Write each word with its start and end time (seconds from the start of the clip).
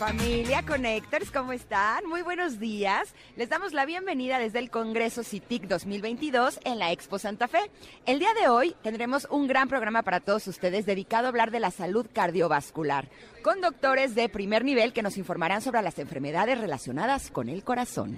Familia 0.00 0.62
Connectors, 0.62 1.30
¿cómo 1.30 1.52
están? 1.52 2.06
Muy 2.06 2.22
buenos 2.22 2.58
días. 2.58 3.14
Les 3.36 3.50
damos 3.50 3.74
la 3.74 3.84
bienvenida 3.84 4.38
desde 4.38 4.58
el 4.58 4.70
Congreso 4.70 5.22
CITIC 5.22 5.64
2022 5.64 6.58
en 6.64 6.78
la 6.78 6.90
Expo 6.90 7.18
Santa 7.18 7.48
Fe. 7.48 7.70
El 8.06 8.18
día 8.18 8.32
de 8.32 8.48
hoy 8.48 8.74
tendremos 8.82 9.28
un 9.30 9.46
gran 9.46 9.68
programa 9.68 10.00
para 10.02 10.20
todos 10.20 10.46
ustedes 10.46 10.86
dedicado 10.86 11.26
a 11.26 11.28
hablar 11.28 11.50
de 11.50 11.60
la 11.60 11.70
salud 11.70 12.06
cardiovascular, 12.14 13.10
con 13.42 13.60
doctores 13.60 14.14
de 14.14 14.30
primer 14.30 14.64
nivel 14.64 14.94
que 14.94 15.02
nos 15.02 15.18
informarán 15.18 15.60
sobre 15.60 15.82
las 15.82 15.98
enfermedades 15.98 16.58
relacionadas 16.58 17.30
con 17.30 17.50
el 17.50 17.62
corazón. 17.62 18.16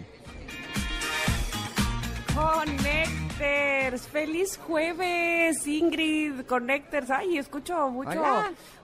Connectors, 2.34 4.08
feliz 4.08 4.58
jueves, 4.66 5.66
Ingrid, 5.66 6.46
Connectors. 6.46 7.10
Ay, 7.10 7.36
escucho 7.36 7.90
mucho, 7.90 8.22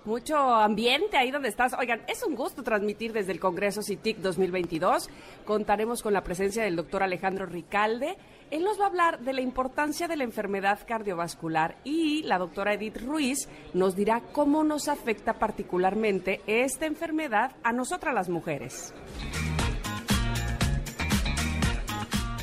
mucho 0.04 0.36
ambiente 0.36 1.16
ahí 1.16 1.30
donde 1.30 1.48
estás. 1.48 1.72
Oigan, 1.78 2.02
es 2.08 2.22
un 2.22 2.34
gusto 2.34 2.62
transmitir 2.62 3.12
desde 3.12 3.32
el 3.32 3.40
Congreso 3.40 3.80
CITIC 3.82 4.18
2022. 4.18 5.08
Contaremos 5.46 6.02
con 6.02 6.12
la 6.12 6.22
presencia 6.22 6.62
del 6.62 6.76
doctor 6.76 7.02
Alejandro 7.02 7.46
Ricalde. 7.46 8.18
Él 8.50 8.64
nos 8.64 8.78
va 8.78 8.84
a 8.84 8.88
hablar 8.88 9.20
de 9.20 9.32
la 9.32 9.40
importancia 9.40 10.08
de 10.08 10.16
la 10.16 10.24
enfermedad 10.24 10.80
cardiovascular 10.86 11.76
y 11.84 12.22
la 12.24 12.38
doctora 12.38 12.74
Edith 12.74 13.00
Ruiz 13.00 13.48
nos 13.72 13.96
dirá 13.96 14.20
cómo 14.32 14.62
nos 14.62 14.88
afecta 14.88 15.34
particularmente 15.34 16.42
esta 16.46 16.84
enfermedad 16.84 17.52
a 17.62 17.72
nosotras 17.72 18.14
las 18.14 18.28
mujeres. 18.28 18.94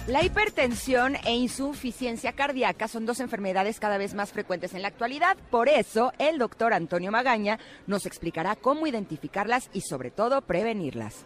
La 0.08 0.24
hipertensión 0.24 1.16
e 1.26 1.34
insuficiencia 1.34 2.34
cardíaca 2.34 2.88
son 2.88 3.08
dos 3.08 3.20
enfermedades 3.20 3.80
cada 3.80 3.98
vez 3.98 4.14
más 4.14 4.32
frecuentes 4.32 4.76
en 4.76 4.84
la 4.84 4.90
actualidad. 4.90 5.36
Por 5.50 5.68
eso, 5.68 6.14
el 6.20 6.38
doctor 6.38 6.74
Antonio 6.74 7.12
Magaña 7.12 7.58
nos 7.88 8.06
explicará 8.06 8.56
cómo 8.56 8.86
identificarlas 8.86 9.68
y 9.74 9.82
sobre 9.82 10.12
todo 10.12 10.42
prevenirlas. 10.42 11.26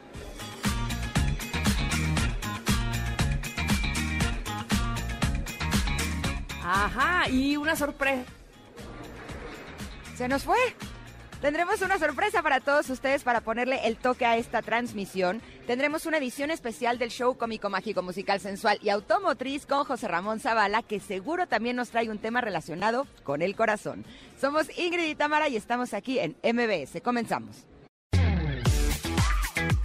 Ajá, 6.64 7.28
y 7.30 7.58
una 7.58 7.76
sorpresa. 7.76 8.24
Se 10.16 10.30
nos 10.30 10.46
fue. 10.46 10.58
Tendremos 11.42 11.82
una 11.82 11.98
sorpresa 11.98 12.42
para 12.44 12.60
todos 12.60 12.90
ustedes 12.90 13.24
para 13.24 13.40
ponerle 13.40 13.88
el 13.88 13.96
toque 13.96 14.26
a 14.26 14.36
esta 14.36 14.62
transmisión. 14.62 15.42
Tendremos 15.66 16.06
una 16.06 16.18
edición 16.18 16.52
especial 16.52 16.98
del 16.98 17.12
show 17.12 17.38
cómico, 17.38 17.70
mágico, 17.70 18.02
musical, 18.02 18.42
sensual 18.42 18.78
y 18.82 18.90
automotriz 18.90 19.66
con 19.66 19.86
José 19.86 20.10
Ramón 20.10 20.42
Zavala, 20.42 20.84
que 20.84 21.00
seguro 21.00 21.48
también 21.48 21.78
nos 21.78 21.92
trae 21.92 22.10
un 22.10 22.18
tema 22.18 22.42
relacionado 22.42 23.08
con 23.24 23.42
el 23.42 23.56
corazón. 23.56 24.04
Somos 24.40 24.68
Ingrid 24.78 25.12
y 25.12 25.16
Tamara 25.16 25.48
y 25.48 25.56
estamos 25.56 25.94
aquí 25.94 26.20
en 26.20 26.36
MBS. 26.44 27.02
Comenzamos. 27.02 27.66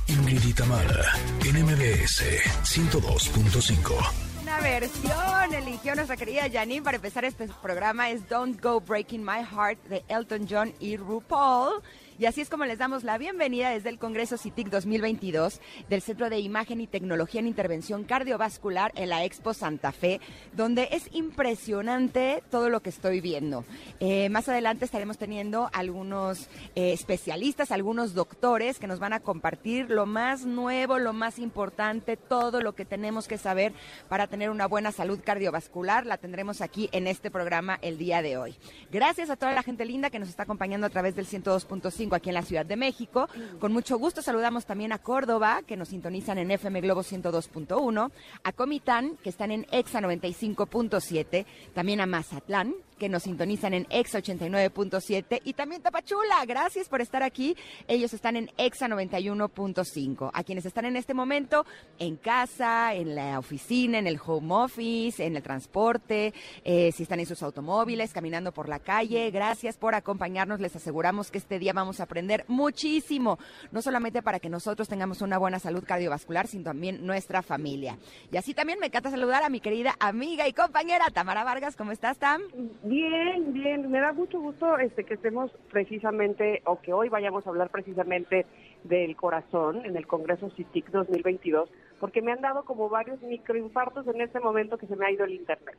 Ingrid 0.08 0.44
y 0.44 0.52
Tamara, 0.55 1.05
en 1.44 1.64
MBS 1.64 2.42
102.5 2.64 4.33
Una 4.55 4.62
versión 4.62 5.52
eligió 5.52 5.97
nuestra 5.97 6.16
querida 6.16 6.48
Janine 6.48 6.80
para 6.80 6.97
empezar 6.97 7.24
este 7.24 7.48
programa 7.60 8.10
es 8.10 8.28
Don't 8.28 8.60
Go 8.62 8.80
Breaking 8.80 9.24
My 9.24 9.42
Heart 9.42 9.83
de 9.88 10.05
Elton 10.06 10.47
John 10.48 10.72
y 10.78 10.97
RuPaul. 10.97 11.83
Y 12.16 12.26
así 12.26 12.40
es 12.40 12.48
como 12.48 12.64
les 12.64 12.78
damos 12.78 13.02
la 13.02 13.18
bienvenida 13.18 13.70
desde 13.70 13.88
el 13.88 13.98
Congreso 13.98 14.38
CITIC 14.38 14.68
2022 14.68 15.60
del 15.88 16.00
Centro 16.00 16.30
de 16.30 16.38
Imagen 16.38 16.80
y 16.80 16.86
Tecnología 16.86 17.40
en 17.40 17.48
Intervención 17.48 18.04
Cardiovascular 18.04 18.92
en 18.94 19.08
la 19.08 19.24
Expo 19.24 19.52
Santa 19.52 19.90
Fe, 19.90 20.20
donde 20.52 20.90
es 20.92 21.08
impresionante 21.10 22.44
todo 22.52 22.69
lo 22.69 22.82
que 22.82 22.91
estoy 22.91 23.20
viendo. 23.20 23.64
Eh, 23.98 24.28
más 24.28 24.48
adelante 24.48 24.84
estaremos 24.84 25.19
teniendo 25.19 25.69
algunos 25.72 26.48
eh, 26.76 26.92
especialistas, 26.92 27.72
algunos 27.72 28.14
doctores 28.14 28.78
que 28.78 28.86
nos 28.86 29.00
van 29.00 29.12
a 29.12 29.19
compartir 29.19 29.91
lo 29.91 30.06
más 30.06 30.44
nuevo, 30.44 31.00
lo 31.00 31.14
más 31.14 31.41
importante, 31.41 32.16
todo 32.16 32.60
lo 32.60 32.76
que 32.76 32.84
tenemos 32.84 33.26
que 33.26 33.38
saber 33.38 33.72
para 34.08 34.28
tener 34.28 34.50
una 34.50 34.69
buena 34.69 34.92
salud 34.92 35.19
cardiovascular. 35.24 36.06
La 36.06 36.19
tendremos 36.19 36.60
aquí 36.60 36.88
en 36.92 37.08
este 37.08 37.32
programa 37.32 37.80
el 37.82 37.98
día 37.98 38.22
de 38.22 38.36
hoy. 38.36 38.54
Gracias 38.92 39.30
a 39.30 39.36
toda 39.36 39.53
la 39.53 39.64
gente 39.64 39.84
linda 39.84 40.10
que 40.10 40.20
nos 40.20 40.28
está 40.28 40.44
acompañando 40.44 40.86
a 40.86 40.91
través 40.91 41.16
del 41.16 41.26
102.5 41.26 42.03
aquí 42.12 42.31
en 42.31 42.34
la 42.34 42.42
Ciudad 42.42 42.66
de 42.66 42.76
México. 42.76 43.28
Con 43.60 43.72
mucho 43.72 43.97
gusto 43.98 44.20
saludamos 44.20 44.66
también 44.66 44.92
a 44.92 44.98
Córdoba, 44.98 45.62
que 45.66 45.76
nos 45.76 45.88
sintonizan 45.88 46.38
en 46.38 46.50
FM 46.50 46.81
Globo 46.81 47.03
102.1, 47.03 48.10
a 48.42 48.53
Comitán, 48.53 49.16
que 49.22 49.31
están 49.31 49.50
en 49.50 49.66
EXA 49.70 50.00
95.7, 50.00 51.47
también 51.72 52.00
a 52.00 52.06
Mazatlán, 52.06 52.75
que 52.98 53.09
nos 53.09 53.25
sintonizan 53.25 53.75
en 53.75 53.87
EXA 53.91 54.20
89.7 54.20 55.41
y 55.44 55.54
también 55.54 55.82
Tapachula. 55.82 56.44
Gracias 56.47 56.88
por 56.88 57.00
estar 57.00 57.22
aquí. 57.22 57.56
Ellos 57.88 58.15
están 58.15 58.36
en 58.36 58.50
EXA 58.56 58.88
91.5. 58.88 60.31
A 60.32 60.44
quienes 60.44 60.66
están 60.66 60.84
en 60.84 60.97
este 60.97 61.15
momento 61.15 61.66
en 61.98 62.16
casa, 62.16 62.94
en 62.94 63.15
la 63.15 63.38
oficina, 63.38 63.98
en 63.98 64.06
el 64.06 64.21
home 64.25 64.54
office, 64.54 65.25
en 65.25 65.36
el 65.36 65.42
transporte, 65.42 66.32
eh, 66.65 66.92
si 66.92 67.03
están 67.03 67.21
en 67.21 67.26
sus 67.26 67.42
automóviles, 67.42 68.12
caminando 68.12 68.53
por 68.53 68.69
la 68.69 68.78
calle, 68.78 69.31
gracias 69.31 69.76
por 69.76 69.94
acompañarnos. 69.94 70.60
Les 70.60 70.76
aseguramos 70.76 71.31
que 71.31 71.38
este 71.38 71.59
día 71.59 71.72
vamos 71.72 71.94
a 72.00 72.05
aprender 72.05 72.44
muchísimo, 72.49 73.38
no 73.72 73.82
solamente 73.82 74.22
para 74.22 74.41
que 74.41 74.49
nosotros 74.49 74.88
tengamos 74.88 75.22
una 75.22 75.38
buena 75.38 75.59
salud 75.59 75.84
cardiovascular, 75.87 76.47
sino 76.47 76.65
también 76.65 77.06
nuestra 77.06 77.43
familia. 77.43 77.99
Y 78.31 78.37
así 78.37 78.55
también 78.55 78.78
me 78.81 78.87
encanta 78.87 79.10
saludar 79.10 79.43
a 79.43 79.49
mi 79.49 79.60
querida 79.60 79.94
amiga 80.00 80.47
y 80.49 80.53
compañera 80.53 81.06
Tamara 81.12 81.44
Vargas. 81.44 81.77
¿Cómo 81.77 81.93
estás, 81.93 82.19
Tam? 82.19 82.43
Bien, 82.83 83.53
bien. 83.53 83.91
Me 83.91 84.00
da 84.00 84.12
mucho 84.12 84.41
gusto 84.41 84.78
este 84.78 85.04
que 85.04 85.15
estemos 85.15 85.50
precisamente, 85.71 86.62
o 86.65 86.81
que 86.81 86.93
hoy 86.93 87.09
vayamos 87.09 87.47
a 87.47 87.50
hablar 87.50 87.71
precisamente 87.71 88.47
del 88.84 89.16
corazón 89.16 89.84
en 89.84 89.97
el 89.97 90.06
Congreso 90.06 90.50
CITIC 90.50 90.91
2022, 90.91 91.71
porque 92.00 92.22
me 92.22 92.33
han 92.33 92.41
dado 92.41 92.65
como 92.65 92.88
varios 92.88 93.21
microinfartos 93.22 94.06
en 94.06 94.21
este 94.21 94.41
momento 94.41 94.78
que 94.78 94.87
se 94.87 94.97
me 94.97 95.06
ha 95.06 95.10
ido 95.10 95.25
el 95.25 95.34
internet. 95.34 95.77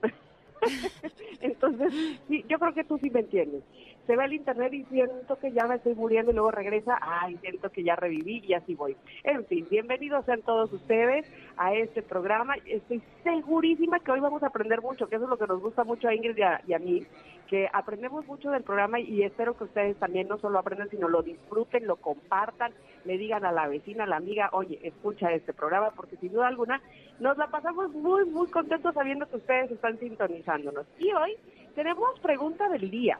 Entonces, 1.41 1.93
yo 2.27 2.59
creo 2.59 2.73
que 2.73 2.83
tú 2.83 2.97
sí 2.97 3.09
me 3.09 3.21
entiendes. 3.21 3.63
Se 4.05 4.15
va 4.15 4.25
el 4.25 4.33
internet 4.33 4.71
y 4.71 4.83
siento 4.85 5.37
que 5.39 5.51
ya 5.51 5.65
me 5.65 5.75
estoy 5.75 5.95
muriendo 5.95 6.31
y 6.31 6.35
luego 6.35 6.51
regresa, 6.51 6.97
ay, 7.01 7.37
siento 7.37 7.71
que 7.71 7.83
ya 7.83 7.95
reviví 7.95 8.43
y 8.45 8.53
así 8.53 8.75
voy. 8.75 8.95
En 9.23 9.45
fin, 9.45 9.65
bienvenidos 9.67 10.25
sean 10.25 10.43
todos 10.43 10.71
ustedes 10.71 11.25
a 11.57 11.73
este 11.73 12.03
programa. 12.03 12.53
Estoy 12.67 13.01
segurísima 13.23 13.99
que 13.99 14.11
hoy 14.11 14.19
vamos 14.19 14.43
a 14.43 14.47
aprender 14.47 14.81
mucho, 14.81 15.07
que 15.07 15.15
eso 15.15 15.25
es 15.25 15.29
lo 15.29 15.37
que 15.37 15.47
nos 15.47 15.59
gusta 15.59 15.83
mucho 15.83 16.07
a 16.07 16.13
Ingrid 16.13 16.37
y 16.37 16.41
a, 16.43 16.61
y 16.67 16.73
a 16.73 16.79
mí, 16.79 17.03
que 17.47 17.67
aprendemos 17.73 18.27
mucho 18.27 18.51
del 18.51 18.61
programa 18.61 18.99
y 18.99 19.23
espero 19.23 19.57
que 19.57 19.63
ustedes 19.63 19.97
también 19.97 20.27
no 20.27 20.37
solo 20.37 20.59
aprendan, 20.59 20.89
sino 20.89 21.07
lo 21.07 21.23
disfruten, 21.23 21.87
lo 21.87 21.95
compartan, 21.95 22.73
le 23.05 23.17
digan 23.17 23.43
a 23.43 23.51
la 23.51 23.67
vecina, 23.67 24.03
a 24.03 24.07
la 24.07 24.17
amiga, 24.17 24.49
oye, 24.51 24.79
escucha 24.83 25.31
este 25.31 25.53
programa, 25.53 25.91
porque 25.95 26.17
sin 26.17 26.31
duda 26.31 26.47
alguna 26.47 26.79
nos 27.19 27.37
la 27.37 27.47
pasamos 27.47 27.91
muy, 27.91 28.25
muy 28.25 28.47
contentos 28.49 28.93
sabiendo 28.93 29.27
que 29.27 29.37
ustedes 29.37 29.71
están 29.71 29.97
sintonizándonos. 29.97 30.85
Y 30.99 31.11
hoy 31.11 31.35
tenemos 31.73 32.19
pregunta 32.19 32.69
del 32.69 32.91
día. 32.91 33.19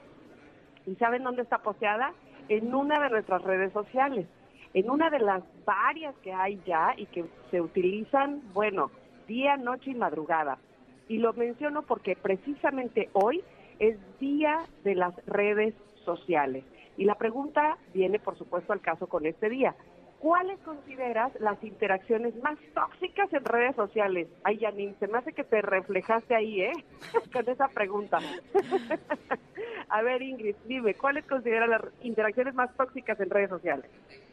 ¿Y 0.85 0.95
saben 0.95 1.23
dónde 1.23 1.41
está 1.41 1.59
posteada? 1.59 2.13
En 2.49 2.73
una 2.73 2.99
de 2.99 3.09
nuestras 3.09 3.41
redes 3.43 3.73
sociales, 3.73 4.27
en 4.73 4.89
una 4.89 5.09
de 5.09 5.19
las 5.19 5.43
varias 5.65 6.15
que 6.17 6.33
hay 6.33 6.61
ya 6.65 6.93
y 6.97 7.05
que 7.07 7.25
se 7.49 7.61
utilizan, 7.61 8.41
bueno, 8.53 8.91
día, 9.27 9.57
noche 9.57 9.91
y 9.91 9.95
madrugada. 9.95 10.57
Y 11.07 11.17
lo 11.17 11.33
menciono 11.33 11.83
porque 11.83 12.15
precisamente 12.15 13.09
hoy 13.13 13.43
es 13.79 13.97
día 14.19 14.65
de 14.83 14.95
las 14.95 15.15
redes 15.25 15.73
sociales. 16.03 16.63
Y 16.97 17.05
la 17.05 17.15
pregunta 17.15 17.77
viene, 17.93 18.19
por 18.19 18.37
supuesto, 18.37 18.73
al 18.73 18.81
caso 18.81 19.07
con 19.07 19.25
este 19.25 19.49
día. 19.49 19.75
¿Cuáles 20.25 20.59
consideras 20.61 21.31
las 21.39 21.63
interacciones 21.63 22.33
más 22.41 22.57
tóxicas 22.73 23.31
en 23.31 23.45
redes 23.45 23.75
sociales? 23.75 24.27
Ay, 24.43 24.57
Janine, 24.57 24.95
se 24.99 25.05
me 25.07 25.19
hace 25.19 25.33
que 25.33 25.43
te 25.43 25.61
reflejaste 25.61 26.33
ahí, 26.33 26.63
¿eh? 26.63 26.71
con 27.31 27.47
esa 27.47 27.67
pregunta. 27.67 28.17
A 29.89 30.01
ver, 30.01 30.23
Ingrid, 30.23 30.55
dime, 30.65 30.95
¿cuáles 30.95 31.25
consideras 31.25 31.69
las 31.69 31.81
interacciones 32.01 32.55
más 32.55 32.75
tóxicas 32.75 33.19
en 33.19 33.29
redes 33.29 33.51
sociales? 33.51 33.85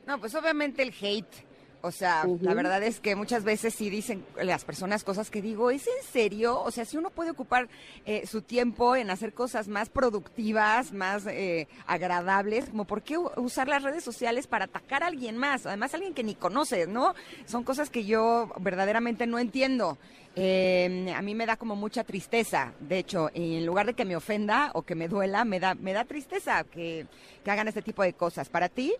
No, 0.07 0.19
pues 0.19 0.35
obviamente 0.35 0.83
el 0.83 0.95
hate. 0.99 1.52
O 1.85 1.91
sea, 1.91 2.25
la 2.41 2.55
verdad 2.55 2.81
es 2.85 3.01
que 3.01 3.17
muchas 3.17 3.43
veces 3.43 3.75
sí 3.75 3.91
dicen 3.91 4.25
las 4.41 4.65
personas 4.65 5.03
cosas 5.03 5.31
que 5.31 5.43
digo, 5.43 5.69
¿es 5.73 5.89
en 5.89 6.05
serio? 6.13 6.61
O 6.63 6.71
sea, 6.71 6.85
si 6.85 6.97
uno 6.97 7.11
puede 7.11 7.33
ocupar 7.33 7.69
eh, 8.07 8.25
su 8.25 8.41
tiempo 8.41 8.95
en 8.95 9.11
hacer 9.11 9.33
cosas 9.33 9.67
más 9.67 9.89
productivas, 9.89 10.93
más 10.93 11.27
eh, 11.27 11.67
agradables, 11.89 12.67
como 12.67 12.85
por 12.85 13.03
qué 13.03 13.19
usar 13.19 13.67
las 13.67 13.83
redes 13.83 14.05
sociales 14.05 14.47
para 14.47 14.67
atacar 14.67 15.03
a 15.03 15.09
alguien 15.09 15.37
más, 15.37 15.67
además 15.67 15.93
alguien 15.93 16.15
que 16.15 16.23
ni 16.23 16.37
conoces, 16.37 16.87
¿no? 16.87 17.17
Son 17.47 17.65
cosas 17.65 17.91
que 17.91 18.05
yo 18.05 18.53
verdaderamente 18.61 19.27
no 19.27 19.41
entiendo. 19.41 19.99
Eh, 20.37 21.13
a 21.15 21.21
mí 21.21 21.35
me 21.35 21.47
da 21.47 21.57
como 21.57 21.75
mucha 21.75 22.05
tristeza, 22.05 22.73
de 22.79 22.99
hecho, 22.99 23.29
en 23.35 23.67
lugar 23.67 23.87
de 23.87 23.95
que 23.95 24.05
me 24.05 24.15
ofenda 24.15 24.71
o 24.75 24.83
que 24.83 24.95
me 24.95 25.09
duela, 25.09 25.45
me 25.45 25.59
da, 25.59 25.75
me 25.75 25.93
da 25.93 26.05
tristeza 26.05 26.63
que, 26.63 27.07
que 27.45 27.51
hagan 27.51 27.67
este 27.67 27.83
tipo 27.83 28.05
de 28.05 28.13
cosas. 28.13 28.49
¿Para 28.49 28.69
ti? 28.69 28.95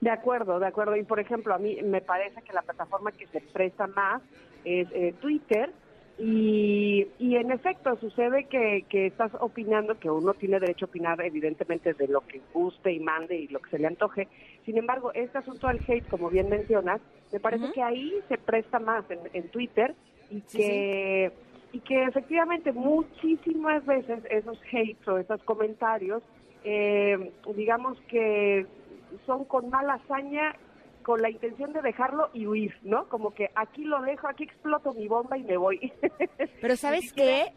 De 0.00 0.10
acuerdo, 0.10 0.58
de 0.58 0.66
acuerdo. 0.66 0.96
Y 0.96 1.02
por 1.02 1.20
ejemplo, 1.20 1.54
a 1.54 1.58
mí 1.58 1.78
me 1.82 2.00
parece 2.00 2.42
que 2.42 2.52
la 2.52 2.62
plataforma 2.62 3.12
que 3.12 3.26
se 3.26 3.40
presta 3.40 3.86
más 3.86 4.22
es 4.64 4.88
eh, 4.92 5.14
Twitter. 5.20 5.70
Y, 6.18 7.08
y 7.18 7.36
en 7.36 7.50
efecto, 7.50 7.94
sucede 7.96 8.44
que, 8.44 8.86
que 8.88 9.06
estás 9.06 9.30
opinando, 9.38 9.98
que 9.98 10.08
uno 10.08 10.32
tiene 10.32 10.58
derecho 10.58 10.86
a 10.86 10.88
opinar 10.88 11.20
evidentemente 11.20 11.92
de 11.92 12.08
lo 12.08 12.22
que 12.22 12.40
guste 12.54 12.90
y 12.90 13.00
mande 13.00 13.36
y 13.36 13.48
lo 13.48 13.60
que 13.60 13.70
se 13.70 13.78
le 13.78 13.86
antoje. 13.86 14.26
Sin 14.64 14.78
embargo, 14.78 15.12
este 15.12 15.36
asunto 15.36 15.68
del 15.68 15.80
hate, 15.86 16.08
como 16.08 16.30
bien 16.30 16.48
mencionas, 16.48 17.02
me 17.32 17.40
parece 17.40 17.70
que 17.72 17.82
ahí 17.82 18.14
se 18.28 18.38
presta 18.38 18.78
más 18.78 19.04
en, 19.10 19.48
Twitter 19.50 19.94
y 20.30 20.40
que... 20.40 21.32
y 21.72 21.80
que 21.80 22.04
efectivamente 22.04 22.72
muchísimas 22.72 23.84
veces 23.84 24.24
esos 24.30 24.58
hates 24.72 25.06
o 25.06 25.18
esos 25.18 25.42
comentarios, 25.42 26.22
eh, 26.64 27.30
digamos 27.54 28.00
que 28.08 28.64
son 29.26 29.44
con 29.44 29.70
mala 29.70 29.94
hazaña, 29.94 30.54
con 31.02 31.22
la 31.22 31.30
intención 31.30 31.72
de 31.72 31.82
dejarlo 31.82 32.30
y 32.32 32.46
huir, 32.46 32.74
¿no? 32.82 33.08
Como 33.08 33.32
que 33.32 33.50
aquí 33.54 33.84
lo 33.84 34.02
dejo, 34.02 34.28
aquí 34.28 34.44
exploto 34.44 34.92
mi 34.92 35.06
bomba 35.06 35.38
y 35.38 35.44
me 35.44 35.56
voy. 35.56 35.92
Pero 36.60 36.76
¿sabes 36.76 37.12
qué? 37.12 37.52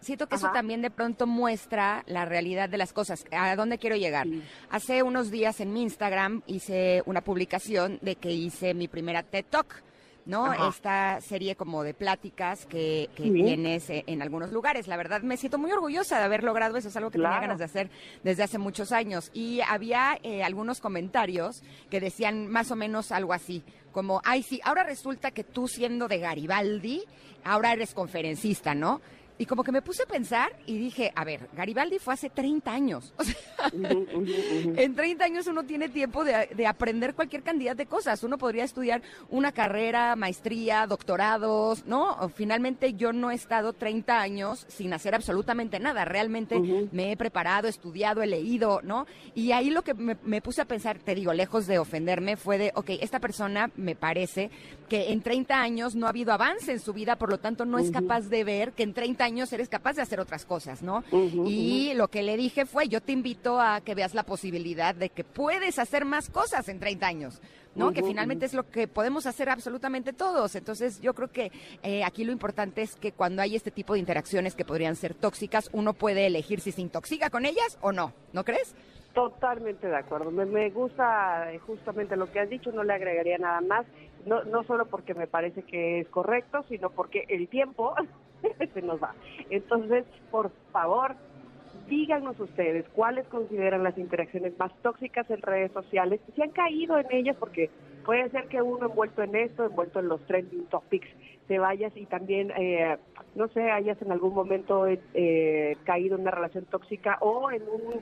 Siento 0.00 0.26
que 0.26 0.36
eso 0.36 0.50
también 0.52 0.80
de 0.80 0.90
pronto 0.90 1.26
muestra 1.26 2.04
la 2.06 2.24
realidad 2.24 2.68
de 2.70 2.78
las 2.78 2.92
cosas. 2.92 3.24
¿A 3.32 3.54
dónde 3.54 3.78
quiero 3.78 3.96
llegar? 3.96 4.26
Hace 4.70 5.02
unos 5.02 5.30
días 5.30 5.60
en 5.60 5.72
mi 5.72 5.82
Instagram 5.82 6.42
hice 6.46 7.02
una 7.04 7.20
publicación 7.20 7.98
de 8.00 8.16
que 8.16 8.30
hice 8.30 8.72
mi 8.72 8.88
primera 8.88 9.22
TED 9.22 9.44
Talk. 9.48 9.82
¿No? 10.30 10.68
Esta 10.68 11.20
serie 11.20 11.56
como 11.56 11.82
de 11.82 11.92
pláticas 11.92 12.64
que, 12.64 13.10
tienes 13.16 13.90
eh, 13.90 14.04
en 14.06 14.22
algunos 14.22 14.52
lugares. 14.52 14.86
La 14.86 14.96
verdad 14.96 15.22
me 15.22 15.36
siento 15.36 15.58
muy 15.58 15.72
orgullosa 15.72 16.18
de 16.18 16.24
haber 16.24 16.44
logrado 16.44 16.76
eso, 16.76 16.88
es 16.88 16.96
algo 16.96 17.10
que 17.10 17.18
tenía 17.18 17.40
ganas 17.40 17.58
de 17.58 17.64
hacer 17.64 17.90
desde 18.22 18.44
hace 18.44 18.56
muchos 18.56 18.92
años. 18.92 19.30
Y 19.34 19.60
había 19.60 20.18
eh, 20.22 20.44
algunos 20.44 20.80
comentarios 20.80 21.62
que 21.90 22.00
decían 22.00 22.46
más 22.46 22.70
o 22.70 22.76
menos 22.76 23.10
algo 23.10 23.32
así, 23.32 23.64
como, 23.90 24.22
ay, 24.24 24.44
sí, 24.44 24.60
ahora 24.64 24.84
resulta 24.84 25.32
que 25.32 25.42
tú 25.42 25.66
siendo 25.66 26.06
de 26.06 26.18
Garibaldi, 26.18 27.02
ahora 27.42 27.72
eres 27.72 27.92
conferencista, 27.92 28.72
¿no? 28.74 29.00
Y 29.40 29.46
como 29.46 29.64
que 29.64 29.72
me 29.72 29.80
puse 29.80 30.02
a 30.02 30.06
pensar 30.06 30.52
y 30.66 30.76
dije, 30.76 31.12
a 31.16 31.24
ver, 31.24 31.48
Garibaldi 31.54 31.98
fue 31.98 32.12
hace 32.12 32.28
30 32.28 32.70
años. 32.70 33.14
en 33.72 34.94
30 34.94 35.24
años 35.24 35.46
uno 35.46 35.62
tiene 35.62 35.88
tiempo 35.88 36.24
de, 36.24 36.66
aprender 36.66 37.14
cualquier 37.14 37.42
cantidad 37.42 37.74
de 37.74 37.86
cosas. 37.86 38.22
Uno 38.22 38.36
podría 38.36 38.64
estudiar 38.64 39.00
una 39.30 39.52
carrera, 39.52 40.14
maestría, 40.14 40.86
doctorados, 40.86 41.86
¿no? 41.86 42.30
Finalmente 42.34 42.92
yo 42.92 43.14
no 43.14 43.30
he 43.30 43.34
estado 43.34 43.72
30 43.72 44.20
años 44.20 44.66
sin 44.68 44.92
hacer 44.92 45.14
absolutamente 45.14 45.80
nada. 45.80 46.04
Realmente 46.04 46.60
me 46.92 47.10
he 47.10 47.16
preparado, 47.16 47.66
estudiado, 47.66 48.20
he 48.20 48.26
leído, 48.26 48.82
¿no? 48.82 49.06
Y 49.34 49.52
ahí 49.52 49.70
lo 49.70 49.80
que 49.80 49.94
me, 49.94 50.18
me 50.22 50.42
puse 50.42 50.60
a 50.60 50.66
pensar, 50.66 50.98
te 50.98 51.14
digo, 51.14 51.32
lejos 51.32 51.66
de 51.66 51.78
ofenderme, 51.78 52.36
fue 52.36 52.58
de, 52.58 52.72
ok, 52.74 52.90
esta 53.00 53.20
persona 53.20 53.70
me 53.76 53.96
parece 53.96 54.50
que 54.90 55.12
en 55.12 55.22
30 55.22 55.58
años 55.58 55.94
no 55.94 56.04
ha 56.04 56.10
habido 56.10 56.34
avance 56.34 56.72
en 56.72 56.80
su 56.80 56.92
vida, 56.92 57.16
por 57.16 57.30
lo 57.30 57.38
tanto 57.38 57.64
no 57.64 57.78
es 57.78 57.90
capaz 57.90 58.28
de 58.28 58.44
ver 58.44 58.72
que 58.72 58.82
en 58.82 58.92
30 58.92 59.24
años 59.24 59.29
eres 59.52 59.68
capaz 59.68 59.94
de 59.94 60.02
hacer 60.02 60.20
otras 60.20 60.44
cosas, 60.44 60.82
¿no? 60.82 61.04
y 61.12 61.92
lo 61.94 62.08
que 62.08 62.22
le 62.22 62.36
dije 62.36 62.66
fue, 62.66 62.88
yo 62.88 63.00
te 63.00 63.12
invito 63.12 63.60
a 63.60 63.80
que 63.80 63.94
veas 63.94 64.14
la 64.14 64.24
posibilidad 64.24 64.94
de 64.94 65.10
que 65.10 65.24
puedes 65.24 65.78
hacer 65.78 66.04
más 66.04 66.28
cosas 66.30 66.68
en 66.68 66.78
30 66.78 67.06
años. 67.06 67.40
¿no? 67.76 67.92
que 67.92 68.02
finalmente 68.02 68.46
es 68.46 68.52
lo 68.52 68.68
que 68.68 68.88
podemos 68.88 69.26
hacer 69.26 69.48
absolutamente 69.48 70.12
todos. 70.12 70.56
Entonces, 70.56 71.00
yo 71.00 71.14
creo 71.14 71.28
que 71.28 71.52
eh, 71.84 72.02
aquí 72.02 72.24
lo 72.24 72.32
importante 72.32 72.82
es 72.82 72.96
que 72.96 73.12
cuando 73.12 73.42
hay 73.42 73.54
este 73.54 73.70
tipo 73.70 73.92
de 73.92 74.00
interacciones 74.00 74.56
que 74.56 74.64
podrían 74.64 74.96
ser 74.96 75.14
tóxicas, 75.14 75.70
uno 75.72 75.94
puede 75.94 76.26
elegir 76.26 76.60
si 76.60 76.72
se 76.72 76.80
intoxica 76.80 77.30
con 77.30 77.46
ellas 77.46 77.78
o 77.80 77.92
no, 77.92 78.12
¿no 78.32 78.44
crees? 78.44 78.74
Totalmente 79.14 79.86
de 79.88 79.96
acuerdo. 79.96 80.30
Me, 80.30 80.46
me, 80.46 80.70
gusta 80.70 81.48
justamente 81.66 82.16
lo 82.16 82.30
que 82.30 82.40
has 82.40 82.50
dicho, 82.50 82.70
no 82.72 82.82
le 82.82 82.92
agregaría 82.92 83.38
nada 83.38 83.60
más, 83.60 83.86
no, 84.26 84.44
no 84.44 84.64
solo 84.64 84.86
porque 84.86 85.14
me 85.14 85.26
parece 85.26 85.62
que 85.62 86.00
es 86.00 86.08
correcto, 86.08 86.64
sino 86.68 86.90
porque 86.90 87.24
el 87.28 87.48
tiempo 87.48 87.94
se 88.74 88.82
nos 88.82 89.02
va. 89.02 89.14
Entonces, 89.50 90.04
por 90.30 90.50
favor, 90.72 91.16
díganos 91.88 92.38
ustedes 92.38 92.88
cuáles 92.90 93.26
consideran 93.28 93.82
las 93.82 93.98
interacciones 93.98 94.58
más 94.58 94.72
tóxicas 94.82 95.28
en 95.30 95.42
redes 95.42 95.72
sociales, 95.72 96.20
si 96.34 96.42
han 96.42 96.50
caído 96.50 96.98
en 96.98 97.06
ellas, 97.10 97.36
porque 97.38 97.70
puede 98.04 98.30
ser 98.30 98.46
que 98.46 98.62
uno 98.62 98.86
envuelto 98.86 99.22
en 99.22 99.34
esto, 99.36 99.64
envuelto 99.64 99.98
en 99.98 100.08
los 100.08 100.20
trending 100.26 100.66
topics, 100.66 101.08
te 101.48 101.58
vayas 101.58 101.96
y 101.96 102.06
también, 102.06 102.52
eh, 102.56 102.96
no 103.34 103.48
sé, 103.48 103.70
hayas 103.70 104.00
en 104.02 104.12
algún 104.12 104.34
momento 104.34 104.86
eh, 104.86 105.76
caído 105.84 106.14
en 106.14 106.22
una 106.22 106.30
relación 106.30 106.64
tóxica 106.66 107.18
o 107.20 107.50
en 107.50 107.62
un 107.62 108.00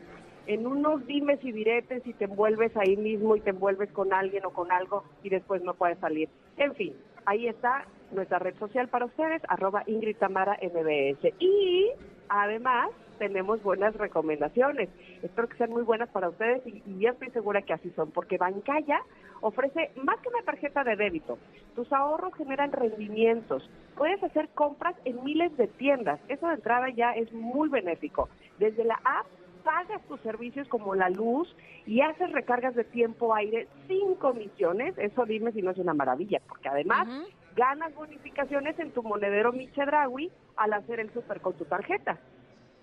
en 0.48 0.66
unos 0.66 1.06
dimes 1.06 1.38
y 1.44 1.52
diretes 1.52 2.04
y 2.06 2.14
te 2.14 2.24
envuelves 2.24 2.74
ahí 2.76 2.96
mismo 2.96 3.36
y 3.36 3.40
te 3.40 3.50
envuelves 3.50 3.92
con 3.92 4.14
alguien 4.14 4.46
o 4.46 4.50
con 4.50 4.72
algo 4.72 5.04
y 5.22 5.28
después 5.28 5.62
no 5.62 5.74
puedes 5.74 5.98
salir. 5.98 6.30
En 6.56 6.74
fin, 6.74 6.94
ahí 7.26 7.46
está 7.46 7.84
nuestra 8.12 8.38
red 8.38 8.56
social 8.58 8.88
para 8.88 9.04
ustedes, 9.04 9.42
arroba 9.46 9.82
Ingrid 9.86 10.16
Tamara 10.16 10.58
MBS. 10.62 11.34
Y 11.38 11.90
además 12.30 12.88
tenemos 13.18 13.62
buenas 13.62 13.94
recomendaciones. 13.96 14.88
Espero 15.22 15.48
que 15.48 15.58
sean 15.58 15.70
muy 15.70 15.82
buenas 15.82 16.08
para 16.08 16.30
ustedes 16.30 16.66
y, 16.66 16.82
y 16.86 17.06
estoy 17.06 17.28
segura 17.30 17.60
que 17.60 17.74
así 17.74 17.90
son, 17.90 18.10
porque 18.10 18.38
Bancaya 18.38 19.02
ofrece 19.42 19.90
más 20.02 20.18
que 20.20 20.30
una 20.30 20.42
tarjeta 20.46 20.82
de 20.82 20.96
débito. 20.96 21.38
Tus 21.74 21.92
ahorros 21.92 22.34
generan 22.36 22.72
rendimientos. 22.72 23.68
Puedes 23.96 24.22
hacer 24.22 24.48
compras 24.54 24.96
en 25.04 25.22
miles 25.24 25.54
de 25.58 25.66
tiendas. 25.66 26.20
Eso 26.28 26.48
de 26.48 26.54
entrada 26.54 26.88
ya 26.88 27.12
es 27.12 27.30
muy 27.34 27.68
benéfico. 27.68 28.30
Desde 28.58 28.84
la 28.84 28.98
app 29.04 29.26
pagas 29.62 30.02
tus 30.08 30.20
servicios 30.20 30.68
como 30.68 30.94
la 30.94 31.10
luz 31.10 31.54
y 31.86 32.00
haces 32.00 32.30
recargas 32.32 32.74
de 32.74 32.84
tiempo 32.84 33.34
aire 33.34 33.68
sin 33.86 34.14
comisiones, 34.16 34.96
eso 34.98 35.24
dime 35.24 35.52
si 35.52 35.62
no 35.62 35.70
es 35.70 35.78
una 35.78 35.94
maravilla, 35.94 36.40
porque 36.48 36.68
además 36.68 37.08
ganas 37.56 37.94
bonificaciones 37.94 38.78
en 38.78 38.92
tu 38.92 39.02
monedero 39.02 39.52
Michedrawi 39.52 40.30
al 40.56 40.72
hacer 40.72 41.00
el 41.00 41.12
súper 41.12 41.40
con 41.40 41.54
tu 41.54 41.64
tarjeta. 41.64 42.18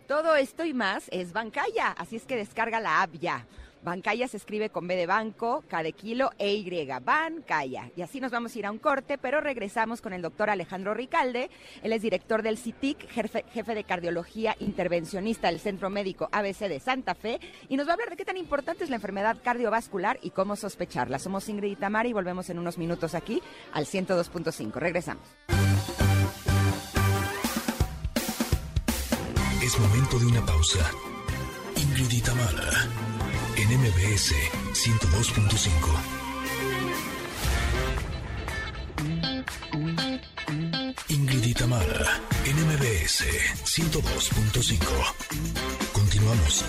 Todo 0.08 0.36
esto 0.36 0.64
y 0.64 0.74
más 0.74 1.10
es 1.12 1.34
Bancaya, 1.34 1.92
así 1.98 2.16
es 2.16 2.26
que 2.26 2.36
descarga 2.36 2.80
la 2.80 3.02
app 3.02 3.14
ya. 3.14 3.46
Bancaya 3.86 4.28
se 4.28 4.38
escribe 4.38 4.70
con 4.70 4.88
B 4.88 4.96
de 4.96 5.06
banco, 5.06 5.64
K 5.70 5.84
de 5.84 5.94
kilo 5.94 6.32
e 6.38 6.54
Y. 6.54 6.66
Bancaya. 7.02 7.92
Y 7.96 8.02
así 8.02 8.20
nos 8.20 8.32
vamos 8.32 8.56
a 8.56 8.60
ir 8.60 8.66
a 8.66 8.72
un 8.72 8.80
corte, 8.80 9.18
pero 9.18 9.40
regresamos 9.40 10.02
con 10.02 10.12
el 10.12 10.22
doctor 10.22 10.50
Alejandro 10.50 10.94
Ricalde. 10.94 11.50
Él 11.84 11.94
es 11.94 12.02
director 12.02 12.42
del 12.42 12.58
CITIC, 12.58 13.08
jefe, 13.08 13.76
de 13.76 13.84
cardiología 13.84 14.56
intervencionista 14.60 15.48
del 15.48 15.60
Centro 15.60 15.90
Médico 15.90 16.28
ABC 16.32 16.68
de 16.68 16.80
Santa 16.80 17.16
Fe. 17.16 17.40
Y 17.70 17.78
nos 17.78 17.88
va 17.88 17.92
a 17.92 17.94
hablar 17.94 18.10
de 18.10 18.18
qué 18.18 18.26
tan 18.26 18.38
importante 18.38 18.84
es 18.84 18.90
la 18.90 18.98
enfermedad 18.98 19.38
cardiovascular 19.44 20.20
y 20.22 20.32
cómo 20.32 20.56
sospecharla. 20.56 21.20
Somos 21.20 21.48
Ingrid 21.48 21.78
y 21.80 22.08
y 22.08 22.14
volvemos 22.14 22.50
en 22.50 22.60
unos 22.60 22.78
minutos 22.78 23.14
aquí 23.14 23.42
al 23.72 23.86
102.5. 23.86 24.74
Regresamos. 24.74 25.24
Es 29.64 29.80
momento 29.80 30.20
de 30.20 30.26
una 30.26 30.46
pausa. 30.46 30.92
Ingrid 31.76 32.12
y 32.12 32.22
en 33.58 33.70
MBS 33.80 34.34
102.5. 34.74 35.72
Ingrid 41.10 41.46
Itamara, 41.46 42.20
en 42.46 42.56
MBS 42.68 43.24
102.5. 43.64 45.94
Continuamos. 45.94 46.66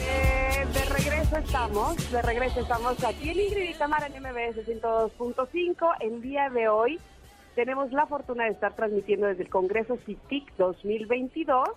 Eh, 0.00 0.66
de 0.72 0.84
regreso 0.86 1.36
estamos, 1.36 2.10
de 2.10 2.20
regreso 2.22 2.58
estamos 2.60 3.04
aquí 3.04 3.30
en 3.30 3.38
Ingrid 3.38 3.70
Itamara 3.70 4.08
en 4.08 4.20
MBS 4.20 4.66
102.5. 4.66 5.94
El 6.00 6.20
día 6.20 6.50
de 6.50 6.68
hoy 6.68 6.98
tenemos 7.54 7.92
la 7.92 8.06
fortuna 8.06 8.42
de 8.44 8.50
estar 8.50 8.74
transmitiendo 8.74 9.28
desde 9.28 9.44
el 9.44 9.50
Congreso 9.50 9.98
CITIC 10.04 10.56
2022 10.56 11.68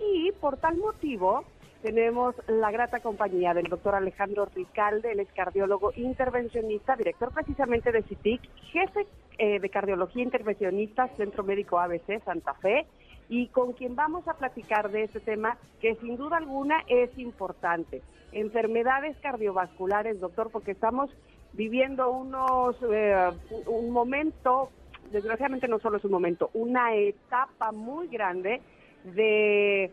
y 0.00 0.30
por 0.40 0.56
tal 0.56 0.76
motivo 0.76 1.44
tenemos 1.82 2.34
la 2.46 2.70
grata 2.70 3.00
compañía 3.00 3.52
del 3.54 3.66
doctor 3.66 3.96
Alejandro 3.96 4.46
Ricalde, 4.54 5.12
el 5.12 5.20
es 5.20 5.28
cardiólogo 5.32 5.92
intervencionista, 5.96 6.96
director 6.96 7.32
precisamente 7.34 7.90
de 7.90 8.02
CITIC, 8.02 8.40
jefe 8.72 9.06
eh, 9.38 9.58
de 9.58 9.68
cardiología 9.68 10.22
intervencionista, 10.22 11.08
Centro 11.16 11.42
Médico 11.42 11.80
ABC 11.80 12.22
Santa 12.24 12.54
Fe, 12.54 12.86
y 13.28 13.48
con 13.48 13.72
quien 13.72 13.96
vamos 13.96 14.26
a 14.28 14.34
platicar 14.34 14.90
de 14.90 15.04
este 15.04 15.20
tema 15.20 15.58
que 15.80 15.96
sin 15.96 16.16
duda 16.16 16.36
alguna 16.36 16.84
es 16.86 17.10
importante. 17.18 18.02
Enfermedades 18.30 19.16
cardiovasculares, 19.18 20.20
doctor, 20.20 20.50
porque 20.50 20.70
estamos 20.70 21.10
viviendo 21.52 22.10
unos 22.10 22.76
eh, 22.92 23.30
un 23.66 23.90
momento, 23.90 24.70
desgraciadamente 25.10 25.66
no 25.66 25.80
solo 25.80 25.96
es 25.96 26.04
un 26.04 26.12
momento, 26.12 26.50
una 26.54 26.94
etapa 26.94 27.72
muy 27.72 28.06
grande 28.06 28.60
de 29.04 29.90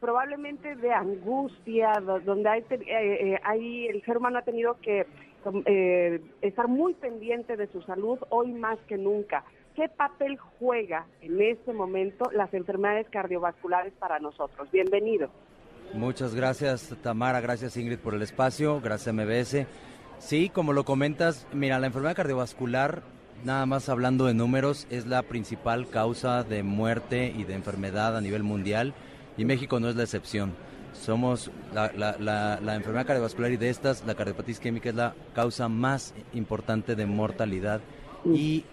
probablemente 0.00 0.76
de 0.76 0.92
angustia, 0.92 1.92
donde 2.24 2.48
hay, 2.48 2.60
eh, 2.70 2.78
eh, 2.86 3.40
hay, 3.44 3.86
el 3.86 4.02
ser 4.04 4.18
humano 4.18 4.38
ha 4.38 4.42
tenido 4.42 4.78
que 4.80 5.06
eh, 5.66 6.20
estar 6.42 6.68
muy 6.68 6.94
pendiente 6.94 7.56
de 7.56 7.66
su 7.68 7.82
salud 7.82 8.18
hoy 8.30 8.52
más 8.52 8.78
que 8.86 8.96
nunca. 8.96 9.44
¿Qué 9.74 9.88
papel 9.88 10.36
juega 10.58 11.06
en 11.20 11.40
este 11.40 11.72
momento 11.72 12.30
las 12.32 12.52
enfermedades 12.52 13.06
cardiovasculares 13.10 13.92
para 13.98 14.18
nosotros? 14.18 14.70
Bienvenido. 14.72 15.30
Muchas 15.94 16.34
gracias 16.34 16.94
Tamara, 17.02 17.40
gracias 17.40 17.76
Ingrid 17.76 17.98
por 17.98 18.14
el 18.14 18.22
espacio, 18.22 18.80
gracias 18.80 19.14
MBS. 19.14 19.66
Sí, 20.18 20.50
como 20.50 20.72
lo 20.72 20.84
comentas, 20.84 21.46
mira, 21.52 21.78
la 21.78 21.86
enfermedad 21.86 22.16
cardiovascular, 22.16 23.02
nada 23.44 23.64
más 23.66 23.88
hablando 23.88 24.26
de 24.26 24.34
números, 24.34 24.86
es 24.90 25.06
la 25.06 25.22
principal 25.22 25.88
causa 25.88 26.42
de 26.42 26.64
muerte 26.64 27.32
y 27.34 27.44
de 27.44 27.54
enfermedad 27.54 28.16
a 28.16 28.20
nivel 28.20 28.42
mundial 28.42 28.94
y 29.38 29.44
México 29.46 29.80
no 29.80 29.88
es 29.88 29.96
la 29.96 30.02
excepción. 30.02 30.52
Somos 30.92 31.50
la, 31.72 31.90
la 32.60 32.74
enfermedad 32.74 33.06
cardiovascular 33.06 33.52
y 33.52 33.56
de 33.56 33.70
estas, 33.70 34.04
la 34.04 34.14
cardiopatía 34.14 34.52
isquémica 34.52 34.90
es 34.90 34.94
la 34.94 35.14
causa 35.34 35.68
más 35.68 36.12
importante 36.34 36.96
de 36.96 37.06
mortalidad 37.06 37.80
y 38.24 38.64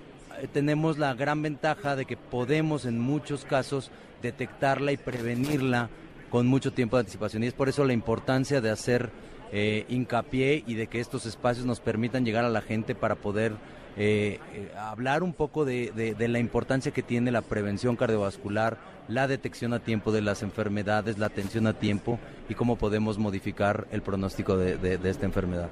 eh, 0.42 0.48
tenemos 0.52 0.98
la 0.98 1.14
gran 1.14 1.42
ventaja 1.42 1.96
de 1.96 2.06
que 2.06 2.18
podemos 2.18 2.86
en 2.86 3.00
muchos 3.00 3.46
casos 3.46 3.92
detectarla 4.22 4.92
y 4.92 4.98
prevenirla 4.98 5.90
con 6.30 6.48
mucho 6.48 6.74
tiempo 6.74 6.98
de 6.98 7.02
anticipación. 7.02 7.44
Y 7.44 7.48
es 7.48 7.54
por 7.54 7.70
eso 7.70 7.86
la 7.86 7.94
importancia 7.94 8.62
de 8.62 8.70
hacer 8.70 9.12
eh, 9.52 9.86
hincapié 9.88 10.64
y 10.66 10.74
de 10.74 10.88
que 10.88 11.00
estos 11.00 11.26
espacios 11.26 11.66
nos 11.66 11.80
permitan 11.80 12.26
llegar 12.26 12.44
a 12.44 12.50
la 12.50 12.62
gente 12.62 12.96
para 12.96 13.16
poder 13.16 13.54
eh, 13.98 14.40
hablar 14.78 15.24
un 15.24 15.34
poco 15.34 15.66
de, 15.66 16.16
la 16.18 16.40
importancia 16.40 16.92
que 16.92 17.04
tiene 17.04 17.32
la 17.32 17.42
prevención 17.42 17.96
cardiovascular, 17.96 18.78
la 19.08 19.28
detección 19.28 19.74
a 19.74 19.80
tiempo 19.80 20.12
de 20.12 20.22
las 20.22 20.44
enfermedades, 20.44 21.18
la 21.18 21.28
atención 21.28 21.68
a 21.68 21.74
tiempo 21.74 22.20
y 22.50 22.56
cómo 22.56 22.75
podemos 22.78 23.18
modificar 23.18 23.88
el 23.92 24.02
pronóstico 24.02 24.58
de 24.58 25.00
esta 25.04 25.25
enfermedad. 25.25 25.70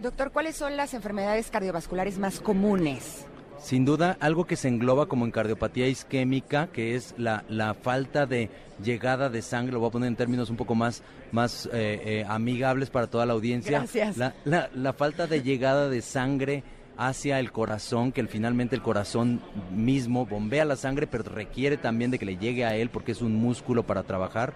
Doctor, 0.00 0.30
¿cuáles 0.30 0.56
son 0.56 0.76
las 0.76 0.92
enfermedades 0.92 1.50
cardiovasculares 1.50 2.18
más 2.18 2.40
comunes? 2.40 3.26
Sin 3.58 3.86
duda, 3.86 4.16
algo 4.20 4.44
que 4.44 4.56
se 4.56 4.68
engloba 4.68 5.06
como 5.06 5.24
en 5.24 5.30
cardiopatía 5.30 5.88
isquémica, 5.88 6.66
que 6.66 6.94
es 6.94 7.14
la, 7.16 7.44
la 7.48 7.72
falta 7.72 8.26
de 8.26 8.50
llegada 8.84 9.30
de 9.30 9.40
sangre, 9.40 9.72
lo 9.72 9.80
voy 9.80 9.88
a 9.88 9.92
poner 9.92 10.08
en 10.08 10.16
términos 10.16 10.50
un 10.50 10.56
poco 10.56 10.74
más, 10.74 11.02
más 11.32 11.66
eh, 11.72 12.00
eh, 12.04 12.26
amigables 12.28 12.90
para 12.90 13.06
toda 13.06 13.24
la 13.24 13.32
audiencia. 13.32 13.78
Gracias. 13.78 14.18
La, 14.18 14.34
la, 14.44 14.68
la, 14.74 14.92
falta 14.92 15.26
de 15.26 15.42
llegada 15.42 15.88
de 15.88 16.02
sangre 16.02 16.62
hacia 16.96 17.40
el 17.40 17.52
corazón, 17.52 18.12
que 18.12 18.26
finalmente 18.26 18.74
el 18.76 18.82
corazón 18.82 19.40
mismo 19.70 20.26
bombea 20.26 20.64
la 20.64 20.76
sangre, 20.76 21.06
pero 21.06 21.24
requiere 21.24 21.76
también 21.76 22.10
de 22.10 22.18
que 22.18 22.26
le 22.26 22.36
llegue 22.36 22.64
a 22.64 22.76
él 22.76 22.90
porque 22.90 23.12
es 23.12 23.22
un 23.22 23.36
músculo 23.36 23.84
para 23.84 24.02
trabajar 24.02 24.54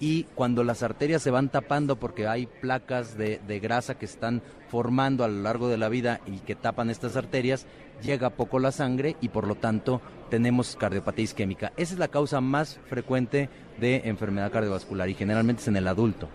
y 0.00 0.24
cuando 0.34 0.64
las 0.64 0.82
arterias 0.82 1.22
se 1.22 1.30
van 1.30 1.50
tapando 1.50 1.96
porque 1.96 2.26
hay 2.26 2.46
placas 2.46 3.16
de, 3.16 3.38
grasa 3.62 3.98
que 3.98 4.06
están 4.06 4.42
formando 4.68 5.24
a 5.24 5.28
lo 5.28 5.42
largo 5.42 5.68
de 5.68 5.76
la 5.76 5.90
vida 5.90 6.20
y 6.26 6.38
que 6.38 6.54
tapan 6.54 6.88
estas 6.88 7.16
arterias, 7.16 7.66
llega 8.02 8.30
poco 8.30 8.58
la 8.58 8.72
sangre 8.72 9.16
y 9.20 9.28
por 9.28 9.46
lo 9.46 9.56
tanto 9.56 10.00
tenemos 10.30 10.74
cardiopatía 10.74 11.24
isquémica. 11.24 11.72
Esa 11.76 11.92
es 11.92 11.98
la 11.98 12.08
causa 12.08 12.40
más 12.40 12.80
frecuente 12.86 13.50
de 13.78 14.02
enfermedad 14.06 14.50
cardiovascular 14.50 15.08
y 15.10 15.14
generalmente 15.14 15.60
es 15.60 15.68
en 15.68 15.76
el 15.76 15.86
adulto. 15.86 16.28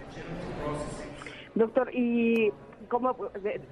Doctor, 1.56 1.90
¿y 1.96 2.52
cómo 2.86 3.16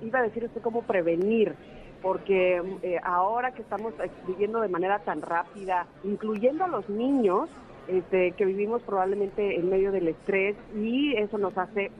iba 0.02 0.20
a 0.20 0.24
decir 0.24 0.46
usted 0.46 0.62
cómo 0.62 0.84
prevenir? 0.84 1.56
Porque 2.02 2.62
eh, 2.82 3.00
ahora 3.02 3.54
que 3.54 3.62
estamos 3.62 3.94
viviendo 4.28 4.60
de 4.60 4.68
manera 4.68 5.00
tan 5.00 5.22
rápida, 5.22 5.88
incluyendo 6.04 6.66
a 6.66 6.68
los 6.68 6.90
niños, 6.90 7.50
este, 7.88 8.32
que 8.32 8.46
vivimos 8.46 8.82
probablemente 8.84 9.58
en 9.58 9.70
medio 9.70 9.92
del 9.92 10.08
estrés 10.08 10.56
y 10.76 11.16
eso 11.16 11.38
nos 11.38 11.58
hace 11.58 11.92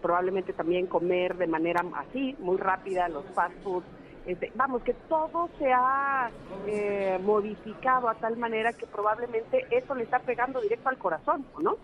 probablemente 0.00 0.52
también 0.52 0.86
comer 0.86 1.36
de 1.36 1.46
manera 1.46 1.84
así, 1.96 2.34
muy 2.38 2.56
rápida, 2.56 3.08
los 3.08 3.24
fast 3.34 3.54
food. 3.62 3.82
Este, 4.26 4.50
vamos, 4.56 4.82
que 4.82 4.94
todo 5.08 5.48
se 5.58 5.72
ha 5.72 6.30
eh, 6.66 7.18
modificado 7.22 8.08
a 8.08 8.14
tal 8.14 8.36
manera 8.36 8.72
que 8.72 8.86
probablemente 8.86 9.64
eso 9.70 9.94
le 9.94 10.02
está 10.02 10.18
pegando 10.18 10.60
directo 10.60 10.88
al 10.88 10.98
corazón, 10.98 11.46
¿no? 11.60 11.76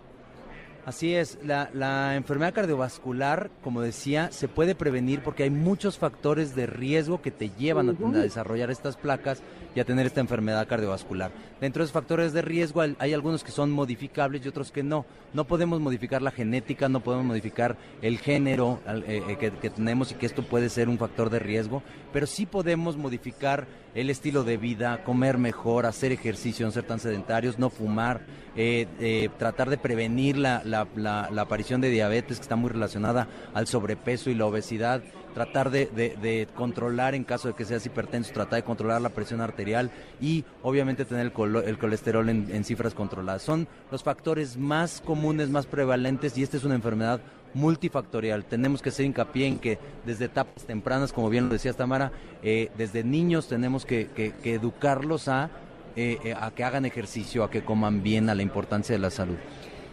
Así 0.84 1.14
es, 1.14 1.38
la, 1.44 2.16
enfermedad 2.16 2.52
cardiovascular, 2.52 3.50
como 3.62 3.82
decía, 3.82 4.32
se 4.32 4.48
puede 4.48 4.74
prevenir 4.74 5.22
porque 5.22 5.44
hay 5.44 5.50
muchos 5.50 5.96
factores 5.96 6.56
de 6.56 6.66
riesgo 6.66 7.22
que 7.22 7.30
te 7.30 7.50
llevan 7.50 7.88
a, 7.88 7.92
desarrollar 7.92 8.68
estas 8.68 8.96
placas 8.96 9.42
y 9.76 9.80
a 9.80 9.84
tener 9.84 10.06
esta 10.06 10.20
enfermedad 10.20 10.66
cardiovascular. 10.66 11.30
Dentro 11.60 11.80
de 11.80 11.84
esos 11.84 11.92
factores 11.92 12.32
de 12.32 12.42
riesgo 12.42 12.80
hay, 12.80 13.12
algunos 13.12 13.44
que 13.44 13.52
son 13.52 13.70
modificables 13.70 14.44
y 14.44 14.48
otros 14.48 14.72
que 14.72 14.82
no. 14.82 15.06
No 15.32 15.44
podemos 15.44 15.80
modificar 15.80 16.20
la 16.20 16.32
genética, 16.32 16.88
no 16.88 16.98
podemos 16.98 17.26
modificar 17.26 17.76
el 18.02 18.18
género 18.18 18.80
eh, 19.06 19.22
eh, 19.28 19.50
que, 19.60 19.70
tenemos 19.70 20.10
y 20.10 20.16
que 20.16 20.26
esto 20.26 20.42
puede 20.42 20.68
ser 20.68 20.88
un 20.88 20.98
factor 20.98 21.30
de 21.30 21.38
riesgo, 21.38 21.84
pero 22.12 22.26
sí 22.26 22.44
podemos 22.44 22.96
modificar 22.96 23.68
el 23.94 24.10
estilo 24.10 24.44
de 24.44 24.56
vida, 24.56 25.04
comer 25.04 25.38
mejor, 25.38 25.86
hacer 25.86 26.12
ejercicio, 26.12 26.66
no 26.66 26.72
ser 26.72 26.84
tan 26.84 27.00
sedentarios, 27.00 27.58
no 27.58 27.70
fumar, 27.70 28.22
eh, 28.56 29.28
tratar 29.38 29.70
de 29.70 29.78
prevenir 29.78 30.36
la 30.36 30.62
la, 30.96 31.42
aparición 31.42 31.80
de 31.80 31.90
diabetes 31.90 32.38
que 32.38 32.42
está 32.42 32.56
muy 32.56 32.70
relacionada 32.70 33.28
al 33.54 33.66
sobrepeso 33.66 34.30
y 34.30 34.34
la 34.34 34.46
obesidad, 34.46 35.02
tratar 35.34 35.70
de, 35.70 36.48
controlar 36.54 37.14
en 37.14 37.24
caso 37.24 37.48
de 37.48 37.54
que 37.54 37.64
seas 37.64 37.86
hipertenso, 37.86 38.32
tratar 38.32 38.60
de 38.60 38.64
controlar 38.64 39.00
la 39.00 39.10
presión 39.10 39.40
arterial 39.40 39.90
y 40.20 40.44
obviamente 40.62 41.04
tener 41.04 41.26
el, 41.26 41.78
colesterol 41.78 42.28
en, 42.28 42.64
cifras 42.64 42.94
controladas. 42.94 43.42
Son 43.42 43.66
los 43.90 44.02
factores 44.02 44.56
más 44.56 45.02
comunes, 45.04 45.48
más 45.48 45.66
prevalentes 45.66 46.36
y 46.36 46.42
esta 46.42 46.56
es 46.56 46.64
una 46.64 46.74
enfermedad 46.74 47.20
multifactorial. 47.54 48.44
Tenemos 48.44 48.82
que 48.82 48.88
hacer 48.88 49.06
hincapié 49.06 49.46
en 49.46 49.58
que 49.58 49.78
desde 50.04 50.26
etapas 50.26 50.64
tempranas, 50.64 51.12
como 51.12 51.30
bien 51.30 51.46
lo 51.46 51.52
decía 51.52 51.72
Tamara, 51.72 52.12
eh, 52.42 52.70
desde 52.76 53.04
niños 53.04 53.48
tenemos 53.48 53.84
que, 53.84 54.08
educarlos 54.44 55.28
a, 55.28 55.50
eh, 55.96 56.18
eh, 56.24 56.34
a 56.38 56.50
que 56.50 56.64
hagan 56.64 56.84
ejercicio, 56.84 57.44
a 57.44 57.50
que 57.50 57.64
coman 57.64 58.02
bien, 58.02 58.30
a 58.30 58.34
la 58.34 58.42
importancia 58.42 58.94
de 58.94 58.98
la 58.98 59.10
salud. 59.10 59.36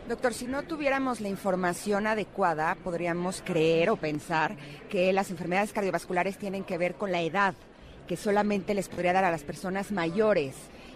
Doctor, 0.07 0.33
si 0.33 0.47
no 0.47 0.63
tuviéramos 0.63 1.21
la 1.21 1.29
información 1.29 2.07
adecuada, 2.07 2.75
podríamos 2.83 3.43
creer 3.45 3.91
o 3.91 3.95
pensar 3.95 4.55
que 4.89 5.13
las 5.13 5.29
enfermedades 5.29 5.71
cardiovasculares 5.71 6.37
tienen 6.37 6.63
que 6.63 6.79
ver 6.79 6.95
con 6.95 7.11
la 7.11 7.21
edad, 7.21 7.53
que 8.07 8.17
solamente 8.17 8.73
les 8.73 8.89
podría 8.89 9.13
dar 9.13 9.23
a 9.23 9.29
las 9.29 9.43
personas 9.43 9.91
mayores. 9.91 10.55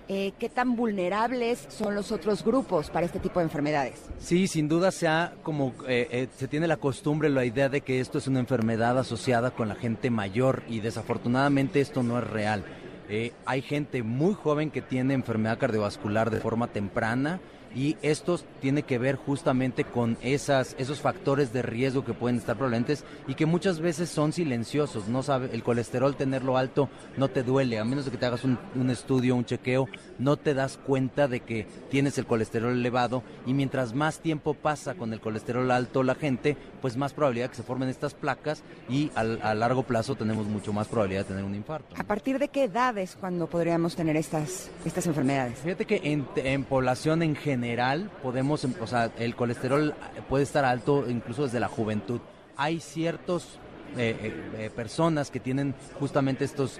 Eh, 0.09 0.33
¿Qué 0.37 0.49
tan 0.49 0.75
vulnerables 0.75 1.65
son 1.69 1.95
los 1.95 2.11
otros 2.11 2.43
grupos 2.43 2.89
para 2.89 3.05
este 3.05 3.19
tipo 3.19 3.39
de 3.39 3.45
enfermedades? 3.45 4.03
Sí, 4.19 4.47
sin 4.47 4.67
duda 4.67 4.91
se, 4.91 5.07
como, 5.43 5.73
eh, 5.87 6.07
eh, 6.11 6.27
se 6.35 6.49
tiene 6.49 6.67
la 6.67 6.75
costumbre, 6.75 7.29
la 7.29 7.45
idea 7.45 7.69
de 7.69 7.81
que 7.81 8.01
esto 8.01 8.17
es 8.17 8.27
una 8.27 8.39
enfermedad 8.39 8.99
asociada 8.99 9.51
con 9.51 9.69
la 9.69 9.75
gente 9.75 10.09
mayor 10.09 10.63
y 10.67 10.81
desafortunadamente 10.81 11.79
esto 11.79 12.03
no 12.03 12.19
es 12.19 12.27
real. 12.27 12.65
hay 13.45 13.61
gente 13.61 14.01
muy 14.03 14.33
joven 14.33 14.71
que 14.71 14.81
tiene 14.81 15.13
enfermedad 15.13 15.59
cardiovascular 15.59 16.31
de 16.31 16.39
forma 16.39 16.67
temprana 16.67 17.39
y 17.75 17.97
esto 18.01 18.39
tiene 18.61 18.83
que 18.83 18.97
ver 18.97 19.15
justamente 19.15 19.83
con 19.83 20.17
esas, 20.21 20.75
esos 20.77 21.01
factores 21.01 21.53
de 21.53 21.61
riesgo 21.61 22.05
que 22.05 22.13
pueden 22.13 22.37
estar 22.37 22.55
prevalentes 22.55 23.03
y 23.27 23.35
que 23.35 23.45
muchas 23.45 23.79
veces 23.79 24.09
son 24.09 24.33
silenciosos. 24.33 25.07
No 25.07 25.23
sabe, 25.23 25.49
el 25.53 25.63
colesterol 25.63 26.15
tenerlo 26.15 26.57
alto 26.57 26.89
no 27.17 27.29
te 27.29 27.43
duele, 27.43 27.79
a 27.79 27.85
menos 27.85 28.05
de 28.05 28.11
que 28.11 28.17
te 28.17 28.25
hagas 28.25 28.43
un, 28.43 28.59
un 28.75 28.89
estudio, 28.89 29.35
un 29.35 29.45
chequeo, 29.45 29.87
no 30.19 30.37
te 30.37 30.53
das 30.53 30.77
cuenta 30.77 31.27
de 31.27 31.39
que 31.39 31.67
tienes 31.89 32.17
el 32.17 32.25
colesterol 32.25 32.73
elevado 32.73 33.23
y 33.45 33.53
mientras 33.53 33.93
más 33.93 34.19
tiempo 34.19 34.53
pasa 34.53 34.95
con 34.95 35.13
el 35.13 35.19
colesterol 35.19 35.71
alto 35.71 36.03
la 36.03 36.15
gente, 36.15 36.57
pues 36.83 36.97
más 36.97 37.13
probabilidad 37.13 37.49
que 37.49 37.55
se 37.55 37.63
formen 37.63 37.89
estas 37.89 38.13
placas 38.13 38.61
y 38.87 39.09
a 39.15 39.55
largo 39.55 39.81
plazo 39.83 40.13
tenemos 40.15 40.45
mucho 40.45 40.73
más 40.73 40.87
probabilidad 40.87 41.21
de 41.21 41.29
tener 41.29 41.43
un 41.43 41.55
infarto. 41.55 41.95
¿A 41.97 42.03
partir 42.03 42.37
de 42.37 42.49
qué 42.49 42.65
edades 42.65 43.17
cuando 43.19 43.47
podríamos 43.47 43.95
tener 43.95 44.15
estas, 44.17 44.69
estas 44.85 45.07
enfermedades? 45.07 45.57
Fíjate 45.59 45.85
que 45.85 46.01
en, 46.03 46.27
en 46.35 46.65
población 46.65 47.23
en 47.23 47.35
general 47.35 47.63
general 47.63 48.09
podemos, 48.21 48.65
o 48.65 48.87
sea, 48.87 49.11
el 49.17 49.35
colesterol 49.35 49.93
puede 50.27 50.43
estar 50.43 50.65
alto 50.65 51.05
incluso 51.09 51.43
desde 51.43 51.61
la 51.61 51.69
juventud. 51.69 52.19
Hay 52.57 52.81
ciertos 52.81 53.57
eh, 53.97 54.17
eh, 54.21 54.65
eh, 54.65 54.69
personas 54.69 55.29
que 55.29 55.39
tienen 55.39 55.75
justamente 55.99 56.45
estos 56.45 56.79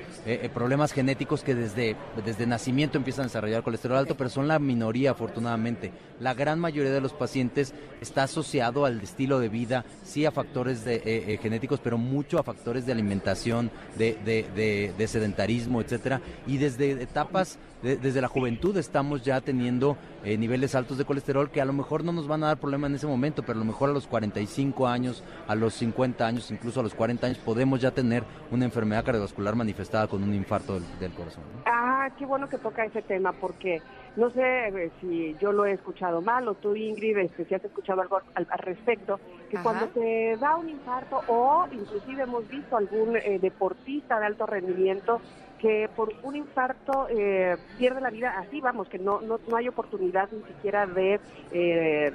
problemas 0.54 0.92
genéticos 0.92 1.44
que 1.44 1.56
desde, 1.56 1.96
desde 2.26 2.48
nacimiento 2.48 2.98
empiezan 2.98 3.24
a 3.24 3.28
desarrollar 3.28 3.64
colesterol 3.64 3.98
alto, 3.98 4.16
pero 4.16 4.30
son 4.30 4.48
la 4.48 4.60
minoría 4.60 5.12
afortunadamente. 5.12 5.92
La 6.20 6.34
gran 6.34 6.60
mayoría 6.60 6.92
de 6.92 7.02
los 7.02 7.14
pacientes 7.14 7.74
está 8.02 8.24
asociado 8.24 8.86
al 8.86 9.00
estilo 9.02 9.40
de 9.40 9.50
vida, 9.50 9.86
sí 10.04 10.26
a 10.26 10.32
factores 10.32 10.86
de, 10.86 11.40
genéticos, 11.42 11.80
pero 11.80 11.98
mucho 11.98 12.40
a 12.40 12.44
factores 12.44 12.86
de 12.86 12.92
alimentación, 12.92 13.70
de, 13.98 14.18
de, 14.24 14.94
de 14.98 15.08
sedentarismo, 15.08 15.82
etcétera. 15.82 16.22
Y 16.48 16.58
desde 16.58 16.92
etapas 17.04 17.58
desde 17.84 18.22
la 18.22 18.30
juventud 18.30 18.76
estamos 18.78 19.24
ya 19.24 19.42
teniendo 19.42 19.98
eh, 20.24 20.38
niveles 20.38 20.74
altos 20.74 20.98
de 20.98 21.04
colesterol 21.04 21.52
que 21.52 21.60
a 21.60 21.66
lo 21.66 21.74
mejor 21.74 22.06
no 22.06 22.14
nos 22.14 22.28
van 22.30 22.44
a 22.44 22.48
dar 22.48 22.58
problema 22.58 22.88
en 22.88 22.96
ese 22.96 23.08
momento, 23.08 23.44
pero 23.44 23.58
a 23.58 23.60
lo 23.60 23.66
mejor 23.66 23.90
a 23.90 23.94
los 23.94 24.08
45 24.08 24.88
años, 24.88 25.22
a 25.48 25.56
los 25.56 25.74
50 25.74 26.26
años, 26.26 26.50
incluso 26.50 26.80
a 26.80 26.84
los 26.84 26.96
40 26.96 27.28
años 27.28 27.40
podemos 27.40 27.82
ya 27.82 27.92
tener 27.92 28.24
una 28.52 28.64
enfermedad 28.64 29.04
cardiovascular 29.04 29.56
manifestada 29.56 30.08
con 30.08 30.24
un 30.24 30.34
infarto 30.34 30.80
del, 30.80 31.12
corazón. 31.12 31.44
Ah, 31.66 32.10
qué 32.18 32.26
bueno 32.26 32.48
que 32.48 32.58
toca 32.58 32.86
ese 32.86 33.02
tema 33.02 33.34
porque 33.34 33.82
no 34.16 34.30
sé 34.30 34.68
eh, 34.68 34.92
si 35.02 35.36
yo 35.42 35.52
lo 35.52 35.66
he 35.66 35.74
escuchado 35.74 36.22
mal 36.22 36.48
o 36.48 36.54
tú 36.54 36.76
Ingrid, 36.76 37.18
este, 37.18 37.44
si 37.44 37.54
has 37.54 37.66
escuchado 37.66 38.02
algo 38.02 38.22
al, 38.36 38.48
respecto, 38.60 39.20
que 39.50 39.58
cuando 39.58 39.88
te 39.88 40.38
da 40.38 40.56
un 40.56 40.70
infarto 40.70 41.22
o 41.28 41.68
inclusive 41.72 42.24
hemos 42.24 42.48
visto 42.48 42.78
algún 42.78 43.18
eh, 43.18 43.40
deportista 43.42 44.20
de 44.22 44.28
alto 44.28 44.46
rendimiento 44.46 45.20
que 45.64 45.90
por 45.96 46.14
un 46.24 46.36
infarto 46.36 47.08
eh, 47.10 47.56
pierde 47.78 48.02
la 48.02 48.10
vida 48.10 48.36
así, 48.38 48.60
vamos, 48.60 48.90
que 48.90 49.00
no, 49.00 49.22
no, 49.22 49.40
no 49.48 49.56
hay 49.56 49.70
oportunidad 49.70 50.30
ni 50.30 50.44
siquiera 50.44 50.86
de... 50.86 51.22
Eh, 51.54 52.12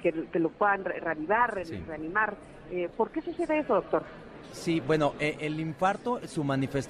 que 0.00 0.38
lo 0.38 0.50
puedan 0.50 0.84
reanimar, 0.84 1.52
reanimar. 1.88 2.36
Eh, 2.70 2.88
¿Por 2.96 3.10
qué 3.10 3.20
sucede 3.22 3.58
eso, 3.58 3.74
doctor? 3.74 4.04
Sí, 4.52 4.78
bueno, 4.78 5.14
eh, 5.18 5.36
el 5.40 5.58
infarto, 5.58 6.20
su 6.28 6.42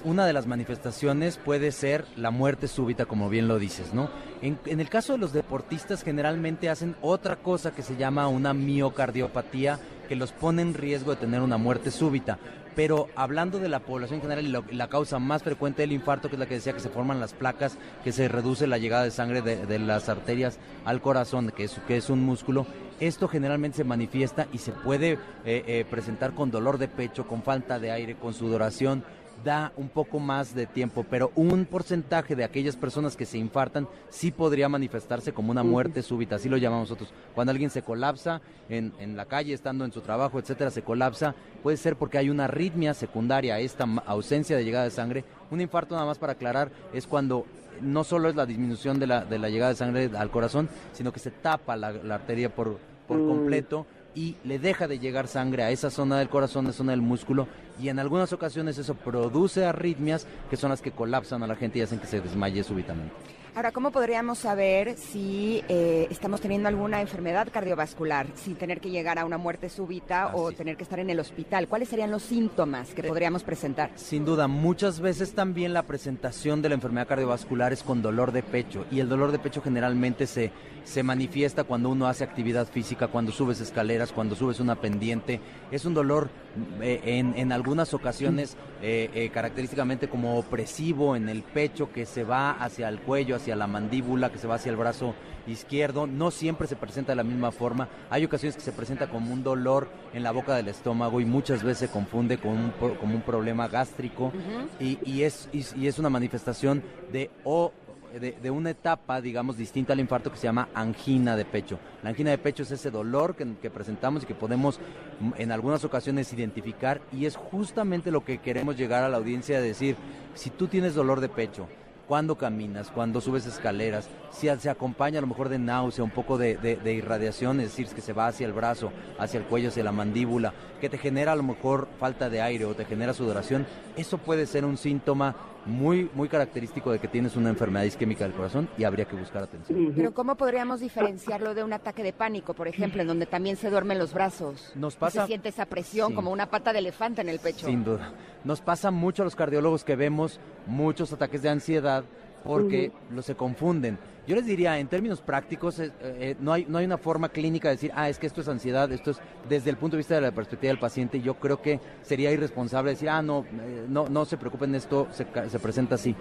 una 0.03 0.27
de 0.27 0.33
las 0.33 0.45
manifestaciones 0.45 1.37
puede 1.37 1.71
ser 1.71 2.05
la 2.15 2.29
muerte 2.29 2.67
súbita, 2.67 3.07
como 3.07 3.27
bien 3.27 3.47
lo 3.47 3.57
dices, 3.57 3.91
¿no? 3.91 4.11
En, 4.43 4.59
en, 4.67 4.79
el 4.79 4.89
caso 4.89 5.13
de 5.13 5.17
los 5.17 5.33
deportistas, 5.33 6.03
generalmente 6.03 6.69
hacen 6.69 6.95
otra 7.01 7.37
cosa 7.37 7.73
que 7.73 7.81
se 7.81 7.95
llama 7.95 8.27
una 8.27 8.53
miocardiopatía, 8.53 9.79
que 10.07 10.15
los 10.15 10.31
pone 10.31 10.61
en 10.61 10.75
riesgo 10.75 11.09
de 11.09 11.21
tener 11.21 11.41
una 11.41 11.57
muerte 11.57 11.89
súbita 11.89 12.37
pero 12.77 13.09
hablando 13.15 13.57
de 13.57 13.69
la 13.69 13.79
población 13.79 14.17
en 14.17 14.21
general 14.21 14.65
y 14.69 14.75
la 14.75 14.87
causa 14.87 15.17
más 15.17 15.41
frecuente 15.41 15.81
del 15.81 15.93
infarto, 15.93 16.29
que 16.29 16.35
es 16.35 16.39
la 16.39 16.45
que 16.45 16.53
decía 16.53 16.73
que 16.73 16.79
se 16.79 16.89
forman 16.89 17.19
las 17.19 17.33
placas, 17.33 17.75
que 18.03 18.11
se 18.11 18.27
reduce 18.27 18.67
la 18.67 18.77
llegada 18.77 19.03
de 19.03 19.09
sangre 19.09 19.41
de, 19.41 19.79
las 19.79 20.09
arterias 20.09 20.59
al 20.85 21.01
corazón, 21.01 21.51
que 21.55 21.63
es, 21.63 21.75
que 21.87 21.97
es 21.97 22.11
un 22.11 22.23
músculo, 22.23 22.67
esto 22.99 23.27
generalmente 23.27 23.77
se 23.77 23.83
manifiesta 23.83 24.45
y 24.53 24.59
se 24.59 24.73
puede 24.73 25.13
eh, 25.13 25.17
eh, 25.45 25.85
presentar 25.89 26.35
con 26.35 26.51
dolor 26.51 26.77
de 26.77 26.87
pecho, 26.87 27.25
con 27.25 27.41
falta 27.41 27.79
de 27.79 27.89
aire, 27.89 28.13
con 28.13 28.35
sudoración, 28.35 29.03
da 29.43 29.71
un 29.77 29.89
poco 29.89 30.19
más 30.19 30.53
de 30.55 30.65
tiempo, 30.65 31.05
pero 31.09 31.31
un 31.35 31.65
porcentaje 31.65 32.35
de 32.35 32.43
aquellas 32.43 32.75
personas 32.75 33.15
que 33.15 33.25
se 33.25 33.37
infartan 33.37 33.87
sí 34.09 34.31
podría 34.31 34.69
manifestarse 34.69 35.33
como 35.33 35.51
una 35.51 35.63
muerte 35.63 36.01
súbita, 36.03 36.35
así 36.35 36.49
lo 36.49 36.57
llamamos 36.57 36.89
nosotros. 36.89 37.13
Cuando 37.35 37.51
alguien 37.51 37.69
se 37.69 37.81
colapsa 37.81 38.41
en, 38.69 38.93
en 38.99 39.15
la 39.15 39.25
calle, 39.25 39.53
estando 39.53 39.85
en 39.85 39.91
su 39.91 40.01
trabajo, 40.01 40.39
etcétera, 40.39 40.71
se 40.71 40.81
colapsa, 40.81 41.35
puede 41.63 41.77
ser 41.77 41.95
porque 41.95 42.17
hay 42.17 42.29
una 42.29 42.45
arritmia 42.45 42.93
secundaria 42.93 43.55
a 43.55 43.59
esta 43.59 43.85
ausencia 44.05 44.57
de 44.57 44.65
llegada 44.65 44.85
de 44.85 44.91
sangre. 44.91 45.23
Un 45.51 45.61
infarto, 45.61 45.95
nada 45.95 46.07
más 46.07 46.17
para 46.17 46.33
aclarar, 46.33 46.71
es 46.93 47.07
cuando 47.07 47.45
no 47.81 48.03
solo 48.03 48.29
es 48.29 48.35
la 48.35 48.45
disminución 48.45 48.99
de 48.99 49.07
la, 49.07 49.25
de 49.25 49.39
la 49.39 49.49
llegada 49.49 49.71
de 49.71 49.77
sangre 49.77 50.09
al 50.17 50.31
corazón, 50.31 50.69
sino 50.93 51.11
que 51.11 51.19
se 51.19 51.31
tapa 51.31 51.75
la, 51.75 51.87
arteria 52.13 52.53
por, 52.53 52.77
por 53.07 53.17
mm. 53.17 53.27
completo 53.27 53.85
y 54.17 54.35
le 54.43 54.57
deja 54.57 54.87
de 54.87 54.97
llegar 54.97 55.27
sangre 55.27 55.61
a 55.61 55.69
esa 55.69 55.91
zona 55.91 56.17
del 56.17 56.27
corazón, 56.27 56.65
a 56.65 56.69
esa 56.69 56.79
zona 56.79 56.91
del 56.91 57.03
músculo, 57.03 57.47
y 57.79 57.89
en 57.89 57.99
algunas 57.99 58.33
ocasiones 58.33 58.79
eso 58.79 58.95
produce 58.95 59.63
arritmias 59.63 60.25
que 60.49 60.57
son 60.57 60.71
las 60.71 60.81
que 60.81 60.89
colapsan 60.89 61.43
a 61.43 61.47
la 61.47 61.55
gente 61.55 61.77
y 61.77 61.83
hacen 61.83 61.99
que 61.99 62.07
se 62.07 62.19
desmaye 62.19 62.63
súbitamente. 62.63 63.13
Ahora, 63.57 63.71
¿cómo 63.71 63.89
podríamos 63.89 64.37
saber 64.37 64.97
si 64.97 65.63
eh, 65.67 66.05
estamos 66.11 66.41
teniendo 66.41 66.69
alguna 66.69 67.01
enfermedad 67.01 67.47
cardiovascular 67.51 68.27
sin 68.35 68.55
tener 68.55 68.79
que 68.79 68.91
llegar 68.91 69.17
a 69.17 69.25
una 69.25 69.39
muerte 69.39 69.67
súbita 69.67 70.35
o 70.35 70.51
tener 70.51 70.77
que 70.77 70.83
estar 70.83 70.99
en 70.99 71.09
el 71.09 71.19
hospital? 71.19 71.67
¿Cuáles 71.67 71.89
serían 71.89 72.11
los 72.11 72.21
síntomas 72.21 72.93
que 72.93 73.01
podríamos 73.01 73.41
presentar? 73.43 73.89
Sin 73.95 74.25
duda, 74.25 74.47
muchas 74.47 74.99
veces 74.99 75.33
también 75.33 75.73
la 75.73 75.87
presentación 75.87 76.61
de 76.61 76.69
la 76.69 76.75
enfermedad 76.75 77.07
cardiovascular 77.07 77.73
es 77.73 77.81
con 77.81 78.03
dolor 78.03 78.31
de 78.31 78.43
pecho 78.43 78.85
y 78.91 78.99
el 78.99 79.09
dolor 79.09 79.31
de 79.31 79.39
pecho 79.39 79.63
generalmente 79.63 80.27
se, 80.27 80.51
se 80.83 81.01
manifiesta 81.01 81.63
cuando 81.63 81.89
uno 81.89 82.05
hace 82.05 82.23
actividad 82.23 82.67
física, 82.67 83.07
cuando 83.07 83.31
subes 83.31 83.59
escaleras, 83.59 84.11
cuando 84.11 84.35
subes 84.35 84.59
una 84.59 84.79
pendiente. 84.79 85.41
Es 85.71 85.83
un 85.83 85.95
dolor 85.95 86.29
eh, 86.29 86.46
en, 86.81 87.33
en, 87.37 87.51
algunas 87.51 87.93
ocasiones 87.93 88.57
eh, 88.81 89.29
característicamente 89.33 90.07
como 90.07 90.37
opresivo 90.37 91.15
en 91.15 91.29
el 91.29 91.43
pecho 91.43 91.91
que 91.91 92.05
se 92.05 92.23
va 92.23 92.51
hacia 92.51 92.89
el 92.89 92.99
cuello, 92.99 93.35
hacia 93.35 93.55
la 93.55 93.67
mandíbula, 93.67 94.31
que 94.31 94.37
se 94.37 94.47
va 94.47 94.55
hacia 94.55 94.69
el 94.69 94.75
brazo 94.75 95.15
izquierdo. 95.47 96.07
No 96.07 96.31
siempre 96.31 96.67
se 96.67 96.75
presenta 96.75 97.11
de 97.11 97.17
la 97.17 97.23
misma 97.23 97.51
forma. 97.51 97.87
Hay 98.09 98.25
ocasiones 98.25 98.55
que 98.55 98.61
se 98.61 98.71
presenta 98.71 99.09
como 99.09 99.33
un 99.33 99.43
dolor 99.43 99.89
en 100.13 100.23
la 100.23 100.31
boca 100.31 100.55
del 100.55 100.67
estómago 100.67 101.21
y 101.21 101.25
muchas 101.25 101.63
veces 101.63 101.89
se 101.89 101.93
confunde 101.93 102.37
con 102.37 102.51
un, 102.51 102.71
como 102.99 103.15
un 103.15 103.21
problema 103.21 103.67
gástrico 103.67 104.31
y, 104.79 105.21
es, 105.23 105.49
y, 105.51 105.87
es 105.87 105.99
una 105.99 106.09
manifestación 106.09 106.83
de 107.11 107.29
o 107.43 107.71
de, 108.13 108.51
una 108.51 108.71
etapa, 108.71 109.21
digamos, 109.21 109.57
distinta 109.57 109.93
al 109.93 109.99
infarto 109.99 110.31
que 110.31 110.37
se 110.37 110.47
llama 110.47 110.69
angina 110.73 111.35
de 111.35 111.45
pecho. 111.45 111.79
La 112.03 112.09
angina 112.09 112.31
de 112.31 112.37
pecho 112.37 112.63
es 112.63 112.71
ese 112.71 112.91
dolor 112.91 113.35
que, 113.35 113.69
presentamos 113.69 114.23
y 114.23 114.25
que 114.25 114.35
podemos 114.35 114.79
mm, 115.19 115.31
en 115.37 115.51
algunas 115.51 115.83
ocasiones 115.83 116.31
identificar 116.33 117.01
y 117.11 117.25
es 117.25 117.35
justamente 117.35 118.11
lo 118.11 118.23
que 118.23 118.39
queremos 118.39 118.77
llegar 118.77 119.03
a 119.03 119.09
la 119.09 119.17
audiencia 119.17 119.57
a 119.57 119.61
decir, 119.61 119.95
si 120.33 120.49
tú 120.49 120.67
tienes 120.67 120.95
dolor 120.95 121.19
de 121.19 121.29
pecho, 121.29 121.67
cuando 122.07 122.37
caminas, 122.37 122.89
cuando 122.89 123.19
subes 123.19 123.45
escaleras, 123.45 124.09
si 124.31 124.47
se 124.47 124.69
acompaña 124.69 125.17
a 125.17 125.21
lo 125.21 125.27
mejor 125.27 125.49
de 125.49 125.59
náusea, 125.59 126.05
un 126.05 126.09
poco 126.09 126.37
de, 126.37 126.55
de, 126.55 126.93
irradiación, 126.93 127.59
es 127.59 127.67
decir, 127.67 127.87
que 127.87 128.01
se 128.01 128.13
va 128.13 128.27
hacia 128.27 128.47
el 128.47 128.53
brazo, 128.53 128.91
hacia 129.19 129.39
el 129.39 129.45
cuello, 129.45 129.67
hacia 129.67 129.83
la 129.83 129.91
mandíbula, 129.91 130.53
que 130.79 130.89
te 130.89 130.97
genera 130.97 131.33
a 131.33 131.35
lo 131.35 131.43
mejor 131.43 131.89
falta 131.99 132.29
de 132.29 132.41
aire 132.41 132.63
o 132.63 132.73
te 132.75 132.85
genera 132.85 133.13
sudoración, 133.13 133.67
eso 133.97 134.17
puede 134.19 134.45
ser 134.45 134.63
un 134.63 134.77
síntoma 134.77 135.35
muy, 135.67 136.09
muy 136.13 136.29
característico 136.29 136.91
de 136.91 136.99
que 136.99 137.07
tienes 137.07 137.35
una 137.35 137.49
enfermedad 137.49 137.85
isquémica 137.85 138.23
del 138.23 138.33
corazón 138.33 138.69
y 138.77 138.85
habría 138.85 139.05
que 139.05 139.15
buscar 139.15 139.43
atención. 139.43 139.93
Pero 139.95 140.13
¿cómo 140.13 140.35
podríamos 140.35 140.79
diferenciarlo 140.79 141.53
de 141.53 141.63
un 141.63 141.73
ataque 141.73 142.03
de 142.03 142.13
pánico, 142.13 142.53
por 142.53 142.67
ejemplo, 142.67 143.01
en 143.01 143.07
donde 143.07 143.25
también 143.25 143.57
se 143.57 143.69
duermen 143.69 143.99
los 143.99 144.13
brazos? 144.13 144.71
Nos 144.75 144.95
pasa... 144.95 145.21
se 145.21 145.27
siente 145.27 145.49
esa 145.49 145.65
presión 145.65 146.15
como 146.15 146.31
una 146.31 146.49
pata 146.49 146.73
de 146.73 146.79
elefante 146.79 147.21
en 147.21 147.29
el 147.29 147.39
pecho. 147.39 147.67
Sin 147.67 147.83
duda. 147.83 148.13
Nos 148.43 148.61
pasa 148.61 148.91
mucho 148.91 149.23
a 149.23 149.25
los 149.25 149.35
cardiólogos 149.35 149.83
que 149.83 149.95
vemos 149.95 150.39
muchos 150.65 151.11
ataques 151.11 151.41
de 151.41 151.49
ansiedad 151.49 152.03
porque 152.43 152.91
los 153.11 153.25
se 153.25 153.35
confunden. 153.35 153.97
Yo 154.27 154.35
les 154.35 154.45
diría, 154.45 154.77
en 154.77 154.87
términos 154.87 155.21
prácticos, 155.21 155.79
eh, 155.79 155.91
eh, 156.01 156.35
no, 156.41 156.51
hay, 156.51 156.65
no 156.67 156.79
hay 156.79 156.85
una 156.85 156.97
forma 156.97 157.29
clínica 157.29 157.69
de 157.69 157.75
decir, 157.75 157.91
ah, 157.95 158.09
es 158.09 158.19
que 158.19 158.27
esto 158.27 158.41
es 158.41 158.49
ansiedad, 158.49 158.91
esto 158.91 159.11
es 159.11 159.19
desde 159.47 159.69
el 159.69 159.77
punto 159.77 159.95
de 159.95 159.99
vista 159.99 160.15
de 160.15 160.21
la 160.21 160.31
perspectiva 160.33 160.69
del 160.69 160.79
paciente. 160.79 161.21
Yo 161.21 161.35
creo 161.35 161.61
que 161.61 161.79
sería 162.01 162.29
irresponsable 162.31 162.91
decir, 162.91 163.09
ah, 163.09 163.21
no, 163.21 163.45
eh, 163.45 163.85
no, 163.87 164.09
no 164.09 164.25
se 164.25 164.35
preocupen, 164.35 164.75
esto 164.75 165.07
se, 165.11 165.25
se 165.49 165.59
presenta 165.59 165.95
así. 165.95 166.13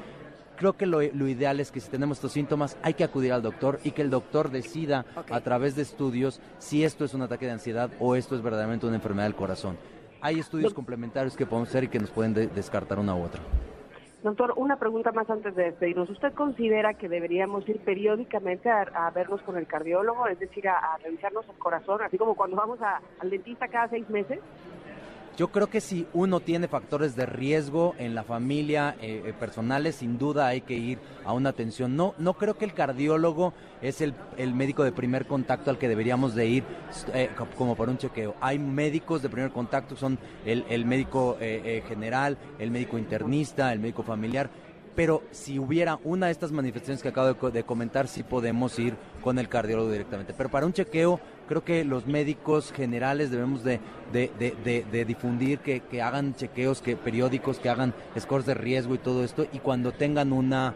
Creo 0.57 0.75
que 0.75 0.87
lo, 0.87 1.03
lo, 1.03 1.29
ideal 1.29 1.59
es 1.59 1.73
que 1.73 1.81
si 1.81 1.91
tenemos 1.91 2.19
estos 2.19 2.33
síntomas 2.33 2.79
hay 2.83 2.95
que 2.95 3.05
acudir 3.05 3.33
al 3.33 3.43
doctor 3.43 3.79
y 3.85 3.91
que 3.91 4.03
el 4.03 4.09
doctor 4.09 4.51
decida 4.51 5.05
a 5.29 5.41
través 5.41 5.77
de 5.77 5.83
estudios 5.83 6.41
si 6.59 6.85
esto 6.85 7.05
es 7.05 7.13
un 7.13 7.23
ataque 7.23 7.45
de 7.45 7.53
ansiedad 7.53 7.91
o 7.99 8.15
esto 8.15 8.37
es 8.37 8.43
verdaderamente 8.43 8.87
una 8.87 8.97
enfermedad 8.97 9.27
del 9.27 9.35
corazón. 9.35 9.77
Hay 10.23 10.39
estudios 10.39 10.73
complementarios 10.73 11.37
que 11.37 11.45
podemos 11.45 11.69
hacer 11.69 11.85
y 11.85 11.89
que 11.89 11.99
nos 11.99 12.11
pueden 12.11 12.33
descartar 12.33 12.99
una 12.99 13.15
u 13.15 13.25
otra. 13.25 13.43
Doctor, 14.23 14.55
una 14.57 14.77
pregunta 14.77 15.13
más 15.13 15.29
antes 15.31 15.55
de 15.55 15.65
despedirnos. 15.65 16.11
¿Usted 16.11 16.33
considera 16.33 16.95
que 16.95 17.09
deberíamos 17.09 17.69
ir 17.69 17.79
periódicamente 17.81 18.71
a, 18.71 19.11
vernos 19.15 19.41
con 19.43 19.57
el 19.57 19.67
cardiólogo, 19.67 20.27
es 20.27 20.39
decir, 20.39 20.69
a, 20.69 20.97
revisarnos 21.03 21.47
el 21.49 21.59
corazón, 21.59 22.03
así 22.03 22.19
como 22.19 22.35
cuando 22.35 22.57
vamos 22.57 22.81
al 22.83 23.31
dentista 23.31 23.69
cada 23.69 23.89
seis 23.89 24.09
meses? 24.09 24.41
Yo 25.37 25.49
creo 25.49 25.69
que 25.69 25.83
si 25.83 26.07
uno 26.15 26.41
tiene 26.41 26.67
factores 26.67 27.15
de 27.15 27.27
riesgo 27.27 27.95
en 27.99 28.15
la 28.15 28.25
familia 28.25 28.97
eh, 29.03 29.23
eh, 29.27 29.35
personales, 29.39 29.97
sin 29.97 30.17
duda 30.17 30.47
hay 30.47 30.63
que 30.63 30.73
ir 30.75 30.99
a 31.27 31.35
una 31.35 31.51
atención. 31.51 31.95
No, 31.95 32.15
no 32.17 32.35
creo 32.35 32.57
que 32.57 32.65
el 32.65 32.73
cardiólogo 32.73 33.53
es 33.83 34.01
el, 34.01 34.15
médico 34.55 34.83
de 34.83 34.93
primer 34.93 35.27
contacto 35.27 35.69
al 35.69 35.77
que 35.77 35.89
deberíamos 35.89 36.35
de 36.35 36.47
ir 36.47 36.65
eh, 37.13 37.29
como 37.55 37.77
por 37.77 37.91
un 37.91 37.99
chequeo. 37.99 38.35
Hay 38.41 38.59
médicos 38.59 39.21
de 39.21 39.29
primer 39.29 39.51
contacto, 39.51 39.95
son 39.95 40.19
el, 40.47 40.65
el 40.71 40.87
médico 40.87 41.37
general, 41.87 42.39
el 42.59 42.71
médico 42.71 42.97
internista, 42.97 43.75
el 43.75 43.81
médico 43.81 44.03
familiar 44.03 44.49
pero 44.97 45.23
si 45.31 45.59
hubiera 45.59 46.01
una 46.03 46.27
de 46.27 46.33
estas 46.33 46.51
manifestaciones 46.51 47.03
que 47.03 47.11
acabo 47.11 47.51
de, 47.51 47.63
comentar, 47.63 48.09
sí 48.09 48.23
podemos 48.23 48.79
ir 48.79 48.97
con 49.23 49.39
el 49.39 49.49
cardiólogo 49.49 49.93
directamente. 49.93 50.33
Pero 50.33 50.49
para 50.49 50.65
un 50.65 50.73
chequeo, 50.73 51.21
creo 51.47 51.63
que 51.63 51.85
los 51.85 52.07
médicos 52.07 52.73
generales 52.73 53.31
debemos 53.31 53.63
de, 53.63 53.79
difundir 55.07 55.59
que, 55.61 56.03
hagan 56.03 56.35
chequeos 56.35 56.81
que 56.81 56.97
periódicos, 56.97 57.59
que 57.59 57.69
hagan 57.69 57.95
scores 58.19 58.47
de 58.47 58.55
riesgo 58.55 58.95
y 58.95 58.99
todo 58.99 59.23
esto, 59.23 59.47
y 59.53 59.59
cuando 59.59 59.93
tengan 59.93 60.33
una, 60.33 60.75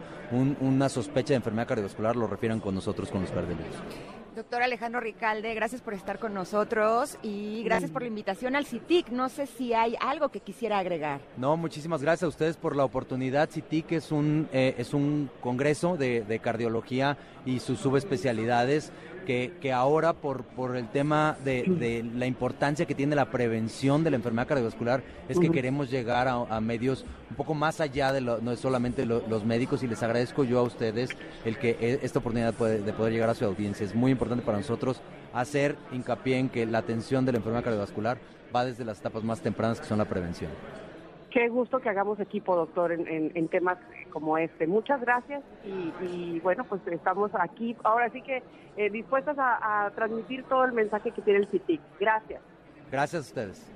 una 0.61 0.87
sospecha 0.87 1.29
de 1.29 1.37
enfermedad 1.37 1.67
cardiovascular, 1.67 2.15
lo 2.15 2.27
refieran 2.27 2.59
con 2.59 2.75
nosotros, 2.75 3.09
con 3.09 3.21
los 3.21 3.31
cardiólogos. 3.31 4.20
Doctor 4.35 4.63
Alejandro 4.63 5.01
Ricalde, 5.01 5.53
gracias 5.53 5.81
por 5.81 5.93
estar 5.93 6.17
con 6.17 6.33
nosotros 6.33 7.17
y 7.21 7.63
gracias 7.63 7.91
por 7.91 8.01
la 8.01 8.07
invitación 8.07 8.55
al 8.55 8.65
CITIC. 8.65 9.09
No 9.09 9.27
sé 9.27 9.45
si 9.45 9.73
hay 9.73 9.97
algo 9.99 10.29
que 10.29 10.39
quisiera 10.39 10.79
agregar. 10.79 11.19
No, 11.35 11.57
muchísimas 11.57 12.01
gracias 12.01 12.23
a 12.23 12.27
ustedes 12.29 12.55
por 12.55 12.77
la 12.77 12.85
oportunidad. 12.85 13.49
CITIC 13.49 13.91
es 13.91 14.09
un, 14.09 14.47
eh, 14.53 14.75
es 14.77 14.93
un 14.93 15.29
congreso 15.41 15.97
de, 15.97 16.21
de 16.21 16.39
cardiología 16.39 17.17
y 17.45 17.59
sus 17.59 17.79
subespecialidades 17.79 18.93
que, 19.25 19.53
que 19.61 19.71
ahora 19.71 20.13
por, 20.13 20.43
por 20.43 20.75
el 20.75 20.87
tema 20.89 21.37
de, 21.43 22.05
la 22.15 22.25
importancia 22.25 22.85
que 22.85 22.95
tiene 22.95 23.15
la 23.15 23.29
prevención 23.31 24.03
de 24.03 24.11
la 24.11 24.17
enfermedad 24.17 24.47
cardiovascular 24.47 25.03
es 25.29 25.39
que 25.39 25.49
queremos 25.49 25.89
llegar 25.89 26.27
a, 26.27 26.61
medios 26.61 27.05
un 27.29 27.35
poco 27.35 27.53
más 27.53 27.79
allá 27.81 28.11
de 28.11 28.21
no 28.21 28.55
solamente 28.55 29.05
los 29.05 29.45
médicos 29.45 29.83
y 29.83 29.87
les 29.87 30.01
agradezco 30.03 30.43
yo 30.43 30.59
a 30.59 30.63
ustedes 30.63 31.09
el 31.45 31.57
que 31.57 31.77
e, 31.79 31.99
esta 32.03 32.19
oportunidad 32.19 32.53
de 32.53 32.93
poder 32.93 33.13
llegar 33.13 33.29
a 33.29 33.35
su 33.35 33.45
audiencia. 33.45 33.85
Es 33.85 33.95
muy 33.95 34.11
importante 34.11 34.43
para 34.43 34.57
nosotros 34.57 35.01
hacer 35.33 35.77
hincapié 35.91 36.37
en 36.37 36.49
que 36.49 36.65
la 36.65 36.79
atención 36.79 37.25
de 37.25 37.31
la 37.31 37.37
enfermedad 37.37 37.63
cardiovascular 37.63 38.17
va 38.53 38.65
desde 38.65 38.85
las 38.85 38.99
etapas 38.99 39.23
más 39.23 39.41
tempranas 39.41 39.79
que 39.79 39.87
son 39.87 39.97
la 39.97 40.05
prevención. 40.05 40.51
Qué 41.31 41.47
gusto 41.47 41.79
que 41.79 41.87
hagamos 41.87 42.19
equipo, 42.19 42.57
doctor, 42.57 42.91
en, 42.91 43.47
temas 43.47 43.77
como 44.11 44.37
este. 44.37 44.67
Muchas 44.67 44.99
gracias 44.99 45.41
y, 45.63 46.39
bueno, 46.41 46.65
pues 46.65 46.81
estamos 46.87 47.31
aquí 47.33 47.75
ahora 47.83 48.09
sí 48.09 48.21
que 48.21 48.43
eh, 48.75 48.89
dispuestas 48.89 49.37
a, 49.39 49.89
transmitir 49.95 50.43
todo 50.43 50.65
el 50.65 50.73
mensaje 50.73 51.11
que 51.11 51.21
tiene 51.21 51.39
el 51.39 51.47
CITIC. 51.47 51.79
Gracias. 51.99 52.41
Gracias 52.91 53.23
a 53.23 53.27
ustedes. 53.27 53.71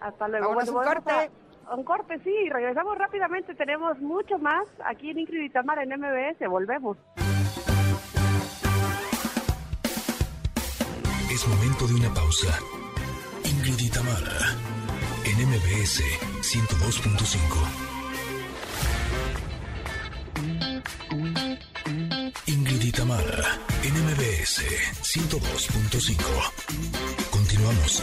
Hasta 0.00 0.26
luego. 0.26 0.50
un 0.50 0.66
corte. 0.66 1.30
un 1.76 1.84
corte, 1.84 2.18
sí. 2.24 2.50
Regresamos 2.50 2.98
rápidamente. 2.98 3.54
Tenemos 3.54 4.00
mucho 4.00 4.38
más 4.38 4.66
aquí 4.84 5.10
en 5.10 5.20
Ingrid 5.20 5.44
y 5.44 5.50
Tamara 5.50 5.84
en 5.84 5.90
MBS. 5.90 6.48
Volvemos. 6.48 6.96
Es 11.30 11.46
momento 11.48 11.86
de 11.86 11.94
una 11.94 12.14
pausa. 12.14 12.58
Ingrid 13.44 13.78
y 13.78 13.90
Tamara, 13.90 14.56
en 15.38 15.48
MBS 15.48 16.02
102.5. 16.40 17.36
Ingrid 22.46 22.82
y 22.82 22.92
Tamara, 22.92 23.58
en 23.82 23.92
MBS 24.04 24.62
102.5. 25.02 27.30
Continuamos. 27.30 28.02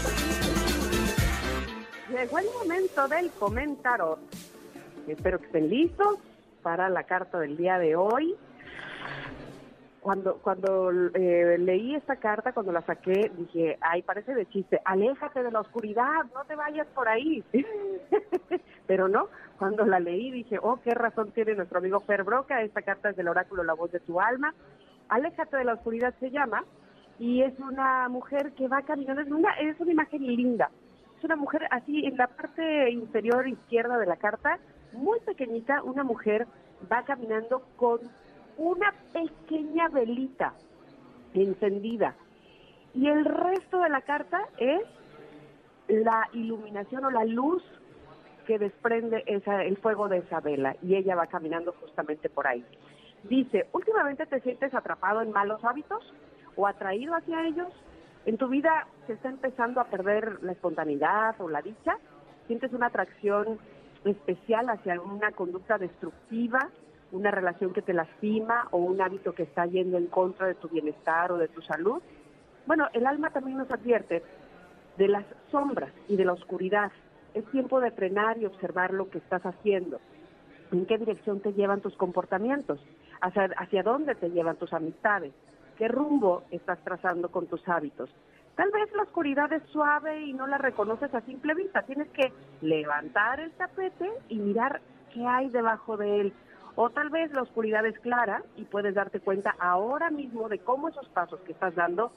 Llegó 2.09 2.37
el 2.37 2.45
momento 2.59 3.07
del 3.07 3.31
comentario. 3.31 4.19
Espero 5.07 5.39
que 5.39 5.47
estén 5.47 5.69
listos 5.69 6.19
para 6.61 6.87
la 6.89 7.03
carta 7.03 7.39
del 7.39 7.57
día 7.57 7.79
de 7.79 7.95
hoy 7.95 8.35
cuando 10.03 10.35
cuando 10.35 10.91
eh, 10.91 11.57
leí 11.57 11.95
esta 11.95 12.17
carta, 12.17 12.51
cuando 12.51 12.73
la 12.73 12.81
saqué, 12.81 13.31
dije, 13.37 13.77
ay, 13.79 14.01
parece 14.01 14.35
de 14.35 14.45
chiste, 14.47 14.81
aléjate 14.83 15.41
de 15.41 15.49
la 15.49 15.61
oscuridad, 15.61 16.25
no 16.33 16.43
te 16.45 16.55
vayas 16.55 16.87
por 16.87 17.07
ahí. 17.07 17.41
Pero 18.87 19.07
no, 19.07 19.29
cuando 19.57 19.85
la 19.85 20.01
leí 20.01 20.29
dije, 20.29 20.59
oh, 20.61 20.79
qué 20.83 20.91
razón 20.91 21.31
tiene 21.31 21.55
nuestro 21.55 21.79
amigo 21.79 22.01
Fer 22.01 22.23
Broca, 22.23 22.61
esta 22.61 22.81
carta 22.81 23.09
es 23.09 23.15
del 23.15 23.29
oráculo 23.29 23.63
La 23.63 23.73
Voz 23.73 23.91
de 23.93 24.01
tu 24.01 24.19
Alma. 24.19 24.53
Aléjate 25.07 25.55
de 25.55 25.63
la 25.63 25.75
oscuridad 25.75 26.13
se 26.19 26.31
llama, 26.31 26.65
y 27.17 27.41
es 27.41 27.57
una 27.59 28.09
mujer 28.09 28.51
que 28.53 28.67
va 28.67 28.81
caminando, 28.81 29.21
es 29.21 29.31
una, 29.31 29.53
es 29.53 29.79
una 29.79 29.91
imagen 29.91 30.27
linda. 30.27 30.69
Es 31.17 31.23
una 31.23 31.37
mujer 31.37 31.65
así, 31.71 32.05
en 32.05 32.17
la 32.17 32.27
parte 32.27 32.91
inferior 32.91 33.47
izquierda 33.47 33.97
de 33.97 34.05
la 34.05 34.17
carta, 34.17 34.59
muy 34.91 35.21
pequeñita, 35.21 35.81
una 35.81 36.03
mujer 36.03 36.45
va 36.91 37.03
caminando 37.03 37.63
con 37.77 37.99
una 38.57 38.93
pequeña 39.11 39.87
velita 39.89 40.53
encendida. 41.33 42.15
Y 42.93 43.07
el 43.07 43.25
resto 43.25 43.79
de 43.79 43.89
la 43.89 44.01
carta 44.01 44.47
es 44.57 44.81
la 45.87 46.29
iluminación 46.33 47.05
o 47.05 47.11
la 47.11 47.25
luz 47.25 47.63
que 48.45 48.59
desprende 48.59 49.23
esa, 49.25 49.63
el 49.63 49.77
fuego 49.77 50.07
de 50.07 50.19
esa 50.19 50.39
vela. 50.39 50.75
Y 50.81 50.95
ella 50.95 51.15
va 51.15 51.27
caminando 51.27 51.73
justamente 51.73 52.29
por 52.29 52.47
ahí. 52.47 52.63
Dice, 53.23 53.67
últimamente 53.71 54.25
te 54.25 54.41
sientes 54.41 54.73
atrapado 54.73 55.21
en 55.21 55.31
malos 55.31 55.63
hábitos 55.63 56.13
o 56.55 56.67
atraído 56.67 57.15
hacia 57.15 57.47
ellos. 57.47 57.69
En 58.25 58.37
tu 58.37 58.47
vida 58.47 58.87
se 59.07 59.13
está 59.13 59.29
empezando 59.29 59.81
a 59.81 59.85
perder 59.85 60.43
la 60.43 60.51
espontaneidad 60.51 61.39
o 61.39 61.49
la 61.49 61.61
dicha. 61.61 61.97
Sientes 62.47 62.73
una 62.73 62.87
atracción 62.87 63.59
especial 64.05 64.69
hacia 64.69 64.99
una 65.01 65.31
conducta 65.31 65.77
destructiva 65.77 66.69
una 67.13 67.31
relación 67.31 67.73
que 67.73 67.81
te 67.81 67.93
lastima 67.93 68.67
o 68.71 68.77
un 68.77 68.99
hábito 68.99 69.33
que 69.33 69.43
está 69.43 69.65
yendo 69.67 69.97
en 69.97 70.07
contra 70.07 70.47
de 70.47 70.55
tu 70.55 70.67
bienestar 70.67 71.31
o 71.31 71.37
de 71.37 71.47
tu 71.47 71.61
salud. 71.61 72.01
Bueno, 72.65 72.87
el 72.93 73.05
alma 73.05 73.29
también 73.29 73.57
nos 73.57 73.71
advierte 73.71 74.23
de 74.97 75.07
las 75.07 75.23
sombras 75.51 75.93
y 76.07 76.17
de 76.17 76.25
la 76.25 76.33
oscuridad. 76.33 76.91
Es 77.35 77.45
tiempo 77.51 77.79
de 77.79 77.91
frenar 77.91 78.37
y 78.39 78.45
observar 78.45 78.93
lo 78.93 79.09
que 79.09 79.19
estás 79.19 79.45
haciendo. 79.45 79.99
¿En 80.71 80.87
qué 80.87 80.97
dirección 80.97 81.39
te 81.39 81.53
llevan 81.53 81.81
tus 81.81 81.95
comportamientos? 81.95 82.83
¿Hacia, 83.21 83.49
hacia 83.57 83.83
dónde 83.83 84.15
te 84.15 84.31
llevan 84.31 84.55
tus 84.55 84.73
amistades? 84.73 85.33
¿Qué 85.77 85.87
rumbo 85.87 86.43
estás 86.49 86.79
trazando 86.83 87.29
con 87.29 87.45
tus 87.45 87.67
hábitos? 87.69 88.09
Tal 88.55 88.71
vez 88.71 88.91
la 88.93 89.03
oscuridad 89.03 89.51
es 89.53 89.63
suave 89.71 90.21
y 90.21 90.33
no 90.33 90.47
la 90.47 90.57
reconoces 90.57 91.13
a 91.13 91.21
simple 91.21 91.53
vista. 91.53 91.83
Tienes 91.83 92.09
que 92.09 92.33
levantar 92.61 93.39
el 93.39 93.51
tapete 93.51 94.09
y 94.29 94.37
mirar 94.39 94.81
qué 95.13 95.25
hay 95.25 95.49
debajo 95.49 95.97
de 95.97 96.21
él. 96.21 96.33
O 96.75 96.89
tal 96.89 97.09
vez 97.09 97.31
la 97.33 97.43
oscuridad 97.43 97.85
es 97.85 97.97
clara 97.99 98.43
y 98.55 98.63
puedes 98.63 98.95
darte 98.95 99.19
cuenta 99.19 99.55
ahora 99.59 100.09
mismo 100.09 100.49
de 100.49 100.59
cómo 100.59 100.89
esos 100.89 101.07
pasos 101.09 101.39
que 101.41 101.51
estás 101.51 101.75
dando 101.75 102.11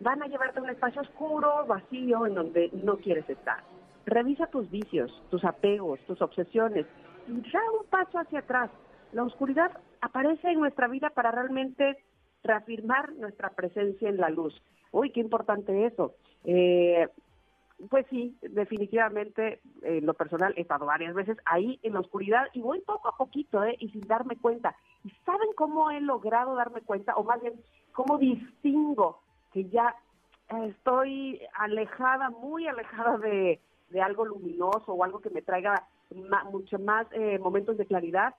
van 0.00 0.22
a 0.22 0.26
llevarte 0.26 0.58
a 0.58 0.62
un 0.62 0.70
espacio 0.70 1.00
oscuro, 1.00 1.64
vacío, 1.66 2.26
en 2.26 2.34
donde 2.34 2.70
no 2.84 2.98
quieres 2.98 3.28
estar. 3.30 3.62
Revisa 4.04 4.46
tus 4.48 4.70
vicios, 4.70 5.22
tus 5.30 5.44
apegos, 5.44 5.98
tus 6.00 6.20
obsesiones 6.20 6.86
y 7.26 7.40
da 7.50 7.60
un 7.80 7.86
paso 7.88 8.18
hacia 8.18 8.40
atrás. 8.40 8.70
La 9.12 9.22
oscuridad 9.22 9.70
aparece 10.00 10.50
en 10.50 10.60
nuestra 10.60 10.88
vida 10.88 11.10
para 11.10 11.30
realmente 11.30 11.96
reafirmar 12.44 13.12
nuestra 13.14 13.50
presencia 13.50 14.08
en 14.08 14.18
la 14.18 14.28
luz. 14.28 14.54
Uy, 14.92 15.10
qué 15.10 15.20
importante 15.20 15.86
eso. 15.86 16.14
Eh, 16.44 17.08
pues 17.90 18.06
sí, 18.08 18.36
definitivamente, 18.40 19.60
en 19.82 20.06
lo 20.06 20.14
personal 20.14 20.54
he 20.56 20.62
estado 20.62 20.86
varias 20.86 21.14
veces 21.14 21.36
ahí 21.44 21.78
en 21.82 21.92
la 21.92 22.00
oscuridad 22.00 22.46
y 22.54 22.60
voy 22.60 22.80
poco 22.80 23.08
a 23.08 23.16
poquito, 23.16 23.62
¿eh? 23.64 23.76
Y 23.78 23.90
sin 23.90 24.00
darme 24.02 24.36
cuenta. 24.36 24.74
¿Y 25.04 25.10
saben 25.24 25.48
cómo 25.54 25.90
he 25.90 26.00
logrado 26.00 26.54
darme 26.56 26.80
cuenta? 26.80 27.14
O 27.16 27.24
más 27.24 27.40
bien, 27.42 27.54
cómo 27.92 28.18
distingo 28.18 29.20
que 29.52 29.64
ya 29.68 29.94
estoy 30.68 31.40
alejada, 31.54 32.30
muy 32.30 32.66
alejada 32.66 33.18
de, 33.18 33.60
de 33.90 34.00
algo 34.00 34.24
luminoso 34.24 34.92
o 34.92 35.04
algo 35.04 35.20
que 35.20 35.30
me 35.30 35.42
traiga 35.42 35.86
mucho 36.50 36.78
más 36.78 37.06
eh, 37.12 37.38
momentos 37.38 37.76
de 37.76 37.86
claridad. 37.86 38.34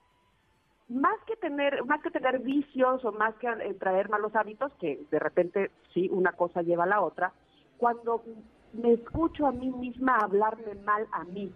Más 0.88 1.18
que 1.26 1.36
tener, 1.36 1.84
más 1.84 2.02
que 2.02 2.10
tener 2.10 2.38
vicios 2.38 3.04
o 3.04 3.12
más 3.12 3.34
que 3.36 3.46
eh, 3.46 3.74
traer 3.74 4.08
malos 4.08 4.34
hábitos, 4.34 4.72
que 4.80 5.04
de 5.10 5.18
repente 5.18 5.70
sí, 5.92 6.08
una 6.10 6.32
cosa 6.32 6.62
lleva 6.62 6.84
a 6.84 6.88
la 6.88 7.02
otra, 7.02 7.32
cuando 7.76 8.22
me 8.72 8.92
escucho 8.92 9.46
a 9.46 9.52
mí 9.52 9.70
misma 9.70 10.18
hablarme 10.18 10.74
mal 10.84 11.06
a 11.12 11.24
mí. 11.24 11.52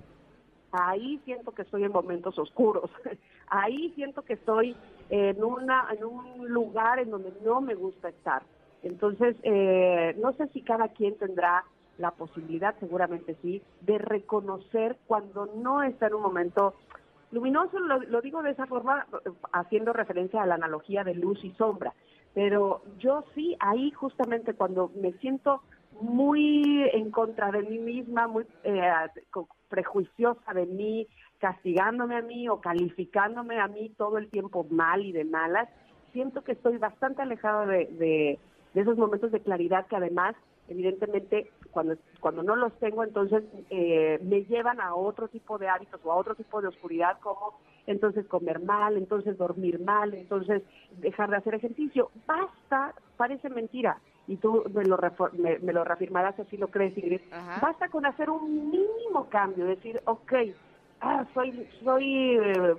Ahí 0.72 1.20
siento 1.24 1.52
que 1.52 1.62
estoy 1.62 1.84
en 1.84 1.92
momentos 1.92 2.38
oscuros. 2.38 2.90
Ahí 3.48 3.92
siento 3.94 4.22
que 4.22 4.34
estoy 4.34 4.74
en, 5.10 5.44
una, 5.44 5.86
en 5.92 6.04
un 6.04 6.48
lugar 6.48 6.98
en 6.98 7.10
donde 7.10 7.32
no 7.44 7.60
me 7.60 7.74
gusta 7.74 8.08
estar. 8.08 8.42
Entonces, 8.82 9.36
eh, 9.42 10.16
no 10.18 10.32
sé 10.32 10.48
si 10.48 10.62
cada 10.62 10.88
quien 10.88 11.16
tendrá 11.18 11.64
la 11.98 12.12
posibilidad, 12.12 12.74
seguramente 12.80 13.36
sí, 13.42 13.62
de 13.82 13.98
reconocer 13.98 14.96
cuando 15.06 15.46
no 15.46 15.82
está 15.82 16.06
en 16.06 16.14
un 16.14 16.22
momento 16.22 16.74
luminoso. 17.30 17.78
Lo, 17.78 18.00
lo 18.00 18.22
digo 18.22 18.42
de 18.42 18.52
esa 18.52 18.66
forma, 18.66 19.06
haciendo 19.52 19.92
referencia 19.92 20.42
a 20.42 20.46
la 20.46 20.54
analogía 20.54 21.04
de 21.04 21.14
luz 21.14 21.44
y 21.44 21.52
sombra. 21.52 21.92
Pero 22.34 22.82
yo 22.98 23.24
sí, 23.34 23.56
ahí 23.60 23.90
justamente 23.90 24.54
cuando 24.54 24.90
me 24.96 25.12
siento 25.14 25.62
muy 26.02 26.88
en 26.92 27.10
contra 27.10 27.50
de 27.50 27.62
mí 27.62 27.78
misma, 27.78 28.26
muy 28.26 28.44
eh, 28.64 28.82
prejuiciosa 29.68 30.52
de 30.52 30.66
mí, 30.66 31.06
castigándome 31.38 32.16
a 32.16 32.22
mí 32.22 32.48
o 32.48 32.60
calificándome 32.60 33.60
a 33.60 33.68
mí 33.68 33.90
todo 33.96 34.18
el 34.18 34.28
tiempo 34.28 34.66
mal 34.70 35.04
y 35.04 35.12
de 35.12 35.24
malas, 35.24 35.68
siento 36.12 36.42
que 36.42 36.52
estoy 36.52 36.76
bastante 36.78 37.22
alejada 37.22 37.66
de, 37.66 37.86
de, 38.74 38.80
esos 38.80 38.96
momentos 38.96 39.32
de 39.32 39.40
claridad 39.40 39.86
que 39.86 39.96
además, 39.96 40.34
evidentemente, 40.68 41.50
cuando, 41.70 41.96
cuando 42.20 42.42
no 42.42 42.56
los 42.56 42.72
tengo, 42.78 43.04
entonces 43.04 43.44
eh, 43.70 44.18
me 44.22 44.44
llevan 44.44 44.80
a 44.80 44.94
otro 44.94 45.28
tipo 45.28 45.58
de 45.58 45.68
hábitos 45.68 46.00
o 46.04 46.12
a 46.12 46.16
otro 46.16 46.34
tipo 46.34 46.60
de 46.60 46.68
oscuridad, 46.68 47.18
como 47.20 47.58
entonces 47.86 48.26
comer 48.26 48.60
mal, 48.60 48.96
entonces 48.96 49.36
dormir 49.38 49.80
mal, 49.80 50.14
entonces 50.14 50.62
dejar 50.98 51.30
de 51.30 51.36
hacer 51.36 51.54
ejercicio. 51.54 52.10
Basta, 52.26 52.94
parece 53.16 53.48
mentira, 53.50 53.98
y 54.26 54.36
tú 54.36 54.64
me 54.72 54.84
lo, 54.84 54.98
me, 55.32 55.72
lo 55.72 55.84
reafirmarás 55.84 56.36
si 56.36 56.42
así 56.42 56.56
lo 56.56 56.68
crees, 56.68 56.96
Ingrid, 56.96 57.20
basta 57.60 57.88
con 57.88 58.06
hacer 58.06 58.30
un 58.30 58.70
mínimo 58.70 59.28
cambio, 59.28 59.66
decir, 59.66 60.00
ok, 60.04 60.32
ah, 61.00 61.24
soy, 61.34 61.68
soy 61.82 62.36
eh, 62.36 62.74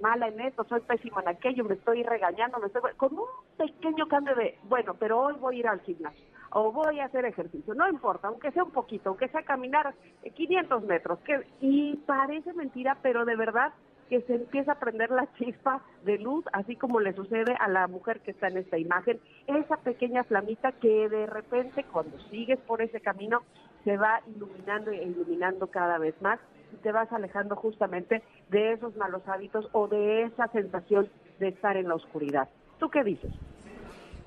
mala 0.00 0.28
en 0.28 0.40
esto, 0.40 0.64
soy 0.64 0.80
pésima 0.80 1.22
en 1.22 1.28
aquello, 1.28 1.64
me 1.64 1.74
estoy 1.74 2.02
regañando, 2.02 2.58
me 2.58 2.66
estoy... 2.66 2.82
con 2.96 3.16
un 3.16 3.26
pequeño 3.56 4.06
cambio 4.08 4.34
de, 4.34 4.58
bueno, 4.64 4.94
pero 4.94 5.20
hoy 5.20 5.34
voy 5.40 5.56
a 5.56 5.58
ir 5.60 5.68
al 5.68 5.80
gimnasio 5.80 6.26
o 6.54 6.70
voy 6.70 7.00
a 7.00 7.06
hacer 7.06 7.24
ejercicio, 7.24 7.74
no 7.74 7.88
importa, 7.88 8.28
aunque 8.28 8.52
sea 8.52 8.64
un 8.64 8.72
poquito, 8.72 9.08
aunque 9.08 9.28
sea 9.28 9.42
caminar 9.42 9.94
500 10.34 10.82
metros, 10.84 11.18
que, 11.20 11.46
y 11.60 11.96
parece 12.06 12.52
mentira, 12.52 12.98
pero 13.02 13.24
de 13.24 13.36
verdad 13.36 13.72
que 14.12 14.20
se 14.20 14.34
empieza 14.34 14.72
a 14.72 14.78
prender 14.78 15.10
la 15.10 15.26
chispa 15.38 15.80
de 16.04 16.18
luz, 16.18 16.44
así 16.52 16.76
como 16.76 17.00
le 17.00 17.14
sucede 17.14 17.56
a 17.58 17.66
la 17.66 17.86
mujer 17.86 18.20
que 18.20 18.32
está 18.32 18.48
en 18.48 18.58
esta 18.58 18.76
imagen, 18.76 19.18
esa 19.46 19.78
pequeña 19.78 20.22
flamita 20.22 20.72
que 20.72 21.08
de 21.08 21.24
repente 21.24 21.82
cuando 21.90 22.18
sigues 22.28 22.58
por 22.60 22.82
ese 22.82 23.00
camino 23.00 23.40
se 23.84 23.96
va 23.96 24.20
iluminando 24.36 24.90
e 24.90 25.02
iluminando 25.02 25.68
cada 25.68 25.96
vez 25.96 26.14
más 26.20 26.38
y 26.74 26.76
te 26.76 26.92
vas 26.92 27.10
alejando 27.10 27.56
justamente 27.56 28.22
de 28.50 28.72
esos 28.72 28.94
malos 28.96 29.26
hábitos 29.26 29.66
o 29.72 29.88
de 29.88 30.24
esa 30.24 30.46
sensación 30.48 31.08
de 31.38 31.48
estar 31.48 31.78
en 31.78 31.88
la 31.88 31.94
oscuridad. 31.94 32.50
¿Tú 32.78 32.90
qué 32.90 33.04
dices? 33.04 33.32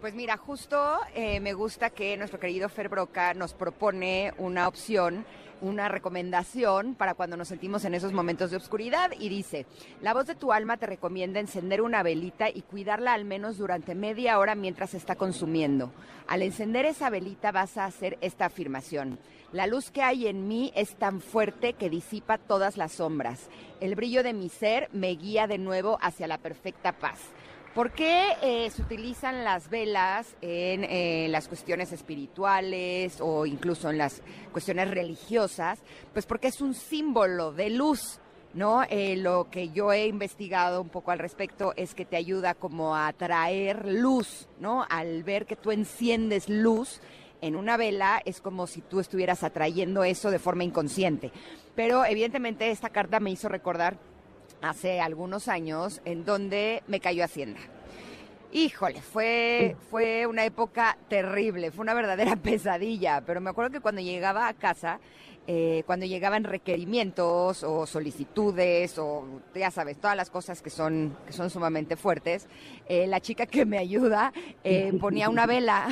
Pues 0.06 0.14
mira, 0.14 0.38
justo 0.38 1.00
eh, 1.16 1.40
me 1.40 1.54
gusta 1.54 1.90
que 1.90 2.16
nuestro 2.16 2.40
querido 2.40 2.70
Fer 2.70 2.90
Broca 2.90 3.34
nos 3.34 3.56
propone 3.56 4.36
una 4.38 4.68
opción 4.68 5.26
una 5.62 5.88
recomendación 5.88 6.96
para 6.96 7.14
cuando 7.14 7.38
nos 7.38 7.48
sentimos 7.48 7.86
en 7.86 7.96
esos 7.96 8.14
momentos 8.14 8.52
de 8.52 8.58
oscuridad 8.58 9.12
y 9.18 9.30
dice, 9.30 9.66
la 10.02 10.14
voz 10.14 10.28
de 10.28 10.36
tu 10.36 10.52
alma 10.52 10.78
te 10.78 10.86
recomienda 10.86 11.40
encender 11.40 11.82
una 11.82 12.04
velita 12.04 12.50
y 12.50 12.62
cuidarla 12.62 13.14
al 13.14 13.26
menos 13.26 13.58
durante 13.58 13.96
media 13.96 14.38
hora 14.38 14.54
mientras 14.54 14.92
se 14.92 14.98
está 14.98 15.16
consumiendo. 15.16 15.92
Al 16.28 16.42
encender 16.42 16.86
esa 16.86 17.10
velita 17.10 17.52
vas 17.52 17.78
a 17.78 17.86
hacer 17.86 18.18
esta 18.22 18.46
afirmación. 18.46 19.18
La 19.54 19.66
luz 19.66 19.90
que 19.90 20.02
hay 20.02 20.28
en 20.28 20.48
mí 20.48 20.72
es 20.76 20.96
tan 20.96 21.22
fuerte 21.22 21.74
que 21.74 21.90
disipa 21.90 22.38
todas 22.38 22.78
las 22.78 22.92
sombras. 22.92 23.50
El 23.80 23.96
brillo 23.96 24.22
de 24.22 24.34
mi 24.34 24.50
ser 24.50 24.90
me 24.92 25.16
guía 25.16 25.48
de 25.48 25.58
nuevo 25.58 25.98
hacia 26.02 26.28
la 26.28 26.38
perfecta 26.38 26.92
paz. 26.92 27.20
¿Por 27.76 27.92
qué 27.92 28.38
eh, 28.42 28.70
se 28.70 28.84
utilizan 28.84 29.44
las 29.44 29.70
velas 29.70 30.38
en 30.42 30.86
eh, 30.86 31.28
las 31.30 31.50
cuestiones 31.50 31.92
espirituales 31.92 33.18
o 33.20 33.46
incluso 33.46 33.90
en 33.90 33.98
las 33.98 34.22
cuestiones 34.54 34.90
religiosas? 34.92 35.80
Pues 36.14 36.26
porque 36.26 36.48
es 36.48 36.62
un 36.62 36.74
símbolo 36.74 37.52
de 37.52 37.70
luz. 37.70 38.22
¿no? 38.54 38.84
Eh, 38.84 39.18
lo 39.18 39.50
que 39.52 39.72
yo 39.72 39.92
he 39.92 40.08
investigado 40.08 40.82
un 40.82 40.88
poco 40.88 41.12
al 41.12 41.20
respecto 41.20 41.74
es 41.76 41.94
que 41.94 42.06
te 42.06 42.16
ayuda 42.16 42.54
como 42.54 42.96
a 42.96 43.08
atraer 43.08 43.86
luz, 43.86 44.48
¿no? 44.62 44.86
Al 44.90 45.24
ver 45.24 45.46
que 45.46 45.58
tú 45.58 45.72
enciendes 45.72 46.48
luz 46.48 47.02
en 47.42 47.58
una 47.58 47.76
vela 47.76 48.22
es 48.24 48.40
como 48.40 48.66
si 48.68 48.80
tú 48.80 49.02
estuvieras 49.02 49.44
atrayendo 49.44 50.06
eso 50.06 50.32
de 50.32 50.40
forma 50.40 50.64
inconsciente. 50.64 51.34
Pero 51.76 52.06
evidentemente 52.06 52.72
esta 52.72 52.88
carta 52.88 53.20
me 53.20 53.32
hizo 53.32 53.50
recordar 53.50 53.98
hace 54.62 55.02
algunos 55.02 55.48
años 55.48 56.02
en 56.06 56.26
donde 56.26 56.84
me 56.88 57.00
cayó 57.00 57.24
Hacienda. 57.24 57.60
Híjole, 58.52 59.02
fue, 59.02 59.76
fue 59.92 60.26
una 60.28 60.46
época 60.46 60.98
terrible, 61.10 61.72
fue 61.72 61.84
una 61.84 61.94
verdadera 61.94 62.36
pesadilla, 62.42 63.22
pero 63.26 63.42
me 63.42 63.50
acuerdo 63.50 63.72
que 63.72 63.82
cuando 63.82 64.02
llegaba 64.02 64.48
a 64.48 64.54
casa 64.54 65.00
eh, 65.48 65.84
cuando 65.86 66.08
llegaban 66.08 66.44
requerimientos 66.44 67.64
o 67.64 67.86
solicitudes 67.86 68.98
o 68.98 69.26
ya 69.54 69.70
sabes, 69.70 69.98
todas 69.98 70.18
las 70.18 70.32
cosas 70.32 70.62
que 70.64 70.72
son, 70.72 71.16
que 71.28 71.34
son 71.34 71.52
sumamente 71.52 71.96
fuertes, 71.96 72.48
eh, 72.88 73.06
la 73.06 73.20
chica 73.20 73.46
que 73.46 73.64
me 73.64 73.78
ayuda 73.78 74.34
eh, 74.64 74.92
ponía 75.00 75.30
una 75.30 75.46
vela. 75.46 75.88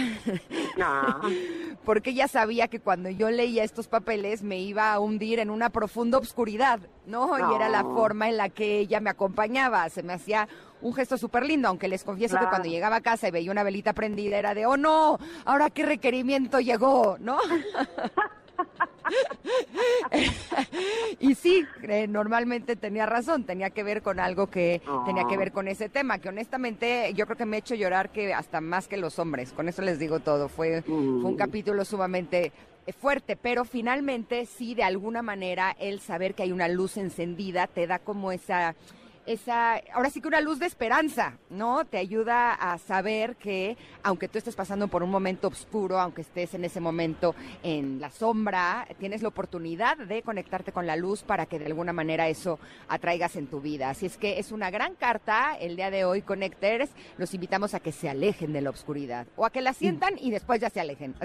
Porque 1.85 2.11
ella 2.11 2.27
sabía 2.27 2.67
que 2.67 2.79
cuando 2.79 3.09
yo 3.09 3.29
leía 3.29 3.63
estos 3.63 3.87
papeles 3.87 4.41
me 4.41 4.59
iba 4.59 4.91
a 4.91 4.99
hundir 4.99 5.39
en 5.39 5.51
una 5.51 5.69
profunda 5.69 6.17
obscuridad, 6.17 6.79
¿no? 7.05 7.37
Y 7.37 7.55
era 7.55 7.69
la 7.69 7.83
forma 7.83 8.29
en 8.29 8.37
la 8.37 8.49
que 8.49 8.79
ella 8.79 9.01
me 9.01 9.09
acompañaba, 9.09 9.87
se 9.89 10.01
me 10.01 10.13
hacía 10.13 10.47
un 10.81 10.93
gesto 10.93 11.17
súper 11.17 11.45
lindo, 11.45 11.67
aunque 11.67 11.87
les 11.87 12.03
confieso 12.03 12.39
que 12.39 12.47
cuando 12.47 12.69
llegaba 12.69 12.97
a 12.97 13.01
casa 13.01 13.27
y 13.27 13.31
veía 13.31 13.51
una 13.51 13.63
velita 13.63 13.93
prendida 13.93 14.37
era 14.37 14.53
de, 14.53 14.65
oh 14.65 14.77
no, 14.77 15.19
ahora 15.45 15.69
qué 15.69 15.85
requerimiento 15.85 16.59
llegó, 16.59 17.17
¿no? 17.19 17.37
y 21.19 21.35
sí, 21.35 21.65
eh, 21.83 22.07
normalmente 22.07 22.75
tenía 22.75 23.05
razón, 23.05 23.43
tenía 23.43 23.69
que 23.69 23.83
ver 23.83 24.01
con 24.01 24.19
algo 24.19 24.47
que 24.47 24.81
tenía 25.05 25.25
que 25.27 25.37
ver 25.37 25.51
con 25.51 25.67
ese 25.67 25.89
tema, 25.89 26.19
que 26.19 26.29
honestamente 26.29 27.13
yo 27.15 27.25
creo 27.25 27.37
que 27.37 27.45
me 27.45 27.57
ha 27.57 27.59
hecho 27.59 27.75
llorar 27.75 28.09
que 28.09 28.33
hasta 28.33 28.61
más 28.61 28.87
que 28.87 28.97
los 28.97 29.19
hombres, 29.19 29.53
con 29.53 29.69
eso 29.69 29.81
les 29.81 29.99
digo 29.99 30.19
todo, 30.19 30.49
fue, 30.49 30.81
fue 30.81 30.95
un 30.95 31.33
mm. 31.33 31.37
capítulo 31.37 31.85
sumamente 31.85 32.51
eh, 32.85 32.93
fuerte, 32.93 33.35
pero 33.35 33.65
finalmente 33.65 34.45
sí, 34.45 34.75
de 34.75 34.83
alguna 34.83 35.21
manera, 35.21 35.75
el 35.79 35.99
saber 35.99 36.35
que 36.35 36.43
hay 36.43 36.51
una 36.51 36.67
luz 36.67 36.97
encendida 36.97 37.67
te 37.67 37.87
da 37.87 37.99
como 37.99 38.31
esa 38.31 38.75
esa, 39.25 39.75
ahora 39.93 40.09
sí 40.09 40.21
que 40.21 40.27
una 40.27 40.41
luz 40.41 40.59
de 40.59 40.65
esperanza, 40.65 41.37
¿no? 41.49 41.85
Te 41.85 41.97
ayuda 41.97 42.53
a 42.53 42.77
saber 42.77 43.35
que 43.35 43.77
aunque 44.03 44.27
tú 44.27 44.37
estés 44.37 44.55
pasando 44.55 44.87
por 44.87 45.03
un 45.03 45.09
momento 45.09 45.47
oscuro, 45.47 45.99
aunque 45.99 46.21
estés 46.21 46.53
en 46.53 46.65
ese 46.65 46.79
momento 46.79 47.35
en 47.63 48.01
la 48.01 48.09
sombra, 48.09 48.87
tienes 48.99 49.21
la 49.21 49.29
oportunidad 49.29 49.97
de 49.97 50.21
conectarte 50.21 50.71
con 50.71 50.85
la 50.85 50.95
luz 50.95 51.23
para 51.23 51.45
que 51.45 51.59
de 51.59 51.67
alguna 51.67 51.93
manera 51.93 52.27
eso 52.27 52.59
atraigas 52.87 53.35
en 53.35 53.47
tu 53.47 53.61
vida. 53.61 53.89
Así 53.89 54.05
es 54.05 54.17
que 54.17 54.39
es 54.39 54.51
una 54.51 54.69
gran 54.69 54.95
carta 54.95 55.55
el 55.59 55.75
día 55.75 55.89
de 55.89 56.05
hoy, 56.05 56.21
Connectors. 56.21 56.91
Los 57.17 57.33
invitamos 57.33 57.73
a 57.73 57.79
que 57.79 57.91
se 57.91 58.09
alejen 58.09 58.53
de 58.53 58.61
la 58.61 58.69
oscuridad 58.69 59.27
o 59.35 59.45
a 59.45 59.51
que 59.51 59.61
la 59.61 59.73
sientan 59.73 60.15
y 60.17 60.31
después 60.31 60.59
ya 60.59 60.69
se 60.69 60.79
alejen. 60.79 61.15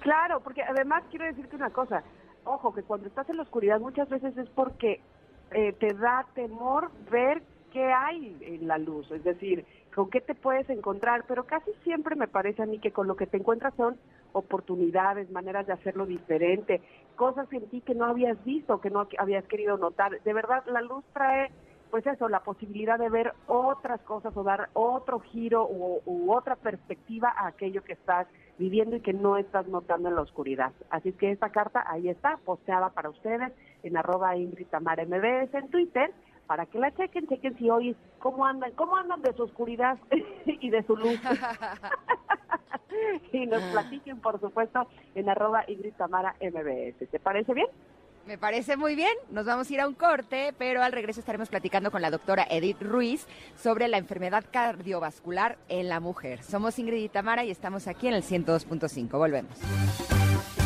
Claro, 0.00 0.40
porque 0.40 0.62
además 0.62 1.02
quiero 1.10 1.24
decirte 1.24 1.56
una 1.56 1.70
cosa. 1.70 2.04
Ojo, 2.44 2.72
que 2.72 2.84
cuando 2.84 3.08
estás 3.08 3.28
en 3.28 3.38
la 3.38 3.42
oscuridad 3.42 3.80
muchas 3.80 4.08
veces 4.08 4.36
es 4.36 4.48
porque 4.50 5.00
eh, 5.52 5.72
te 5.74 5.94
da 5.94 6.26
temor 6.34 6.90
ver 7.10 7.42
qué 7.72 7.92
hay 7.92 8.36
en 8.40 8.66
la 8.66 8.78
luz, 8.78 9.10
es 9.10 9.22
decir, 9.24 9.64
con 9.94 10.10
qué 10.10 10.20
te 10.20 10.34
puedes 10.34 10.68
encontrar, 10.68 11.24
pero 11.26 11.44
casi 11.44 11.70
siempre 11.84 12.16
me 12.16 12.28
parece 12.28 12.62
a 12.62 12.66
mí 12.66 12.78
que 12.78 12.92
con 12.92 13.06
lo 13.06 13.16
que 13.16 13.26
te 13.26 13.38
encuentras 13.38 13.74
son 13.76 13.96
oportunidades, 14.32 15.30
maneras 15.30 15.66
de 15.66 15.72
hacerlo 15.72 16.04
diferente, 16.04 16.82
cosas 17.16 17.50
en 17.52 17.66
ti 17.68 17.80
que 17.80 17.94
no 17.94 18.04
habías 18.04 18.42
visto, 18.44 18.80
que 18.80 18.90
no 18.90 19.08
habías 19.18 19.44
querido 19.46 19.78
notar. 19.78 20.20
De 20.22 20.32
verdad, 20.34 20.64
la 20.66 20.82
luz 20.82 21.04
trae, 21.14 21.50
pues 21.90 22.06
eso, 22.06 22.28
la 22.28 22.40
posibilidad 22.40 22.98
de 22.98 23.08
ver 23.08 23.32
otras 23.46 24.00
cosas 24.02 24.36
o 24.36 24.42
dar 24.42 24.68
otro 24.74 25.20
giro 25.20 25.66
u, 25.66 26.02
u 26.04 26.32
otra 26.32 26.56
perspectiva 26.56 27.32
a 27.34 27.46
aquello 27.46 27.82
que 27.82 27.94
estás 27.94 28.26
viviendo 28.58 28.96
y 28.96 29.00
que 29.00 29.14
no 29.14 29.38
estás 29.38 29.66
notando 29.68 30.08
en 30.08 30.16
la 30.16 30.22
oscuridad. 30.22 30.72
Así 30.90 31.12
que 31.12 31.30
esta 31.30 31.50
carta 31.50 31.84
ahí 31.86 32.08
está, 32.08 32.38
posteada 32.44 32.90
para 32.90 33.08
ustedes 33.08 33.52
en 33.82 33.96
arroba 33.96 34.36
Ingrid 34.36 34.66
Tamara 34.66 35.04
MBS 35.04 35.54
en 35.54 35.68
Twitter, 35.68 36.12
para 36.46 36.66
que 36.66 36.78
la 36.78 36.94
chequen, 36.94 37.26
chequen 37.26 37.56
si 37.58 37.70
hoy 37.70 37.96
cómo 38.18 38.46
andan, 38.46 38.72
cómo 38.72 38.96
andan 38.96 39.22
de 39.22 39.32
su 39.34 39.44
oscuridad 39.44 39.98
y 40.46 40.70
de 40.70 40.82
su 40.84 40.96
luz. 40.96 41.20
y 43.32 43.46
nos 43.46 43.62
platiquen, 43.64 44.20
por 44.20 44.40
supuesto, 44.40 44.86
en 45.14 45.28
arroba 45.28 45.64
Ingrid 45.68 45.94
Tamara 45.94 46.36
MBS. 46.40 47.08
¿Te 47.10 47.18
parece 47.18 47.54
bien? 47.54 47.68
Me 48.26 48.38
parece 48.38 48.76
muy 48.76 48.96
bien. 48.96 49.12
Nos 49.30 49.46
vamos 49.46 49.70
a 49.70 49.72
ir 49.72 49.80
a 49.80 49.86
un 49.86 49.94
corte, 49.94 50.52
pero 50.58 50.82
al 50.82 50.90
regreso 50.90 51.20
estaremos 51.20 51.48
platicando 51.48 51.92
con 51.92 52.02
la 52.02 52.10
doctora 52.10 52.44
Edith 52.50 52.82
Ruiz 52.82 53.26
sobre 53.54 53.86
la 53.86 53.98
enfermedad 53.98 54.44
cardiovascular 54.50 55.58
en 55.68 55.88
la 55.88 56.00
mujer. 56.00 56.42
Somos 56.42 56.78
Ingrid 56.78 57.04
y 57.04 57.08
Tamara 57.08 57.44
y 57.44 57.52
estamos 57.52 57.86
aquí 57.86 58.08
en 58.08 58.14
el 58.14 58.24
102.5. 58.24 59.10
Volvemos. 59.10 60.65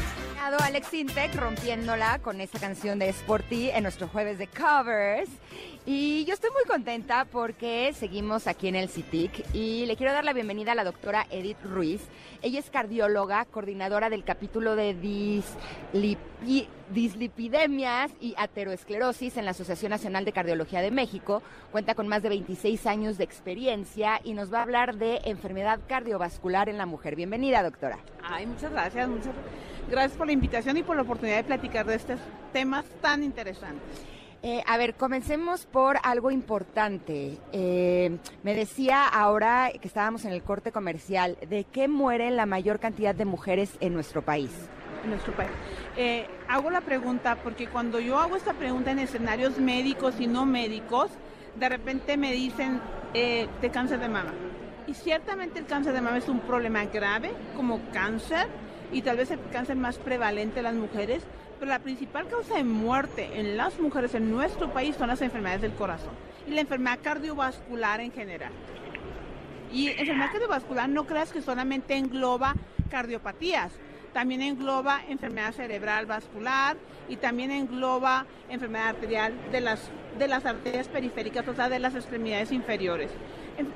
Alex 0.57 0.93
Intec 0.93 1.35
rompiéndola 1.35 2.19
con 2.19 2.41
esta 2.41 2.59
canción 2.59 2.99
de 2.99 3.09
Sporty 3.09 3.69
en 3.69 3.83
nuestro 3.83 4.07
jueves 4.07 4.37
de 4.37 4.47
covers. 4.47 5.29
Y 5.85 6.25
yo 6.25 6.33
estoy 6.33 6.51
muy 6.51 6.63
contenta 6.65 7.25
porque 7.25 7.91
seguimos 7.93 8.47
aquí 8.47 8.67
en 8.67 8.75
el 8.75 8.89
CITIC 8.89 9.53
y 9.53 9.85
le 9.85 9.95
quiero 9.95 10.13
dar 10.13 10.23
la 10.23 10.33
bienvenida 10.33 10.73
a 10.73 10.75
la 10.75 10.83
doctora 10.83 11.25
Edith 11.31 11.57
Ruiz. 11.63 12.01
Ella 12.41 12.59
es 12.59 12.69
cardióloga, 12.69 13.45
coordinadora 13.45 14.09
del 14.09 14.23
capítulo 14.23 14.75
de 14.75 14.93
dislipidemias 16.91 18.11
y 18.19 18.35
ateroesclerosis 18.37 19.37
en 19.37 19.45
la 19.45 19.51
Asociación 19.51 19.89
Nacional 19.89 20.25
de 20.25 20.33
Cardiología 20.33 20.81
de 20.81 20.91
México. 20.91 21.41
Cuenta 21.71 21.95
con 21.95 22.07
más 22.07 22.21
de 22.23 22.29
26 22.29 22.85
años 22.85 23.17
de 23.17 23.23
experiencia 23.23 24.21
y 24.23 24.33
nos 24.33 24.53
va 24.53 24.59
a 24.59 24.63
hablar 24.63 24.97
de 24.97 25.21
enfermedad 25.25 25.79
cardiovascular 25.87 26.69
en 26.69 26.77
la 26.77 26.85
mujer. 26.85 27.15
Bienvenida, 27.15 27.63
doctora. 27.63 27.97
Ay, 28.23 28.45
muchas 28.45 28.71
gracias, 28.71 29.09
muchas 29.09 29.33
gracias 29.89 30.17
por 30.17 30.27
la 30.27 30.33
invitación 30.41 30.75
y 30.75 30.81
por 30.81 30.95
la 30.95 31.03
oportunidad 31.03 31.37
de 31.37 31.43
platicar 31.43 31.85
de 31.85 31.93
estos 31.93 32.19
temas 32.51 32.83
tan 32.99 33.21
interesantes. 33.21 33.83
Eh, 34.41 34.63
a 34.65 34.75
ver, 34.77 34.95
comencemos 34.95 35.67
por 35.67 35.97
algo 36.01 36.31
importante. 36.31 37.37
Eh, 37.51 38.17
me 38.41 38.55
decía 38.55 39.07
ahora 39.07 39.69
que 39.79 39.87
estábamos 39.87 40.25
en 40.25 40.31
el 40.31 40.41
corte 40.41 40.71
comercial, 40.71 41.37
¿de 41.47 41.63
qué 41.65 41.87
mueren 41.87 42.37
la 42.37 42.47
mayor 42.47 42.79
cantidad 42.79 43.13
de 43.13 43.23
mujeres 43.23 43.77
en 43.81 43.93
nuestro 43.93 44.23
país? 44.23 44.49
En 45.03 45.11
nuestro 45.11 45.31
país. 45.33 45.51
Eh, 45.95 46.25
hago 46.47 46.71
la 46.71 46.81
pregunta 46.81 47.35
porque 47.43 47.67
cuando 47.67 47.99
yo 47.99 48.17
hago 48.17 48.35
esta 48.35 48.53
pregunta 48.53 48.89
en 48.89 48.97
escenarios 48.97 49.59
médicos 49.59 50.15
y 50.19 50.25
no 50.25 50.47
médicos, 50.47 51.11
de 51.59 51.69
repente 51.69 52.17
me 52.17 52.31
dicen 52.31 52.81
de 53.13 53.71
cáncer 53.71 53.99
de 53.99 54.09
mama. 54.09 54.33
Y 54.87 54.95
ciertamente 54.95 55.59
el 55.59 55.67
cáncer 55.67 55.93
de 55.93 56.01
mama 56.01 56.17
es 56.17 56.29
un 56.29 56.39
problema 56.39 56.83
grave 56.85 57.31
como 57.55 57.79
cáncer 57.93 58.47
y 58.91 59.01
tal 59.01 59.17
vez 59.17 59.31
el 59.31 59.39
cáncer 59.51 59.75
más 59.75 59.97
prevalente 59.97 60.59
en 60.59 60.63
las 60.63 60.75
mujeres, 60.75 61.23
pero 61.59 61.69
la 61.69 61.79
principal 61.79 62.27
causa 62.27 62.55
de 62.55 62.63
muerte 62.63 63.29
en 63.33 63.57
las 63.57 63.79
mujeres 63.79 64.15
en 64.15 64.31
nuestro 64.31 64.73
país 64.73 64.95
son 64.95 65.07
las 65.07 65.21
enfermedades 65.21 65.61
del 65.61 65.73
corazón 65.73 66.13
y 66.47 66.51
la 66.51 66.61
enfermedad 66.61 66.99
cardiovascular 67.01 68.01
en 68.01 68.11
general. 68.11 68.51
Y 69.71 69.89
enfermedad 69.89 70.31
cardiovascular 70.31 70.89
no 70.89 71.05
creas 71.05 71.31
que 71.31 71.41
solamente 71.41 71.95
engloba 71.95 72.55
cardiopatías, 72.89 73.71
también 74.11 74.41
engloba 74.41 75.01
enfermedad 75.07 75.53
cerebral 75.53 76.05
vascular 76.05 76.75
y 77.07 77.15
también 77.15 77.51
engloba 77.51 78.25
enfermedad 78.49 78.89
arterial 78.89 79.33
de 79.51 79.61
las, 79.61 79.89
de 80.17 80.27
las 80.27 80.45
arterias 80.45 80.89
periféricas, 80.89 81.47
o 81.47 81.53
sea, 81.53 81.69
de 81.69 81.79
las 81.79 81.95
extremidades 81.95 82.51
inferiores. 82.51 83.11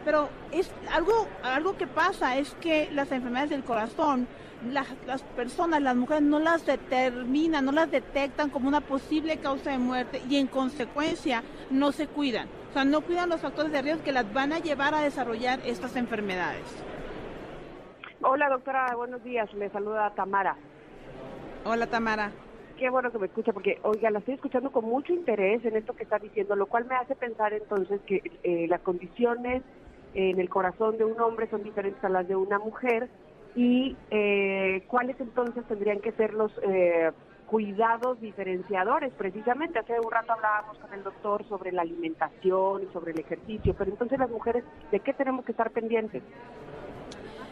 Pero 0.03 0.29
es 0.51 0.71
algo, 0.91 1.27
algo 1.43 1.77
que 1.77 1.87
pasa 1.87 2.37
es 2.37 2.55
que 2.55 2.89
las 2.91 3.11
enfermedades 3.11 3.51
del 3.51 3.63
corazón 3.63 4.27
las, 4.71 4.87
las 5.05 5.21
personas, 5.23 5.81
las 5.81 5.95
mujeres 5.95 6.23
no 6.23 6.39
las 6.39 6.65
determinan, 6.65 7.65
no 7.65 7.71
las 7.71 7.91
detectan 7.91 8.49
como 8.49 8.67
una 8.67 8.81
posible 8.81 9.37
causa 9.37 9.71
de 9.71 9.77
muerte 9.77 10.21
y 10.29 10.37
en 10.37 10.47
consecuencia 10.47 11.43
no 11.69 11.91
se 11.91 12.07
cuidan. 12.07 12.47
O 12.69 12.73
sea, 12.73 12.85
no 12.85 13.01
cuidan 13.01 13.29
los 13.29 13.41
factores 13.41 13.71
de 13.71 13.81
riesgo 13.81 14.03
que 14.03 14.11
las 14.11 14.31
van 14.33 14.53
a 14.53 14.59
llevar 14.59 14.93
a 14.93 15.01
desarrollar 15.01 15.59
estas 15.65 15.95
enfermedades. 15.95 16.63
Hola 18.21 18.49
doctora, 18.49 18.95
buenos 18.95 19.23
días. 19.23 19.53
Le 19.53 19.69
saluda 19.69 20.09
Tamara. 20.15 20.55
Hola 21.63 21.87
Tamara. 21.87 22.31
qué 22.77 22.89
bueno 22.89 23.11
que 23.11 23.17
me 23.17 23.27
escucha, 23.27 23.53
porque, 23.53 23.79
oiga, 23.83 24.09
la 24.09 24.19
estoy 24.19 24.35
escuchando 24.35 24.71
con 24.71 24.85
mucho 24.85 25.13
interés 25.13 25.63
en 25.63 25.75
esto 25.75 25.95
que 25.95 26.03
está 26.03 26.19
diciendo, 26.19 26.55
lo 26.55 26.65
cual 26.65 26.85
me 26.85 26.95
hace 26.95 27.15
pensar 27.15 27.53
entonces 27.53 28.01
que 28.05 28.21
eh, 28.43 28.67
las 28.67 28.81
condiciones 28.81 29.63
en 30.13 30.39
el 30.39 30.49
corazón 30.49 30.97
de 30.97 31.05
un 31.05 31.19
hombre 31.19 31.49
son 31.49 31.63
diferentes 31.63 32.03
a 32.03 32.09
las 32.09 32.27
de 32.27 32.35
una 32.35 32.57
mujer 32.59 33.09
y 33.55 33.95
eh, 34.11 34.83
cuáles 34.87 35.19
entonces 35.19 35.63
tendrían 35.65 35.99
que 36.01 36.11
ser 36.11 36.33
los 36.33 36.51
eh, 36.63 37.11
cuidados 37.45 38.19
diferenciadores. 38.19 39.13
Precisamente 39.13 39.79
hace 39.79 39.99
un 39.99 40.11
rato 40.11 40.33
hablábamos 40.33 40.77
con 40.77 40.93
el 40.93 41.03
doctor 41.03 41.47
sobre 41.47 41.71
la 41.71 41.83
alimentación 41.83 42.83
y 42.83 42.93
sobre 42.93 43.13
el 43.13 43.19
ejercicio, 43.19 43.73
pero 43.77 43.91
entonces 43.91 44.19
las 44.19 44.29
mujeres, 44.29 44.63
¿de 44.91 44.99
qué 44.99 45.13
tenemos 45.13 45.45
que 45.45 45.51
estar 45.51 45.71
pendientes? 45.71 46.21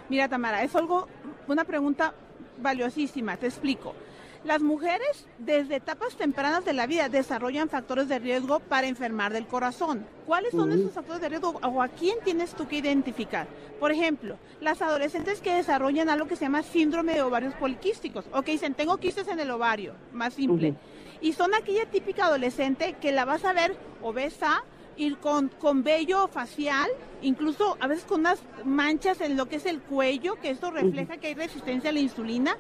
Mira, 0.10 0.28
Tamara, 0.28 0.64
es 0.64 0.76
algo, 0.76 1.08
una 1.48 1.64
pregunta 1.64 2.14
valiosísima, 2.62 3.38
te 3.38 3.48
explico. 3.48 3.94
Las 4.44 4.62
mujeres 4.62 5.26
desde 5.38 5.78
etapas 5.78 6.16
tempranas 6.16 6.66
de 6.66 6.74
la 6.74 6.86
vida 6.86 7.08
desarrollan 7.08 7.70
factores 7.70 8.10
de 8.10 8.20
riesgo 8.20 8.60
para 8.60 8.88
enfermar 8.88 9.32
del 9.32 9.48
corazón. 9.48 10.06
¿Cuáles 10.26 10.52
son 10.52 10.74
esos 10.74 10.92
factores 10.92 11.22
de 11.22 11.30
riesgo 11.30 11.60
o 11.64 11.82
a 11.82 11.88
quién 11.88 12.18
tienes 12.26 12.54
tú 12.54 12.68
que 12.68 12.78
identificar? 12.78 13.48
Por 13.80 13.94
ejemplo, 13.94 14.38
las 14.60 14.82
adolescentes 14.82 15.40
que 15.40 15.54
desarrollan 15.54 16.10
algo 16.10 16.28
que 16.28 16.36
se 16.36 16.44
llama 16.44 16.62
síndrome 16.62 17.14
de 17.14 17.22
ovarios 17.22 17.54
poliquísticos 17.54 18.26
o 18.34 18.42
que 18.42 18.52
dicen 18.52 18.74
tengo 18.74 18.98
quistes 18.98 19.30
en 19.30 19.40
el 19.40 19.50
ovario, 19.50 19.96
más 20.12 20.34
simple. 20.34 20.76
Y 21.22 21.32
son 21.32 21.54
aquella 21.56 21.86
típica 21.86 22.26
adolescente 22.26 22.98
que 23.00 23.14
la 23.14 23.24
vas 23.24 23.46
a 23.46 23.54
ver 23.54 23.78
obesa, 24.02 24.66
ir 24.98 25.20
con, 25.20 25.48
con 25.48 25.84
vello 25.84 26.28
facial, 26.28 26.90
incluso 27.22 27.78
a 27.80 27.88
veces 27.88 28.04
con 28.04 28.20
unas 28.20 28.40
manchas 28.66 29.22
en 29.22 29.38
lo 29.38 29.48
que 29.48 29.56
es 29.56 29.66
el 29.66 29.80
cuello, 29.80 30.36
que 30.36 30.50
esto 30.50 30.70
refleja 30.70 31.16
que 31.16 31.28
hay 31.28 31.34
resistencia 31.34 31.92
a 31.92 31.94
la 31.94 32.00
insulina. 32.02 32.58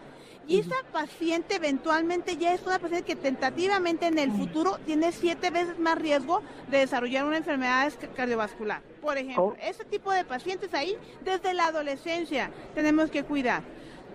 Y 0.47 0.59
esa 0.59 0.75
paciente 0.91 1.55
eventualmente 1.55 2.35
ya 2.37 2.53
es 2.53 2.61
una 2.63 2.79
paciente 2.79 3.05
que 3.05 3.15
tentativamente 3.15 4.07
en 4.07 4.19
el 4.19 4.31
futuro 4.31 4.77
tiene 4.85 5.11
siete 5.11 5.49
veces 5.49 5.79
más 5.79 5.97
riesgo 5.97 6.41
de 6.69 6.79
desarrollar 6.79 7.25
una 7.25 7.37
enfermedad 7.37 7.91
cardiovascular. 8.15 8.81
Por 9.01 9.17
ejemplo, 9.17 9.43
oh. 9.43 9.55
ese 9.61 9.85
tipo 9.85 10.11
de 10.11 10.25
pacientes 10.25 10.73
ahí 10.73 10.97
desde 11.23 11.53
la 11.53 11.67
adolescencia 11.67 12.51
tenemos 12.75 13.09
que 13.09 13.23
cuidar. 13.23 13.63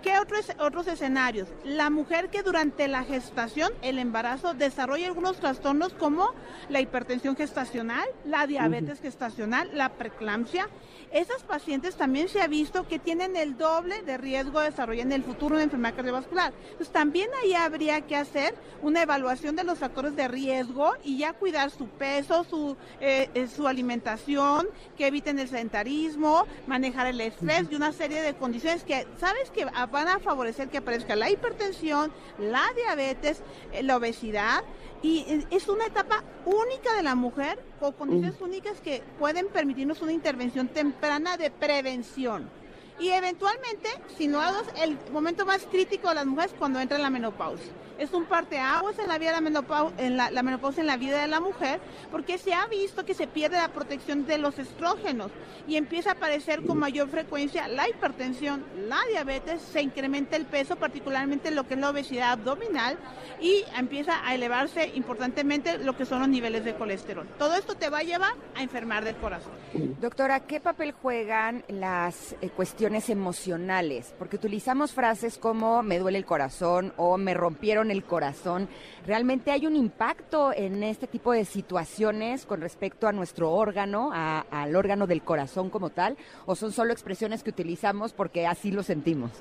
¿Qué 0.02 0.18
otros, 0.18 0.52
otros 0.60 0.86
escenarios? 0.86 1.48
La 1.64 1.90
mujer 1.90 2.30
que 2.30 2.42
durante 2.42 2.86
la 2.88 3.04
gestación, 3.04 3.72
el 3.82 3.98
embarazo, 3.98 4.54
desarrolla 4.54 5.06
algunos 5.06 5.38
trastornos 5.38 5.92
como 5.94 6.30
la 6.68 6.80
hipertensión 6.80 7.36
gestacional, 7.36 8.06
la 8.24 8.46
diabetes 8.46 9.00
gestacional, 9.00 9.70
la 9.74 9.90
preeclampsia 9.90 10.68
esas 11.10 11.42
pacientes 11.42 11.96
también 11.96 12.28
se 12.28 12.42
ha 12.42 12.46
visto 12.48 12.86
que 12.86 12.98
tienen 12.98 13.34
el 13.34 13.56
doble 13.56 14.02
de 14.02 14.18
riesgo 14.18 14.60
de 14.60 14.70
desarrollar 14.70 15.06
en 15.06 15.12
el 15.12 15.24
futuro 15.24 15.54
una 15.54 15.64
enfermedad 15.64 15.96
cardiovascular. 15.96 16.52
Entonces 16.62 16.90
también 16.90 17.30
ahí 17.42 17.54
habría 17.54 18.02
que 18.02 18.14
hacer 18.14 18.54
una 18.82 19.02
evaluación 19.02 19.56
de 19.56 19.64
los 19.64 19.78
factores 19.78 20.14
de 20.16 20.28
riesgo 20.28 20.92
y 21.02 21.18
ya 21.18 21.32
cuidar 21.32 21.70
su 21.70 21.86
peso, 21.88 22.44
su, 22.44 22.76
eh, 23.00 23.30
eh, 23.34 23.48
su 23.48 23.66
alimentación, 23.66 24.68
que 24.98 25.06
eviten 25.06 25.38
el 25.38 25.48
sedentarismo, 25.48 26.46
manejar 26.66 27.06
el 27.06 27.20
estrés 27.22 27.68
y 27.70 27.74
una 27.74 27.92
serie 27.92 28.20
de 28.20 28.34
condiciones 28.34 28.84
que 28.84 29.06
sabes 29.18 29.50
que 29.50 29.64
van 29.90 30.08
a 30.08 30.18
favorecer 30.18 30.68
que 30.68 30.78
aparezca 30.78 31.16
la 31.16 31.30
hipertensión, 31.30 32.12
la 32.38 32.64
diabetes, 32.76 33.42
eh, 33.72 33.82
la 33.82 33.96
obesidad 33.96 34.64
y 35.02 35.44
es 35.50 35.68
una 35.68 35.86
etapa 35.86 36.24
única 36.44 36.94
de 36.96 37.02
la 37.02 37.14
mujer 37.14 37.58
o 37.80 37.92
condiciones 37.92 38.40
únicas 38.40 38.80
que 38.80 39.02
pueden 39.18 39.46
permitirnos 39.48 40.02
una 40.02 40.12
intervención 40.12 40.68
temprana 40.68 41.36
de 41.36 41.50
prevención. 41.50 42.50
Y 43.00 43.10
eventualmente, 43.10 43.88
si 44.16 44.26
no 44.26 44.42
el 44.82 44.98
momento 45.12 45.46
más 45.46 45.64
crítico 45.66 46.08
de 46.08 46.16
las 46.16 46.26
mujeres 46.26 46.54
cuando 46.58 46.80
entra 46.80 46.96
en 46.96 47.02
la 47.02 47.10
menopausia 47.10 47.72
es 47.98 48.12
un 48.12 48.24
parteaguas 48.24 48.98
en 48.98 49.08
la 49.08 49.18
vida 49.18 49.30
de 49.30 49.36
la 49.36 49.40
menopausia, 49.40 50.06
en 50.06 50.16
la, 50.16 50.42
menopausia 50.42 50.80
en 50.80 50.86
la 50.86 50.96
vida 50.96 51.20
de 51.20 51.26
la 51.26 51.40
mujer, 51.40 51.80
porque 52.10 52.38
se 52.38 52.54
ha 52.54 52.66
visto 52.66 53.04
que 53.04 53.12
se 53.12 53.26
pierde 53.26 53.56
la 53.56 53.68
protección 53.68 54.24
de 54.24 54.38
los 54.38 54.58
estrógenos 54.58 55.32
y 55.66 55.76
empieza 55.76 56.10
a 56.10 56.12
aparecer 56.14 56.64
con 56.64 56.78
mayor 56.78 57.08
frecuencia 57.08 57.66
la 57.66 57.88
hipertensión, 57.88 58.64
la 58.88 58.98
diabetes, 59.10 59.60
se 59.60 59.82
incrementa 59.82 60.36
el 60.36 60.46
peso, 60.46 60.76
particularmente 60.76 61.50
lo 61.50 61.66
que 61.66 61.74
es 61.74 61.80
la 61.80 61.90
obesidad 61.90 62.32
abdominal, 62.32 62.96
y 63.40 63.64
empieza 63.76 64.26
a 64.26 64.34
elevarse 64.34 64.92
importantemente 64.94 65.78
lo 65.78 65.96
que 65.96 66.06
son 66.06 66.20
los 66.20 66.28
niveles 66.28 66.64
de 66.64 66.74
colesterol. 66.74 67.26
Todo 67.38 67.54
esto 67.56 67.74
te 67.74 67.90
va 67.90 67.98
a 67.98 68.02
llevar 68.02 68.34
a 68.54 68.62
enfermar 68.62 69.04
del 69.04 69.16
corazón. 69.16 69.52
Doctora, 70.00 70.40
¿qué 70.40 70.60
papel 70.60 70.92
juegan 70.92 71.64
las 71.68 72.36
eh, 72.40 72.50
cuestiones 72.50 72.87
emocionales? 72.94 74.14
Porque 74.18 74.36
utilizamos 74.36 74.92
frases 74.92 75.38
como 75.38 75.82
me 75.82 75.98
duele 75.98 76.18
el 76.18 76.24
corazón 76.24 76.92
o 76.96 77.16
me 77.18 77.34
rompieron 77.34 77.90
el 77.90 78.04
corazón. 78.04 78.68
¿Realmente 79.06 79.50
hay 79.50 79.66
un 79.66 79.76
impacto 79.76 80.52
en 80.52 80.82
este 80.82 81.06
tipo 81.06 81.32
de 81.32 81.44
situaciones 81.44 82.46
con 82.46 82.60
respecto 82.60 83.06
a 83.06 83.12
nuestro 83.12 83.50
órgano, 83.52 84.10
al 84.12 84.76
órgano 84.76 85.06
del 85.06 85.22
corazón 85.22 85.70
como 85.70 85.90
tal? 85.90 86.16
¿O 86.46 86.54
son 86.54 86.72
solo 86.72 86.92
expresiones 86.92 87.42
que 87.42 87.50
utilizamos 87.50 88.12
porque 88.12 88.46
así 88.46 88.70
lo 88.70 88.82
sentimos? 88.82 89.32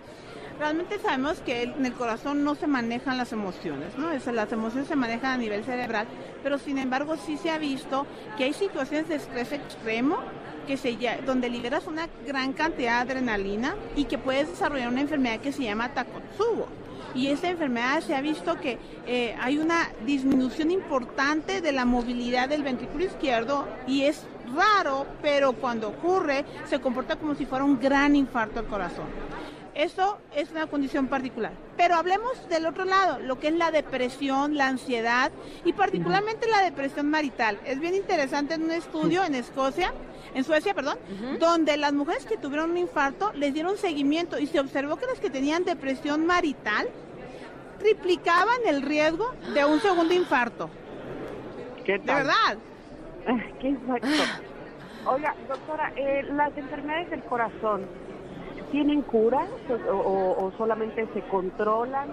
Realmente 0.59 0.97
sabemos 0.99 1.39
que 1.41 1.63
en 1.63 1.85
el 1.85 1.93
corazón 1.93 2.43
no 2.43 2.55
se 2.55 2.65
manejan 2.65 3.17
las 3.17 3.31
emociones, 3.31 3.97
¿no? 3.97 4.09
las 4.11 4.51
emociones 4.51 4.87
se 4.87 4.95
manejan 4.95 5.33
a 5.33 5.37
nivel 5.37 5.63
cerebral, 5.63 6.07
pero 6.41 6.57
sin 6.57 6.79
embargo 6.79 7.15
sí 7.15 7.37
se 7.37 7.51
ha 7.51 7.59
visto 7.59 8.07
que 8.37 8.45
hay 8.45 8.53
situaciones 8.53 9.07
de 9.07 9.15
estrés 9.15 9.51
extremo 9.51 10.17
que 10.65 10.77
se, 10.77 10.97
donde 11.25 11.49
liberas 11.49 11.85
una 11.85 12.09
gran 12.25 12.53
cantidad 12.53 13.05
de 13.05 13.11
adrenalina 13.13 13.75
y 13.95 14.05
que 14.05 14.17
puedes 14.17 14.49
desarrollar 14.49 14.89
una 14.89 15.01
enfermedad 15.01 15.39
que 15.39 15.51
se 15.51 15.63
llama 15.63 15.93
Takotsubo 15.93 16.67
y 17.17 17.27
esta 17.27 17.49
enfermedad 17.49 18.01
se 18.01 18.15
ha 18.15 18.21
visto 18.21 18.59
que 18.59 18.77
eh, 19.07 19.35
hay 19.41 19.57
una 19.57 19.89
disminución 20.05 20.71
importante 20.71 21.61
de 21.61 21.71
la 21.71 21.85
movilidad 21.85 22.47
del 22.47 22.63
ventrículo 22.63 23.05
izquierdo 23.05 23.67
y 23.87 24.03
es 24.03 24.23
raro, 24.55 25.07
pero 25.21 25.53
cuando 25.53 25.89
ocurre 25.89 26.45
se 26.69 26.79
comporta 26.79 27.15
como 27.15 27.35
si 27.35 27.45
fuera 27.45 27.65
un 27.65 27.79
gran 27.79 28.15
infarto 28.15 28.59
al 28.59 28.67
corazón. 28.67 29.05
Eso 29.77 30.17
es 30.35 30.49
una 30.49 30.65
condición 30.65 31.05
particular. 31.05 31.51
Pero 31.77 31.93
hablemos 31.93 32.49
del 32.49 32.65
otro 32.65 32.83
lado, 32.83 33.19
lo 33.19 33.39
que 33.39 33.49
es 33.49 33.53
la 33.53 33.69
depresión, 33.69 34.57
la 34.57 34.69
ansiedad 34.69 35.31
y 35.65 35.73
particularmente 35.73 36.49
la 36.49 36.61
depresión 36.61 37.11
marital. 37.11 37.59
Es 37.63 37.79
bien 37.79 37.93
interesante 37.93 38.55
en 38.55 38.63
un 38.63 38.71
estudio 38.71 39.23
en 39.23 39.35
Escocia, 39.35 39.93
en 40.33 40.43
Suecia, 40.43 40.73
perdón, 40.73 40.97
donde 41.39 41.77
las 41.77 41.93
mujeres 41.93 42.25
que 42.25 42.37
tuvieron 42.37 42.71
un 42.71 42.77
infarto 42.77 43.31
les 43.33 43.53
dieron 43.53 43.77
seguimiento 43.77 44.39
y 44.39 44.47
se 44.47 44.59
observó 44.59 44.95
que 44.95 45.05
las 45.05 45.19
que 45.19 45.29
tenían 45.29 45.63
depresión 45.63 46.25
marital 46.25 46.87
triplicaban 47.77 48.57
el 48.65 48.81
riesgo 48.81 49.31
de 49.53 49.63
un 49.63 49.79
segundo 49.79 50.11
infarto. 50.11 50.71
¿Qué 51.85 51.99
tal? 51.99 52.05
De 52.05 52.23
verdad. 52.23 52.57
Qué 53.61 53.69
exacto. 53.69 54.07
Oiga, 55.05 55.35
doctora, 55.47 55.93
eh, 55.95 56.23
las 56.31 56.57
enfermedades 56.57 57.11
del 57.11 57.21
corazón, 57.25 57.85
¿tienen 58.71 59.01
cura 59.01 59.45
o, 59.91 60.51
solamente 60.57 61.07
se 61.13 61.21
controlan? 61.23 62.09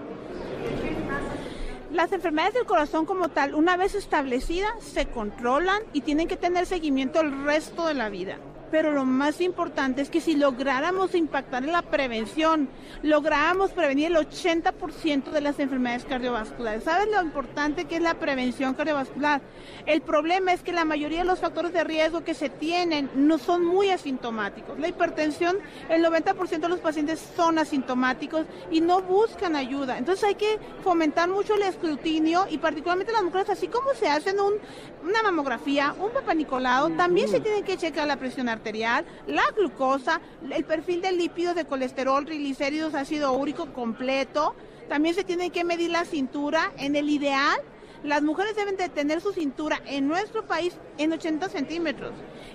Las 1.91 2.11
enfermedades 2.11 2.55
del 2.55 2.65
corazón 2.65 3.05
como 3.05 3.29
tal, 3.29 3.55
una 3.55 3.77
vez 3.77 3.95
establecidas, 3.95 4.71
se 4.83 5.05
controlan 5.05 5.81
y 5.93 6.01
tienen 6.01 6.27
que 6.27 6.35
tener 6.35 6.65
seguimiento 6.65 7.21
el 7.21 7.45
resto 7.45 7.87
de 7.87 7.93
la 7.93 8.09
vida 8.09 8.37
pero 8.75 8.91
lo 8.91 9.05
más 9.05 9.39
importante 9.39 10.01
es 10.01 10.09
que 10.09 10.19
si 10.19 10.35
lográramos 10.35 11.15
impactar 11.15 11.63
en 11.63 11.71
la 11.71 11.81
prevención, 11.81 12.67
lográramos 13.03 13.71
prevenir 13.71 14.07
el 14.07 14.17
80% 14.17 15.31
de 15.31 15.39
las 15.39 15.57
enfermedades 15.59 16.03
cardiovasculares. 16.03 16.83
¿Sabes 16.83 17.07
lo 17.09 17.21
importante 17.21 17.85
que 17.85 17.95
es 17.95 18.01
la 18.01 18.15
prevención 18.15 18.73
cardiovascular? 18.73 19.39
El 19.85 20.01
problema 20.01 20.51
es 20.51 20.61
que 20.61 20.73
la 20.73 20.83
mayoría 20.83 21.19
de 21.19 21.23
los 21.23 21.39
factores 21.39 21.71
de 21.71 21.85
riesgo 21.85 22.25
que 22.25 22.33
se 22.33 22.49
tienen 22.49 23.09
no 23.15 23.37
son 23.37 23.63
muy 23.63 23.91
asintomáticos. 23.91 24.77
La 24.77 24.89
hipertensión, 24.89 25.55
el 25.87 26.03
90% 26.03 26.59
de 26.59 26.67
los 26.67 26.81
pacientes 26.81 27.25
son 27.33 27.57
asintomáticos 27.57 28.45
y 28.71 28.81
no 28.81 29.01
buscan 29.01 29.55
ayuda. 29.55 29.97
Entonces 29.97 30.25
hay 30.25 30.35
que 30.35 30.59
fomentar 30.83 31.29
mucho 31.29 31.55
el 31.55 31.61
escrutinio 31.61 32.45
y 32.49 32.57
particularmente 32.57 33.13
las 33.13 33.23
mujeres, 33.23 33.49
así 33.49 33.69
como 33.69 33.93
se 33.93 34.09
hacen 34.09 34.35
una 35.01 35.23
mamografía, 35.23 35.95
un 35.97 36.11
papanicolado, 36.11 36.89
también 36.89 37.29
se 37.29 37.39
tienen 37.39 37.63
que 37.63 37.77
checar 37.77 38.05
la 38.05 38.17
presión 38.17 38.49
arterial 38.49 38.64
la 39.27 39.43
glucosa, 39.55 40.21
el 40.49 40.63
perfil 40.65 41.01
de 41.01 41.11
lípidos 41.11 41.55
de 41.55 41.65
colesterol, 41.65 42.25
triglicéridos, 42.25 42.95
ácido 42.95 43.33
úrico 43.33 43.71
completo. 43.73 44.55
También 44.89 45.13
se 45.13 45.23
tiene 45.23 45.51
que 45.51 45.63
medir 45.63 45.91
la 45.91 46.03
cintura. 46.03 46.71
En 46.77 46.95
el 46.95 47.09
ideal, 47.09 47.59
las 48.03 48.23
mujeres 48.23 48.55
deben 48.55 48.75
de 48.75 48.89
tener 48.89 49.21
su 49.21 49.33
cintura 49.33 49.81
en 49.85 50.07
nuestro 50.07 50.47
país 50.47 50.75
en 50.97 51.13
80 51.13 51.49
centímetros. 51.49 52.13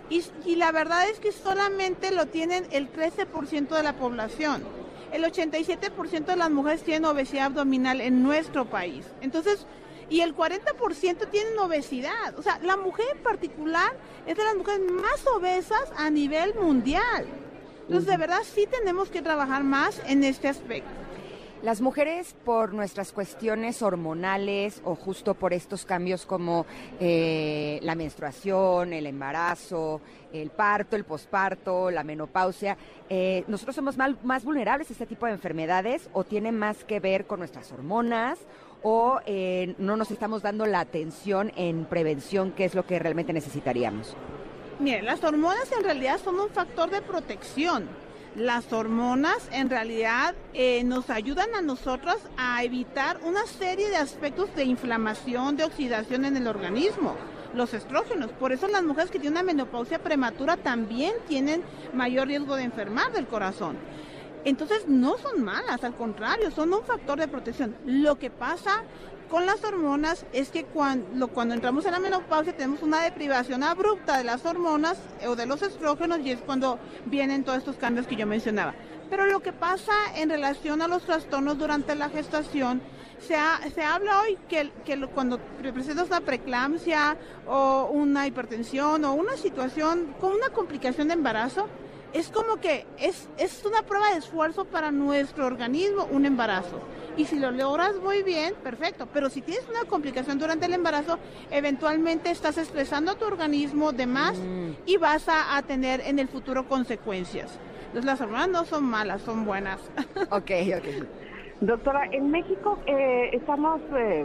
Y, 0.09 0.25
y 0.45 0.57
la 0.57 0.73
verdad 0.73 1.09
es 1.09 1.21
que 1.21 1.31
solamente 1.31 2.11
lo 2.11 2.27
tienen 2.27 2.67
el 2.73 2.93
13% 2.93 3.69
de 3.69 3.83
la 3.83 3.93
población. 3.93 4.65
El 5.13 5.25
87% 5.25 6.25
de 6.25 6.37
las 6.37 6.51
mujeres 6.51 6.83
tienen 6.83 7.05
obesidad 7.05 7.47
abdominal 7.47 8.01
en 8.01 8.23
nuestro 8.23 8.65
país. 8.67 9.07
Entonces, 9.21 9.67
y 10.11 10.21
el 10.21 10.37
40% 10.37 11.31
tienen 11.31 11.59
obesidad. 11.59 12.37
O 12.37 12.43
sea, 12.43 12.59
la 12.63 12.77
mujer 12.77 13.07
en 13.17 13.23
particular 13.23 13.93
es 14.27 14.37
de 14.37 14.45
las 14.45 14.57
mujeres 14.57 14.81
más 14.91 15.27
obesas 15.35 15.91
a 15.97 16.11
nivel 16.11 16.55
mundial. 16.55 17.27
Entonces, 17.83 18.11
de 18.11 18.17
verdad, 18.17 18.43
sí 18.45 18.67
tenemos 18.71 19.09
que 19.09 19.23
trabajar 19.23 19.65
más 19.65 20.03
en 20.07 20.25
este 20.25 20.49
aspecto. 20.49 20.91
Las 21.63 21.83
mujeres 21.83 22.35
por 22.45 22.73
nuestras 22.73 23.13
cuestiones 23.13 23.83
hormonales 23.83 24.81
o 24.83 24.95
justo 24.95 25.35
por 25.35 25.53
estos 25.53 25.85
cambios 25.85 26.25
como 26.25 26.65
eh, 26.99 27.79
la 27.83 27.95
menstruación, 27.95 28.95
el 28.95 29.07
embarazo, 29.07 30.01
el 30.33 30.49
parto, 30.49 30.97
el 30.97 31.05
posparto, 31.05 31.91
la 31.91 32.03
menopausia, 32.03 32.79
eh, 33.11 33.45
¿nosotros 33.47 33.77
somos 33.77 33.97
más 33.99 34.43
vulnerables 34.43 34.89
a 34.89 34.95
este 34.95 35.05
tipo 35.05 35.27
de 35.27 35.33
enfermedades 35.33 36.09
o 36.15 36.25
tiene 36.25 36.51
más 36.51 36.83
que 36.85 36.99
ver 36.99 37.27
con 37.27 37.41
nuestras 37.41 37.71
hormonas 37.73 38.39
o 38.83 39.20
eh, 39.26 39.74
no 39.78 39.97
nos 39.97 40.11
estamos 40.11 40.43
dando 40.43 40.66
la 40.66 40.81
atención 40.81 41.53
en 41.57 41.85
prevención, 41.85 42.53
que 42.53 42.64
es 42.64 42.74
lo 42.74 42.87
que 42.87 42.99
realmente 42.99 43.33
necesitaríamos? 43.33 44.16
Mire, 44.78 45.03
las 45.03 45.22
hormonas 45.22 45.70
en 45.72 45.85
realidad 45.85 46.18
son 46.22 46.41
un 46.41 46.51
factor 46.51 46.91
de 46.91 47.03
protección 47.03 47.89
las 48.37 48.72
hormonas 48.72 49.49
en 49.51 49.68
realidad 49.70 50.37
eh, 50.55 50.85
nos 50.85 51.11
ayudan 51.11 51.53
a 51.57 51.62
nosotros 51.62 52.16
a 52.37 52.62
evitar 52.62 53.18
una 53.24 53.45
serie 53.47 53.91
de 53.91 53.97
aspectos 53.97 54.55
de 54.55 54.62
inflamación, 54.64 55.57
de 55.57 55.64
oxidación 55.64 56.24
en 56.24 56.37
el 56.37 56.47
organismo 56.47 57.16
los 57.55 57.74
estrógenos. 57.74 58.31
Por 58.31 58.53
eso 58.53 58.68
las 58.68 58.85
mujeres 58.85 59.11
que 59.11 59.18
tienen 59.18 59.39
una 59.39 59.53
menopausia 59.53 59.99
prematura 59.99 60.57
también 60.57 61.14
tienen 61.26 61.62
mayor 61.93 62.28
riesgo 62.28 62.55
de 62.55 62.62
enfermar 62.62 63.12
del 63.12 63.26
corazón. 63.26 63.76
Entonces 64.45 64.88
no 64.88 65.18
son 65.18 65.45
malas, 65.45 65.84
al 65.84 65.95
contrario, 65.95 66.51
son 66.51 66.72
un 66.72 66.82
factor 66.82 67.18
de 67.18 67.28
protección. 67.28 67.76
Lo 67.84 68.18
que 68.18 68.30
pasa 68.30 68.84
con 69.30 69.47
las 69.47 69.62
hormonas 69.62 70.26
es 70.32 70.51
que 70.51 70.64
cuando, 70.64 71.28
cuando 71.28 71.55
entramos 71.55 71.84
en 71.86 71.93
la 71.93 72.01
menopausia 72.01 72.57
tenemos 72.57 72.82
una 72.82 73.01
deprivación 73.03 73.62
abrupta 73.62 74.18
de 74.18 74.24
las 74.24 74.45
hormonas 74.45 74.99
o 75.26 75.36
de 75.36 75.47
los 75.47 75.62
estrógenos 75.62 76.18
y 76.24 76.32
es 76.32 76.41
cuando 76.41 76.78
vienen 77.07 77.45
todos 77.45 77.59
estos 77.59 77.76
cambios 77.76 78.07
que 78.07 78.16
yo 78.16 78.26
mencionaba. 78.26 78.74
Pero 79.09 79.26
lo 79.26 79.41
que 79.41 79.53
pasa 79.53 79.93
en 80.16 80.30
relación 80.30 80.82
a 80.82 80.88
los 80.88 81.03
trastornos 81.03 81.59
durante 81.59 81.95
la 81.95 82.09
gestación, 82.09 82.80
se, 83.20 83.36
se 83.74 83.82
habla 83.82 84.20
hoy 84.22 84.38
que, 84.49 84.72
que 84.84 84.99
cuando 85.07 85.38
presentas 85.61 86.09
una 86.09 86.20
preeclampsia 86.20 87.16
o 87.47 87.91
una 87.93 88.26
hipertensión 88.26 89.05
o 89.05 89.12
una 89.12 89.36
situación 89.36 90.14
con 90.20 90.32
una 90.32 90.51
complicación 90.51 91.09
de 91.09 91.14
embarazo, 91.14 91.68
es 92.13 92.31
como 92.31 92.57
que 92.57 92.87
es, 92.99 93.29
es 93.39 93.65
una 93.65 93.83
prueba 93.83 94.11
de 94.11 94.19
esfuerzo 94.19 94.65
para 94.65 94.91
nuestro 94.91 95.47
organismo 95.47 96.07
un 96.11 96.27
embarazo. 96.27 96.81
Y 97.17 97.25
si 97.25 97.39
lo 97.39 97.51
logras 97.51 97.97
muy 97.97 98.23
bien, 98.23 98.55
perfecto. 98.63 99.07
Pero 99.13 99.29
si 99.29 99.43
tienes 99.43 99.69
una 99.69 99.85
complicación 99.89 100.39
durante 100.39 100.67
el 100.67 100.75
embarazo, 100.75 101.19
eventualmente 101.51 102.31
estás 102.31 102.57
estresando 102.59 103.13
a 103.13 103.15
tu 103.17 103.25
organismo 103.25 103.93
de 103.93 104.07
más 104.07 104.39
mm. 104.39 104.71
y 104.87 104.97
vas 104.97 105.29
a, 105.29 105.61
tener 105.63 106.01
en 106.01 106.19
el 106.19 106.29
futuro 106.29 106.67
consecuencias. 106.67 107.59
Entonces 107.87 108.05
las 108.05 108.21
hormonas 108.21 108.49
no 108.49 108.65
son 108.65 108.85
malas, 108.85 109.21
son 109.23 109.45
buenas. 109.45 109.81
Ok, 110.31 110.51
ok. 110.77 111.07
Doctora, 111.61 112.07
en 112.11 112.31
México 112.31 112.79
eh, 112.87 113.31
estamos 113.33 113.81
eh, 113.95 114.25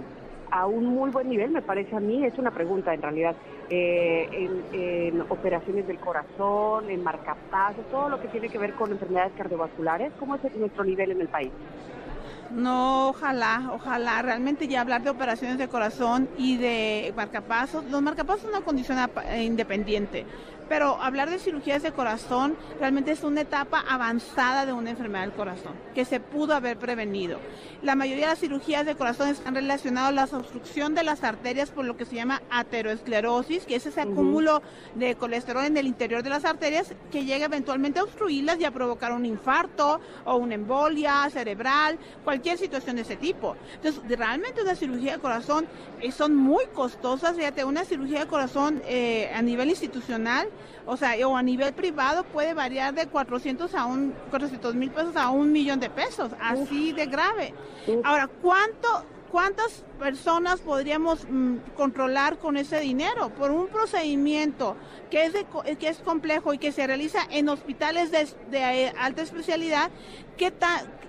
a 0.52 0.66
un 0.68 0.86
muy 0.86 1.10
buen 1.10 1.28
nivel, 1.28 1.52
me 1.52 1.62
parece 1.62 1.96
a 1.96 2.00
mí, 2.00 2.26
es 2.26 2.38
una 2.38 2.52
pregunta 2.52 2.94
en 2.94 3.02
realidad, 3.02 3.36
eh, 3.70 4.30
en, 4.32 5.22
operaciones 5.30 5.88
del 5.88 5.98
corazón, 6.00 6.90
en 6.90 7.04
marcapasos, 7.04 7.86
todo 7.90 8.10
lo 8.10 8.22
que 8.22 8.28
tiene 8.28 8.50
que 8.50 8.58
ver 8.58 8.74
con 8.74 8.92
enfermedades 8.92 9.34
cardiovasculares. 9.38 10.12
¿Cómo 10.20 10.36
es 10.36 10.56
nuestro 10.56 10.84
nivel 10.84 11.12
en 11.12 11.22
el 11.22 11.28
país? 11.28 11.52
No, 12.52 13.10
ojalá, 13.10 13.72
ojalá. 13.74 14.22
Realmente 14.22 14.68
ya 14.68 14.82
hablar 14.82 15.02
de 15.02 15.10
operaciones 15.10 15.58
de 15.58 15.68
corazón 15.68 16.30
y 16.38 16.58
de 16.58 17.12
marcapasos, 17.16 17.84
los 17.90 18.02
marcapasos 18.02 18.44
son 18.44 18.52
una 18.52 18.62
condición 18.62 18.98
independiente. 19.40 20.26
Pero 20.68 21.02
hablar 21.02 21.30
de 21.30 21.40
cirugías 21.40 21.84
de 21.84 21.92
corazón 21.92 22.58
realmente 22.80 23.12
es 23.12 23.24
una 23.24 23.42
etapa 23.42 23.84
avanzada 23.88 24.66
de 24.66 24.74
una 24.74 24.90
enfermedad 24.92 25.24
del 25.24 25.34
corazón, 25.34 25.74
que 25.94 26.06
se 26.06 26.20
pudo 26.20 26.56
haber 26.56 26.78
prevenido. 26.78 27.40
La 27.82 27.96
mayoría 27.96 28.26
de 28.26 28.32
las 28.32 28.40
cirugías 28.40 28.86
de 28.86 28.96
corazón 28.96 29.30
están 29.30 29.54
relacionadas 29.54 30.10
a 30.10 30.12
la 30.12 30.42
obstrucción 30.42 30.96
de 30.96 31.04
las 31.04 31.24
arterias 31.24 31.70
por 31.70 31.86
lo 31.86 31.98
que 31.98 32.06
se 32.06 32.16
llama 32.16 32.42
ateroesclerosis, 32.50 33.66
que 33.66 33.76
es 33.76 33.86
ese 33.86 34.02
acúmulo 34.02 34.62
de 34.96 35.16
colesterol 35.16 35.66
en 35.66 35.78
el 35.78 35.88
interior 35.88 36.24
de 36.24 36.30
las 36.30 36.46
arterias 36.46 36.94
que 37.12 37.26
llega 37.26 37.46
eventualmente 37.46 38.00
a 38.00 38.04
obstruirlas 38.04 38.60
y 38.60 38.66
a 38.66 38.72
provocar 38.72 39.12
un 39.12 39.26
infarto 39.26 40.00
o 40.26 40.36
una 40.38 40.56
embolia 40.56 41.30
cerebral, 41.30 42.00
cualquier 42.24 42.58
situación 42.58 42.96
de 42.96 43.04
ese 43.04 43.16
tipo. 43.16 43.56
Entonces, 43.76 44.02
realmente 44.18 44.62
una 44.62 44.76
cirugía 44.76 45.14
de 45.14 45.20
corazón 45.20 45.68
eh, 46.02 46.12
son 46.12 46.36
muy 46.36 46.66
costosas. 46.74 47.36
Fíjate, 47.36 47.64
una 47.66 47.86
cirugía 47.86 48.22
de 48.22 48.28
corazón 48.28 48.82
eh, 48.86 49.32
a 49.34 49.42
nivel 49.42 49.70
institucional 49.70 50.48
o 50.86 50.98
sea, 50.98 51.16
o 51.28 51.36
a 51.36 51.42
nivel 51.42 51.74
privado 51.74 52.24
puede 52.24 52.54
variar 52.54 52.94
de 52.94 53.08
400 53.08 53.74
a 53.76 53.86
un 53.86 54.14
400 54.30 54.76
mil 54.76 54.92
pesos 54.92 55.16
a 55.16 55.30
un 55.30 55.52
millón 55.52 55.80
de 55.80 55.90
pesos, 55.90 56.32
así 56.40 56.92
de 56.92 57.06
grave. 57.08 57.54
Ahora, 58.04 58.28
¿cuánto, 58.42 59.06
¿cuántas 59.32 59.84
personas 59.96 60.62
podríamos 60.62 61.26
mm, 61.30 61.58
controlar 61.76 62.38
con 62.38 62.58
ese 62.58 62.80
dinero? 62.80 63.30
Por 63.30 63.52
un 63.52 63.68
procedimiento 63.68 64.76
que 65.10 65.26
es, 65.26 65.34
que 65.78 65.88
es 65.88 65.98
complejo 66.00 66.54
y 66.54 66.58
que 66.58 66.72
se 66.72 66.86
realiza 66.88 67.20
en 67.30 67.50
hospitales 67.50 68.12
de, 68.12 68.28
de 68.52 68.94
alta 68.98 69.22
especialidad, 69.22 69.90
¿qué 70.38 70.52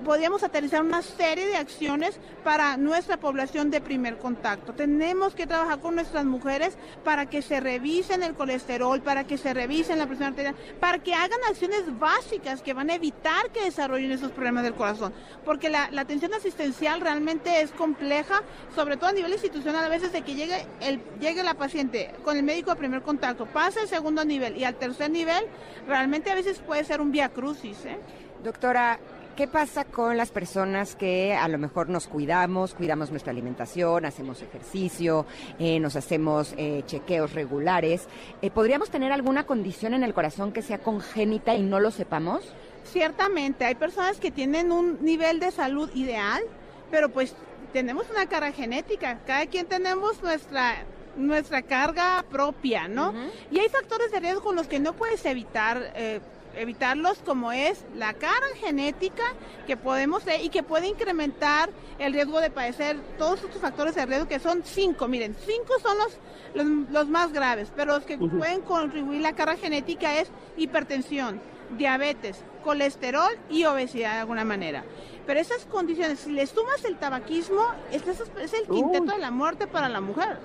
podríamos 0.05 0.43
aterrizar 0.43 0.83
una 0.83 1.03
serie 1.03 1.47
de 1.47 1.57
acciones 1.57 2.19
para 2.45 2.77
nuestra 2.77 3.17
población 3.19 3.71
de 3.71 3.81
primer 3.81 4.19
contacto. 4.19 4.73
Tenemos 4.73 5.35
que 5.35 5.47
trabajar 5.47 5.81
con 5.81 5.95
nuestras 5.95 6.25
mujeres 6.25 6.77
para 7.05 7.27
que 7.27 7.43
se 7.43 7.61
revisen 7.61 8.23
el 8.23 8.35
colesterol, 8.35 9.01
para 9.03 9.25
que 9.25 9.39
se 9.39 9.55
revisen 9.55 9.99
la 9.99 10.07
presión 10.07 10.29
arterial, 10.29 10.55
para 10.81 10.99
que 10.99 11.15
hagan 11.15 11.41
acciones 11.49 11.99
básicas 11.99 12.63
que 12.63 12.75
van 12.75 12.91
a 12.91 12.95
evitar 12.95 13.51
que 13.51 13.65
desarrollen 13.65 14.13
esos 14.13 14.33
problemas 14.33 14.65
del 14.65 14.75
corazón. 14.75 15.13
Porque 15.45 15.71
la, 15.71 15.91
atención 15.97 16.35
asistencial 16.35 17.01
realmente 17.01 17.61
es 17.61 17.71
compleja, 17.73 18.43
sobre 18.77 18.99
todo 18.99 19.09
a 19.09 19.13
nivel 19.13 19.33
institucional, 19.33 19.85
a 19.85 19.89
veces 19.89 20.13
de 20.13 20.21
que 20.21 20.35
llegue, 20.35 20.67
el, 20.81 21.01
llegue 21.19 21.43
la 21.43 21.55
paciente 21.55 22.11
con 22.23 22.37
el 22.37 22.43
médico 22.43 22.71
de 22.71 22.77
primer 22.77 23.01
contacto, 23.01 23.47
pase 23.47 23.81
el 23.81 23.89
segundo 23.89 24.23
nivel 24.25 24.57
y 24.59 24.65
al 24.65 24.75
tercer 24.75 25.11
nivel, 25.11 25.45
realmente 25.89 26.31
a 26.31 26.35
veces 26.35 26.59
puede 26.59 26.85
ser 26.85 27.01
un 27.01 27.11
vía 27.11 27.31
crucis. 27.31 27.87
¿eh? 27.87 27.97
Doctora, 28.45 29.01
¿qué 29.35 29.49
pasa 29.49 29.85
con 29.85 30.19
las 30.19 30.31
personas 30.31 30.95
que 30.95 31.35
a 31.35 31.49
lo 31.49 31.57
mejor 31.57 31.89
nos 31.89 32.07
cuidamos, 32.07 32.75
cuidamos 32.75 33.11
nuestra 33.11 33.33
alimentación, 33.33 34.05
hacemos 34.05 34.43
ejercicio, 34.43 35.25
eh, 35.59 35.81
nos 35.81 35.97
hacemos 35.97 36.55
eh, 36.59 36.83
chequeos 36.87 37.33
regulares? 37.33 38.07
Eh, 38.43 38.51
¿Podríamos 38.51 38.91
tener 38.91 39.11
alguna 39.11 39.47
condición 39.47 39.95
en 39.95 40.03
el 40.03 40.13
corazón 40.13 40.53
que 40.53 40.61
sea 40.61 40.79
congénita 40.79 41.55
y 41.55 41.63
no 41.63 41.81
lo 41.81 41.91
sepamos? 41.91 42.45
Ciertamente, 42.85 43.65
hay 43.65 43.75
personas 43.75 44.21
que 44.21 44.31
tienen 44.31 44.71
un 44.71 44.99
nivel 45.03 45.41
de 45.41 45.51
salud 45.51 45.91
ideal, 45.95 46.43
pero 46.91 47.09
pues 47.09 47.35
tenemos 47.77 48.09
una 48.09 48.25
carga 48.25 48.53
genética, 48.53 49.19
cada 49.27 49.45
quien 49.45 49.67
tenemos 49.67 50.23
nuestra 50.23 50.77
nuestra 51.15 51.61
carga 51.61 52.25
propia, 52.31 52.89
¿no? 52.89 53.13
Y 53.51 53.59
hay 53.59 53.69
factores 53.69 54.11
de 54.11 54.19
riesgo 54.19 54.43
con 54.43 54.57
los 54.57 54.67
que 54.67 54.81
no 54.81 54.95
puedes 54.95 55.27
evitar 55.27 55.93
eh, 55.95 56.21
evitarlos 56.57 57.19
como 57.19 57.53
es 57.53 57.85
la 57.95 58.15
carga 58.15 58.49
genética 58.61 59.25
que 59.67 59.77
podemos 59.77 60.25
tener 60.25 60.43
y 60.43 60.49
que 60.49 60.63
puede 60.63 60.87
incrementar 60.87 61.69
el 61.99 62.15
riesgo 62.15 62.41
de 62.41 62.49
padecer 62.49 62.97
todos 63.19 63.43
estos 63.43 63.61
factores 63.61 63.95
de 63.95 64.07
riesgo 64.07 64.27
que 64.27 64.39
son 64.39 64.63
cinco, 64.65 65.07
miren, 65.07 65.37
cinco 65.45 65.75
son 65.83 65.99
los, 65.99 66.89
los, 66.91 67.09
más 67.09 67.31
graves, 67.35 67.71
pero 67.77 67.93
los 67.93 68.07
que 68.07 68.17
pueden 68.17 68.63
contribuir 68.63 69.21
la 69.21 69.35
carga 69.35 69.57
genética 69.57 70.19
es 70.19 70.31
hipertensión, 70.57 71.43
diabetes, 71.77 72.43
colesterol 72.65 73.31
y 73.51 73.65
obesidad 73.65 74.15
de 74.15 74.21
alguna 74.21 74.45
manera. 74.45 74.85
Pero 75.27 75.41
esas 75.41 75.65
condiciones, 75.67 76.21
si 76.21 76.33
le 76.33 76.47
sumas 76.47 76.85
el 76.85 76.97
tabaquismo, 76.97 77.65
es, 77.91 78.07
es 78.07 78.55
el 78.55 78.67
quinteto 78.69 79.13
de 79.13 79.19
la 79.19 79.31
muerte 79.31 79.67
para 79.67 79.89
la 79.89 80.01
mujer. 80.01 80.39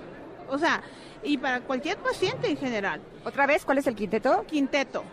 O 0.48 0.58
sea, 0.58 0.82
y 1.22 1.38
para 1.38 1.60
cualquier 1.60 1.96
paciente 1.98 2.48
en 2.48 2.56
general. 2.56 3.00
¿Otra 3.24 3.46
vez 3.46 3.64
cuál 3.64 3.78
es 3.78 3.86
el 3.86 3.94
quinteto? 3.94 4.44
Quinteto 4.46 5.04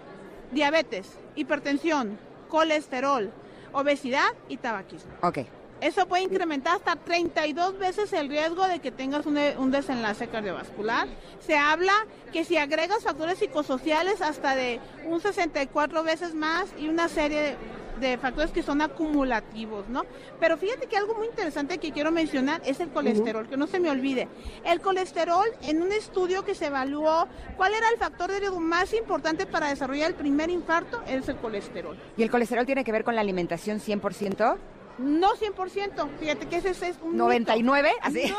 diabetes, 0.51 1.17
hipertensión, 1.35 2.17
colesterol, 2.47 3.31
obesidad 3.71 4.29
y 4.47 4.57
tabaquismo. 4.57 5.11
Ok. 5.21 5.39
Eso 5.81 6.07
puede 6.07 6.23
incrementar 6.23 6.75
hasta 6.75 6.95
32 6.95 7.77
veces 7.77 8.11
el 8.13 8.29
riesgo 8.29 8.67
de 8.67 8.79
que 8.79 8.91
tengas 8.91 9.25
un, 9.25 9.37
un, 9.37 9.71
desenlace 9.71 10.27
cardiovascular. 10.27 11.07
Se 11.45 11.57
habla 11.57 11.93
que 12.33 12.43
si 12.43 12.57
agregas 12.57 13.03
factores 13.03 13.39
psicosociales 13.39 14.21
hasta 14.21 14.55
de 14.55 14.79
un 15.05 15.21
64 15.21 16.03
veces 16.03 16.33
más 16.33 16.67
y 16.77 16.87
una 16.87 17.07
serie 17.07 17.41
de 17.41 17.57
de 17.99 18.17
factores 18.17 18.51
que 18.51 18.63
son 18.63 18.81
acumulativos, 18.81 19.87
¿no? 19.89 20.03
Pero 20.39 20.57
fíjate 20.57 20.87
que 20.87 20.97
algo 20.97 21.15
muy 21.15 21.27
interesante 21.27 21.77
que 21.77 21.91
quiero 21.91 22.11
mencionar 22.11 22.61
es 22.65 22.79
el 22.79 22.89
colesterol, 22.89 23.47
que 23.47 23.57
no 23.57 23.67
se 23.67 23.79
me 23.79 23.89
olvide. 23.89 24.27
El 24.65 24.81
colesterol, 24.81 25.45
en 25.63 25.81
un 25.81 25.91
estudio 25.91 26.43
que 26.43 26.55
se 26.55 26.67
evaluó, 26.67 27.27
¿cuál 27.57 27.73
era 27.73 27.89
el 27.89 27.97
factor 27.97 28.31
de 28.31 28.39
riesgo 28.39 28.59
más 28.59 28.93
importante 28.93 29.45
para 29.45 29.69
desarrollar 29.69 30.09
el 30.09 30.15
primer 30.15 30.49
infarto? 30.49 31.01
Es 31.07 31.27
el 31.27 31.37
colesterol. 31.37 31.97
¿Y 32.17 32.23
el 32.23 32.31
colesterol 32.31 32.65
tiene 32.65 32.83
que 32.83 32.91
ver 32.91 33.03
con 33.03 33.15
la 33.15 33.21
alimentación 33.21 33.79
100%? 33.79 34.57
No 34.99 35.33
100%, 35.33 36.09
fíjate 36.19 36.47
que 36.47 36.57
ese 36.57 36.71
es 36.71 36.97
un 37.01 37.15
99, 37.15 37.91
así. 38.01 38.33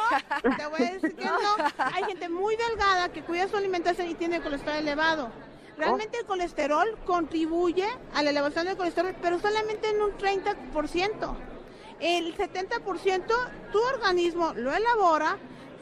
No, 0.44 0.56
te 0.56 0.66
voy 0.66 0.82
a 0.82 0.92
decir 0.92 1.16
que 1.16 1.24
no. 1.24 1.32
Hay 1.94 2.04
gente 2.04 2.28
muy 2.28 2.54
delgada 2.54 3.08
que 3.08 3.22
cuida 3.22 3.48
su 3.48 3.56
alimentación 3.56 4.08
y 4.10 4.14
tiene 4.14 4.42
colesterol 4.42 4.76
elevado. 4.76 5.30
Realmente 5.78 6.18
el 6.18 6.26
colesterol 6.26 6.98
contribuye 7.06 7.86
a 8.14 8.22
la 8.22 8.28
elevación 8.28 8.66
del 8.66 8.76
colesterol, 8.76 9.14
pero 9.22 9.40
solamente 9.40 9.88
en 9.88 10.02
un 10.02 10.10
30%. 10.12 11.34
el 12.00 12.36
70% 12.36 13.24
tu 13.72 13.78
organismo 13.78 14.52
lo 14.54 14.74
elabora 14.74 15.38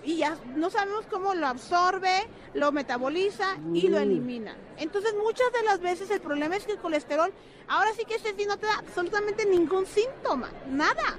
y 0.08 0.16
ya 0.16 0.38
no 0.56 0.70
sabemos 0.70 1.04
cómo 1.10 1.34
lo 1.34 1.46
absorbe, 1.46 2.26
lo 2.54 2.72
metaboliza 2.72 3.58
y 3.74 3.88
lo 3.88 3.98
elimina. 3.98 4.56
Entonces 4.78 5.12
muchas 5.22 5.52
de 5.52 5.62
las 5.64 5.82
veces 5.82 6.10
el 6.10 6.22
problema 6.22 6.56
es 6.56 6.64
que 6.64 6.72
el 6.72 6.78
colesterol, 6.78 7.30
ahora 7.68 7.92
sí 7.92 8.06
que 8.06 8.14
este 8.14 8.34
sí 8.34 8.46
no 8.46 8.56
te 8.56 8.64
da 8.64 8.78
absolutamente 8.78 9.44
ningún 9.44 9.84
síntoma, 9.84 10.48
nada. 10.66 11.18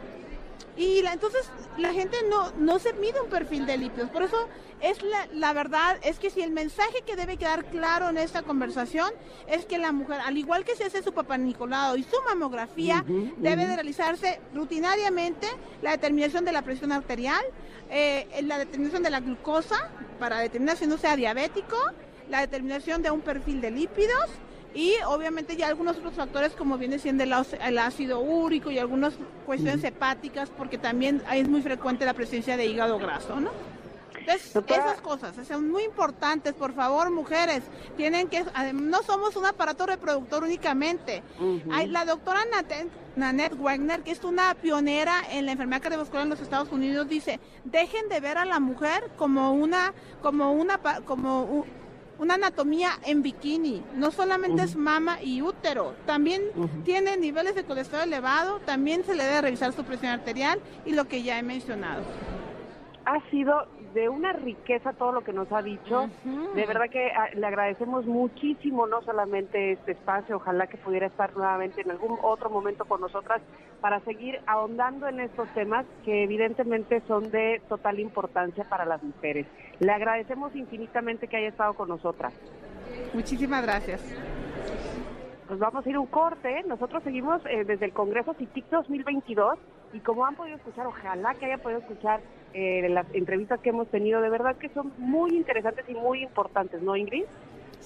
Y 0.79 1.01
la, 1.01 1.11
entonces 1.11 1.51
la 1.77 1.91
gente 1.91 2.15
no, 2.29 2.53
no 2.53 2.79
se 2.79 2.93
mide 2.93 3.19
un 3.19 3.29
perfil 3.29 3.65
de 3.65 3.77
lípidos. 3.77 4.09
Por 4.11 4.23
eso 4.23 4.47
es 4.79 5.03
la, 5.03 5.27
la, 5.33 5.51
verdad, 5.51 5.97
es 6.03 6.19
que 6.19 6.29
si 6.29 6.41
el 6.41 6.51
mensaje 6.51 7.01
que 7.05 7.17
debe 7.17 7.35
quedar 7.35 7.65
claro 7.65 8.07
en 8.07 8.17
esta 8.17 8.43
conversación 8.43 9.11
es 9.47 9.65
que 9.65 9.77
la 9.77 9.91
mujer, 9.91 10.21
al 10.25 10.37
igual 10.37 10.63
que 10.63 10.77
se 10.77 10.85
hace 10.85 11.03
su 11.03 11.11
papá 11.11 11.37
Nicolau 11.37 11.97
y 11.97 12.03
su 12.03 12.15
mamografía, 12.25 13.03
debe 13.35 13.67
de 13.67 13.75
realizarse 13.75 14.39
rutinariamente 14.55 15.47
la 15.81 15.91
determinación 15.91 16.45
de 16.45 16.53
la 16.53 16.61
presión 16.61 16.93
arterial, 16.93 17.43
eh, 17.89 18.27
la 18.43 18.57
determinación 18.57 19.03
de 19.03 19.09
la 19.09 19.19
glucosa 19.19 19.89
para 20.17 20.39
determinar 20.39 20.77
si 20.77 20.87
no 20.87 20.97
sea 20.97 21.17
diabético, 21.17 21.75
la 22.29 22.39
determinación 22.39 23.01
de 23.01 23.11
un 23.11 23.19
perfil 23.19 23.59
de 23.59 23.71
lípidos 23.71 24.29
y 24.73 24.93
obviamente 25.07 25.55
ya 25.55 25.67
algunos 25.67 25.97
otros 25.97 26.13
factores 26.13 26.53
como 26.53 26.77
viene 26.77 26.99
siendo 26.99 27.23
el, 27.23 27.77
ácido 27.77 28.19
úrico 28.19 28.71
y 28.71 28.77
algunas 28.77 29.13
cuestiones 29.45 29.83
hepáticas 29.83 30.49
porque 30.49 30.77
también 30.77 31.21
es 31.33 31.47
muy 31.47 31.61
frecuente 31.61 32.05
la 32.05 32.13
presencia 32.13 32.55
de 32.55 32.65
hígado 32.65 32.99
graso, 32.99 33.39
¿no? 33.39 33.49
Entonces, 34.19 34.55
esas 34.67 35.01
cosas 35.01 35.35
son 35.47 35.71
muy 35.71 35.83
importantes, 35.83 36.53
por 36.53 36.73
favor, 36.73 37.09
mujeres, 37.09 37.63
tienen 37.97 38.27
que, 38.27 38.45
no 38.73 39.01
somos 39.01 39.35
un 39.35 39.45
aparato 39.45 39.87
reproductor 39.87 40.43
únicamente. 40.43 41.23
Hay 41.71 41.87
la 41.87 42.05
doctora 42.05 42.41
Nanette 43.15 43.55
Wagner, 43.55 44.01
que 44.03 44.11
es 44.11 44.23
una 44.23 44.53
pionera 44.53 45.23
en 45.31 45.47
la 45.47 45.53
enfermedad 45.53 45.81
cardiovascular 45.81 46.23
en 46.23 46.29
los 46.29 46.41
Estados 46.41 46.71
Unidos, 46.71 47.09
dice, 47.09 47.39
dejen 47.63 48.07
de 48.09 48.19
ver 48.19 48.37
a 48.37 48.45
la 48.45 48.59
mujer 48.59 49.09
como 49.17 49.53
una, 49.53 49.93
como 50.21 50.51
una, 50.51 50.79
como 51.05 51.65
una 52.19 52.35
anatomía 52.35 52.91
en 53.05 53.23
bikini. 53.23 53.81
No 53.95 54.11
solamente 54.11 54.63
es 54.63 54.75
mama 54.75 55.21
y 55.21 55.41
útero, 55.41 55.95
también 56.05 56.41
tiene 56.85 57.17
niveles 57.17 57.55
de 57.55 57.63
colesterol 57.63 58.03
elevado, 58.03 58.59
también 58.59 59.03
se 59.03 59.15
le 59.15 59.23
debe 59.23 59.41
revisar 59.41 59.73
su 59.73 59.83
presión 59.83 60.11
arterial 60.11 60.59
y 60.85 60.93
lo 60.93 61.07
que 61.07 61.23
ya 61.23 61.39
he 61.39 61.43
mencionado. 61.43 62.03
Ha 63.05 63.29
sido 63.31 63.65
de 63.93 64.09
una 64.09 64.33
riqueza 64.33 64.93
todo 64.93 65.11
lo 65.11 65.21
que 65.21 65.33
nos 65.33 65.51
ha 65.51 65.61
dicho. 65.61 66.09
De 66.55 66.65
verdad 66.65 66.89
que 66.89 67.11
ah, 67.11 67.29
le 67.33 67.45
agradecemos 67.45 68.05
muchísimo, 68.05 68.87
no 68.87 69.01
solamente 69.01 69.73
este 69.73 69.93
espacio, 69.93 70.37
ojalá 70.37 70.67
que 70.67 70.77
pudiera 70.77 71.07
estar 71.07 71.35
nuevamente 71.35 71.81
en 71.81 71.91
algún 71.91 72.17
otro 72.21 72.49
momento 72.49 72.85
con 72.85 73.01
nosotras 73.01 73.41
para 73.81 73.99
seguir 74.01 74.39
ahondando 74.45 75.07
en 75.07 75.19
estos 75.19 75.47
temas 75.53 75.85
que 76.03 76.23
evidentemente 76.23 77.01
son 77.07 77.31
de 77.31 77.61
total 77.69 77.99
importancia 77.99 78.63
para 78.69 78.85
las 78.85 79.01
mujeres. 79.03 79.47
Le 79.79 79.91
agradecemos 79.91 80.55
infinitamente 80.55 81.27
que 81.27 81.37
haya 81.37 81.49
estado 81.49 81.73
con 81.73 81.89
nosotras. 81.89 82.33
Muchísimas 83.13 83.63
gracias. 83.63 84.03
Pues 85.47 85.59
vamos 85.59 85.85
a 85.85 85.89
ir 85.89 85.97
un 85.97 86.05
corte. 86.05 86.63
Nosotros 86.67 87.01
seguimos 87.03 87.41
eh, 87.45 87.63
desde 87.63 87.85
el 87.85 87.93
Congreso 87.93 88.35
CITIC 88.35 88.69
2022 88.69 89.57
y 89.93 89.99
como 89.99 90.25
han 90.25 90.35
podido 90.35 90.57
escuchar, 90.57 90.85
ojalá 90.85 91.33
que 91.35 91.45
haya 91.45 91.57
podido 91.57 91.79
escuchar 91.79 92.21
eh, 92.53 92.87
las 92.89 93.05
entrevistas 93.13 93.59
que 93.59 93.69
hemos 93.69 93.87
tenido, 93.89 94.21
de 94.21 94.29
verdad 94.29 94.55
que 94.55 94.69
son 94.69 94.91
muy 94.97 95.35
interesantes 95.35 95.85
y 95.87 95.93
muy 95.93 96.23
importantes, 96.23 96.81
¿no, 96.81 96.95
Ingrid? 96.95 97.25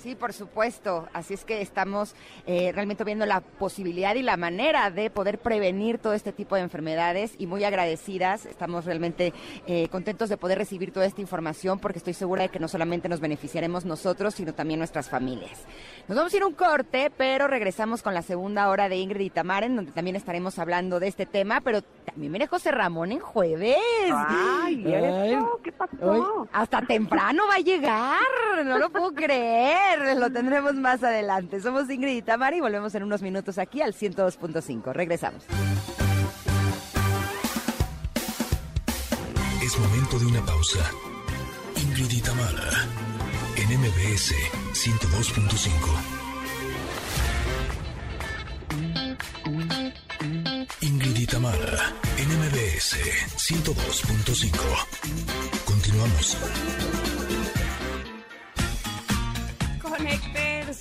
Sí, 0.04 0.16
por 0.16 0.34
supuesto. 0.34 1.08
Así 1.14 1.34
es 1.34 1.45
que 1.45 1.62
estamos 1.62 2.14
eh, 2.45 2.74
realmente 2.74 3.06
viendo 3.06 3.26
la 3.26 3.39
posibilidad 3.39 4.16
y 4.16 4.22
la 4.22 4.36
manera 4.36 4.91
de 4.91 5.10
poder 5.10 5.39
prevenir 5.39 5.97
todo 5.97 6.12
este 6.12 6.34
tipo 6.34 6.56
de 6.56 6.62
enfermedades 6.62 7.36
y 7.38 7.47
muy 7.47 7.64
agradecidas. 7.64 8.45
Estamos 8.45 8.84
realmente 8.84 9.32
eh, 9.66 9.88
contentos 9.88 10.28
de 10.28 10.36
poder 10.36 10.58
recibir 10.58 10.91
toda 10.91 11.06
esta 11.06 11.22
información 11.22 11.80
porque 11.80 11.99
estoy 11.99 12.14
segura 12.14 12.41
de 12.41 12.49
que 12.49 12.60
no 12.60 12.68
solamente 12.68 13.08
nos 13.08 13.22
beneficiaremos 13.22 13.86
nosotros, 13.86 14.36
sino 14.36 14.54
también 14.54 14.80
nuestras 14.80 15.08
familias. 15.08 15.62
Nos 16.10 16.18
vamos 16.18 16.34
a 16.34 16.36
ir 16.36 16.43
a 16.43 16.47
un 16.47 16.54
corte, 16.54 17.10
pero 17.16 17.47
regresamos 17.47 18.01
con 18.01 18.14
la 18.14 18.24
segunda 18.24 18.68
hora 18.68 18.89
de 18.89 18.97
Ingrid 18.97 19.28
y 19.28 19.30
Tamaren, 19.30 19.74
donde 19.74 19.93
también 19.93 20.18
estaremos 20.18 20.60
hablando 20.60 20.99
de 20.99 21.08
este 21.08 21.26
tema, 21.26 21.62
pero 21.62 21.82
también 21.82 22.34
viene 22.34 22.47
José 22.47 22.72
Ramón 22.72 23.14
en 23.14 23.22
jueves. 23.22 23.78
Ay, 24.12 24.84
¿qué 25.64 25.72
pasó? 25.72 26.45
hasta 26.51 26.82
temprano 26.82 27.43
va 27.49 27.56
a 27.56 27.60
llegar, 27.60 28.20
no 28.66 28.78
lo 28.78 28.89
puedo 28.89 29.14
creer 29.14 29.93
lo 29.98 30.32
tendremos 30.32 30.74
más 30.76 31.04
adelante. 31.04 31.60
Somos 31.62 31.89
Ingrid 31.89 32.18
y 32.18 32.22
Tamara 32.22 32.56
y 32.56 32.62
volvemos 32.62 32.94
en 32.96 33.04
unos 33.04 33.22
minutos 33.22 33.58
aquí 33.58 33.82
al 33.82 33.94
102.5. 33.94 34.94
Regresamos. 34.94 35.44
Es 39.62 39.80
momento 39.80 40.20
de 40.20 40.26
una 40.26 40.46
pausa. 40.46 40.80
Ingrid 41.76 42.12
y 42.12 42.22
Tamara 42.22 42.88
en 43.56 43.80
MBS 43.80 44.34
102.5. 44.74 46.24
Ingrid 50.82 51.18
y 51.18 51.26
Tamara 51.28 51.94
en 52.18 52.30
MBS 52.30 52.98
102.5. 53.38 54.52
Continuamos. 55.66 56.38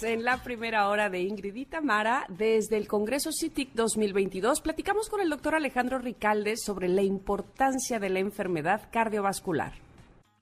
En 0.04 0.24
la 0.24 0.42
primera 0.42 0.88
hora 0.88 1.10
de 1.10 1.20
Ingrid 1.20 1.54
y 1.54 1.64
Tamara 1.64 2.26
desde 2.28 2.76
el 2.76 2.88
Congreso 2.88 3.30
CITIC 3.30 3.72
2022. 3.74 4.60
Platicamos 4.60 5.08
con 5.08 5.20
el 5.20 5.30
doctor 5.30 5.54
Alejandro 5.54 5.98
Ricaldes 5.98 6.64
sobre 6.64 6.88
la 6.88 7.02
importancia 7.02 8.00
de 8.00 8.10
la 8.10 8.18
enfermedad 8.18 8.88
cardiovascular. 8.90 9.72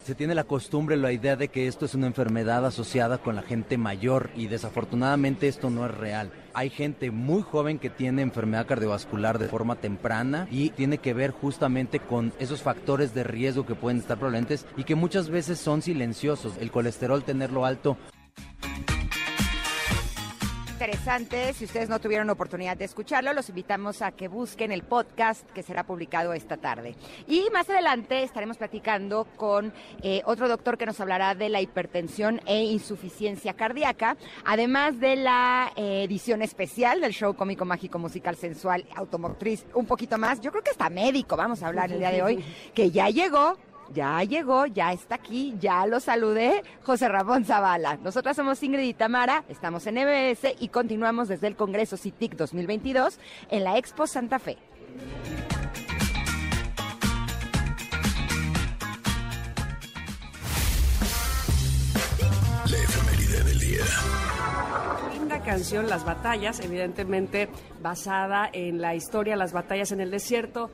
Se 0.02 0.14
tiene 0.14 0.34
la 0.34 0.44
costumbre, 0.44 0.96
la 0.96 1.12
idea 1.12 1.36
de 1.36 1.48
que 1.48 1.66
esto 1.66 1.84
es 1.84 1.94
una 1.94 2.06
enfermedad 2.06 2.64
asociada 2.64 3.18
con 3.18 3.36
la 3.36 3.42
gente 3.42 3.76
mayor 3.76 4.30
y 4.34 4.46
desafortunadamente 4.46 5.46
esto 5.46 5.68
no 5.68 5.84
es 5.84 5.94
real. 5.94 6.32
Hay 6.54 6.70
gente 6.70 7.10
muy 7.10 7.42
joven 7.42 7.78
que 7.78 7.90
tiene 7.90 8.22
enfermedad 8.22 8.66
cardiovascular 8.66 9.38
de 9.38 9.48
forma 9.48 9.76
temprana 9.76 10.48
y 10.50 10.70
tiene 10.70 10.98
que 10.98 11.12
ver 11.12 11.32
justamente 11.32 12.00
con 12.00 12.32
esos 12.38 12.62
factores 12.62 13.12
de 13.12 13.24
riesgo 13.24 13.66
que 13.66 13.74
pueden 13.74 13.98
estar 13.98 14.18
presentes 14.18 14.64
y 14.78 14.84
que 14.84 14.94
muchas 14.94 15.28
veces 15.28 15.58
son 15.58 15.82
silenciosos. 15.82 16.56
El 16.58 16.70
colesterol 16.70 17.22
tenerlo 17.24 17.66
alto 17.66 17.98
interesante. 20.80 21.52
Si 21.52 21.66
ustedes 21.66 21.90
no 21.90 22.00
tuvieron 22.00 22.30
oportunidad 22.30 22.74
de 22.74 22.86
escucharlo, 22.86 23.34
los 23.34 23.50
invitamos 23.50 24.00
a 24.00 24.12
que 24.12 24.28
busquen 24.28 24.72
el 24.72 24.82
podcast 24.82 25.46
que 25.50 25.62
será 25.62 25.84
publicado 25.84 26.32
esta 26.32 26.56
tarde. 26.56 26.94
Y 27.28 27.50
más 27.52 27.68
adelante 27.68 28.22
estaremos 28.22 28.56
platicando 28.56 29.26
con 29.36 29.74
eh, 30.02 30.22
otro 30.24 30.48
doctor 30.48 30.78
que 30.78 30.86
nos 30.86 30.98
hablará 30.98 31.34
de 31.34 31.50
la 31.50 31.60
hipertensión 31.60 32.40
e 32.46 32.62
insuficiencia 32.62 33.52
cardíaca, 33.52 34.16
además 34.46 34.98
de 35.00 35.16
la 35.16 35.70
eh, 35.76 36.04
edición 36.04 36.40
especial 36.40 37.02
del 37.02 37.12
show 37.12 37.34
cómico 37.34 37.66
mágico 37.66 37.98
musical 37.98 38.36
sensual 38.36 38.86
automotriz, 38.96 39.66
un 39.74 39.84
poquito 39.84 40.16
más. 40.16 40.40
Yo 40.40 40.50
creo 40.50 40.64
que 40.64 40.70
está 40.70 40.88
médico, 40.88 41.36
vamos 41.36 41.62
a 41.62 41.66
hablar 41.66 41.92
el 41.92 41.98
día 41.98 42.10
de 42.10 42.22
hoy, 42.22 42.42
que 42.72 42.90
ya 42.90 43.10
llegó 43.10 43.58
ya 43.92 44.22
llegó, 44.24 44.66
ya 44.66 44.92
está 44.92 45.16
aquí, 45.16 45.56
ya 45.60 45.86
lo 45.86 46.00
saludé, 46.00 46.62
José 46.82 47.08
Ramón 47.08 47.44
Zavala. 47.44 47.96
Nosotras 48.02 48.36
somos 48.36 48.62
Ingrid 48.62 48.84
y 48.84 48.94
Tamara, 48.94 49.44
estamos 49.48 49.86
en 49.86 49.96
MBS 49.96 50.54
y 50.58 50.68
continuamos 50.68 51.28
desde 51.28 51.46
el 51.46 51.56
Congreso 51.56 51.96
CITIC 51.96 52.36
2022 52.36 53.18
en 53.50 53.64
la 53.64 53.78
Expo 53.78 54.06
Santa 54.06 54.38
Fe. 54.38 54.56
La 62.66 62.76
efeméride 62.76 63.44
del 63.44 63.58
día 63.58 63.84
linda 65.12 65.40
canción 65.42 65.88
Las 65.88 66.04
Batallas, 66.04 66.60
evidentemente 66.60 67.48
basada 67.82 68.48
en 68.52 68.80
la 68.80 68.94
historia 68.94 69.36
Las 69.36 69.52
Batallas 69.52 69.92
en 69.92 70.00
el 70.00 70.10
Desierto 70.10 70.70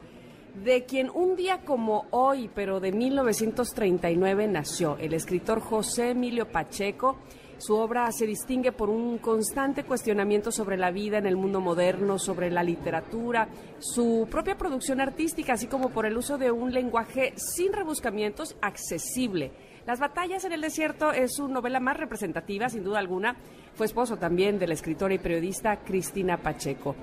de 0.62 0.84
quien 0.84 1.10
un 1.10 1.36
día 1.36 1.58
como 1.64 2.06
hoy, 2.10 2.50
pero 2.54 2.80
de 2.80 2.92
1939 2.92 4.48
nació, 4.48 4.96
el 4.98 5.12
escritor 5.12 5.60
José 5.60 6.10
Emilio 6.10 6.50
Pacheco. 6.50 7.18
Su 7.58 7.74
obra 7.76 8.10
se 8.12 8.26
distingue 8.26 8.72
por 8.72 8.90
un 8.90 9.18
constante 9.18 9.84
cuestionamiento 9.84 10.50
sobre 10.52 10.76
la 10.76 10.90
vida 10.90 11.18
en 11.18 11.26
el 11.26 11.36
mundo 11.36 11.60
moderno, 11.60 12.18
sobre 12.18 12.50
la 12.50 12.62
literatura, 12.62 13.48
su 13.78 14.28
propia 14.30 14.58
producción 14.58 15.00
artística, 15.00 15.54
así 15.54 15.66
como 15.66 15.90
por 15.90 16.04
el 16.04 16.16
uso 16.16 16.36
de 16.36 16.50
un 16.50 16.72
lenguaje 16.72 17.32
sin 17.36 17.72
rebuscamientos, 17.72 18.56
accesible. 18.60 19.52
Las 19.86 20.00
batallas 20.00 20.44
en 20.44 20.52
el 20.52 20.60
desierto 20.60 21.12
es 21.12 21.34
su 21.34 21.48
novela 21.48 21.80
más 21.80 21.96
representativa, 21.96 22.68
sin 22.68 22.84
duda 22.84 22.98
alguna. 22.98 23.36
Fue 23.74 23.86
esposo 23.86 24.16
también 24.16 24.58
de 24.58 24.66
la 24.66 24.74
escritora 24.74 25.14
y 25.14 25.18
periodista 25.18 25.76
Cristina 25.76 26.38
Pacheco. 26.38 26.94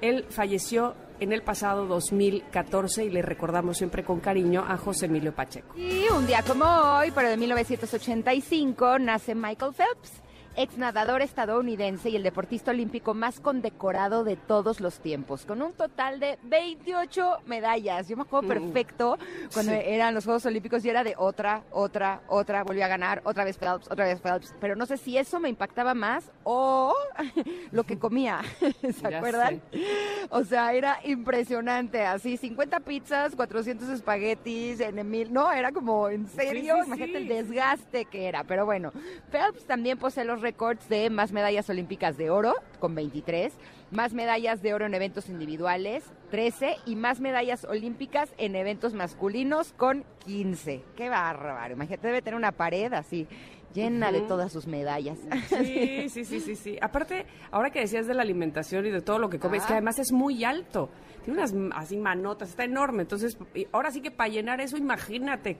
Él 0.00 0.24
falleció 0.28 0.94
en 1.20 1.32
el 1.32 1.42
pasado 1.42 1.86
2014 1.86 3.04
y 3.04 3.10
le 3.10 3.22
recordamos 3.22 3.78
siempre 3.78 4.04
con 4.04 4.20
cariño 4.20 4.64
a 4.66 4.76
José 4.76 5.06
Emilio 5.06 5.34
Pacheco. 5.34 5.76
Y 5.76 6.06
un 6.08 6.26
día 6.26 6.42
como 6.42 6.64
hoy, 6.64 7.10
pero 7.14 7.28
de 7.28 7.36
1985, 7.36 8.98
nace 8.98 9.34
Michael 9.34 9.72
Phelps 9.74 10.25
ex 10.56 10.78
nadador 10.78 11.22
estadounidense 11.22 12.10
y 12.10 12.16
el 12.16 12.22
deportista 12.22 12.70
olímpico 12.70 13.14
más 13.14 13.40
condecorado 13.40 14.24
de 14.24 14.36
todos 14.36 14.80
los 14.80 15.00
tiempos, 15.00 15.44
con 15.44 15.62
un 15.62 15.72
total 15.72 16.18
de 16.18 16.38
28 16.44 17.38
medallas. 17.46 18.08
Yo 18.08 18.16
me 18.16 18.22
acuerdo 18.22 18.48
perfecto 18.48 19.18
cuando 19.52 19.72
eran 19.72 20.14
los 20.14 20.24
Juegos 20.24 20.46
Olímpicos 20.46 20.84
y 20.84 20.88
era 20.88 21.04
de 21.04 21.14
otra, 21.16 21.62
otra, 21.70 22.22
otra, 22.28 22.64
volvió 22.64 22.84
a 22.84 22.88
ganar, 22.88 23.20
otra 23.24 23.44
vez 23.44 23.58
Phelps, 23.58 23.90
otra 23.90 24.06
vez 24.06 24.20
Phelps. 24.20 24.54
Pero 24.60 24.76
no 24.76 24.86
sé 24.86 24.96
si 24.96 25.18
eso 25.18 25.38
me 25.40 25.48
impactaba 25.48 25.94
más 25.94 26.30
o 26.44 26.94
lo 27.70 27.84
que 27.84 27.98
comía, 27.98 28.40
¿se 28.98 29.14
acuerdan? 29.14 29.60
O 30.30 30.44
sea, 30.44 30.72
era 30.72 30.98
impresionante, 31.04 32.04
así, 32.04 32.36
50 32.36 32.80
pizzas, 32.80 33.36
400 33.36 33.88
espaguetis 33.90 34.80
en 34.80 35.08
mil, 35.10 35.32
no, 35.32 35.52
era 35.52 35.72
como, 35.72 36.08
en 36.08 36.26
serio, 36.28 36.76
imagínate 36.84 37.18
el 37.18 37.28
desgaste 37.28 38.06
que 38.06 38.26
era, 38.26 38.44
pero 38.44 38.64
bueno, 38.64 38.92
Phelps 39.30 39.66
también 39.66 39.98
posee 39.98 40.24
los 40.24 40.40
récords 40.46 40.88
de 40.88 41.10
más 41.10 41.32
medallas 41.32 41.68
olímpicas 41.68 42.16
de 42.16 42.30
oro, 42.30 42.54
con 42.78 42.94
23, 42.94 43.52
más 43.90 44.14
medallas 44.14 44.62
de 44.62 44.74
oro 44.74 44.86
en 44.86 44.94
eventos 44.94 45.28
individuales, 45.28 46.04
13, 46.30 46.76
y 46.86 46.94
más 46.94 47.18
medallas 47.18 47.64
olímpicas 47.64 48.32
en 48.38 48.54
eventos 48.54 48.94
masculinos, 48.94 49.72
con 49.72 50.04
15. 50.24 50.84
¡Qué 50.94 51.08
bárbaro! 51.08 51.74
Imagínate, 51.74 52.06
debe 52.06 52.22
tener 52.22 52.36
una 52.36 52.52
pared 52.52 52.92
así 52.92 53.26
llena 53.74 54.12
de 54.12 54.20
todas 54.20 54.52
sus 54.52 54.68
medallas. 54.68 55.18
Sí, 55.48 56.08
sí, 56.08 56.24
sí, 56.24 56.40
sí, 56.40 56.54
sí. 56.54 56.78
Aparte, 56.80 57.26
ahora 57.50 57.70
que 57.70 57.80
decías 57.80 58.06
de 58.06 58.14
la 58.14 58.22
alimentación 58.22 58.86
y 58.86 58.90
de 58.90 59.02
todo 59.02 59.18
lo 59.18 59.28
que 59.28 59.40
come, 59.40 59.56
es 59.56 59.64
que 59.64 59.72
ah. 59.72 59.76
además 59.76 59.98
es 59.98 60.12
muy 60.12 60.44
alto. 60.44 60.90
Tiene 61.24 61.40
unas 61.40 61.52
así 61.76 61.96
manotas, 61.96 62.50
está 62.50 62.62
enorme. 62.62 63.02
Entonces, 63.02 63.36
ahora 63.72 63.90
sí 63.90 64.00
que 64.00 64.12
para 64.12 64.30
llenar 64.30 64.60
eso, 64.60 64.76
imagínate 64.76 65.58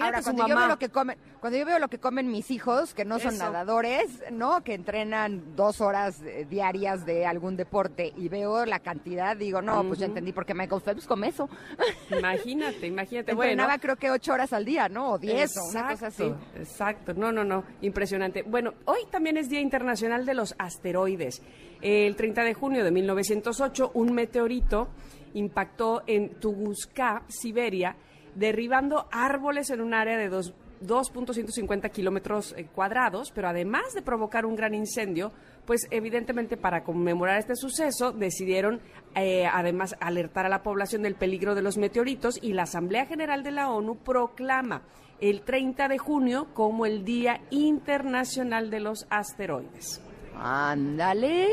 Ahora, 0.00 0.22
cuando 0.22 0.46
yo 0.46 0.56
veo 0.56 0.66
lo 0.66 0.78
que 0.78 0.88
comen, 0.88 1.16
cuando 1.40 1.58
yo 1.58 1.64
veo 1.64 1.78
lo 1.78 1.88
que 1.88 1.98
comen 1.98 2.30
mis 2.30 2.50
hijos, 2.50 2.94
que 2.94 3.04
no 3.04 3.18
son 3.18 3.38
nadadores, 3.38 4.22
¿no? 4.30 4.62
Que 4.62 4.74
entrenan 4.74 5.56
dos 5.56 5.80
horas 5.80 6.20
eh, 6.22 6.46
diarias 6.48 7.06
de 7.06 7.26
algún 7.26 7.56
deporte 7.56 8.12
y 8.16 8.28
veo 8.28 8.66
la 8.66 8.80
cantidad, 8.80 9.36
digo, 9.36 9.62
no, 9.62 9.84
pues 9.84 10.00
ya 10.00 10.06
entendí 10.06 10.32
por 10.32 10.44
qué 10.44 10.54
Michael 10.54 10.82
Phelps 10.82 11.06
come 11.06 11.28
eso. 11.28 11.48
Imagínate, 12.10 12.86
imagínate. 12.86 13.32
Entrenaba 13.32 13.78
creo 13.78 13.96
que 13.96 14.10
ocho 14.10 14.32
horas 14.32 14.52
al 14.52 14.64
día, 14.64 14.88
¿no? 14.88 15.12
O 15.12 15.18
diez, 15.18 15.56
o 15.56 15.64
una 15.70 15.88
cosa 15.88 16.08
así. 16.08 16.32
Exacto, 16.56 17.14
no, 17.14 17.32
no, 17.32 17.44
no, 17.44 17.64
impresionante. 17.80 18.42
Bueno, 18.42 18.74
hoy 18.84 19.00
también 19.10 19.36
es 19.36 19.48
Día 19.48 19.60
Internacional 19.60 20.26
de 20.26 20.34
los 20.34 20.54
Asteroides. 20.58 21.42
El 21.80 22.16
30 22.16 22.42
de 22.42 22.54
junio 22.54 22.84
de 22.84 22.90
1908, 22.90 23.92
un 23.94 24.12
meteorito 24.12 24.88
impactó 25.34 26.02
en 26.06 26.40
Tunguska, 26.40 27.22
Siberia, 27.28 27.96
derribando 28.34 29.06
árboles 29.10 29.70
en 29.70 29.80
un 29.80 29.94
área 29.94 30.16
de 30.16 30.30
2.150 30.30 31.90
kilómetros 31.90 32.54
eh, 32.56 32.66
cuadrados, 32.74 33.32
pero 33.34 33.48
además 33.48 33.94
de 33.94 34.02
provocar 34.02 34.46
un 34.46 34.56
gran 34.56 34.74
incendio, 34.74 35.32
pues 35.66 35.86
evidentemente 35.90 36.56
para 36.56 36.84
conmemorar 36.84 37.38
este 37.38 37.56
suceso 37.56 38.12
decidieron 38.12 38.80
eh, 39.14 39.46
además 39.46 39.96
alertar 40.00 40.46
a 40.46 40.48
la 40.48 40.62
población 40.62 41.02
del 41.02 41.14
peligro 41.14 41.54
de 41.54 41.62
los 41.62 41.76
meteoritos 41.76 42.38
y 42.42 42.52
la 42.52 42.62
Asamblea 42.62 43.06
General 43.06 43.42
de 43.42 43.50
la 43.50 43.70
ONU 43.70 43.96
proclama 43.96 44.82
el 45.20 45.42
30 45.42 45.88
de 45.88 45.98
junio 45.98 46.48
como 46.54 46.86
el 46.86 47.04
Día 47.04 47.40
Internacional 47.50 48.70
de 48.70 48.80
los 48.80 49.06
Asteroides. 49.10 50.00
Ándale. 50.36 51.48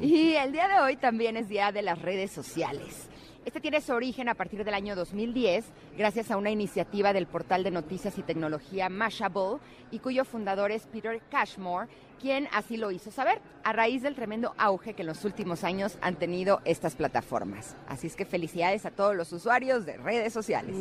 Y 0.00 0.32
el 0.34 0.52
día 0.52 0.68
de 0.68 0.80
hoy 0.80 0.96
también 0.96 1.36
es 1.36 1.48
Día 1.48 1.70
de 1.70 1.82
las 1.82 2.00
Redes 2.00 2.32
Sociales. 2.32 3.08
Este 3.44 3.60
tiene 3.60 3.80
su 3.80 3.92
origen 3.92 4.28
a 4.28 4.34
partir 4.34 4.64
del 4.64 4.72
año 4.72 4.94
2010, 4.94 5.64
gracias 5.98 6.30
a 6.30 6.36
una 6.36 6.50
iniciativa 6.50 7.12
del 7.12 7.26
portal 7.26 7.64
de 7.64 7.72
noticias 7.72 8.16
y 8.16 8.22
tecnología 8.22 8.88
Mashable, 8.88 9.58
y 9.90 9.98
cuyo 9.98 10.24
fundador 10.24 10.70
es 10.70 10.86
Peter 10.86 11.20
Cashmore, 11.28 11.88
quien 12.20 12.46
así 12.52 12.76
lo 12.76 12.92
hizo 12.92 13.10
saber, 13.10 13.40
a 13.64 13.72
raíz 13.72 14.02
del 14.02 14.14
tremendo 14.14 14.54
auge 14.58 14.94
que 14.94 15.02
en 15.02 15.08
los 15.08 15.24
últimos 15.24 15.64
años 15.64 15.98
han 16.02 16.14
tenido 16.14 16.60
estas 16.64 16.94
plataformas. 16.94 17.74
Así 17.88 18.06
es 18.06 18.14
que 18.14 18.24
felicidades 18.24 18.86
a 18.86 18.92
todos 18.92 19.16
los 19.16 19.32
usuarios 19.32 19.84
de 19.86 19.96
redes 19.96 20.32
sociales. 20.32 20.76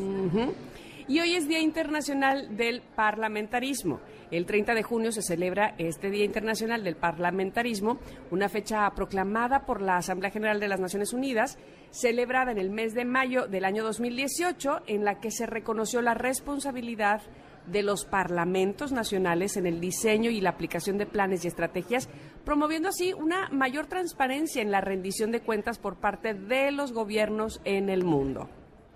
Y 1.07 1.19
hoy 1.19 1.35
es 1.35 1.47
Día 1.47 1.59
Internacional 1.59 2.55
del 2.55 2.81
Parlamentarismo. 2.81 3.99
El 4.29 4.45
30 4.45 4.75
de 4.75 4.83
junio 4.83 5.11
se 5.11 5.21
celebra 5.21 5.73
este 5.77 6.09
Día 6.09 6.25
Internacional 6.25 6.83
del 6.83 6.95
Parlamentarismo, 6.95 7.99
una 8.29 8.49
fecha 8.49 8.89
proclamada 8.91 9.65
por 9.65 9.81
la 9.81 9.97
Asamblea 9.97 10.31
General 10.31 10.59
de 10.59 10.67
las 10.67 10.79
Naciones 10.79 11.13
Unidas, 11.13 11.57
celebrada 11.89 12.51
en 12.51 12.59
el 12.59 12.69
mes 12.69 12.93
de 12.93 13.05
mayo 13.05 13.47
del 13.47 13.65
año 13.65 13.83
2018, 13.83 14.83
en 14.87 15.03
la 15.03 15.19
que 15.19 15.31
se 15.31 15.45
reconoció 15.45 16.01
la 16.01 16.13
responsabilidad 16.13 17.21
de 17.65 17.83
los 17.83 18.05
parlamentos 18.05 18.91
nacionales 18.91 19.57
en 19.57 19.65
el 19.65 19.79
diseño 19.79 20.29
y 20.29 20.41
la 20.41 20.51
aplicación 20.51 20.97
de 20.97 21.05
planes 21.05 21.43
y 21.43 21.47
estrategias, 21.47 22.09
promoviendo 22.45 22.89
así 22.89 23.13
una 23.13 23.49
mayor 23.49 23.87
transparencia 23.87 24.61
en 24.61 24.71
la 24.71 24.81
rendición 24.81 25.31
de 25.31 25.41
cuentas 25.41 25.77
por 25.77 25.97
parte 25.97 26.33
de 26.33 26.71
los 26.71 26.91
gobiernos 26.93 27.59
en 27.65 27.89
el 27.89 28.03
mundo. 28.03 28.49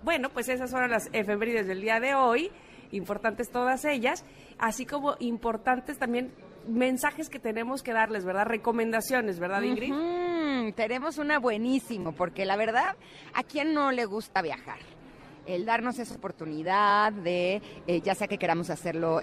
Bueno, 0.06 0.30
pues 0.30 0.48
esas 0.48 0.70
son 0.70 0.88
las 0.88 1.08
efemérides 1.12 1.66
del 1.66 1.80
día 1.80 1.98
de 1.98 2.14
hoy, 2.14 2.52
importantes 2.92 3.50
todas 3.50 3.84
ellas, 3.84 4.24
así 4.56 4.86
como 4.86 5.16
importantes 5.18 5.98
también 5.98 6.32
mensajes 6.68 7.28
que 7.28 7.40
tenemos 7.40 7.82
que 7.82 7.92
darles, 7.92 8.24
¿verdad? 8.24 8.46
Recomendaciones, 8.46 9.40
¿verdad, 9.40 9.62
Ingrid? 9.62 9.92
Tenemos 10.76 11.18
una 11.18 11.40
buenísimo, 11.40 12.12
porque 12.12 12.44
la 12.44 12.56
verdad, 12.56 12.94
¿a 13.34 13.42
quién 13.42 13.74
no 13.74 13.90
le 13.90 14.04
gusta 14.04 14.42
viajar? 14.42 14.78
El 15.46 15.64
darnos 15.64 15.98
esa 15.98 16.14
oportunidad 16.14 17.12
de, 17.12 17.62
eh, 17.86 18.00
ya 18.00 18.14
sea 18.14 18.28
que 18.28 18.38
queramos 18.38 18.70
hacerlo 18.70 19.20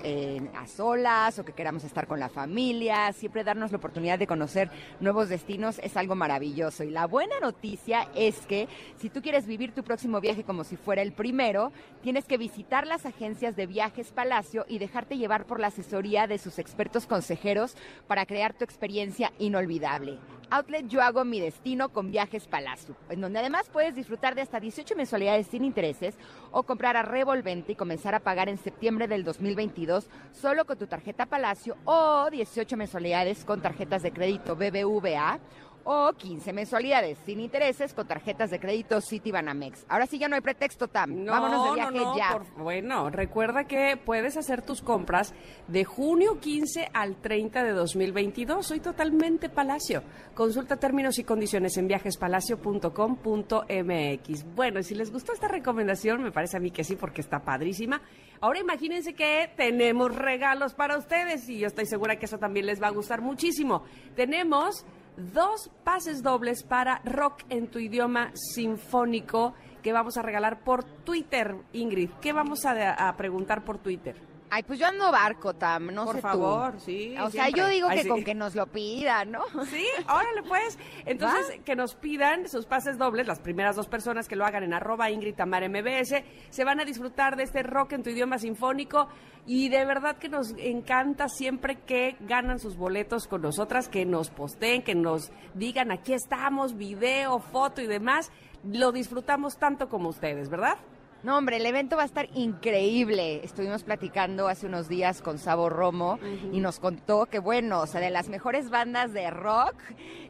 a 0.56 0.68
solas 0.68 1.40
o 1.40 1.46
que 1.46 1.54
queramos 1.54 1.84
estar 1.84 2.08
con 2.08 2.20
la 2.20 2.30
familia, 2.30 3.12
siempre 3.14 3.44
darnos 3.44 3.72
la 3.72 3.78
oportunidad 3.78 4.20
de 4.20 4.28
conocer 4.28 4.70
nuevos 5.00 5.30
destinos 5.30 5.80
es 5.84 5.98
algo 5.98 6.16
maravilloso. 6.16 6.84
Y 6.84 6.90
la 6.90 7.08
buena 7.08 7.40
noticia 7.40 8.08
es 8.16 8.46
que 8.46 8.68
si 8.98 9.10
tú 9.10 9.22
quieres 9.22 9.46
vivir 9.46 9.74
tu 9.74 9.84
próximo 9.84 10.22
viaje 10.22 10.44
como 10.44 10.64
si 10.64 10.78
fuera 10.78 11.02
el 11.02 11.14
primero, 11.14 11.72
tienes 12.02 12.26
que 12.26 12.38
visitar 12.38 12.88
las 12.88 13.06
agencias 13.06 13.56
de 13.56 13.68
Viajes 13.68 14.12
Palacio 14.12 14.66
y 14.68 14.80
dejarte 14.80 15.18
llevar 15.18 15.46
por 15.46 15.60
la 15.60 15.68
asesoría 15.68 16.28
de 16.28 16.38
sus 16.38 16.60
expertos 16.60 17.06
consejeros 17.06 17.76
para 18.08 18.26
crear 18.26 18.54
tu 18.54 18.64
experiencia 18.64 19.32
inolvidable. 19.40 20.20
Outlet 20.50 20.88
Yo 20.88 21.02
Hago 21.02 21.26
Mi 21.26 21.40
Destino 21.40 21.90
con 21.90 22.12
Viajes 22.12 22.46
Palacio, 22.46 22.96
en 23.10 23.22
donde 23.22 23.40
además 23.40 23.70
puedes 23.72 23.96
disfrutar 23.96 24.36
de 24.36 24.42
hasta 24.42 24.60
18 24.60 24.96
mensualidades 24.96 25.48
sin 25.48 25.66
intereses 25.66 26.13
o 26.52 26.64
comprar 26.64 26.96
a 26.98 27.02
revolvente 27.02 27.72
y 27.72 27.76
comenzar 27.76 28.16
a 28.16 28.20
pagar 28.20 28.48
en 28.48 28.58
septiembre 28.58 29.08
del 29.08 29.24
2022 29.24 30.08
solo 30.32 30.66
con 30.66 30.78
tu 30.78 30.88
tarjeta 30.88 31.26
Palacio 31.26 31.76
o 31.86 32.30
18 32.30 32.78
mensualidades 32.78 33.44
con 33.44 33.62
tarjetas 33.62 34.04
de 34.04 34.12
crédito 34.12 34.56
BBVA 34.56 35.40
o 35.84 36.14
15 36.14 36.54
mensualidades 36.54 37.18
sin 37.26 37.40
intereses 37.40 37.94
con 37.94 38.08
tarjetas 38.08 38.50
de 38.50 38.60
crédito 38.60 39.02
Citibanamex. 39.02 39.86
Ahora 39.90 40.06
sí 40.06 40.18
ya 40.18 40.28
no 40.28 40.36
hay 40.36 40.42
pretexto, 40.42 40.88
Tam. 40.88 41.26
Vámonos 41.26 41.66
de 41.66 41.76
viaje 41.76 42.00
ya. 42.18 42.40
bueno, 42.58 43.10
recuerda 43.10 43.66
que 43.66 43.98
puedes 43.98 44.38
hacer 44.38 44.62
tus 44.62 44.82
compras 44.82 45.34
de 45.68 45.84
junio 45.84 46.40
15 46.40 46.90
al 46.94 47.16
30 47.18 47.64
de 47.64 47.72
2022. 47.72 48.66
Soy 48.66 48.80
totalmente 48.80 49.50
Palacio. 49.50 50.04
Consulta 50.34 50.78
términos 50.78 51.20
y 51.20 51.24
condiciones 51.24 51.78
en 51.78 51.88
viajespalacio.com.mx. 51.88 54.56
Bueno, 54.56 54.80
y 54.80 54.84
si 54.84 54.96
les 54.96 55.12
gustó 55.12 55.34
esta 55.34 55.48
recomendación, 55.48 56.24
me 56.24 56.32
parece 56.32 56.58
a 56.58 56.60
mí 56.60 56.72
que 56.72 56.84
sí, 56.84 56.96
porque 56.96 57.22
está 57.22 57.40
padrísima. 57.40 58.02
Ahora 58.42 58.60
imagínense 58.60 59.14
que 59.14 59.52
tenemos 59.56 60.16
regalos 60.16 60.74
para 60.74 60.98
ustedes 60.98 61.48
y 61.48 61.60
yo 61.60 61.68
estoy 61.68 61.86
segura 61.86 62.18
que 62.18 62.26
eso 62.26 62.38
también 62.38 62.66
les 62.66 62.82
va 62.82 62.88
a 62.88 62.92
gustar 62.92 63.22
muchísimo. 63.22 63.84
Tenemos 64.16 64.86
dos 65.18 65.70
pases 65.84 66.24
dobles 66.24 66.64
para 66.64 67.02
rock 67.06 67.44
en 67.50 67.68
tu 67.68 67.80
idioma 67.80 68.32
sinfónico 68.34 69.54
que 69.82 69.94
vamos 69.94 70.18
a 70.18 70.22
regalar 70.22 70.64
por 70.64 70.84
Twitter, 70.84 71.56
Ingrid. 71.74 72.10
¿Qué 72.22 72.34
vamos 72.34 72.66
a, 72.66 73.14
preguntar 73.18 73.64
por 73.64 73.78
Twitter? 73.78 74.16
Ay, 74.56 74.62
pues 74.62 74.78
yo 74.78 74.86
ando 74.86 75.12
barco, 75.12 75.56
Tam, 75.56 75.88
no 75.88 76.06
Por 76.06 76.22
favor, 76.22 76.80
sí. 76.80 77.16
O 77.18 77.32
sea, 77.32 77.50
yo 77.50 77.68
digo 77.70 77.90
que 77.90 78.08
con 78.08 78.24
que 78.24 78.36
nos 78.36 78.54
lo 78.54 78.68
pidan, 78.68 79.32
¿no? 79.32 79.42
Sí, 79.66 79.84
órale 80.08 80.44
pues. 80.48 80.78
Entonces, 81.08 81.60
que 81.66 81.76
nos 81.76 81.96
pidan 81.96 82.48
sus 82.48 82.68
pases 82.68 83.00
dobles, 83.00 83.26
las 83.26 83.40
primeras 83.40 83.76
dos 83.76 83.88
personas 83.88 84.28
que 84.28 84.36
lo 84.36 84.46
hagan 84.46 84.62
en 84.62 84.76
arroba 84.76 85.10
Ingrid 85.10 85.34
Tamar 85.34 85.68
MBS, 85.68 86.24
se 86.52 86.64
van 86.64 86.80
a 86.80 86.86
disfrutar 86.86 87.36
de 87.36 87.42
este 87.42 87.64
rock 87.64 87.94
en 87.94 88.04
tu 88.04 88.12
idioma 88.12 88.38
sinfónico 88.38 89.08
y 89.48 89.70
de 89.70 89.86
verdad 89.86 90.18
que 90.18 90.30
nos 90.30 90.52
encanta 90.60 91.30
siempre 91.30 91.80
que 91.80 92.16
ganan 92.20 92.60
sus 92.60 92.78
boletos 92.78 93.26
con 93.26 93.42
nosotras, 93.42 93.90
que 93.90 94.06
nos 94.06 94.30
posteen, 94.30 94.84
que 94.84 94.94
nos 94.94 95.32
digan 95.56 95.92
aquí 95.92 96.14
estamos, 96.14 96.78
video, 96.78 97.40
foto 97.40 97.82
y 97.82 97.88
demás. 97.88 98.32
Lo 98.64 98.92
disfrutamos 98.92 99.58
tanto 99.58 99.90
como 99.90 100.10
ustedes, 100.10 100.52
¿verdad? 100.52 100.78
No, 101.24 101.38
hombre, 101.38 101.56
el 101.56 101.66
evento 101.66 101.96
va 101.96 102.04
a 102.04 102.06
estar 102.06 102.28
increíble. 102.34 103.40
Estuvimos 103.46 103.84
platicando 103.84 104.50
hace 104.50 104.66
unos 104.66 104.90
días 104.90 105.22
con 105.22 105.40
Sabo 105.40 105.70
Romo 105.70 106.20
y 106.52 106.60
nos 106.60 106.82
contó 106.82 107.28
que, 107.28 107.40
bueno, 107.40 107.80
o 107.80 107.88
sea, 107.88 108.02
de 108.02 108.10
las 108.10 108.28
mejores 108.28 108.70
bandas 108.70 109.14
de 109.14 109.30
rock, 109.30 109.74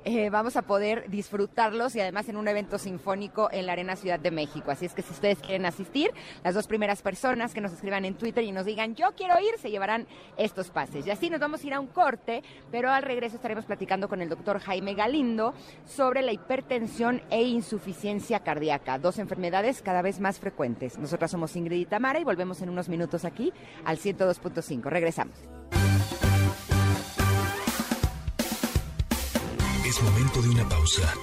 eh, 0.05 0.29
vamos 0.29 0.55
a 0.55 0.61
poder 0.61 1.09
disfrutarlos 1.09 1.95
y 1.95 1.99
además 1.99 2.29
en 2.29 2.37
un 2.37 2.47
evento 2.47 2.77
sinfónico 2.77 3.49
en 3.51 3.65
la 3.65 3.71
Arena 3.71 3.95
Ciudad 3.95 4.19
de 4.19 4.29
México. 4.29 4.69
Así 4.69 4.85
es 4.85 4.93
que 4.93 5.01
si 5.01 5.13
ustedes 5.13 5.39
quieren 5.39 5.65
asistir, 5.65 6.11
las 6.43 6.53
dos 6.53 6.67
primeras 6.67 7.01
personas 7.01 7.55
que 7.55 7.61
nos 7.61 7.73
escriban 7.73 8.05
en 8.05 8.13
Twitter 8.13 8.43
y 8.43 8.51
nos 8.51 8.65
digan 8.65 8.93
yo 8.93 9.13
quiero 9.17 9.39
ir, 9.39 9.57
se 9.57 9.71
llevarán 9.71 10.05
estos 10.37 10.69
pases. 10.69 11.07
Y 11.07 11.09
así 11.09 11.31
nos 11.31 11.39
vamos 11.39 11.63
a 11.63 11.67
ir 11.67 11.73
a 11.73 11.79
un 11.79 11.87
corte, 11.87 12.43
pero 12.69 12.91
al 12.91 13.01
regreso 13.01 13.37
estaremos 13.37 13.65
platicando 13.65 14.07
con 14.07 14.21
el 14.21 14.29
doctor 14.29 14.59
Jaime 14.59 14.93
Galindo 14.93 15.55
sobre 15.87 16.21
la 16.21 16.33
hipertensión 16.33 17.23
e 17.31 17.41
insuficiencia 17.41 18.41
cardíaca, 18.41 18.99
dos 18.99 19.17
enfermedades 19.17 19.81
cada 19.81 20.03
vez 20.03 20.19
más 20.19 20.37
frecuentes. 20.37 20.82
Nosotras 20.97 21.31
somos 21.31 21.55
Ingrid 21.55 21.79
y 21.79 21.85
Tamara 21.85 22.19
y 22.19 22.23
volvemos 22.23 22.61
en 22.61 22.69
unos 22.69 22.89
minutos 22.89 23.25
aquí 23.25 23.53
al 23.85 23.97
102.5. 23.97 24.83
Regresamos. 24.89 25.37
Es 29.85 30.01
momento 30.01 30.41
de 30.41 30.49
una 30.49 30.67
pausa. 30.67 31.13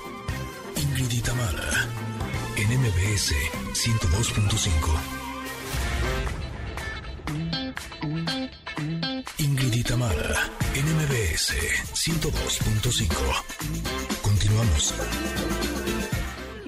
Ingrid 0.77 1.11
y 1.11 1.21
Tamara 1.21 1.89
en 2.57 2.69
MBS 2.81 3.35
102.5. 3.75 5.21
Ingrid 9.39 9.75
y 9.75 9.83
Tamara 9.83 10.51
en 10.75 10.85
MBS 10.97 11.55
102.5. 11.95 13.11
Continuamos 14.23 14.95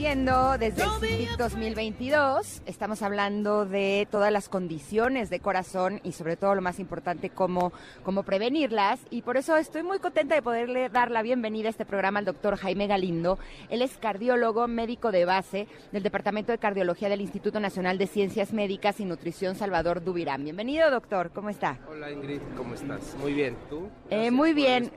desde 0.03 0.83
el 0.83 0.91
CITIC 1.01 1.37
2022. 1.39 2.63
Estamos 2.67 3.03
hablando 3.03 3.67
de 3.67 4.09
todas 4.11 4.33
las 4.33 4.49
condiciones 4.49 5.31
de 5.31 5.39
corazón 5.39 6.01
y 6.03 6.11
sobre 6.11 6.37
todo 6.37 6.57
lo 6.57 6.61
más 6.61 6.81
importante, 6.81 7.31
cómo, 7.31 7.73
cómo 8.03 8.25
prevenirlas. 8.25 8.99
Y 9.11 9.23
por 9.23 9.37
eso 9.37 9.57
estoy 9.57 9.85
muy 9.85 10.01
contenta 10.01 10.35
de 10.35 10.43
poderle 10.43 10.89
dar 10.89 11.13
la 11.13 11.23
bienvenida 11.23 11.69
a 11.69 11.71
este 11.71 11.87
programa 11.87 12.19
al 12.19 12.25
doctor 12.25 12.57
Jaime 12.57 12.89
Galindo. 12.89 13.39
Él 13.71 13.81
es 13.81 13.97
cardiólogo, 13.97 14.67
médico 14.67 15.13
de 15.13 15.25
base 15.25 15.69
del 15.93 16.03
Departamento 16.03 16.51
de 16.51 16.59
Cardiología 16.59 17.09
del 17.09 17.21
Instituto 17.21 17.61
Nacional 17.61 17.97
de 17.97 18.09
Ciencias 18.09 18.53
Médicas 18.53 18.99
y 18.99 19.05
Nutrición 19.05 19.55
Salvador 19.55 20.03
Dubirán. 20.03 20.43
Bienvenido, 20.43 20.91
doctor. 20.91 21.31
¿Cómo 21.33 21.49
está? 21.49 21.79
Hola, 21.89 22.11
Ingrid. 22.11 22.41
¿Cómo 22.57 22.75
estás? 22.75 23.15
Muy 23.21 23.35
bien. 23.35 23.57
¿Tú? 23.71 23.89
Eh, 24.11 24.33
muy 24.33 24.53
bien. 24.53 24.91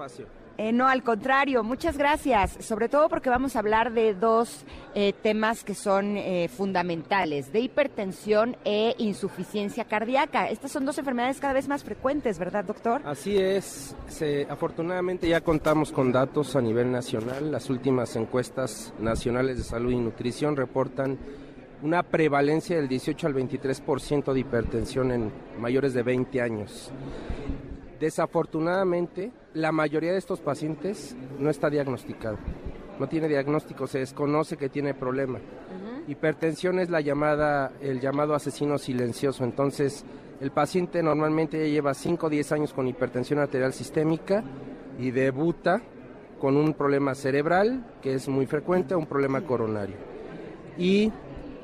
Eh, 0.57 0.71
no, 0.71 0.87
al 0.87 1.03
contrario, 1.03 1.63
muchas 1.63 1.97
gracias, 1.97 2.57
sobre 2.61 2.87
todo 2.87 3.09
porque 3.09 3.29
vamos 3.29 3.55
a 3.55 3.59
hablar 3.59 3.91
de 3.91 4.13
dos 4.13 4.63
eh, 4.93 5.13
temas 5.21 5.65
que 5.65 5.75
son 5.75 6.15
eh, 6.15 6.47
fundamentales, 6.47 7.51
de 7.51 7.59
hipertensión 7.59 8.55
e 8.63 8.95
insuficiencia 8.97 9.83
cardíaca. 9.83 10.49
Estas 10.49 10.71
son 10.71 10.85
dos 10.85 10.97
enfermedades 10.97 11.41
cada 11.41 11.53
vez 11.53 11.67
más 11.67 11.83
frecuentes, 11.83 12.39
¿verdad, 12.39 12.63
doctor? 12.63 13.01
Así 13.03 13.37
es, 13.37 13.95
afortunadamente 14.49 15.27
ya 15.27 15.41
contamos 15.41 15.91
con 15.91 16.13
datos 16.13 16.55
a 16.55 16.61
nivel 16.61 16.89
nacional. 16.89 17.51
Las 17.51 17.69
últimas 17.69 18.15
encuestas 18.15 18.93
nacionales 18.97 19.57
de 19.57 19.63
salud 19.63 19.91
y 19.91 19.97
nutrición 19.97 20.55
reportan 20.55 21.17
una 21.81 22.01
prevalencia 22.01 22.77
del 22.77 22.87
18 22.87 23.27
al 23.27 23.33
23% 23.33 24.31
de 24.31 24.39
hipertensión 24.39 25.11
en 25.11 25.31
mayores 25.59 25.93
de 25.93 26.03
20 26.03 26.41
años. 26.41 26.91
Desafortunadamente, 27.99 29.31
la 29.53 29.71
mayoría 29.71 30.11
de 30.11 30.17
estos 30.17 30.41
pacientes 30.41 31.15
no 31.39 31.49
está 31.49 31.69
diagnosticado. 31.69 32.37
No 32.99 33.07
tiene 33.07 33.27
diagnóstico, 33.27 33.87
se 33.87 33.99
desconoce 33.99 34.57
que 34.57 34.69
tiene 34.69 34.93
problema. 34.93 35.39
Hipertensión 36.07 36.79
es 36.79 36.89
la 36.89 37.01
llamada, 37.01 37.71
el 37.81 37.99
llamado 37.99 38.35
asesino 38.35 38.77
silencioso. 38.77 39.43
Entonces, 39.43 40.05
el 40.41 40.51
paciente 40.51 41.01
normalmente 41.01 41.57
ya 41.57 41.73
lleva 41.73 41.93
5 41.93 42.27
o 42.27 42.29
10 42.29 42.51
años 42.51 42.73
con 42.73 42.87
hipertensión 42.87 43.39
arterial 43.39 43.73
sistémica 43.73 44.43
y 44.99 45.11
debuta 45.11 45.81
con 46.39 46.57
un 46.57 46.73
problema 46.73 47.15
cerebral, 47.15 47.85
que 48.01 48.13
es 48.13 48.27
muy 48.27 48.45
frecuente, 48.45 48.93
un 48.93 49.07
problema 49.07 49.41
coronario. 49.41 49.95
Y 50.77 51.11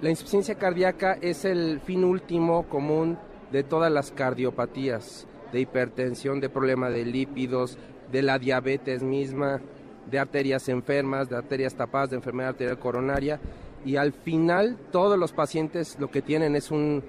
la 0.01 0.09
insuficiencia 0.09 0.55
cardíaca 0.55 1.17
es 1.21 1.43
el 1.43 1.81
fin 1.81 2.05
último 2.05 2.67
común 2.69 3.17
de 3.51 3.63
todas 3.63 3.91
las 3.91 4.11
cardiopatías 4.11 5.27
de 5.51 5.61
hipertensión, 5.61 6.39
de 6.39 6.49
problema 6.49 6.89
de 6.89 7.05
lípidos, 7.05 7.77
de 8.11 8.21
la 8.21 8.39
diabetes 8.39 9.03
misma, 9.03 9.61
de 10.09 10.19
arterias 10.19 10.69
enfermas, 10.69 11.29
de 11.29 11.37
arterias 11.37 11.75
tapadas, 11.75 12.11
de 12.11 12.17
enfermedad 12.17 12.51
arterial 12.51 12.79
coronaria. 12.79 13.39
Y 13.85 13.95
al 13.95 14.13
final 14.13 14.77
todos 14.91 15.17
los 15.17 15.31
pacientes 15.31 15.97
lo 15.99 16.09
que 16.11 16.21
tienen 16.21 16.55
es 16.55 16.71
un 16.71 17.03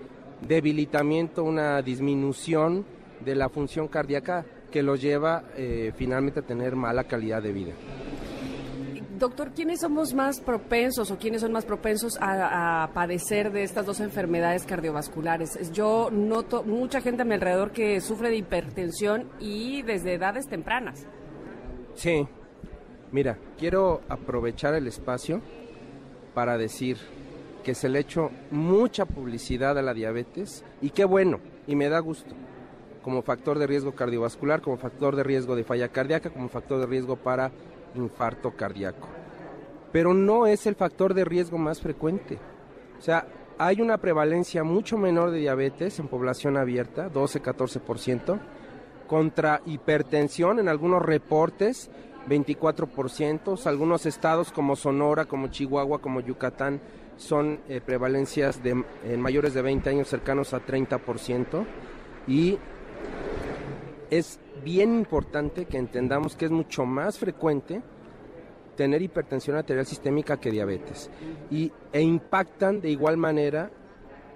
debilitamiento, 0.46 1.44
una 1.44 1.82
disminución 1.82 2.84
de 3.24 3.34
la 3.34 3.48
función 3.48 3.88
cardíaca 3.88 4.44
que 4.70 4.82
los 4.82 5.00
lleva 5.00 5.44
eh, 5.56 5.92
finalmente 5.96 6.40
a 6.40 6.42
tener 6.42 6.74
mala 6.74 7.04
calidad 7.04 7.42
de 7.42 7.52
vida. 7.52 7.72
Doctor, 9.22 9.52
¿quiénes 9.54 9.78
somos 9.78 10.14
más 10.14 10.40
propensos 10.40 11.12
o 11.12 11.16
quiénes 11.16 11.42
son 11.42 11.52
más 11.52 11.64
propensos 11.64 12.18
a, 12.20 12.90
padecer 12.92 13.52
de 13.52 13.62
estas 13.62 13.86
dos 13.86 14.00
enfermedades 14.00 14.64
cardiovasculares? 14.64 15.70
Yo 15.70 16.10
noto 16.10 16.64
mucha 16.64 17.00
gente 17.00 17.22
a 17.22 17.24
mi 17.24 17.34
alrededor 17.34 17.70
que 17.70 18.00
sufre 18.00 18.30
de 18.30 18.38
hipertensión 18.38 19.30
y 19.38 19.82
desde 19.82 20.14
edades 20.14 20.48
tempranas. 20.48 21.06
Sí, 21.94 22.26
mira, 23.12 23.38
quiero 23.56 24.00
aprovechar 24.08 24.74
el 24.74 24.88
espacio 24.88 25.40
para 26.34 26.58
decir 26.58 26.96
que 27.62 27.76
se 27.76 27.88
le 27.88 28.00
hecho 28.00 28.32
mucha 28.50 29.06
publicidad 29.06 29.78
a 29.78 29.82
la 29.82 29.94
diabetes 29.94 30.64
y 30.80 30.90
qué 30.90 31.04
bueno, 31.04 31.38
y 31.68 31.76
me 31.76 31.88
da 31.88 32.00
gusto, 32.00 32.34
como 33.04 33.22
factor 33.22 33.60
de 33.60 33.68
riesgo 33.68 33.92
cardiovascular, 33.92 34.62
como 34.62 34.78
factor 34.78 35.14
de 35.14 35.22
riesgo 35.22 35.54
de 35.54 35.62
falla 35.62 35.90
cardíaca, 35.90 36.30
como 36.30 36.48
factor 36.48 36.80
de 36.80 36.86
riesgo 36.86 37.14
para 37.14 37.52
infarto 37.94 38.52
cardíaco. 38.52 39.08
Pero 39.92 40.14
no 40.14 40.46
es 40.46 40.66
el 40.66 40.74
factor 40.74 41.14
de 41.14 41.24
riesgo 41.24 41.58
más 41.58 41.80
frecuente. 41.80 42.38
O 42.98 43.02
sea, 43.02 43.26
hay 43.58 43.80
una 43.80 43.98
prevalencia 43.98 44.64
mucho 44.64 44.96
menor 44.96 45.30
de 45.30 45.38
diabetes 45.38 45.98
en 45.98 46.08
población 46.08 46.56
abierta, 46.56 47.10
12-14%, 47.10 48.40
contra 49.06 49.60
hipertensión 49.66 50.58
en 50.58 50.68
algunos 50.68 51.02
reportes, 51.02 51.90
24%, 52.28 53.66
algunos 53.66 54.06
estados 54.06 54.52
como 54.52 54.76
Sonora, 54.76 55.26
como 55.26 55.48
Chihuahua, 55.48 56.00
como 56.00 56.20
Yucatán, 56.20 56.80
son 57.16 57.60
eh, 57.68 57.80
prevalencias 57.84 58.62
de, 58.62 58.84
en 59.04 59.20
mayores 59.20 59.54
de 59.54 59.62
20 59.62 59.90
años 59.90 60.08
cercanos 60.08 60.54
a 60.54 60.64
30%, 60.64 61.66
y 62.26 62.58
es 64.12 64.38
bien 64.62 64.94
importante 64.94 65.64
que 65.64 65.78
entendamos 65.78 66.36
que 66.36 66.44
es 66.44 66.50
mucho 66.50 66.84
más 66.84 67.18
frecuente 67.18 67.80
tener 68.76 69.00
hipertensión 69.00 69.56
arterial 69.56 69.86
sistémica 69.86 70.38
que 70.38 70.50
diabetes 70.50 71.10
y, 71.50 71.72
e 71.94 72.02
impactan 72.02 72.82
de 72.82 72.90
igual 72.90 73.16
manera 73.16 73.70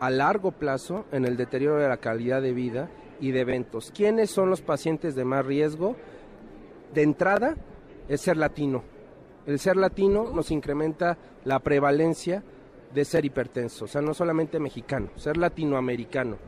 a 0.01 0.09
largo 0.09 0.51
plazo 0.53 1.05
en 1.12 1.27
el 1.27 1.37
deterioro 1.37 1.77
de 1.77 1.89
la 1.89 1.99
calidad 1.99 2.41
de 2.41 2.55
vida 2.55 2.89
y 3.20 3.33
de 3.33 3.41
eventos. 3.41 3.93
¿Quiénes 3.95 4.31
son 4.31 4.49
los 4.49 4.62
pacientes 4.62 5.14
de 5.14 5.27
más 5.27 5.45
riesgo? 5.45 5.95
De 6.95 7.03
entrada, 7.03 7.55
es 8.09 8.22
ser 8.22 8.39
latino. 8.39 8.83
El 9.45 9.59
ser 9.59 9.77
latino 9.77 10.31
nos 10.35 10.51
incrementa 10.53 11.18
la 11.45 11.59
prevalencia 11.59 12.43
de 12.95 13.05
ser 13.05 13.27
hipertenso, 13.27 13.85
o 13.85 13.89
sea, 13.89 14.01
no 14.01 14.14
solamente 14.14 14.59
mexicano, 14.59 15.11
ser 15.16 15.37
latinoamericano 15.37 16.39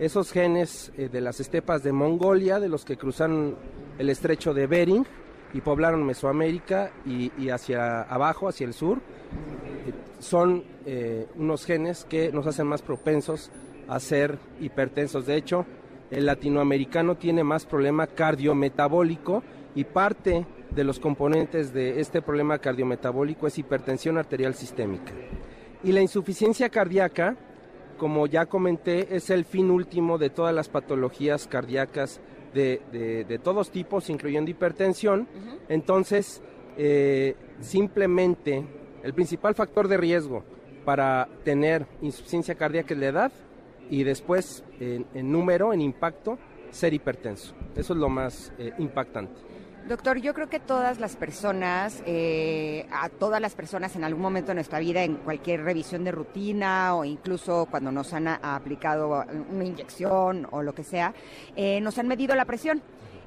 esos 0.00 0.32
genes 0.32 0.90
eh, 0.96 1.10
de 1.12 1.20
las 1.20 1.40
estepas 1.40 1.82
de 1.82 1.92
Mongolia, 1.92 2.58
de 2.58 2.70
los 2.70 2.86
que 2.86 2.96
cruzan 2.96 3.54
el 3.98 4.08
estrecho 4.08 4.54
de 4.54 4.66
Bering 4.66 5.04
y 5.52 5.60
poblaron 5.60 6.04
Mesoamérica 6.06 6.90
y, 7.04 7.50
hacia 7.50 8.02
abajo, 8.02 8.48
hacia 8.48 8.66
el 8.66 8.72
sur, 8.72 8.98
eh, 8.98 9.92
son 10.18 10.64
eh, 10.86 11.26
unos 11.36 11.66
genes 11.66 12.06
que 12.08 12.32
nos 12.32 12.46
hacen 12.46 12.66
más 12.66 12.80
propensos 12.80 13.50
a 13.88 14.00
ser 14.00 14.38
hipertensos. 14.58 15.26
De 15.26 15.36
hecho, 15.36 15.66
el 16.10 16.24
latinoamericano 16.24 17.16
tiene 17.16 17.44
más 17.44 17.66
problema 17.66 18.06
cardiometabólico 18.06 19.42
y 19.74 19.84
parte 19.84 20.46
de 20.70 20.84
los 20.84 20.98
componentes 20.98 21.74
de 21.74 22.00
este 22.00 22.22
problema 22.22 22.58
cardiometabólico 22.58 23.46
es 23.46 23.58
hipertensión 23.58 24.16
arterial 24.16 24.54
sistémica. 24.54 25.12
Y 25.84 25.92
la 25.92 26.00
insuficiencia 26.00 26.70
cardíaca 26.70 27.36
como 28.00 28.26
ya 28.26 28.46
comenté, 28.46 29.14
es 29.14 29.28
el 29.28 29.44
fin 29.44 29.70
último 29.70 30.16
de 30.16 30.30
todas 30.30 30.54
las 30.54 30.70
patologías 30.70 31.46
cardíacas 31.46 32.18
de, 32.54 33.40
todos 33.44 33.70
tipos, 33.70 34.08
incluyendo 34.08 34.50
hipertensión. 34.50 35.28
Entonces, 35.68 36.40
eh, 36.78 37.36
simplemente 37.60 38.64
el 39.02 39.12
principal 39.12 39.54
factor 39.54 39.86
de 39.86 39.98
riesgo 39.98 40.42
para 40.86 41.28
tener 41.44 41.86
insuficiencia 42.00 42.54
cardíaca 42.54 42.94
es 42.94 43.00
la 43.00 43.06
edad 43.08 43.32
y 43.90 44.02
después, 44.02 44.64
en, 44.80 45.04
número, 45.30 45.74
en 45.74 45.82
impacto, 45.82 46.38
ser 46.70 46.94
hipertenso. 46.94 47.54
Eso 47.76 47.92
es 47.92 47.98
lo 47.98 48.08
más 48.08 48.50
eh, 48.58 48.72
impactante. 48.78 49.49
Doctor, 49.88 50.18
yo 50.20 50.34
creo 50.34 50.48
que 50.48 50.60
todas 50.60 51.00
las 51.00 51.16
personas, 51.16 52.02
eh, 52.06 52.86
a 52.92 53.08
todas 53.08 53.40
las 53.40 53.54
personas 53.54 53.96
en 53.96 54.04
algún 54.04 54.22
momento 54.22 54.48
de 54.48 54.54
nuestra 54.54 54.78
vida, 54.78 55.02
en 55.02 55.16
cualquier 55.16 55.64
revisión 55.64 56.04
de 56.04 56.12
rutina 56.12 56.94
o 56.94 57.04
incluso 57.04 57.66
cuando 57.68 57.90
nos 57.90 58.12
han 58.12 58.28
aplicado 58.28 59.24
una 59.50 59.64
inyección 59.64 60.46
o 60.52 60.62
lo 60.62 60.74
que 60.74 60.84
sea, 60.84 61.12
eh, 61.56 61.80
nos 61.80 61.98
han 61.98 62.06
medido 62.06 62.34
la 62.36 62.44
presión. 62.44 62.82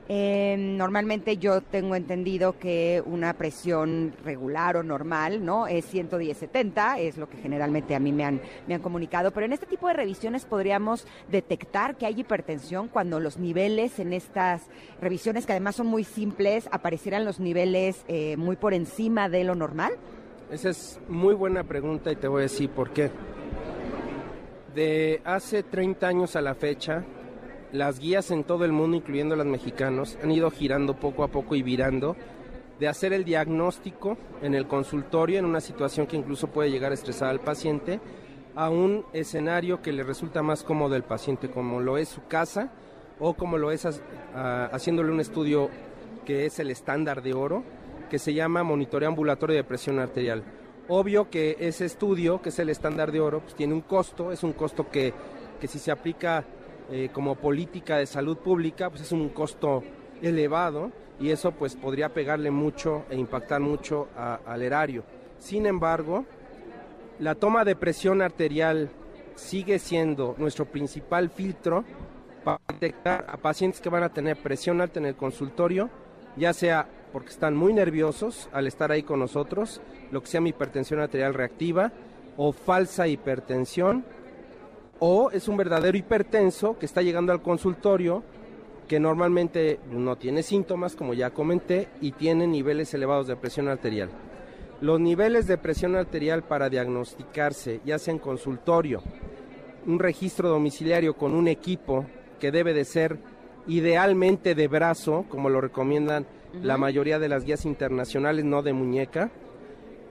Eh, 0.10 0.58
normalmente 0.58 1.38
yo 1.38 1.62
tengo 1.62 1.96
entendido 1.96 2.58
que 2.60 3.02
una 3.06 3.34
presión 3.34 4.14
regular 4.26 4.76
o 4.76 4.84
normal, 4.84 5.46
¿no? 5.46 5.66
Es 5.66 5.94
110-70, 5.94 7.00
es 7.00 7.18
lo 7.18 7.30
que 7.30 7.38
generalmente 7.38 7.96
a 7.96 8.00
mí 8.00 8.12
me 8.12 8.26
han, 8.26 8.42
me 8.68 8.76
han 8.76 8.82
comunicado, 8.82 9.32
pero 9.32 9.46
en 9.46 9.54
este 9.54 9.66
tipo 9.66 9.88
de 9.88 9.94
revisiones 9.94 10.44
podríamos 10.44 11.08
detectar 11.32 11.96
que 11.96 12.06
hay 12.06 12.20
hipertensión 12.20 12.90
cuando 12.90 13.22
los 13.22 13.38
niveles 13.38 13.98
en 14.00 14.12
estas 14.12 14.64
revisiones, 15.00 15.46
que 15.46 15.54
además 15.54 15.78
son 15.78 15.88
muy 15.88 16.04
simples, 16.04 16.68
aparecieran 16.72 17.24
los 17.24 17.40
niveles 17.40 18.04
eh, 18.10 18.36
muy 18.36 18.58
por 18.58 18.74
encima 18.74 19.30
de 19.30 19.46
lo 19.46 19.56
normal. 19.56 19.94
Esa 20.52 20.70
es 20.70 21.00
muy 21.08 21.34
buena 21.34 21.64
pregunta 21.64 22.12
y 22.12 22.18
te 22.18 22.28
voy 22.28 22.42
a 22.42 22.44
decir 22.44 22.70
por 22.70 22.92
qué. 22.92 23.10
De 24.76 25.22
hace 25.24 25.64
30 25.64 26.08
años 26.08 26.36
a 26.36 26.42
la 26.42 26.56
fecha, 26.56 27.06
las 27.74 28.00
guías 28.00 28.30
en 28.30 28.44
todo 28.44 28.66
el 28.66 28.72
mundo, 28.72 28.96
incluyendo 28.96 29.36
las 29.36 29.48
mexicanos, 29.48 30.18
han 30.24 30.32
ido 30.32 30.50
girando 30.52 30.94
poco 30.96 31.24
a 31.24 31.28
poco 31.28 31.56
y 31.56 31.64
virando 31.64 32.16
de 32.80 32.88
hacer 32.88 33.14
el 33.14 33.26
diagnóstico 33.26 34.16
en 34.44 34.54
el 34.54 34.68
consultorio, 34.68 35.40
en 35.40 35.46
una 35.46 35.60
situación 35.60 36.06
que 36.06 36.16
incluso 36.16 36.48
puede 36.48 36.70
llegar 36.70 36.92
a 36.92 36.94
estresar 36.94 37.30
al 37.30 37.40
paciente, 37.40 38.00
a 38.56 38.70
un 38.70 39.06
escenario 39.12 39.82
que 39.82 39.92
le 39.92 40.04
resulta 40.04 40.44
más 40.44 40.64
cómodo 40.64 40.94
al 40.94 41.04
paciente, 41.04 41.50
como 41.50 41.82
lo 41.82 41.98
es 41.98 42.10
su 42.10 42.26
casa 42.28 42.72
o 43.20 43.34
como 43.34 43.58
lo 43.58 43.72
es 43.72 43.88
haciéndole 44.36 45.12
un 45.12 45.20
estudio 45.20 45.70
que 46.26 46.46
es 46.46 46.60
el 46.60 46.70
estándar 46.70 47.24
de 47.24 47.34
oro, 47.34 47.64
que 48.08 48.20
se 48.20 48.36
llama 48.36 48.62
monitoreo 48.62 49.10
ambulatorio 49.10 49.56
de 49.56 49.64
presión 49.64 49.98
arterial. 49.98 50.44
Obvio 50.90 51.32
que 51.32 51.58
ese 51.60 51.86
estudio, 51.86 52.40
que 52.40 52.50
es 52.50 52.60
el 52.60 52.70
estándar 52.70 53.12
de 53.12 53.20
oro, 53.20 53.40
pues 53.40 53.56
tiene 53.56 53.74
un 53.74 53.82
costo, 53.82 54.32
es 54.32 54.44
un 54.44 54.54
costo 54.54 54.92
que, 54.92 55.12
que 55.60 55.68
si 55.68 55.80
se 55.80 55.90
aplica 55.90 56.46
eh, 56.92 57.10
como 57.12 57.36
política 57.36 57.98
de 57.98 58.06
salud 58.06 58.38
pública, 58.38 58.90
pues 58.90 59.02
es 59.02 59.12
un 59.12 59.30
costo 59.30 59.84
elevado 60.22 60.92
y 61.20 61.30
eso 61.30 61.52
pues 61.52 61.76
podría 61.76 62.10
pegarle 62.10 62.52
mucho 62.52 63.04
e 63.10 63.18
impactar 63.18 63.62
mucho 63.62 64.08
al 64.16 64.62
erario. 64.62 65.04
Sin 65.38 65.66
embargo, 65.66 66.26
la 67.20 67.36
toma 67.36 67.64
de 67.64 67.76
presión 67.76 68.22
arterial 68.22 68.90
sigue 69.36 69.80
siendo 69.80 70.36
nuestro 70.38 70.66
principal 70.66 71.30
filtro 71.30 71.84
para 72.44 72.60
detectar 72.68 73.26
a 73.30 73.38
pacientes 73.38 73.82
que 73.82 73.90
van 73.90 74.04
a 74.04 74.14
tener 74.14 74.38
presión 74.38 74.82
alta 74.82 75.00
en 75.00 75.06
el 75.06 75.16
consultorio, 75.16 75.90
ya 76.36 76.54
sea 76.54 76.88
porque 77.12 77.30
están 77.30 77.56
muy 77.56 77.74
nerviosos 77.74 78.50
al 78.52 78.68
estar 78.68 78.92
ahí 78.92 79.04
con 79.04 79.20
nosotros, 79.20 79.82
lo 80.12 80.22
que 80.22 80.28
sea 80.28 80.42
mi 80.42 80.50
hipertensión 80.50 81.00
arterial 81.00 81.34
reactiva, 81.34 81.92
o 82.36 82.52
falsa 82.52 83.08
hipertensión, 83.08 84.04
o 85.06 85.32
es 85.32 85.50
un 85.50 85.58
verdadero 85.58 85.98
hipertenso 85.98 86.80
que 86.80 86.86
está 86.86 87.02
llegando 87.02 87.34
al 87.34 87.42
consultorio 87.42 88.24
que 88.88 89.02
normalmente 89.02 89.82
no 89.92 90.16
tiene 90.16 90.44
síntomas, 90.44 90.96
como 90.96 91.14
ya 91.14 91.32
comenté, 91.32 91.90
y 92.00 92.14
tiene 92.14 92.48
niveles 92.48 92.94
elevados 92.94 93.28
de 93.28 93.36
presión 93.36 93.68
arterial. 93.68 94.10
Los 94.80 95.02
niveles 95.02 95.46
de 95.46 95.58
presión 95.58 95.98
arterial 95.98 96.44
para 96.44 96.70
diagnosticarse, 96.70 97.82
ya 97.84 98.00
sea 98.00 98.14
en 98.14 98.20
consultorio, 98.20 99.04
un 99.86 100.00
registro 100.00 100.48
domiciliario 100.48 101.18
con 101.18 101.34
un 101.34 101.50
equipo 101.50 102.06
que 102.40 102.52
debe 102.52 102.74
de 102.74 102.86
ser 102.86 103.18
idealmente 103.68 104.56
de 104.56 104.70
brazo, 104.70 105.26
como 105.28 105.50
lo 105.50 105.60
recomiendan 105.60 106.26
la 106.62 106.78
mayoría 106.78 107.20
de 107.20 107.28
las 107.28 107.44
guías 107.44 107.66
internacionales, 107.66 108.46
no 108.46 108.62
de 108.62 108.72
muñeca, 108.72 109.32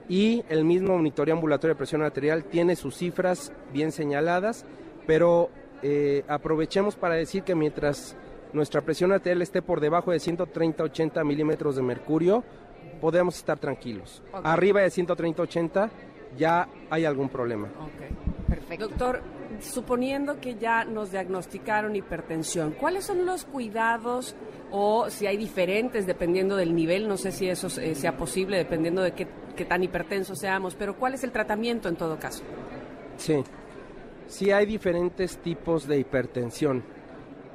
y 0.06 0.44
el 0.50 0.66
mismo 0.66 0.98
monitoreo 0.98 1.34
ambulatorio 1.34 1.72
de 1.72 1.78
presión 1.78 2.02
arterial 2.02 2.44
tiene 2.44 2.76
sus 2.76 2.94
cifras 2.98 3.54
bien 3.72 3.90
señaladas 3.90 4.66
pero 5.06 5.50
eh, 5.82 6.24
aprovechemos 6.28 6.96
para 6.96 7.14
decir 7.14 7.42
que 7.42 7.54
mientras 7.54 8.16
nuestra 8.52 8.82
presión 8.82 9.12
arterial 9.12 9.42
esté 9.42 9.62
por 9.62 9.80
debajo 9.80 10.12
de 10.12 10.18
130-80 10.18 11.24
milímetros 11.24 11.76
de 11.76 11.82
mercurio, 11.82 12.44
podemos 13.00 13.36
estar 13.36 13.58
tranquilos. 13.58 14.22
Arriba 14.32 14.80
de 14.82 14.88
130-80 14.88 15.90
ya 16.36 16.68
hay 16.90 17.04
algún 17.04 17.28
problema. 17.28 17.68
Perfecto. 18.48 18.88
Doctor, 18.88 19.22
suponiendo 19.60 20.40
que 20.40 20.54
ya 20.54 20.84
nos 20.84 21.10
diagnosticaron 21.10 21.96
hipertensión, 21.96 22.72
¿cuáles 22.72 23.04
son 23.04 23.26
los 23.26 23.44
cuidados 23.44 24.36
o 24.70 25.10
si 25.10 25.26
hay 25.26 25.36
diferentes 25.36 26.06
dependiendo 26.06 26.56
del 26.56 26.74
nivel? 26.74 27.08
No 27.08 27.16
sé 27.16 27.32
si 27.32 27.48
eso 27.48 27.68
eh, 27.80 27.94
sea 27.94 28.16
posible 28.16 28.56
dependiendo 28.56 29.02
de 29.02 29.12
qué, 29.12 29.26
qué 29.56 29.64
tan 29.64 29.82
hipertensos 29.82 30.38
seamos, 30.38 30.74
pero 30.74 30.96
¿cuál 30.96 31.14
es 31.14 31.24
el 31.24 31.32
tratamiento 31.32 31.88
en 31.88 31.96
todo 31.96 32.18
caso? 32.18 32.42
Sí, 33.16 33.42
sí 34.26 34.50
hay 34.50 34.66
diferentes 34.66 35.38
tipos 35.38 35.86
de 35.86 35.98
hipertensión. 35.98 36.82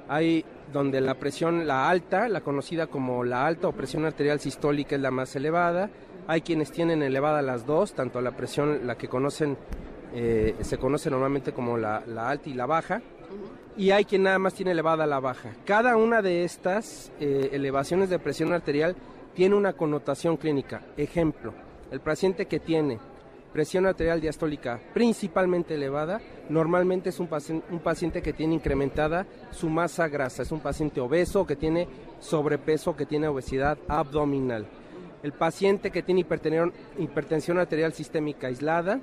Hay 0.08 0.46
donde 0.72 1.02
la 1.02 1.16
presión, 1.16 1.68
la 1.68 1.90
alta, 1.90 2.28
la 2.28 2.42
conocida 2.42 2.88
como 2.88 3.24
la 3.24 3.46
alta 3.46 3.68
o 3.68 3.72
presión 3.72 4.06
arterial 4.06 4.40
sistólica 4.40 4.96
es 4.96 5.02
la 5.02 5.12
más 5.12 5.36
elevada. 5.36 5.90
Hay 6.28 6.42
quienes 6.42 6.72
tienen 6.72 7.02
elevada 7.04 7.42
las 7.42 7.66
dos, 7.66 7.94
tanto 7.94 8.22
la 8.22 8.32
presión, 8.32 8.86
la 8.86 8.96
que 8.96 9.08
conocen, 9.08 9.58
eh, 10.14 10.56
se 10.62 10.78
conoce 10.78 11.10
normalmente 11.10 11.54
como 11.54 11.78
la, 11.78 12.04
alta 12.18 12.50
y 12.50 12.54
la 12.54 12.66
baja. 12.66 13.02
Y 13.78 13.92
hay 13.92 14.06
quien 14.06 14.24
nada 14.24 14.40
más 14.40 14.54
tiene 14.54 14.72
elevada 14.72 15.06
la 15.06 15.20
baja. 15.20 15.52
Cada 15.66 15.96
una 15.96 16.22
de 16.22 16.44
estas 16.44 17.12
eh, 17.20 17.50
elevaciones 17.54 18.10
de 18.10 18.20
presión 18.20 18.52
arterial 18.52 18.96
tiene 19.36 19.56
una 19.56 19.74
connotación 19.74 20.36
clínica. 20.36 20.82
Ejemplo, 20.98 21.54
el 21.92 22.00
paciente 22.02 22.48
que 22.48 22.60
tiene 22.60 23.00
presión 23.58 23.88
arterial 23.88 24.22
diastólica 24.22 24.80
principalmente 24.94 25.74
elevada, 25.74 26.22
normalmente 26.48 27.10
es 27.10 27.20
un, 27.20 27.26
paciente, 27.28 28.22
que 28.22 28.32
tiene 28.32 28.54
incrementada 28.54 29.26
su 29.50 29.68
masa 29.68 30.08
grasa, 30.08 30.44
es 30.44 30.52
un 30.52 30.60
paciente 30.60 31.02
obeso 31.02 31.48
que 31.48 31.56
tiene 31.56 31.88
sobrepeso, 32.20 32.96
que 32.96 33.08
tiene 33.08 33.28
obesidad 33.28 33.80
abdominal. 33.88 34.68
El 35.24 35.32
paciente 35.32 35.90
que 35.90 36.04
tiene 36.04 36.22
hipertensión, 36.22 37.58
arterial 37.58 37.94
sistémica 37.94 38.46
aislada, 38.46 39.00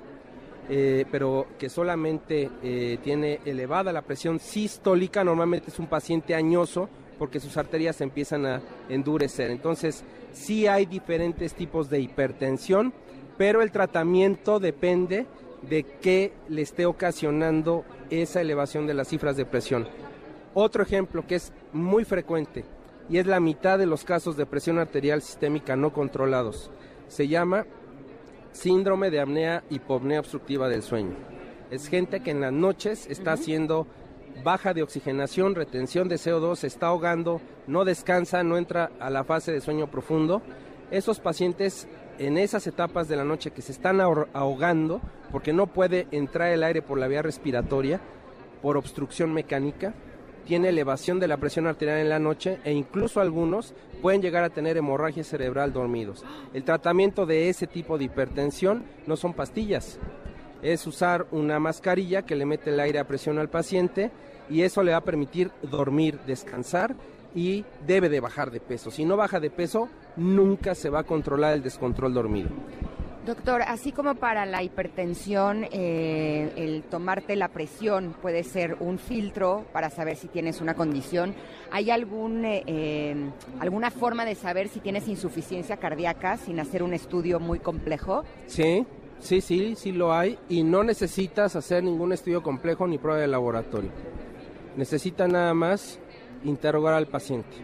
eh, 0.69 1.03
pero 1.11 1.47
que 1.59 1.67
solamente 1.67 2.49
eh, 2.63 2.97
tiene 3.03 3.41
elevada 3.43 3.91
la 3.91 4.03
presión 4.03 4.39
sistólica, 4.39 5.25
normalmente 5.25 5.69
es 5.69 5.79
un 5.79 5.87
paciente 5.87 6.33
añoso 6.33 6.87
porque 7.19 7.41
sus 7.41 7.57
arterias 7.57 7.99
empiezan 7.99 8.45
a 8.45 8.61
endurecer. 8.87 9.51
Entonces, 9.51 10.05
sí 10.31 10.65
hay 10.65 10.85
diferentes 10.85 11.53
tipos 11.55 11.89
de 11.89 11.99
hipertensión 11.99 12.93
pero 13.37 13.61
el 13.61 13.71
tratamiento 13.71 14.59
depende 14.59 15.25
de 15.61 15.83
qué 15.83 16.33
le 16.47 16.61
esté 16.61 16.85
ocasionando 16.85 17.83
esa 18.09 18.41
elevación 18.41 18.87
de 18.87 18.93
las 18.93 19.07
cifras 19.07 19.35
de 19.35 19.45
presión. 19.45 19.87
Otro 20.53 20.83
ejemplo 20.83 21.25
que 21.27 21.35
es 21.35 21.51
muy 21.73 22.05
frecuente 22.05 22.63
y 23.09 23.17
es 23.17 23.27
la 23.27 23.39
mitad 23.39 23.77
de 23.77 23.85
los 23.85 24.03
casos 24.03 24.37
de 24.37 24.45
presión 24.45 24.79
arterial 24.79 25.21
sistémica 25.21 25.75
no 25.75 25.91
controlados. 25.91 26.71
Se 27.07 27.27
llama 27.27 27.65
síndrome 28.51 29.11
de 29.11 29.19
apnea 29.19 29.63
hipopnea 29.69 30.19
obstructiva 30.19 30.69
del 30.69 30.81
sueño. 30.81 31.15
Es 31.71 31.87
gente 31.87 32.21
que 32.21 32.31
en 32.31 32.41
las 32.41 32.53
noches 32.53 33.07
está 33.09 33.33
haciendo 33.33 33.87
baja 34.43 34.73
de 34.73 34.83
oxigenación, 34.83 35.55
retención 35.55 36.07
de 36.07 36.15
CO2, 36.15 36.57
se 36.57 36.67
está 36.67 36.87
ahogando, 36.87 37.41
no 37.67 37.85
descansa, 37.85 38.43
no 38.43 38.57
entra 38.57 38.91
a 38.99 39.09
la 39.09 39.23
fase 39.23 39.51
de 39.51 39.61
sueño 39.61 39.89
profundo. 39.89 40.41
Esos 40.91 41.19
pacientes 41.19 41.87
en 42.19 42.37
esas 42.37 42.65
etapas 42.67 43.07
de 43.07 43.15
la 43.15 43.23
noche 43.23 43.51
que 43.51 43.61
se 43.61 43.71
están 43.71 43.99
ahogando 43.99 45.01
porque 45.31 45.53
no 45.53 45.67
puede 45.67 46.07
entrar 46.11 46.51
el 46.51 46.63
aire 46.63 46.81
por 46.81 46.97
la 46.97 47.07
vía 47.07 47.21
respiratoria 47.21 47.99
por 48.61 48.77
obstrucción 48.77 49.33
mecánica, 49.33 49.93
tiene 50.45 50.69
elevación 50.69 51.19
de 51.19 51.27
la 51.27 51.37
presión 51.37 51.67
arterial 51.67 51.99
en 51.99 52.09
la 52.09 52.19
noche 52.19 52.59
e 52.63 52.71
incluso 52.71 53.19
algunos 53.19 53.73
pueden 54.01 54.21
llegar 54.21 54.43
a 54.43 54.49
tener 54.49 54.77
hemorragia 54.77 55.23
cerebral 55.23 55.73
dormidos. 55.73 56.23
El 56.53 56.63
tratamiento 56.63 57.25
de 57.25 57.49
ese 57.49 57.67
tipo 57.67 57.97
de 57.97 58.05
hipertensión 58.05 58.83
no 59.07 59.17
son 59.17 59.33
pastillas, 59.33 59.99
es 60.61 60.87
usar 60.87 61.27
una 61.31 61.59
mascarilla 61.59 62.23
que 62.23 62.35
le 62.35 62.45
mete 62.45 62.71
el 62.71 62.79
aire 62.79 62.99
a 62.99 63.07
presión 63.07 63.37
al 63.37 63.49
paciente 63.49 64.11
y 64.49 64.61
eso 64.61 64.83
le 64.83 64.91
va 64.91 64.97
a 64.97 65.03
permitir 65.03 65.51
dormir, 65.61 66.19
descansar 66.25 66.95
y 67.35 67.65
debe 67.85 68.09
de 68.09 68.19
bajar 68.19 68.51
de 68.51 68.59
peso. 68.59 68.89
Si 68.89 69.05
no 69.05 69.17
baja 69.17 69.39
de 69.39 69.49
peso, 69.49 69.89
nunca 70.17 70.75
se 70.75 70.89
va 70.89 70.99
a 70.99 71.03
controlar 71.03 71.53
el 71.53 71.63
descontrol 71.63 72.13
dormido. 72.13 72.49
Doctor, 73.25 73.63
así 73.63 73.91
como 73.91 74.13
para 74.13 74.45
la 74.45 74.61
hipertensión, 74.61 75.65
eh, 75.71 76.53
el 76.57 76.83
tomarte 76.83 77.35
la 77.35 77.47
presión 77.47 78.15
puede 78.21 78.43
ser 78.43 78.77
un 78.79 78.99
filtro 78.99 79.65
para 79.73 79.89
saber 79.89 80.15
si 80.15 80.27
tienes 80.27 80.61
una 80.61 80.75
condición. 80.75 81.33
¿Hay 81.71 81.89
algún, 81.89 82.45
eh, 82.45 82.63
em, 82.67 83.31
alguna 83.59 83.89
forma 83.89 84.25
de 84.25 84.35
saber 84.35 84.67
si 84.67 84.79
tienes 84.79 85.07
insuficiencia 85.07 85.77
cardíaca 85.77 86.37
sin 86.37 86.59
hacer 86.59 86.83
un 86.83 86.93
estudio 86.93 87.39
muy 87.39 87.57
complejo? 87.57 88.23
Sí, 88.45 88.85
sí, 89.17 89.41
sí, 89.41 89.73
sí 89.75 89.91
lo 89.91 90.13
hay. 90.13 90.37
Y 90.47 90.61
no 90.61 90.83
necesitas 90.83 91.55
hacer 91.55 91.83
ningún 91.83 92.13
estudio 92.13 92.43
complejo 92.43 92.85
ni 92.85 92.99
prueba 92.99 93.19
de 93.19 93.27
laboratorio. 93.27 93.89
Necesita 94.77 95.27
nada 95.27 95.55
más 95.55 95.99
interrogar 96.43 96.93
al 96.93 97.07
paciente. 97.07 97.57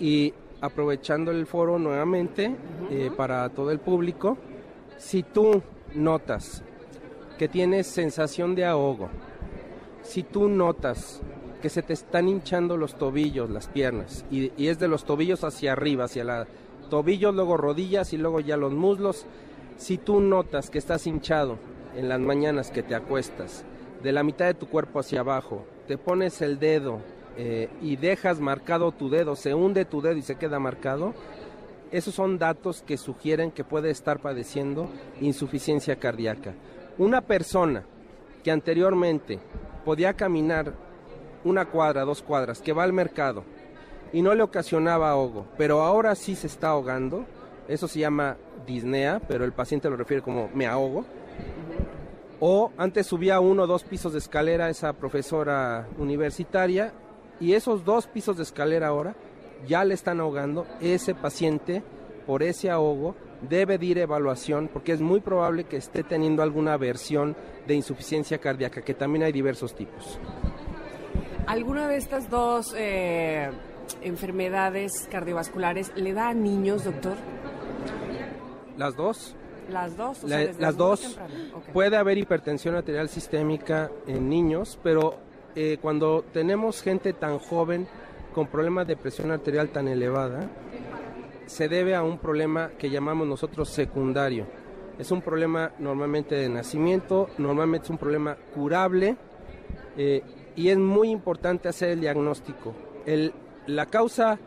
Y 0.00 0.34
aprovechando 0.64 1.30
el 1.30 1.46
foro 1.46 1.78
nuevamente 1.78 2.54
eh, 2.90 3.10
para 3.16 3.48
todo 3.50 3.70
el 3.70 3.78
público, 3.78 4.38
si 4.96 5.22
tú 5.22 5.62
notas 5.94 6.62
que 7.38 7.48
tienes 7.48 7.86
sensación 7.86 8.54
de 8.54 8.64
ahogo, 8.64 9.08
si 10.02 10.22
tú 10.22 10.48
notas 10.48 11.20
que 11.60 11.68
se 11.68 11.82
te 11.82 11.92
están 11.92 12.28
hinchando 12.28 12.76
los 12.76 12.96
tobillos, 12.96 13.50
las 13.50 13.68
piernas, 13.68 14.24
y, 14.30 14.52
y 14.56 14.68
es 14.68 14.78
de 14.78 14.88
los 14.88 15.04
tobillos 15.04 15.44
hacia 15.44 15.72
arriba, 15.72 16.04
hacia 16.04 16.24
la 16.24 16.46
tobillos, 16.90 17.34
luego 17.34 17.56
rodillas 17.56 18.12
y 18.12 18.18
luego 18.18 18.40
ya 18.40 18.56
los 18.56 18.72
muslos, 18.72 19.26
si 19.76 19.98
tú 19.98 20.20
notas 20.20 20.70
que 20.70 20.78
estás 20.78 21.06
hinchado 21.06 21.58
en 21.96 22.08
las 22.08 22.20
mañanas 22.20 22.70
que 22.70 22.82
te 22.82 22.94
acuestas, 22.94 23.64
de 24.02 24.12
la 24.12 24.22
mitad 24.22 24.46
de 24.46 24.54
tu 24.54 24.68
cuerpo 24.68 25.00
hacia 25.00 25.20
abajo, 25.20 25.64
te 25.88 25.96
pones 25.98 26.42
el 26.42 26.58
dedo 26.58 27.00
eh, 27.36 27.68
y 27.82 27.96
dejas 27.96 28.40
marcado 28.40 28.92
tu 28.92 29.10
dedo, 29.10 29.36
se 29.36 29.54
hunde 29.54 29.84
tu 29.84 30.00
dedo 30.00 30.16
y 30.16 30.22
se 30.22 30.36
queda 30.36 30.58
marcado, 30.58 31.14
esos 31.90 32.14
son 32.14 32.38
datos 32.38 32.82
que 32.82 32.96
sugieren 32.96 33.50
que 33.50 33.64
puede 33.64 33.90
estar 33.90 34.18
padeciendo 34.18 34.88
insuficiencia 35.20 35.96
cardíaca. 35.96 36.54
Una 36.98 37.20
persona 37.20 37.84
que 38.42 38.50
anteriormente 38.50 39.38
podía 39.84 40.14
caminar 40.14 40.74
una 41.44 41.66
cuadra, 41.66 42.04
dos 42.04 42.22
cuadras, 42.22 42.60
que 42.60 42.72
va 42.72 42.84
al 42.84 42.92
mercado 42.92 43.44
y 44.12 44.22
no 44.22 44.34
le 44.34 44.42
ocasionaba 44.42 45.10
ahogo, 45.10 45.46
pero 45.58 45.82
ahora 45.82 46.14
sí 46.14 46.36
se 46.36 46.46
está 46.46 46.68
ahogando, 46.68 47.26
eso 47.68 47.88
se 47.88 48.00
llama 48.00 48.36
disnea, 48.66 49.20
pero 49.26 49.44
el 49.44 49.52
paciente 49.52 49.90
lo 49.90 49.96
refiere 49.96 50.22
como 50.22 50.48
me 50.54 50.66
ahogo. 50.66 51.04
O 52.40 52.72
antes 52.76 53.06
subía 53.06 53.40
uno 53.40 53.62
o 53.62 53.66
dos 53.66 53.84
pisos 53.84 54.12
de 54.12 54.18
escalera 54.18 54.68
esa 54.68 54.92
profesora 54.92 55.86
universitaria 55.98 56.92
y 57.40 57.52
esos 57.54 57.84
dos 57.84 58.06
pisos 58.06 58.36
de 58.36 58.42
escalera 58.44 58.88
ahora 58.88 59.14
ya 59.66 59.84
le 59.84 59.94
están 59.94 60.20
ahogando. 60.20 60.66
Ese 60.80 61.14
paciente, 61.14 61.82
por 62.26 62.42
ese 62.42 62.70
ahogo, 62.70 63.14
debe 63.48 63.76
de 63.78 63.86
ir 63.86 63.98
a 63.98 64.02
evaluación 64.02 64.68
porque 64.72 64.92
es 64.92 65.00
muy 65.00 65.20
probable 65.20 65.64
que 65.64 65.76
esté 65.76 66.02
teniendo 66.02 66.42
alguna 66.42 66.76
versión 66.76 67.36
de 67.66 67.74
insuficiencia 67.74 68.38
cardíaca, 68.38 68.82
que 68.82 68.94
también 68.94 69.22
hay 69.24 69.32
diversos 69.32 69.74
tipos. 69.74 70.18
¿Alguna 71.46 71.88
de 71.88 71.96
estas 71.96 72.30
dos 72.30 72.74
eh, 72.76 73.50
enfermedades 74.02 75.08
cardiovasculares 75.10 75.92
le 75.94 76.12
da 76.14 76.28
a 76.28 76.34
niños, 76.34 76.84
doctor? 76.84 77.16
Las 78.78 78.96
dos. 78.96 79.34
Las 79.70 79.96
dos. 79.96 80.24
O 80.24 80.26
La- 80.28 80.38
desde 80.38 80.60
las 80.60 80.76
dos. 80.76 81.18
Puede 81.72 81.96
haber 81.96 82.18
hipertensión 82.18 82.74
arterial 82.76 83.08
sistémica 83.08 83.90
en 84.06 84.28
niños, 84.28 84.78
pero 84.82 85.16
eh, 85.56 85.78
cuando 85.80 86.24
tenemos 86.32 86.82
gente 86.82 87.12
tan 87.12 87.38
joven 87.38 87.86
con 88.34 88.46
problemas 88.48 88.86
de 88.86 88.96
presión 88.96 89.30
arterial 89.30 89.68
tan 89.68 89.88
elevada, 89.88 90.48
se 91.46 91.68
debe 91.68 91.94
a 91.94 92.02
un 92.02 92.18
problema 92.18 92.70
que 92.78 92.90
llamamos 92.90 93.26
nosotros 93.26 93.68
secundario. 93.68 94.46
Es 94.98 95.10
un 95.10 95.22
problema 95.22 95.72
normalmente 95.78 96.34
de 96.34 96.48
nacimiento, 96.48 97.28
normalmente 97.38 97.84
es 97.86 97.90
un 97.90 97.98
problema 97.98 98.36
curable 98.54 99.16
eh, 99.96 100.22
y 100.56 100.68
es 100.68 100.78
muy 100.78 101.10
importante 101.10 101.68
hacer 101.68 101.90
el 101.90 102.00
diagnóstico. 102.00 102.74
El- 103.06 103.32
la 103.66 103.86
causa 103.86 104.38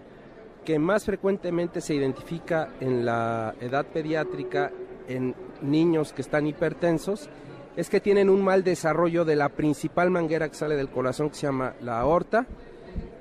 que 0.63 0.79
más 0.79 1.05
frecuentemente 1.05 1.81
se 1.81 1.95
identifica 1.95 2.69
en 2.79 3.05
la 3.05 3.55
edad 3.61 3.85
pediátrica 3.85 4.71
en 5.07 5.33
niños 5.61 6.11
que 6.13 6.21
están 6.21 6.45
hipertensos 6.47 7.29
es 7.77 7.89
que 7.89 8.01
tienen 8.01 8.29
un 8.29 8.43
mal 8.43 8.63
desarrollo 8.63 9.23
de 9.23 9.35
la 9.35 9.49
principal 9.49 10.09
manguera 10.09 10.49
que 10.49 10.55
sale 10.55 10.75
del 10.75 10.89
corazón 10.89 11.29
que 11.29 11.35
se 11.35 11.45
llama 11.45 11.75
la 11.79 11.99
aorta. 11.99 12.47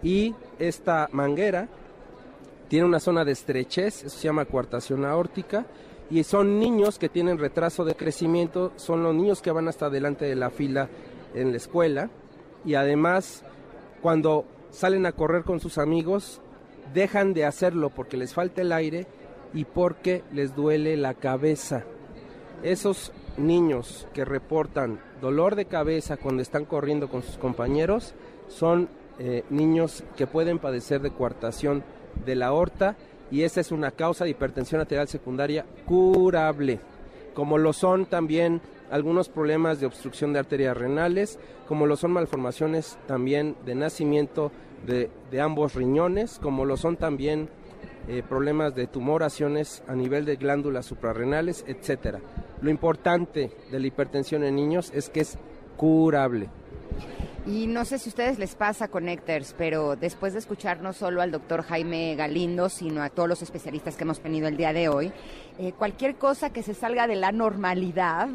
Y 0.03 0.35
esta 0.59 1.09
manguera 1.13 1.69
tiene 2.69 2.87
una 2.87 2.99
zona 2.99 3.25
de 3.25 3.33
estrechez, 3.33 3.95
se 3.95 4.27
llama 4.27 4.47
coartación 4.47 5.05
aórtica. 5.05 5.67
Y 6.09 6.25
son 6.25 6.59
niños 6.59 6.99
que 6.99 7.11
tienen 7.11 7.39
retraso 7.39 7.85
de 7.85 7.97
crecimiento, 7.97 8.73
son 8.77 9.03
los 9.03 9.15
niños 9.15 9.43
que 9.43 9.51
van 9.51 9.69
hasta 9.69 9.91
delante 9.91 10.25
de 10.25 10.37
la 10.37 10.49
fila 10.49 10.89
en 11.35 11.51
la 11.51 11.59
escuela. 11.59 12.09
Y 12.65 12.77
además 12.77 13.45
cuando 14.01 14.47
salen 14.71 15.05
a 15.05 15.13
correr 15.13 15.45
con 15.45 15.61
sus 15.61 15.77
amigos 15.77 16.41
dejan 16.95 17.35
de 17.35 17.45
hacerlo 17.45 17.91
porque 17.91 18.17
les 18.17 18.33
falta 18.33 18.63
el 18.63 18.73
aire 18.73 19.07
y 19.53 19.65
porque 19.65 20.23
les 20.33 20.55
duele 20.55 20.97
la 20.97 21.13
cabeza. 21.13 21.85
Esos 22.63 23.13
niños 23.37 24.09
que 24.15 24.25
reportan 24.25 25.01
dolor 25.21 25.57
de 25.57 25.67
cabeza 25.67 26.17
cuando 26.17 26.43
están 26.43 26.65
corriendo 26.65 27.09
con 27.09 27.23
sus 27.23 27.37
compañeros 27.37 28.15
son 28.49 28.89
eh, 29.19 29.45
niños 29.51 30.05
que 30.17 30.27
pueden 30.27 30.59
padecer 30.59 31.01
de 31.01 31.11
coartación 31.11 31.85
de 32.25 32.35
la 32.35 32.47
aorta 32.47 32.97
y 33.31 33.43
esa 33.43 33.61
es 33.61 33.73
una 33.73 33.91
causa 33.91 34.25
de 34.25 34.31
hipertensión 34.31 34.81
arterial 34.81 35.09
secundaria 35.09 35.67
curable, 35.87 36.81
como 37.35 37.59
lo 37.59 37.73
son 37.73 38.07
también 38.07 38.61
algunos 38.91 39.29
problemas 39.29 39.81
de 39.81 39.87
obstrucción 39.87 40.33
de 40.33 40.39
arterias 40.39 40.77
renales, 40.77 41.39
como 41.67 41.87
lo 41.87 41.97
son 41.97 42.13
malformaciones 42.13 42.99
también 43.07 43.57
de 43.67 43.75
nacimiento 43.75 44.53
de, 44.87 45.11
de 45.31 45.41
ambos 45.41 45.75
riñones, 45.75 46.39
como 46.41 46.65
lo 46.65 46.77
son 46.77 46.97
también 46.97 47.49
eh, 48.09 48.23
problemas 48.29 48.75
de 48.75 48.87
tumoraciones 48.87 49.83
a 49.89 49.95
nivel 49.95 50.25
de 50.25 50.37
glándulas 50.37 50.87
suprarrenales, 50.87 51.65
etcétera. 51.67 52.21
Lo 52.61 52.71
importante 52.71 53.51
de 53.71 53.81
la 53.81 53.87
hipertensión 53.87 54.45
en 54.45 54.57
niños 54.57 54.93
es 54.95 55.09
que 55.09 55.21
es 55.21 55.39
curable. 55.77 56.49
Y 57.47 57.69
no 57.69 57.85
sé 57.85 57.99
si 57.99 58.09
a 58.09 58.11
ustedes 58.11 58.39
les 58.41 58.57
pasa, 58.57 58.89
Connectors, 58.89 59.55
pero 59.57 59.95
después 59.95 60.33
de 60.33 60.41
escuchar 60.41 60.83
no 60.83 60.93
solo 60.93 61.23
al 61.23 61.31
doctor 61.31 61.63
Jaime 61.63 62.17
Galindo, 62.17 62.69
sino 62.69 63.03
a 63.03 63.09
todos 63.09 63.29
los 63.29 63.41
especialistas 63.41 63.97
que 63.97 64.03
hemos 64.03 64.19
tenido 64.19 64.49
el 64.49 64.57
día 64.57 64.73
de 64.73 64.89
hoy, 64.89 65.13
eh, 65.59 65.73
cualquier 65.73 66.17
cosa 66.17 66.51
que 66.51 66.65
se 66.65 66.75
salga 66.75 67.07
de 67.07 67.15
la 67.15 67.31
normalidad, 67.31 68.29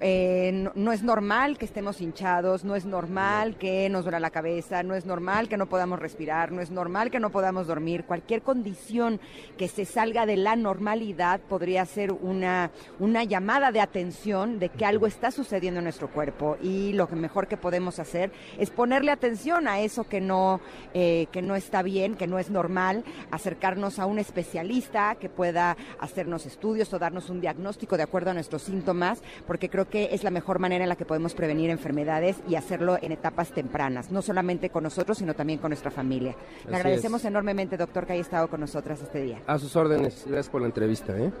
eh, 0.00 0.50
no, 0.52 0.72
no 0.74 0.92
es 0.92 1.02
normal 1.02 1.58
que 1.58 1.64
estemos 1.64 2.00
hinchados, 2.00 2.64
no 2.64 2.76
es 2.76 2.84
normal 2.84 3.56
que 3.56 3.88
nos 3.88 4.04
duela 4.04 4.20
la 4.20 4.30
cabeza, 4.30 4.82
no 4.82 4.94
es 4.94 5.06
normal 5.06 5.48
que 5.48 5.56
no 5.56 5.66
podamos 5.66 5.98
respirar, 5.98 6.52
no 6.52 6.60
es 6.60 6.70
normal 6.70 7.10
que 7.10 7.20
no 7.20 7.30
podamos 7.30 7.66
dormir. 7.66 8.04
Cualquier 8.04 8.42
condición 8.42 9.20
que 9.56 9.68
se 9.68 9.84
salga 9.84 10.26
de 10.26 10.36
la 10.36 10.56
normalidad 10.56 11.40
podría 11.40 11.84
ser 11.84 12.12
una, 12.12 12.70
una 12.98 13.24
llamada 13.24 13.72
de 13.72 13.80
atención 13.80 14.58
de 14.58 14.68
que 14.68 14.84
algo 14.84 15.06
está 15.06 15.30
sucediendo 15.30 15.78
en 15.78 15.84
nuestro 15.84 16.08
cuerpo 16.08 16.56
y 16.62 16.92
lo 16.92 17.08
que 17.08 17.16
mejor 17.16 17.48
que 17.48 17.56
podemos 17.56 17.98
hacer 17.98 18.32
es 18.58 18.70
ponerle 18.70 19.12
atención 19.12 19.68
a 19.68 19.80
eso 19.80 20.04
que 20.04 20.20
no, 20.20 20.60
eh, 20.94 21.26
que 21.32 21.42
no 21.42 21.56
está 21.56 21.82
bien, 21.82 22.14
que 22.14 22.26
no 22.26 22.38
es 22.38 22.50
normal, 22.50 23.04
acercarnos 23.30 23.98
a 23.98 24.06
un 24.06 24.18
especialista 24.18 25.16
que 25.16 25.28
pueda 25.28 25.76
hacernos 25.98 26.46
estudios 26.46 26.92
o 26.92 26.98
darnos 26.98 27.30
un 27.30 27.40
diagnóstico 27.40 27.96
de 27.96 28.02
acuerdo 28.02 28.30
a 28.30 28.34
nuestros 28.34 28.62
síntomas, 28.62 29.22
porque 29.46 29.68
creo 29.68 29.85
que 29.90 30.08
es 30.12 30.24
la 30.24 30.30
mejor 30.30 30.58
manera 30.58 30.84
en 30.84 30.88
la 30.88 30.96
que 30.96 31.04
podemos 31.04 31.34
prevenir 31.34 31.70
enfermedades 31.70 32.36
y 32.48 32.54
hacerlo 32.56 32.98
en 33.00 33.12
etapas 33.12 33.52
tempranas, 33.52 34.10
no 34.10 34.22
solamente 34.22 34.70
con 34.70 34.82
nosotros, 34.84 35.18
sino 35.18 35.34
también 35.34 35.58
con 35.58 35.70
nuestra 35.70 35.90
familia. 35.90 36.34
Le 36.68 36.76
agradecemos 36.76 37.20
es. 37.22 37.26
enormemente, 37.26 37.76
doctor, 37.76 38.06
que 38.06 38.14
haya 38.14 38.22
estado 38.22 38.48
con 38.48 38.60
nosotras 38.60 39.00
este 39.00 39.20
día. 39.22 39.40
A 39.46 39.58
sus 39.58 39.74
órdenes, 39.76 40.24
gracias 40.26 40.48
por 40.48 40.60
la 40.60 40.66
entrevista. 40.66 41.16
¿eh? 41.16 41.32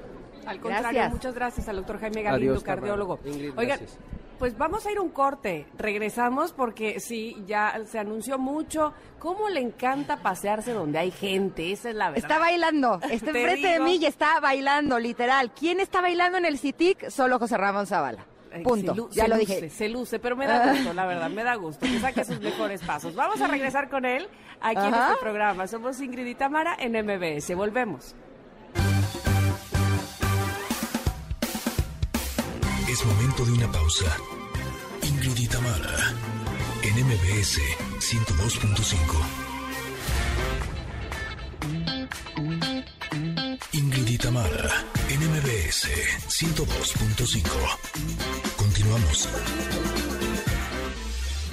Al 0.46 0.60
contrario, 0.60 0.90
Gracias. 0.92 1.12
muchas 1.12 1.34
gracias 1.34 1.68
al 1.68 1.76
doctor 1.76 1.98
Jaime 1.98 2.22
Galindo, 2.22 2.52
Adiós, 2.52 2.62
cardiólogo. 2.62 3.18
Ingrid, 3.24 3.50
Oigan, 3.58 3.78
gracias. 3.78 3.98
pues 4.38 4.56
vamos 4.56 4.86
a 4.86 4.92
ir 4.92 4.98
a 4.98 5.00
un 5.00 5.08
corte. 5.08 5.66
Regresamos 5.76 6.52
porque 6.52 7.00
sí, 7.00 7.42
ya 7.48 7.80
se 7.84 7.98
anunció 7.98 8.38
mucho. 8.38 8.92
¿Cómo 9.18 9.48
le 9.48 9.58
encanta 9.60 10.18
pasearse 10.18 10.72
donde 10.72 11.00
hay 11.00 11.10
gente? 11.10 11.72
Esa 11.72 11.88
es 11.90 11.96
la 11.96 12.10
verdad. 12.10 12.18
Está 12.30 12.38
bailando, 12.38 13.00
está 13.10 13.32
Te 13.32 13.40
enfrente 13.40 13.66
de 13.68 13.80
mí 13.80 13.96
y 13.96 14.06
está 14.06 14.38
bailando, 14.38 15.00
literal. 15.00 15.50
¿Quién 15.52 15.80
está 15.80 16.00
bailando 16.00 16.38
en 16.38 16.44
el 16.44 16.58
CITIC? 16.60 17.08
Solo 17.10 17.40
José 17.40 17.56
Ramón 17.56 17.88
Zavala. 17.88 18.24
Punto. 18.62 19.08
se 19.10 19.16
ya 19.16 19.24
se 19.24 19.28
lo 19.28 19.36
luce, 19.36 19.54
dije. 19.54 19.70
Se 19.70 19.88
luce, 19.88 20.18
pero 20.18 20.36
me 20.36 20.46
da 20.46 20.72
gusto, 20.72 20.92
la 20.92 21.06
verdad, 21.06 21.30
me 21.30 21.42
da 21.44 21.54
gusto 21.56 21.86
que 21.86 21.98
saque 22.00 22.24
sus 22.24 22.40
mejores 22.40 22.82
pasos. 22.82 23.14
Vamos 23.14 23.40
a 23.40 23.46
regresar 23.46 23.88
con 23.88 24.04
él 24.04 24.28
aquí 24.60 24.86
en 24.86 24.94
este 24.94 25.16
programa. 25.20 25.66
Somos 25.66 26.00
Ingrid 26.00 26.26
y 26.26 26.34
Tamara 26.34 26.76
en 26.78 26.92
MBS. 26.92 27.54
Volvemos. 27.54 28.14
Es 32.88 33.04
momento 33.04 33.44
de 33.44 33.52
una 33.52 33.70
pausa. 33.70 34.16
Ingrid 35.02 35.36
y 35.36 35.46
Tamara, 35.48 36.14
en 36.82 36.94
MBS 37.04 37.60
102.5. 37.98 38.96
Ingrid 43.72 44.08
y 44.08 44.18
Tamara, 44.18 44.70
en 45.10 45.20
MBS 45.20 45.88
102.5. 46.28 48.35
Continuamos. 48.86 49.28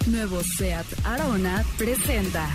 Nuevo 0.06 0.42
SEAT 0.44 0.86
Arona 1.06 1.64
presenta 1.78 2.48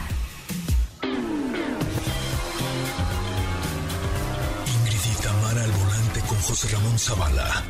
Ingrid 4.67 5.13
y 5.13 5.23
Tamara 5.23 5.65
al 5.65 5.71
volante 5.73 6.21
con 6.29 6.39
José 6.39 6.69
Ramón 6.69 6.99
Zavala. 6.99 7.63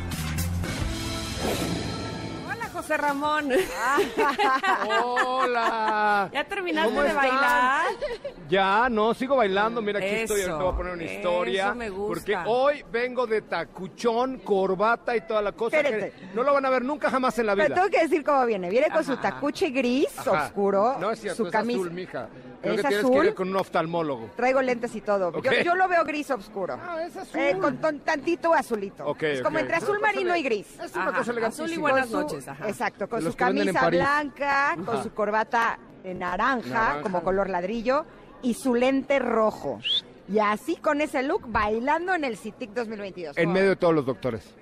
Hola, 2.47 2.69
José 2.73 2.97
Ramón. 2.97 3.49
Hola. 5.03 6.29
¿Ya 6.31 6.43
terminaste 6.43 6.89
¿Cómo 6.89 7.01
de 7.01 7.07
están? 7.09 7.23
bailar? 7.29 7.68
Ya, 8.49 8.89
no, 8.89 9.13
sigo 9.13 9.35
bailando. 9.35 9.81
Mira, 9.81 9.99
aquí 9.99 10.07
estoy. 10.07 10.41
Eso, 10.41 10.51
Ahorita 10.53 10.63
voy 10.65 10.73
a 10.73 10.77
poner 10.77 10.93
una 10.93 11.03
historia. 11.03 11.65
eso 11.67 11.75
me 11.75 11.89
gusta. 11.89 12.07
Porque 12.07 12.37
hoy 12.49 12.83
vengo 12.91 13.27
de 13.27 13.41
tacuchón, 13.43 14.39
corbata 14.39 15.15
y 15.15 15.21
toda 15.21 15.41
la 15.41 15.51
cosa. 15.51 15.77
Espérate. 15.77 16.11
que 16.11 16.25
no 16.35 16.43
lo 16.43 16.53
van 16.53 16.65
a 16.65 16.69
ver 16.69 16.83
nunca 16.83 17.09
jamás 17.11 17.37
en 17.39 17.45
la 17.45 17.55
Pero 17.55 17.67
vida. 17.67 17.75
tengo 17.75 17.89
que 17.89 18.01
decir 18.01 18.23
cómo 18.23 18.45
viene. 18.45 18.69
Viene 18.69 18.89
con 18.89 19.03
su 19.03 19.15
tacuche 19.17 19.69
gris 19.69 20.07
Ajá. 20.17 20.45
oscuro, 20.45 20.97
No 20.99 21.11
es 21.11 21.19
cierto, 21.19 21.37
su 21.43 21.45
es 21.47 21.51
camisa. 21.51 21.79
azul, 21.79 21.91
mija. 21.91 22.27
Creo 22.61 22.73
¿Es 22.73 22.81
que 22.81 22.87
tienes 22.89 23.05
azul? 23.05 23.21
que 23.21 23.27
ir 23.27 23.33
con 23.35 23.49
un 23.49 23.55
oftalmólogo. 23.55 24.29
Traigo 24.35 24.61
lentes 24.61 24.93
y 24.95 25.01
todo. 25.01 25.29
Ok. 25.29 25.43
Yo, 25.45 25.51
yo 25.63 25.75
lo 25.75 25.87
veo 25.87 26.03
gris 26.03 26.29
oscuro. 26.31 26.77
Ah, 26.81 27.03
es 27.03 27.15
azul. 27.15 27.39
Eh, 27.39 27.57
con, 27.61 27.77
con 27.77 27.99
tantito 27.99 28.53
azulito. 28.53 29.05
Ok, 29.05 29.23
es 29.23 29.41
como 29.41 29.59
entre 29.59 29.75
azul 29.75 29.99
marino 30.01 30.35
y 30.35 30.43
gris. 30.43 30.67
Es 30.79 30.93
una 30.95 31.09
Ajá, 31.09 31.17
cosa 31.19 31.31
elegantísima. 31.31 31.65
azul 31.65 31.77
y 31.77 31.79
buenas 31.79 32.09
noches, 32.09 32.47
ajá. 32.47 32.67
Exacto, 32.67 33.07
con 33.07 33.21
su 33.21 33.33
camisa 33.35 33.89
blanca, 33.89 34.75
con 34.85 35.03
su 35.03 35.13
corbata 35.13 35.77
de 36.03 36.13
naranja, 36.15 36.69
Naranja. 36.69 37.01
como 37.01 37.21
color 37.23 37.49
ladrillo, 37.49 38.05
y 38.41 38.53
su 38.53 38.75
lente 38.75 39.19
rojo. 39.19 39.79
Y 40.31 40.39
así 40.39 40.75
con 40.75 41.01
ese 41.01 41.23
look, 41.23 41.43
bailando 41.47 42.13
en 42.13 42.23
el 42.23 42.37
CITIC 42.37 42.71
2022. 42.71 43.37
En 43.37 43.45
¿Cómo 43.45 43.53
medio 43.53 43.69
de 43.69 43.75
todos 43.75 43.95
los 43.95 44.05
doctores. 44.05 44.58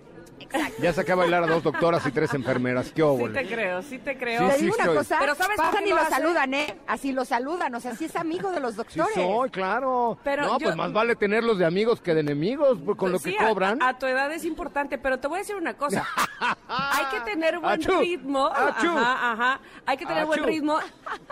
Ya 0.79 0.93
saqué 0.93 1.11
a 1.11 1.15
bailar 1.15 1.43
a 1.43 1.47
dos 1.47 1.63
doctoras 1.63 2.05
y 2.05 2.11
tres 2.11 2.33
enfermeras. 2.33 2.87
¿Qué 2.89 2.95
Sí 2.95 3.01
óvole? 3.01 3.33
te 3.41 3.47
creo, 3.47 3.81
sí 3.81 3.97
te 3.97 4.17
creo. 4.17 4.49
Sí, 4.51 4.55
Te 4.57 4.61
digo 4.63 4.75
una 4.75 4.85
soy. 4.85 4.97
cosa, 4.97 5.17
Pero 5.19 5.35
¿sabes 5.35 5.57
pasan 5.57 5.87
y 5.87 5.89
lo 5.89 6.05
saludan, 6.05 6.53
¿eh? 6.53 6.77
Así 6.87 7.11
lo 7.11 7.25
saludan, 7.25 7.73
o 7.75 7.79
sea, 7.79 7.95
sí 7.95 8.05
es 8.05 8.15
amigo 8.15 8.51
de 8.51 8.59
los 8.59 8.71
Sí 8.71 8.77
doctores. 8.77 9.13
soy, 9.15 9.49
claro. 9.49 10.17
Pero 10.23 10.43
no, 10.45 10.59
yo- 10.59 10.65
pues 10.65 10.75
más 10.75 10.93
vale 10.93 11.15
tenerlos 11.15 11.57
de 11.57 11.65
amigos 11.65 12.01
que 12.01 12.13
de 12.13 12.21
enemigos, 12.21 12.77
pues, 12.85 12.97
con 12.97 13.11
lo 13.11 13.19
Sí, 13.19 13.35
que 13.35 13.43
a- 13.43 13.47
cobran. 13.49 13.81
A, 13.81 13.97
tu 13.97 14.05
edad 14.05 14.31
es 14.31 14.45
importante, 14.45 14.97
pero 14.97 15.19
te 15.19 15.27
voy 15.27 15.37
a 15.37 15.39
decir 15.39 15.55
una 15.55 15.73
cosa. 15.75 16.05
Hay 16.69 17.05
que 17.11 17.31
tener 17.31 17.59
buen 17.59 17.73
Achú, 17.73 17.99
ritmo. 17.99 18.47
achú. 18.47 18.87
Ajá, 18.97 19.31
ajá. 19.31 19.59
Hay 19.85 19.97
que 19.97 20.05
tener 20.05 20.25
buen 20.25 20.43
ritmo 20.43 20.77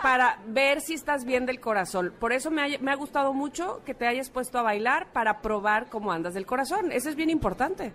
para 0.02 0.38
ver 0.46 0.80
si 0.80 0.94
estás 0.94 1.24
bien 1.24 1.46
del 1.46 1.60
corazón. 1.60 2.12
Por 2.18 2.32
eso 2.32 2.50
me 2.50 2.62
ha, 2.74 2.78
me 2.80 2.90
ha 2.90 2.96
gustado 2.96 3.32
mucho 3.32 3.82
que 3.84 3.94
te 3.94 4.06
hayas 4.06 4.30
puesto 4.30 4.58
a 4.58 4.62
bailar 4.62 5.08
para 5.12 5.40
probar 5.42 5.86
cómo 5.88 6.10
andas 6.12 6.34
del 6.34 6.46
corazón. 6.46 6.90
Eso 6.92 7.08
es 7.08 7.14
bien 7.16 7.30
importante. 7.30 7.92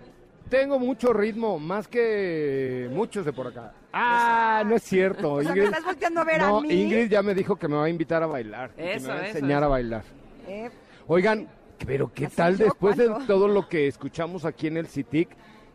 Tengo 0.52 0.78
mucho 0.78 1.14
ritmo, 1.14 1.58
más 1.58 1.88
que 1.88 2.86
muchos 2.92 3.24
de 3.24 3.32
por 3.32 3.46
acá. 3.46 3.72
Ah, 3.90 4.62
no 4.66 4.76
es 4.76 4.82
cierto. 4.82 5.32
O 5.32 5.42
sea, 5.42 5.50
me 5.54 5.60
Ingrid, 5.60 5.70
estás 5.70 5.84
volteando 5.86 6.20
a 6.20 6.24
ver 6.24 6.38
no, 6.42 6.58
a 6.58 6.60
mí. 6.60 6.74
Ingrid 6.74 7.08
ya 7.10 7.22
me 7.22 7.34
dijo 7.34 7.56
que 7.56 7.68
me 7.68 7.76
va 7.76 7.84
a 7.84 7.88
invitar 7.88 8.22
a 8.22 8.26
bailar. 8.26 8.70
y 8.74 8.82
que 8.82 8.92
Eso, 8.96 9.08
me 9.08 9.14
va 9.14 9.20
a 9.20 9.26
enseñar 9.28 9.50
eso. 9.62 9.64
a 9.64 9.68
bailar. 9.68 10.02
Eh, 10.46 10.70
Oigan, 11.06 11.48
pero 11.86 12.12
¿qué 12.12 12.26
tal 12.28 12.58
yo, 12.58 12.66
después 12.66 12.98
de 12.98 13.08
todo 13.26 13.48
lo 13.48 13.66
que 13.66 13.88
escuchamos 13.88 14.44
aquí 14.44 14.66
en 14.66 14.76
el 14.76 14.88
CITIC? 14.88 15.30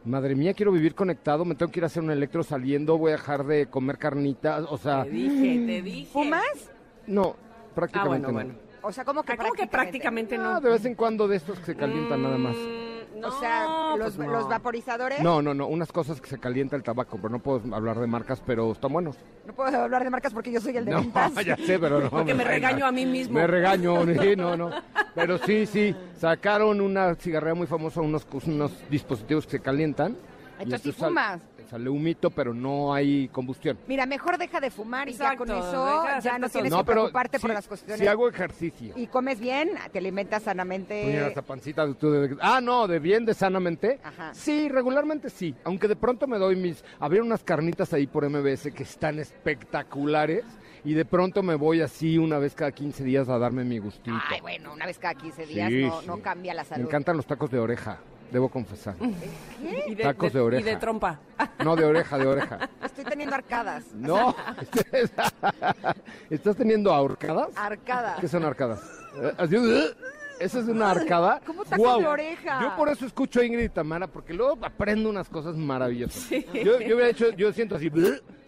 Madre 0.05 0.35
mía, 0.35 0.53
quiero 0.53 0.71
vivir 0.71 0.93
conectado, 0.93 1.43
me 1.43 1.55
tengo 1.55 1.71
que 1.71 1.79
ir 1.79 1.83
a 1.83 1.87
hacer 1.87 2.03
un 2.03 2.11
electro 2.11 2.43
saliendo, 2.43 2.99
voy 2.99 3.13
a 3.13 3.15
dejar 3.15 3.47
de 3.47 3.65
comer 3.65 3.97
carnitas, 3.97 4.63
o 4.69 4.77
sea, 4.77 5.05
Te 5.05 5.09
dije, 5.09 5.65
te 5.65 5.81
dije. 5.81 6.09
¿Fumas? 6.13 6.69
no, 7.07 7.35
Ah, 7.35 7.73
prácticamente 7.73 8.27
bueno, 8.27 8.39
no. 8.43 8.45
bueno. 8.53 8.59
O 8.83 8.91
sea, 8.91 9.03
¿cómo 9.03 9.23
que 9.23 9.33
Ah, 9.33 9.37
¿Cómo 9.37 9.53
que 9.53 9.65
prácticamente 9.65 10.37
no? 10.37 10.57
Ah, 10.57 10.59
de 10.61 10.69
vez 10.69 10.85
en 10.85 10.93
cuando 10.93 11.27
de 11.27 11.37
estos 11.37 11.57
que 11.59 11.65
se 11.65 11.75
calientan 11.75 12.21
nada 12.21 12.37
más. 12.37 12.55
Mm, 13.19 13.23
o 13.25 13.31
sea, 13.39 13.63
no, 13.65 13.97
los, 13.97 14.15
pues 14.15 14.27
no. 14.27 14.33
los 14.33 14.47
vaporizadores. 14.47 15.19
No, 15.21 15.41
no, 15.41 15.53
no, 15.53 15.67
unas 15.67 15.91
cosas 15.91 16.21
que 16.21 16.29
se 16.29 16.37
calienta 16.37 16.75
el 16.75 16.83
tabaco, 16.83 17.17
pero 17.17 17.29
no 17.29 17.39
puedo 17.39 17.75
hablar 17.75 17.99
de 17.99 18.07
marcas, 18.07 18.41
pero 18.45 18.71
están 18.71 18.93
buenos. 18.93 19.17
No 19.45 19.53
puedo 19.53 19.75
hablar 19.83 20.03
de 20.03 20.09
marcas 20.09 20.33
porque 20.33 20.51
yo 20.51 20.61
soy 20.61 20.77
el 20.77 20.85
de 20.85 20.91
No, 20.91 21.01
ventas. 21.01 21.33
ya 21.45 21.55
sé, 21.55 21.79
pero 21.79 21.99
no. 21.99 22.09
Porque 22.09 22.33
me 22.33 22.43
regaño 22.43 22.85
a 22.85 22.91
mí 22.91 23.05
mismo. 23.05 23.35
Me 23.35 23.47
regaño, 23.47 24.05
sí, 24.21 24.35
no, 24.35 24.55
no. 24.55 24.71
Pero 25.15 25.37
sí, 25.39 25.65
sí, 25.65 25.95
sacaron 26.17 26.81
una 26.81 27.15
cigarrera 27.15 27.55
muy 27.55 27.67
famosa, 27.67 28.01
unos, 28.01 28.27
unos 28.45 28.71
dispositivos 28.89 29.45
que 29.45 29.51
se 29.51 29.59
calientan. 29.59 30.15
Y 30.59 30.63
Entonces 30.63 30.81
sí 30.83 30.89
esto 30.89 31.01
sal- 31.01 31.09
fumas. 31.09 31.41
Sale 31.69 31.89
humito, 31.89 32.29
pero 32.31 32.53
no 32.53 32.93
hay 32.93 33.27
combustión. 33.27 33.77
Mira, 33.89 34.05
mejor 34.05 34.37
deja 34.37 34.61
de 34.61 34.71
fumar 34.71 35.09
y 35.09 35.13
ya 35.13 35.35
con 35.35 35.49
eso 35.51 36.05
ya 36.21 36.39
no 36.39 36.47
tienes 36.47 36.71
no, 36.71 36.77
que 36.77 36.91
preocuparte 36.93 37.39
por 37.41 37.49
las 37.53 37.67
cuestiones. 37.67 37.99
sí 37.99 38.07
hago 38.07 38.29
ejercicio. 38.29 38.93
Y 38.95 39.07
comes 39.07 39.37
bien, 39.41 39.71
te 39.91 39.97
alimentas 39.99 40.43
sanamente. 40.43 41.03
Puñera, 41.03 41.27
esta 41.27 41.41
pancita 41.41 41.85
de 41.85 41.93
tú 41.95 42.09
de- 42.09 42.37
Ah, 42.39 42.61
no, 42.61 42.87
de 42.87 42.99
bien, 42.99 43.25
de 43.25 43.33
sanamente. 43.33 43.99
Ajá. 44.01 44.33
Sí, 44.33 44.69
regularmente 44.69 45.29
sí. 45.29 45.53
Aunque 45.65 45.89
de 45.89 45.97
pronto 45.97 46.25
me 46.25 46.37
doy 46.37 46.55
mis... 46.55 46.85
Había 47.01 47.21
unas 47.21 47.43
carnitas 47.43 47.91
ahí 47.91 48.07
por 48.07 48.23
MBS 48.29 48.71
que 48.71 48.83
están 48.83 49.19
espectaculares. 49.19 50.45
Y 50.85 50.93
de 50.93 51.03
pronto 51.03 51.43
me 51.43 51.55
voy 51.55 51.81
así 51.81 52.17
una 52.17 52.37
vez 52.37 52.55
cada 52.55 52.71
15 52.71 53.03
días 53.03 53.27
a 53.27 53.37
darme 53.37 53.65
mi 53.65 53.77
gustito. 53.77 54.15
Ay, 54.29 54.39
bueno, 54.39 54.71
una 54.73 54.85
vez 54.85 54.97
cada 54.99 55.15
15 55.15 55.45
días 55.45 55.69
Sí, 55.69 55.83
no, 55.83 55.99
sí. 56.01 56.07
no 56.07 56.21
cambia 56.21 56.53
la 56.53 56.63
Me 56.63 56.69
salud. 56.69 56.85
encantan 56.85 57.17
los 57.17 57.25
tacos 57.25 57.51
de 57.51 57.59
oreja, 57.59 57.99
debo 58.31 58.49
confesar. 58.49 58.95
Y 59.87 59.95
de, 59.95 60.03
Tacos 60.03 60.33
de 60.33 60.39
oreja. 60.39 60.61
Y 60.61 60.63
de 60.63 60.75
trompa. 60.77 61.19
No, 61.63 61.75
de 61.75 61.85
oreja, 61.85 62.17
de 62.17 62.27
oreja. 62.27 62.69
Estoy 62.83 63.05
teniendo 63.05 63.35
arcadas. 63.35 63.85
No. 63.93 64.35
¿Estás 66.29 66.55
teniendo 66.55 66.93
ahorcadas? 66.93 67.49
Arcadas. 67.55 68.19
¿Qué 68.19 68.27
son 68.27 68.43
arcadas? 68.45 68.79
¿Esa 70.39 70.59
es 70.59 70.67
una 70.67 70.91
arcada? 70.91 71.41
¿Cómo 71.45 71.63
tacos 71.63 71.77
Guau. 71.77 71.99
de 72.01 72.07
oreja? 72.07 72.61
Yo 72.61 72.75
por 72.75 72.89
eso 72.89 73.05
escucho 73.05 73.39
a 73.39 73.45
Ingrid 73.45 73.65
y 73.65 73.69
Tamara, 73.69 74.07
porque 74.07 74.33
luego 74.33 74.57
aprendo 74.61 75.09
unas 75.09 75.29
cosas 75.29 75.55
maravillosas. 75.55 76.29
Yo, 76.29 76.79
yo 76.79 76.95
hubiera 76.95 77.09
hecho, 77.09 77.31
yo 77.31 77.51
siento 77.53 77.75
así, 77.75 77.91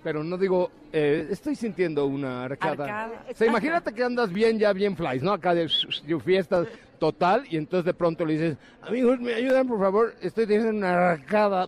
pero 0.04 0.24
no 0.24 0.38
digo, 0.38 0.72
eh, 0.94 1.28
estoy 1.30 1.56
sintiendo 1.56 2.06
una 2.06 2.44
arcada. 2.44 2.86
Arcada. 2.86 3.26
O 3.30 3.34
sea, 3.34 3.48
imagínate 3.48 3.94
que 3.94 4.04
andas 4.04 4.32
bien, 4.32 4.58
ya 4.58 4.72
bien 4.74 4.96
flies, 4.96 5.24
¿no? 5.24 5.34
Acá 5.34 5.54
de, 5.54 5.70
de 6.06 6.20
fiesta 6.20 6.66
total, 7.00 7.46
y 7.50 7.58
entonces 7.58 7.86
de 7.86 7.94
pronto 7.94 8.26
le 8.26 8.34
dices, 8.34 8.58
amigos, 8.82 9.20
me 9.20 9.34
ayudan, 9.34 9.68
por 9.68 9.80
favor, 9.80 10.14
estoy 10.22 10.46
teniendo 10.46 10.72
una 10.72 11.12
arcada. 11.12 11.68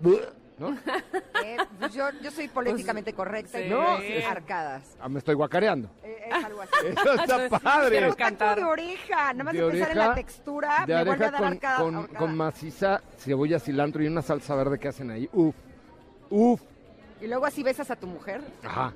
¿No? 0.62 0.78
Eh, 1.44 1.58
pues 1.80 1.92
yo, 1.96 2.08
yo 2.22 2.30
soy 2.30 2.48
políticamente 2.48 3.14
correcta 3.14 3.60
y 3.60 3.64
sí. 3.64 3.70
no 3.70 3.98
arcadas. 4.30 4.96
Ah, 5.00 5.10
me 5.10 5.18
estoy 5.18 5.34
guacareando. 5.34 5.90
Eh, 6.04 6.30
es 6.30 6.46
algo 6.46 6.62
así. 6.62 6.72
Eso 6.86 7.14
está 7.14 7.60
padre. 7.60 7.90
Quiero 7.90 8.10
Taco 8.10 8.18
cantar. 8.18 8.58
de 8.60 8.64
oreja, 8.64 9.34
nada 9.34 9.44
más 9.46 9.54
de, 9.54 9.60
de 9.60 9.72
pensar 9.72 9.92
en 9.92 9.98
oreja, 9.98 10.08
la 10.10 10.16
textura, 10.16 10.84
de 10.86 10.94
me 10.94 11.04
vuelve 11.04 11.26
a 11.26 11.30
oreja 11.30 11.32
dar 11.32 11.42
con, 11.42 11.52
arcada. 11.54 11.78
con, 11.78 11.96
ahorcada. 11.96 12.20
con 12.20 12.38
maciza, 12.38 13.02
cebolla, 13.18 13.60
cilantro 13.60 14.04
y 14.04 14.08
una 14.08 14.22
salsa 14.22 14.54
verde 14.54 14.78
que 14.78 14.88
hacen 14.88 15.10
ahí. 15.10 15.28
Uf, 15.34 15.56
uf. 16.30 16.62
Y 17.22 17.28
luego 17.28 17.46
así 17.46 17.62
besas 17.62 17.92
a 17.92 17.96
tu 17.96 18.08
mujer. 18.08 18.42
Ajá. 18.64 18.94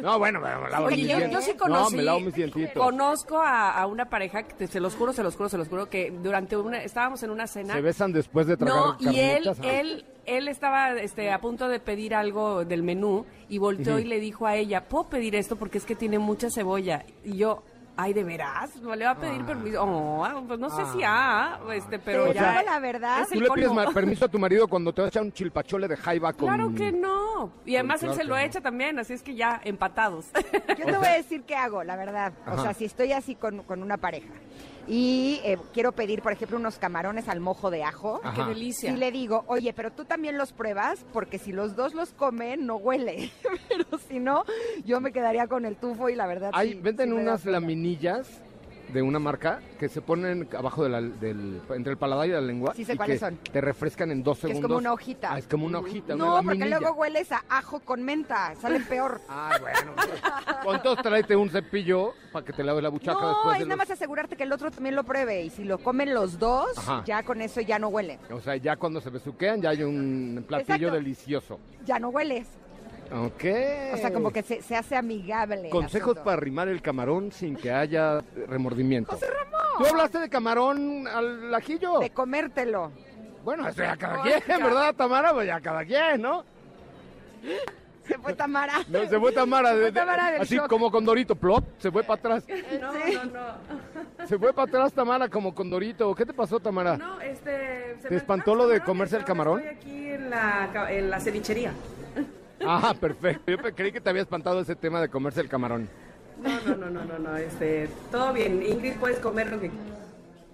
No, 0.00 0.18
bueno, 0.18 0.40
me 0.40 0.48
lavo 0.70 0.86
Oye, 0.86 0.96
mis 0.96 1.08
yo, 1.08 1.18
yo 1.28 1.40
sí 1.40 1.54
conocí, 1.54 1.92
No, 1.92 1.96
me 1.96 2.02
lavo 2.02 2.20
mis 2.20 2.34
dientitos. 2.34 2.72
conozco 2.82 3.38
a, 3.40 3.70
a 3.78 3.86
una 3.86 4.06
pareja, 4.06 4.42
que 4.42 4.54
te- 4.54 4.66
se 4.66 4.80
los 4.80 4.94
juro, 4.96 5.12
se 5.12 5.22
los 5.22 5.36
juro, 5.36 5.48
se 5.48 5.58
los 5.58 5.68
juro, 5.68 5.88
que 5.88 6.10
durante 6.10 6.56
una, 6.56 6.82
estábamos 6.82 7.22
en 7.22 7.30
una 7.30 7.46
cena. 7.46 7.74
Se 7.74 7.80
besan 7.80 8.12
después 8.12 8.46
de 8.46 8.56
tragar 8.56 8.76
No, 9.00 9.12
y 9.12 9.18
él. 9.20 9.48
Ah. 9.48 9.54
él, 9.62 10.04
él 10.26 10.48
estaba 10.48 10.90
este, 10.94 11.30
a 11.30 11.40
punto 11.40 11.68
de 11.68 11.78
pedir 11.80 12.14
algo 12.14 12.64
del 12.64 12.82
menú 12.82 13.26
y 13.48 13.58
volteó 13.58 13.98
y 13.98 14.04
le 14.04 14.18
dijo 14.20 14.46
a 14.46 14.56
ella, 14.56 14.88
¿puedo 14.88 15.04
pedir 15.08 15.34
esto? 15.36 15.56
Porque 15.56 15.78
es 15.78 15.84
que 15.84 15.94
tiene 15.94 16.18
mucha 16.18 16.48
cebolla. 16.50 17.04
Y 17.24 17.36
yo, 17.36 17.62
ay, 17.96 18.12
¿de 18.12 18.24
veras? 18.24 18.76
¿No 18.76 18.94
le 18.94 19.04
va 19.04 19.12
a 19.12 19.18
pedir 19.18 19.44
permiso? 19.44 19.82
Oh, 19.82 20.44
pues 20.46 20.58
no 20.58 20.70
sé 20.70 20.84
si 20.92 21.02
ah, 21.04 21.60
este, 21.72 21.98
pero 21.98 22.24
Pero 22.24 22.34
ya... 22.34 22.62
la 22.62 22.78
verdad, 22.78 23.22
es 23.22 23.28
¿Tú 23.28 23.40
le 23.40 23.50
pides 23.50 23.70
permiso 23.94 24.24
a 24.24 24.28
tu 24.28 24.38
marido 24.38 24.68
cuando 24.68 24.92
te 24.92 25.02
va 25.02 25.06
a 25.06 25.08
echar 25.08 25.22
un 25.22 25.32
chilpachole 25.32 25.88
de 25.88 25.96
jaiba 25.96 26.32
con... 26.32 26.48
Claro 26.48 26.74
que 26.74 26.92
no. 26.92 27.52
Y 27.64 27.76
además 27.76 28.00
claro 28.00 28.14
él 28.14 28.18
se 28.18 28.24
lo 28.24 28.34
no. 28.34 28.40
echa 28.40 28.60
también, 28.60 28.98
así 28.98 29.12
es 29.12 29.22
que 29.22 29.34
ya 29.34 29.60
empatados. 29.64 30.26
yo 30.78 30.84
te 30.84 30.96
voy 30.96 31.06
a 31.06 31.12
decir 31.12 31.42
qué 31.42 31.54
hago, 31.54 31.84
la 31.84 31.96
verdad. 31.96 32.32
O 32.46 32.62
sea, 32.62 32.74
si 32.74 32.84
estoy 32.84 33.12
así 33.12 33.34
con, 33.34 33.62
con 33.62 33.82
una 33.82 33.96
pareja 33.96 34.32
y 34.92 35.40
eh, 35.42 35.56
quiero 35.72 35.92
pedir, 35.92 36.20
por 36.20 36.32
ejemplo, 36.32 36.58
unos 36.58 36.78
camarones 36.78 37.26
al 37.26 37.40
mojo 37.40 37.70
de 37.70 37.82
ajo, 37.82 38.20
Ajá. 38.22 38.34
Qué 38.44 38.50
delicia. 38.50 38.92
sí 38.92 38.98
le 38.98 39.10
digo, 39.10 39.42
oye, 39.46 39.72
pero 39.72 39.90
tú 39.90 40.04
también 40.04 40.36
los 40.36 40.52
pruebas, 40.52 41.06
porque 41.14 41.38
si 41.38 41.50
los 41.50 41.74
dos 41.76 41.94
los 41.94 42.12
comen, 42.12 42.66
no 42.66 42.76
huele. 42.76 43.30
pero 43.70 43.86
si 44.06 44.20
no, 44.20 44.44
yo 44.84 45.00
me 45.00 45.10
quedaría 45.10 45.46
con 45.46 45.64
el 45.64 45.76
tufo 45.76 46.10
y 46.10 46.14
la 46.14 46.26
verdad 46.26 46.50
Hay, 46.52 46.72
sí, 46.74 46.80
venden 46.82 47.08
sí 47.08 47.14
unas 47.14 47.46
laminillas 47.46 48.41
de 48.92 49.02
una 49.02 49.18
marca 49.18 49.60
que 49.78 49.88
se 49.88 50.00
ponen 50.02 50.48
abajo 50.56 50.82
de 50.84 50.88
la- 50.90 51.00
del, 51.00 51.60
entre 51.70 51.92
el 51.92 51.98
paladar 51.98 52.26
y 52.28 52.32
la 52.32 52.40
lengua. 52.40 52.74
Sí 52.74 52.84
sé 52.84 52.94
y 52.94 52.96
cuáles 52.96 53.16
que 53.20 53.26
son. 53.26 53.36
Te 53.38 53.60
refrescan 53.60 54.10
en 54.10 54.22
dos 54.22 54.38
Que 54.38 54.48
es 54.48 54.52
segundos. 54.52 54.68
como 54.68 54.78
una 54.78 54.92
hojita. 54.92 55.32
Ah, 55.32 55.38
es 55.38 55.46
como 55.46 55.66
una 55.66 55.78
hojita, 55.78 56.14
una 56.14 56.24
No, 56.24 56.42
porque 56.42 56.66
luego 56.66 56.92
hueles 56.92 57.32
a 57.32 57.42
ajo 57.48 57.80
con 57.80 58.02
menta, 58.02 58.54
salen 58.60 58.84
peor. 58.88 59.20
Ah, 59.28 59.56
bueno. 59.60 59.92
entonces 60.74 61.02
tráete 61.02 61.36
un 61.36 61.48
cepillo 61.50 62.12
para 62.32 62.44
que 62.44 62.52
te 62.52 62.62
laves 62.62 62.82
la 62.82 62.88
buchaca 62.90 63.20
No, 63.20 63.28
después 63.28 63.54
es 63.54 63.58
de 63.60 63.64
nada 63.66 63.76
los- 63.76 63.88
más 63.88 63.90
asegurarte 63.90 64.36
que 64.36 64.42
el 64.44 64.52
otro 64.52 64.70
también 64.70 64.94
lo 64.94 65.04
pruebe. 65.04 65.42
Y 65.42 65.50
si 65.50 65.64
lo 65.64 65.78
comen 65.78 66.12
los 66.14 66.38
dos, 66.38 66.76
Ajá. 66.78 67.02
ya 67.06 67.22
con 67.22 67.40
eso 67.40 67.60
ya 67.60 67.78
no 67.78 67.88
huele. 67.88 68.18
O 68.30 68.40
sea, 68.40 68.56
ya 68.56 68.76
cuando 68.76 69.00
se 69.00 69.10
besuquean 69.10 69.60
ya 69.62 69.70
hay 69.70 69.82
un 69.82 70.44
platillo 70.46 70.74
Exacto. 70.88 70.94
delicioso. 70.96 71.58
Ya 71.84 71.98
no 71.98 72.10
hueles. 72.10 72.46
Ok. 73.14 73.44
O 73.92 73.96
sea, 73.96 74.12
como 74.12 74.30
que 74.30 74.42
se, 74.42 74.62
se 74.62 74.74
hace 74.76 74.96
amigable. 74.96 75.68
Consejos 75.70 76.18
para 76.18 76.32
arrimar 76.38 76.68
el 76.68 76.80
camarón 76.80 77.30
sin 77.32 77.56
que 77.56 77.70
haya 77.70 78.20
remordimiento. 78.48 79.12
¡José 79.12 79.26
Ramón! 79.30 79.60
¿Tú 79.78 79.86
hablaste 79.86 80.18
de 80.18 80.28
camarón 80.28 81.06
al 81.08 81.54
ajillo? 81.54 81.98
De 81.98 82.10
comértelo. 82.10 82.90
Bueno, 83.44 83.66
eso 83.68 83.82
ya 83.82 83.96
cada 83.96 84.22
Oiga. 84.22 84.40
quien, 84.40 84.62
¿verdad, 84.62 84.94
Tamara? 84.94 85.32
Pues 85.32 85.46
ya 85.46 85.60
cada 85.60 85.84
quien, 85.84 86.22
¿no? 86.22 86.44
Se 88.06 88.18
fue 88.18 88.32
Tamara. 88.34 88.74
No, 88.88 89.08
se 89.08 89.18
fue 89.18 89.32
Tamara, 89.32 89.70
Se 89.70 89.74
de- 89.76 89.80
fue 89.82 89.90
de- 89.92 90.00
Tamara 90.00 90.30
del 90.32 90.42
así 90.42 90.56
shock. 90.56 90.68
como 90.68 90.90
Condorito, 90.90 91.34
plop, 91.36 91.64
se 91.78 91.90
fue 91.90 92.02
para 92.02 92.18
atrás. 92.18 92.44
No, 92.80 92.92
Sí. 92.92 93.14
no, 93.14 93.24
no. 94.20 94.26
Se 94.26 94.38
fue 94.38 94.52
para 94.52 94.68
atrás 94.68 94.92
Tamara 94.92 95.28
como 95.28 95.54
Condorito. 95.54 96.14
¿Qué 96.14 96.26
te 96.26 96.32
pasó, 96.32 96.58
Tamara? 96.60 96.96
No, 96.96 97.20
este... 97.20 97.96
se 98.00 98.08
¿Te 98.08 98.10
me- 98.10 98.16
espantó 98.16 98.54
lo 98.54 98.66
de 98.66 98.80
comerse 98.80 99.16
el 99.16 99.24
camarón? 99.24 99.60
Estoy 99.60 99.76
aquí 99.76 100.10
en 100.10 100.30
la, 100.30 100.88
en 100.90 101.10
la 101.10 101.20
cevichería. 101.20 101.72
Ah, 102.66 102.94
perfecto. 102.98 103.50
Yo 103.50 103.58
creí 103.74 103.92
que 103.92 104.00
te 104.00 104.10
había 104.10 104.22
espantado 104.22 104.60
ese 104.60 104.76
tema 104.76 105.00
de 105.00 105.08
comerse 105.08 105.40
el 105.40 105.48
camarón. 105.48 105.88
No, 106.42 106.60
no, 106.62 106.76
no, 106.76 106.90
no, 106.90 107.04
no, 107.04 107.18
no, 107.18 107.36
este, 107.36 107.88
todo 108.10 108.32
bien. 108.32 108.62
Ingrid, 108.62 108.94
puedes 108.94 109.18
comer 109.18 109.50
lo 109.50 109.60
que 109.60 109.70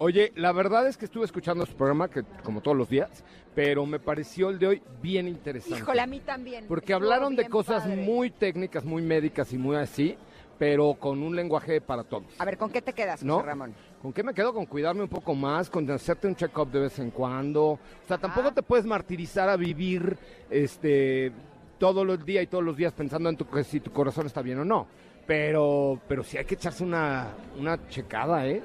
Oye, 0.01 0.33
la 0.37 0.53
verdad 0.53 0.87
es 0.87 0.97
que 0.97 1.07
estuve 1.07 1.25
escuchando 1.25 1.67
su 1.67 1.75
programa, 1.75 2.09
que 2.09 2.23
como 2.45 2.61
todos 2.61 2.77
los 2.77 2.89
días, 2.89 3.25
pero 3.55 3.85
me 3.85 3.99
pareció 3.99 4.51
el 4.51 4.59
de 4.61 4.67
hoy 4.69 4.83
bien 5.03 5.27
interesante. 5.27 5.79
Híjole, 5.81 6.01
a 6.01 6.07
mí 6.07 6.21
también. 6.21 6.67
Porque 6.69 6.93
Estuvo 6.93 7.07
hablaron 7.09 7.35
de 7.35 7.49
cosas 7.49 7.83
padre. 7.83 7.97
muy 7.97 8.31
técnicas, 8.31 8.85
muy 8.85 9.03
médicas 9.03 9.53
y 9.53 9.59
muy 9.59 9.75
así, 9.75 10.17
pero 10.57 10.95
con 10.95 11.21
un 11.21 11.35
lenguaje 11.35 11.81
para 11.81 12.05
todos. 12.05 12.27
A 12.39 12.45
ver, 12.45 12.57
¿con 12.57 12.71
qué 12.71 12.81
te 12.81 12.93
quedas, 12.93 13.15
José 13.21 13.27
¿No? 13.27 13.43
Ramón? 13.43 13.75
¿Con 14.01 14.13
qué 14.13 14.23
me 14.23 14.33
quedo? 14.35 14.55
Con 14.55 14.67
cuidarme 14.67 15.03
un 15.03 15.09
poco 15.09 15.35
más, 15.35 15.69
con 15.69 15.91
hacerte 15.91 16.29
un 16.29 16.37
check-up 16.37 16.71
de 16.71 16.79
vez 16.79 16.97
en 17.01 17.11
cuando. 17.11 17.65
O 17.65 17.81
sea, 18.07 18.19
tampoco 18.19 18.53
te 18.53 18.63
puedes 18.63 18.87
martirizar 18.87 19.49
a 19.49 19.57
vivir 19.57 20.17
este 20.49 21.33
todos 21.79 22.07
los 22.07 22.25
días 22.25 22.45
y 22.45 22.47
todos 22.47 22.65
los 22.65 22.77
días 22.77 22.93
pensando 22.93 23.29
en 23.29 23.37
tu, 23.37 23.47
que 23.49 23.65
si 23.65 23.81
tu 23.81 23.91
corazón 23.93 24.27
está 24.27 24.43
bien 24.43 24.59
o 24.61 24.65
no. 24.65 24.87
Pero, 25.27 26.01
pero 26.09 26.23
sí 26.25 26.39
hay 26.39 26.45
que 26.45 26.55
echarse 26.55 26.83
una, 26.85 27.29
una 27.59 27.89
checada, 27.89 28.47
¿eh? 28.47 28.63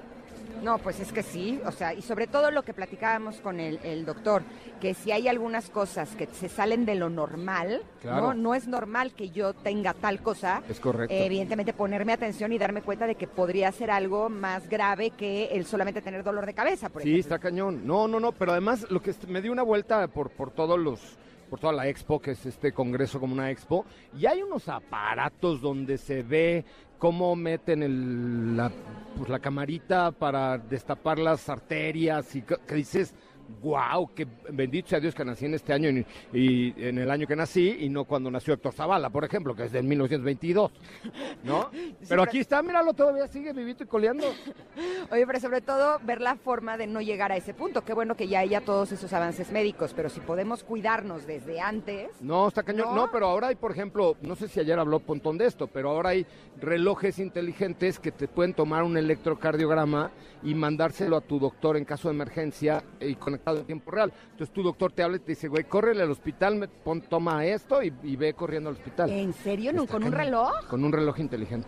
No, 0.61 0.77
pues 0.77 0.97
es 1.01 1.11
que 1.11 1.23
sí, 1.23 1.59
o 1.65 1.71
sea, 1.73 1.93
y 1.93 2.01
sobre 2.01 2.25
todo 2.25 2.49
lo 2.49 2.63
que 2.63 2.73
platicábamos 2.73 3.35
con 3.41 3.59
el, 3.59 3.79
el 3.83 4.05
doctor, 4.05 4.43
que 4.79 4.93
si 4.93 5.11
hay 5.11 5.27
algunas 5.27 5.69
cosas 5.69 6.15
que 6.15 6.25
se 6.27 6.47
salen 6.47 6.85
de 6.85 6.95
lo 6.95 7.09
normal, 7.09 7.81
Claro. 8.01 8.27
¿no? 8.27 8.33
No 8.33 8.55
es 8.55 8.65
normal 8.67 9.13
que 9.13 9.29
yo 9.29 9.53
tenga 9.53 9.93
tal 9.93 10.21
cosa. 10.21 10.63
Es 10.69 10.79
correcto. 10.79 11.13
eh, 11.13 11.25
evidentemente 11.25 11.73
ponerme 11.73 12.13
atención 12.13 12.53
y 12.53 12.57
darme 12.57 12.81
cuenta 12.81 13.07
de 13.07 13.15
que 13.15 13.27
podría 13.27 13.73
ser 13.73 13.91
algo 13.91 14.29
más 14.29 14.69
grave 14.69 15.09
que 15.09 15.47
el 15.47 15.65
solamente 15.65 16.01
tener 16.01 16.23
dolor 16.23 16.45
de 16.45 16.53
cabeza, 16.53 16.87
por 16.87 17.01
Sí, 17.01 17.09
ejemplo. 17.09 17.35
está 17.35 17.39
cañón. 17.39 17.85
No, 17.85 18.07
no, 18.07 18.21
no, 18.21 18.31
pero 18.31 18.53
además 18.53 18.85
lo 18.89 19.01
que 19.01 19.13
me 19.27 19.41
dio 19.41 19.51
una 19.51 19.63
vuelta 19.63 20.07
por, 20.07 20.29
por 20.29 20.51
todos 20.51 20.79
los 20.79 21.17
por 21.53 21.59
toda 21.59 21.73
la 21.73 21.87
expo, 21.87 22.19
que 22.19 22.31
es 22.31 22.43
este 22.47 22.71
congreso 22.71 23.19
como 23.19 23.35
una 23.35 23.51
expo, 23.51 23.85
y 24.17 24.25
hay 24.25 24.41
unos 24.41 24.67
aparatos 24.69 25.61
donde 25.61 25.99
se 25.99 26.23
ve 26.23 26.65
cómo 26.97 27.35
meten 27.35 27.83
el, 27.83 28.57
la, 28.57 28.71
pues, 29.15 29.29
la 29.29 29.37
camarita 29.37 30.09
para 30.09 30.57
destapar 30.57 31.19
las 31.19 31.47
arterias 31.49 32.35
y 32.35 32.41
que, 32.41 32.57
que 32.67 32.73
dices, 32.73 33.13
wow, 33.61 34.13
que 34.13 34.27
bendito 34.49 34.89
sea 34.89 34.99
Dios 34.99 35.15
que 35.15 35.23
nací 35.23 35.45
en 35.45 35.53
este 35.53 35.73
año 35.73 35.89
y, 35.89 36.05
y 36.33 36.73
en 36.77 36.97
el 36.97 37.09
año 37.09 37.27
que 37.27 37.35
nací 37.35 37.77
y 37.79 37.89
no 37.89 38.05
cuando 38.05 38.29
nació 38.29 38.53
Héctor 38.53 38.73
Zavala, 38.73 39.09
por 39.09 39.23
ejemplo, 39.23 39.55
que 39.55 39.63
es 39.63 39.71
del 39.71 39.85
1922, 39.85 40.71
¿no? 41.43 41.69
Pero 42.09 42.23
aquí 42.23 42.39
está, 42.39 42.61
míralo, 42.61 42.93
todavía 42.93 43.27
sigue 43.27 43.53
vivito 43.53 43.83
y 43.83 43.87
coleando. 43.87 44.27
Oye, 45.11 45.25
pero 45.25 45.39
sobre 45.39 45.61
todo 45.61 45.99
ver 46.03 46.21
la 46.21 46.35
forma 46.35 46.77
de 46.77 46.87
no 46.87 47.01
llegar 47.01 47.31
a 47.31 47.37
ese 47.37 47.53
punto. 47.53 47.83
Qué 47.83 47.93
bueno 47.93 48.15
que 48.15 48.27
ya 48.27 48.39
haya 48.39 48.61
todos 48.61 48.91
esos 48.91 49.11
avances 49.13 49.51
médicos, 49.51 49.93
pero 49.95 50.09
si 50.09 50.19
podemos 50.19 50.63
cuidarnos 50.63 51.25
desde 51.25 51.59
antes, 51.59 52.09
No, 52.21 52.47
está 52.47 52.63
cañón. 52.63 52.89
¿No? 52.89 52.95
¿No? 52.95 53.11
pero 53.11 53.27
ahora 53.27 53.47
hay, 53.47 53.55
por 53.55 53.71
ejemplo, 53.71 54.17
no 54.21 54.35
sé 54.35 54.47
si 54.47 54.59
ayer 54.59 54.77
habló 54.77 54.99
Pontón 54.99 55.37
de 55.37 55.45
esto, 55.45 55.67
pero 55.67 55.89
ahora 55.89 56.09
hay 56.09 56.25
relojes 56.59 57.19
inteligentes 57.19 57.99
que 57.99 58.11
te 58.11 58.27
pueden 58.27 58.53
tomar 58.53 58.83
un 58.83 58.97
electrocardiograma 58.97 60.11
y 60.43 60.55
mandárselo 60.55 61.17
a 61.17 61.21
tu 61.21 61.39
doctor 61.39 61.77
en 61.77 61.85
caso 61.85 62.09
de 62.09 62.15
emergencia 62.15 62.83
y 62.99 63.15
conectado 63.33 63.57
en 63.59 63.65
tiempo 63.65 63.91
real. 63.91 64.13
Entonces 64.31 64.53
tu 64.53 64.61
doctor 64.63 64.91
te 64.91 65.03
habla 65.03 65.17
y 65.17 65.19
te 65.19 65.31
dice, 65.31 65.47
güey, 65.47 65.63
córrele 65.63 66.03
al 66.03 66.11
hospital, 66.11 66.55
me 66.55 66.67
pon- 66.67 67.01
toma 67.01 67.45
esto 67.45 67.81
y, 67.81 67.91
y 68.03 68.15
ve 68.15 68.33
corriendo 68.33 68.69
al 68.69 68.75
hospital. 68.75 69.09
¿en 69.09 69.33
serio? 69.33 69.73
¿No? 69.73 69.87
¿Con 69.87 70.03
un 70.03 70.11
reloj? 70.11 70.67
Con 70.67 70.83
un 70.83 70.91
reloj 70.91 71.19
inteligente. 71.19 71.67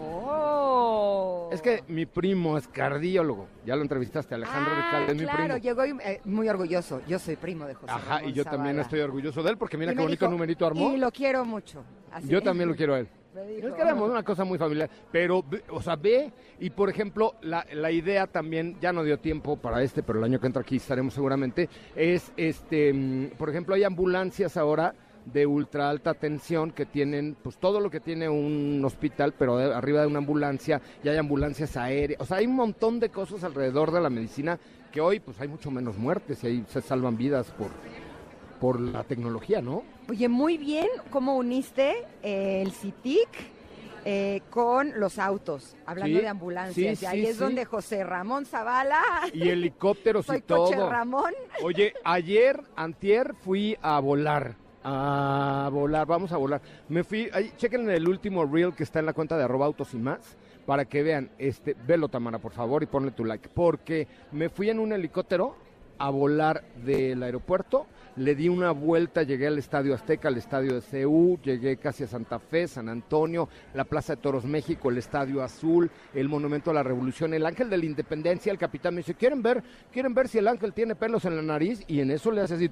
Oh. 0.00 1.48
Es 1.52 1.62
que 1.62 1.82
mi 1.88 2.06
primo 2.06 2.56
es 2.58 2.68
cardiólogo. 2.68 3.48
Ya 3.64 3.76
lo 3.76 3.82
entrevistaste, 3.82 4.34
Alejandro 4.34 4.72
ah, 4.74 5.06
es 5.08 5.14
mi 5.14 5.22
claro, 5.22 5.54
primo. 5.54 5.56
llegó 5.58 5.84
eh, 5.84 6.20
muy 6.24 6.48
orgulloso. 6.48 7.00
Yo 7.06 7.18
soy 7.18 7.36
primo 7.36 7.66
de 7.66 7.74
José 7.74 7.92
Ajá, 7.92 8.16
Ramón 8.16 8.30
y 8.30 8.32
yo 8.34 8.44
también 8.44 8.78
estoy 8.78 9.00
orgulloso 9.00 9.42
de 9.42 9.50
él 9.50 9.58
porque 9.58 9.76
mira 9.76 9.92
qué 9.92 10.00
bonito 10.02 10.24
dijo, 10.26 10.30
numerito 10.30 10.66
armó. 10.66 10.92
Y 10.92 10.98
lo 10.98 11.10
quiero 11.10 11.44
mucho. 11.44 11.84
Así 12.12 12.28
Yo 12.28 12.42
también 12.42 12.68
lo 12.68 12.74
quiero 12.76 12.94
a 12.94 13.00
él. 13.00 13.08
Me 13.46 13.52
dijo. 13.54 13.68
Es 13.68 13.74
que 13.74 13.82
éramos 13.82 14.10
una 14.10 14.22
cosa 14.22 14.44
muy 14.44 14.58
familiar. 14.58 14.88
Pero, 15.12 15.44
o 15.70 15.82
sea, 15.82 15.96
ve, 15.96 16.32
y 16.60 16.70
por 16.70 16.88
ejemplo, 16.90 17.34
la, 17.42 17.66
la 17.72 17.90
idea 17.90 18.26
también, 18.26 18.76
ya 18.80 18.92
no 18.92 19.04
dio 19.04 19.18
tiempo 19.18 19.56
para 19.56 19.82
este, 19.82 20.02
pero 20.02 20.18
el 20.18 20.24
año 20.24 20.40
que 20.40 20.46
entra 20.46 20.62
aquí 20.62 20.76
estaremos 20.76 21.14
seguramente, 21.14 21.68
es, 21.94 22.32
este, 22.36 22.92
mm, 22.92 23.26
por 23.38 23.50
ejemplo, 23.50 23.74
hay 23.74 23.84
ambulancias 23.84 24.56
ahora 24.56 24.94
de 25.24 25.44
ultra 25.46 25.90
alta 25.90 26.14
tensión 26.14 26.70
que 26.70 26.86
tienen, 26.86 27.36
pues 27.42 27.58
todo 27.58 27.80
lo 27.80 27.90
que 27.90 28.00
tiene 28.00 28.28
un 28.30 28.82
hospital, 28.84 29.34
pero 29.38 29.58
de- 29.58 29.74
arriba 29.74 30.00
de 30.00 30.06
una 30.06 30.18
ambulancia, 30.20 30.80
y 31.04 31.08
hay 31.08 31.18
ambulancias 31.18 31.76
aéreas, 31.76 32.18
o 32.20 32.24
sea, 32.24 32.38
hay 32.38 32.46
un 32.46 32.54
montón 32.56 32.98
de 32.98 33.10
cosas 33.10 33.44
alrededor 33.44 33.90
de 33.92 34.00
la 34.00 34.08
medicina 34.08 34.58
que 34.90 35.02
hoy, 35.02 35.20
pues 35.20 35.38
hay 35.40 35.48
mucho 35.48 35.70
menos 35.70 35.98
muertes 35.98 36.42
y 36.44 36.46
ahí 36.46 36.64
se 36.68 36.80
salvan 36.80 37.18
vidas 37.18 37.50
por, 37.50 37.68
por 38.60 38.80
la 38.80 39.04
tecnología, 39.04 39.60
¿no? 39.60 39.82
Oye, 40.08 40.28
muy 40.28 40.58
bien 40.58 40.86
cómo 41.10 41.36
uniste 41.36 42.04
eh, 42.22 42.62
el 42.62 42.72
CITIC 42.72 43.28
eh, 44.04 44.40
con 44.50 44.98
los 44.98 45.18
autos, 45.18 45.76
hablando 45.84 46.16
Sí, 46.18 46.22
de 46.22 46.28
ambulancias. 46.28 46.98
sí, 46.98 47.04
y 47.04 47.08
ahí 47.08 47.20
sí, 47.24 47.26
es 47.30 47.38
donde 47.38 47.64
José 47.64 48.04
Ramón 48.04 48.46
Zavala, 48.46 49.02
Y 49.32 49.48
helicópteros 49.48 50.24
soy 50.26 50.38
y 50.38 50.40
todo. 50.42 50.64
coche 50.64 50.76
Ramón, 50.76 51.32
Oye, 51.62 51.92
ayer, 52.04 52.60
antier, 52.76 53.34
fui 53.34 53.76
a 53.82 54.00
volar. 54.00 54.54
A 54.84 55.68
volar, 55.72 56.06
vamos 56.06 56.32
a 56.32 56.36
volar. 56.38 56.62
Me 56.88 57.04
fui, 57.04 57.28
ahí, 57.34 57.52
chequen 57.58 57.90
el 57.90 58.08
último 58.08 58.46
reel 58.46 58.72
que 58.74 58.84
está 58.84 59.00
en 59.00 59.06
la 59.06 59.12
cuenta 59.12 59.36
de 59.36 59.44
arroba 59.44 59.66
autos 59.66 59.92
y 59.92 59.98
más, 59.98 60.36
para 60.64 60.84
que 60.86 61.02
vean, 61.02 61.30
este, 61.36 61.74
velo 61.86 62.08
Tamara, 62.08 62.38
por 62.38 62.52
favor, 62.52 62.82
y 62.82 62.86
ponle 62.86 63.10
tu 63.10 63.24
like. 63.24 63.48
Porque 63.52 64.06
me 64.32 64.48
fui 64.48 64.70
en 64.70 64.78
un 64.78 64.92
helicóptero 64.92 65.56
a 65.98 66.08
volar 66.10 66.62
del 66.76 67.22
aeropuerto, 67.22 67.86
le 68.18 68.34
di 68.34 68.48
una 68.48 68.72
vuelta, 68.72 69.22
llegué 69.22 69.46
al 69.46 69.58
Estadio 69.58 69.94
Azteca, 69.94 70.28
al 70.28 70.36
Estadio 70.36 70.74
de 70.74 70.80
CEU, 70.80 71.38
llegué 71.42 71.76
casi 71.76 72.04
a 72.04 72.06
Santa 72.08 72.38
Fe, 72.38 72.66
San 72.66 72.88
Antonio, 72.88 73.48
la 73.74 73.84
Plaza 73.84 74.16
de 74.16 74.22
Toros 74.22 74.44
México, 74.44 74.90
el 74.90 74.98
Estadio 74.98 75.42
Azul, 75.42 75.90
el 76.14 76.28
Monumento 76.28 76.70
a 76.70 76.74
la 76.74 76.82
Revolución, 76.82 77.32
el 77.34 77.46
Ángel 77.46 77.70
de 77.70 77.78
la 77.78 77.84
Independencia, 77.84 78.50
el 78.50 78.58
capitán 78.58 78.94
me 78.94 79.00
dice, 79.00 79.14
¿quieren 79.14 79.42
ver, 79.42 79.62
quieren 79.92 80.14
ver 80.14 80.28
si 80.28 80.38
el 80.38 80.48
ángel 80.48 80.72
tiene 80.72 80.96
pelos 80.96 81.24
en 81.24 81.36
la 81.36 81.42
nariz? 81.42 81.82
Y 81.86 82.00
en 82.00 82.10
eso 82.10 82.32
le 82.32 82.40
hace 82.40 82.54
así, 82.54 82.68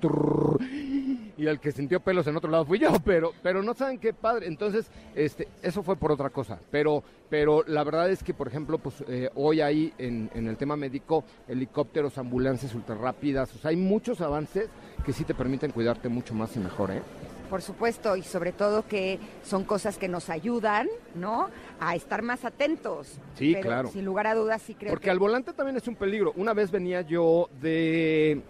y 1.37 1.47
el 1.47 1.61
que 1.61 1.73
sintió 1.73 2.01
pelos 2.01 2.27
en 2.27 2.37
otro 2.37 2.51
lado 2.51 2.65
fui 2.65 2.79
yo, 2.79 2.91
pero, 3.05 3.33
pero 3.43 3.63
no 3.63 3.75
saben 3.75 3.99
qué 3.99 4.13
padre. 4.13 4.47
Entonces, 4.47 4.91
este, 5.15 5.49
eso 5.63 5.83
fue 5.83 5.97
por 5.97 6.13
otra 6.13 6.31
cosa. 6.31 6.59
Pero, 6.71 7.03
pero 7.29 7.65
la 7.67 7.85
verdad 7.85 8.11
es 8.11 8.23
que, 8.23 8.35
por 8.35 8.49
ejemplo, 8.49 8.79
pues 8.79 9.05
eh, 9.09 9.31
hoy 9.35 9.61
hay 9.61 9.93
en, 9.99 10.31
en 10.35 10.49
el 10.49 10.57
tema 10.57 10.77
médico 10.77 11.25
helicópteros, 11.49 12.19
ambulancias 12.19 12.75
ultra 12.75 12.95
rápidas, 12.95 13.55
o 13.55 13.59
sea, 13.59 13.71
hay 13.71 13.77
muchos 13.77 14.21
avances 14.21 14.69
que 15.05 15.13
sí 15.13 15.25
te 15.25 15.35
permiten 15.35 15.71
cuidarte 15.71 16.09
mucho 16.09 16.35
más 16.35 16.57
y 16.57 16.61
mejor, 16.61 16.91
¿eh? 16.91 17.03
por 17.47 17.63
supuesto, 17.63 18.17
y 18.17 18.23
sobre 18.23 18.53
todo 18.53 18.87
que 18.87 19.19
son 19.43 19.65
cosas 19.65 19.99
que 19.99 20.09
nos 20.09 20.29
ayudan, 20.31 20.89
¿no? 21.15 21.49
A 21.81 21.95
estar 21.95 22.23
más 22.23 22.45
atentos. 22.45 23.19
Sí, 23.35 23.53
Pero, 23.55 23.67
claro. 23.67 23.89
Sin 23.89 24.05
lugar 24.05 24.27
a 24.27 24.35
dudas, 24.35 24.63
sí 24.63 24.75
creo 24.75 24.91
Porque 24.91 25.05
que... 25.05 25.11
al 25.11 25.19
volante 25.19 25.53
también 25.53 25.77
es 25.77 25.87
un 25.89 25.95
peligro. 25.95 26.33
Una 26.37 26.53
vez 26.53 26.71
venía 26.71 27.03
yo 27.03 27.49
de 27.61 28.43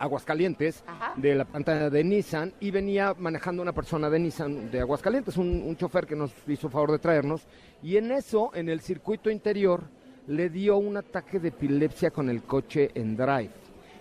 Aguascalientes, 0.00 0.82
Ajá. 0.86 1.12
de 1.16 1.34
la 1.34 1.44
planta 1.44 1.88
de 1.90 2.02
Nissan, 2.04 2.52
y 2.58 2.70
venía 2.72 3.14
manejando 3.16 3.62
una 3.62 3.72
persona 3.72 4.10
de 4.10 4.18
Nissan 4.18 4.70
de 4.70 4.80
Aguascalientes, 4.80 5.36
un, 5.36 5.62
un 5.62 5.76
chofer 5.76 6.06
que 6.06 6.16
nos 6.16 6.32
hizo 6.48 6.68
favor 6.70 6.90
de 6.90 6.98
traernos, 6.98 7.46
y 7.82 7.96
en 7.96 8.10
eso, 8.10 8.50
en 8.54 8.68
el 8.68 8.80
circuito 8.80 9.30
interior, 9.30 9.82
le 10.26 10.48
dio 10.50 10.76
un 10.78 10.96
ataque 10.96 11.38
de 11.38 11.48
epilepsia 11.48 12.10
con 12.10 12.28
el 12.30 12.42
coche 12.42 12.90
en 12.94 13.16
drive. 13.16 13.50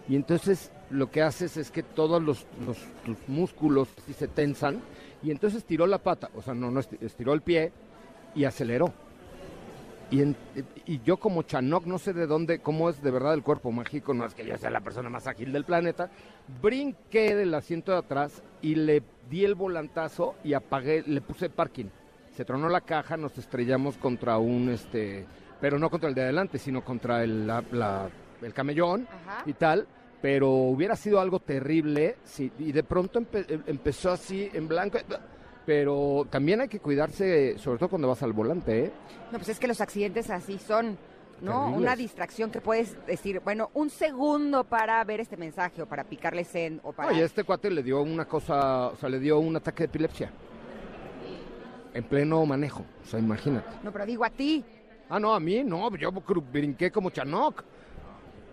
Y 0.08 0.16
entonces 0.16 0.72
lo 0.90 1.12
que 1.12 1.22
haces 1.22 1.58
es 1.58 1.70
que 1.70 1.84
todos 1.84 2.24
los, 2.24 2.48
los- 2.66 2.84
tus 3.06 3.18
músculos 3.28 3.90
se 4.18 4.28
tensan, 4.28 4.82
y 5.22 5.32
entonces 5.32 5.64
tiró 5.66 5.86
la 5.86 5.98
pata, 5.98 6.30
o 6.34 6.42
sea, 6.42 6.54
no, 6.54 6.72
no 6.72 6.80
esti- 6.80 6.98
estiró 7.02 7.34
el 7.34 7.42
pie 7.42 7.72
y 8.36 8.46
aceleró. 8.46 8.94
Y, 10.12 10.22
en- 10.24 10.36
y 10.88 11.02
yo 11.02 11.18
como 11.18 11.44
Chanok, 11.44 11.86
no 11.86 12.00
sé 12.00 12.14
de 12.14 12.26
dónde, 12.26 12.60
cómo 12.60 12.90
es 12.90 13.02
de 13.04 13.12
verdad 13.12 13.36
el 13.36 13.44
cuerpo 13.44 13.72
mágico, 13.72 14.14
no 14.14 14.26
es 14.26 14.34
que 14.34 14.44
yo 14.46 14.58
sea 14.58 14.72
la 14.72 14.82
persona 14.82 15.10
más 15.10 15.28
ágil 15.28 15.52
del 15.52 15.66
planeta, 15.66 16.10
brinqué 16.62 17.36
del 17.36 17.54
asiento 17.54 17.92
de 17.92 18.00
atrás 18.00 18.42
y 18.62 18.76
le 18.76 19.04
di 19.30 19.46
el 19.46 19.54
volantazo 19.56 20.36
y 20.44 20.54
apagué, 20.54 21.04
le 21.06 21.22
puse 21.22 21.50
parking. 21.50 21.86
Se 22.36 22.44
tronó 22.46 22.70
la 22.70 22.82
caja, 22.82 23.18
nos 23.18 23.38
estrellamos 23.38 23.98
contra 23.98 24.38
un, 24.40 24.70
este, 24.70 25.26
pero 25.62 25.78
no 25.78 25.90
contra 25.90 26.10
el 26.10 26.16
de 26.16 26.24
adelante, 26.24 26.58
sino 26.58 26.84
contra 26.84 27.24
el, 27.24 27.46
la- 27.46 27.64
la- 27.72 28.10
el 28.42 28.54
camellón 28.54 29.08
Ajá. 29.12 29.44
y 29.46 29.54
tal. 29.54 29.88
Pero 30.22 30.50
hubiera 30.52 30.96
sido 30.98 31.22
algo 31.22 31.40
terrible 31.40 32.18
si, 32.24 32.52
y 32.60 32.72
de 32.74 32.84
pronto 32.84 33.22
empe- 33.22 33.46
em- 33.50 33.64
empezó 33.68 34.12
así 34.12 34.50
en 34.54 34.68
blanco. 34.68 34.98
Pero 35.66 36.26
también 36.30 36.62
hay 36.62 36.68
que 36.68 36.80
cuidarse, 36.80 37.58
sobre 37.58 37.78
todo 37.78 37.90
cuando 37.90 38.08
vas 38.08 38.24
al 38.24 38.34
volante, 38.34 38.86
¿eh? 38.86 38.92
No, 39.32 39.38
pues 39.38 39.50
es 39.50 39.60
que 39.60 39.68
los 39.68 39.82
accidentes 39.82 40.30
así 40.30 40.58
son, 40.58 40.98
¿no? 41.42 41.52
Terribles. 41.52 41.78
Una 41.82 41.96
distracción 41.96 42.50
que 42.50 42.60
puedes 42.60 42.96
decir, 43.06 43.40
bueno, 43.42 43.70
un 43.74 43.90
segundo 43.90 44.64
para 44.64 45.04
ver 45.04 45.20
este 45.20 45.38
mensaje 45.38 45.82
o 45.82 45.86
para 45.86 46.04
picarle 46.04 46.44
send 46.44 46.80
o 46.84 46.92
para... 46.92 47.10
Oye, 47.12 47.24
este 47.24 47.44
cuate 47.44 47.70
le 47.70 47.84
dio 47.84 48.02
una 48.02 48.26
cosa, 48.26 48.88
o 48.88 48.96
sea, 48.96 49.10
le 49.10 49.20
dio 49.20 49.38
un 49.40 49.56
ataque 49.56 49.84
de 49.84 49.86
epilepsia. 49.86 50.32
En 51.94 52.04
pleno 52.04 52.46
manejo, 52.46 52.86
o 53.04 53.06
sea, 53.06 53.20
imagínate. 53.20 53.68
No, 53.84 53.92
pero 53.92 54.06
digo 54.06 54.24
a 54.24 54.30
ti. 54.30 54.64
Ah, 55.10 55.20
no, 55.20 55.34
a 55.34 55.40
mí 55.40 55.64
no, 55.64 55.96
yo 55.98 56.12
brinqué 56.12 56.92
como 56.92 57.10
Chanok. 57.10 57.64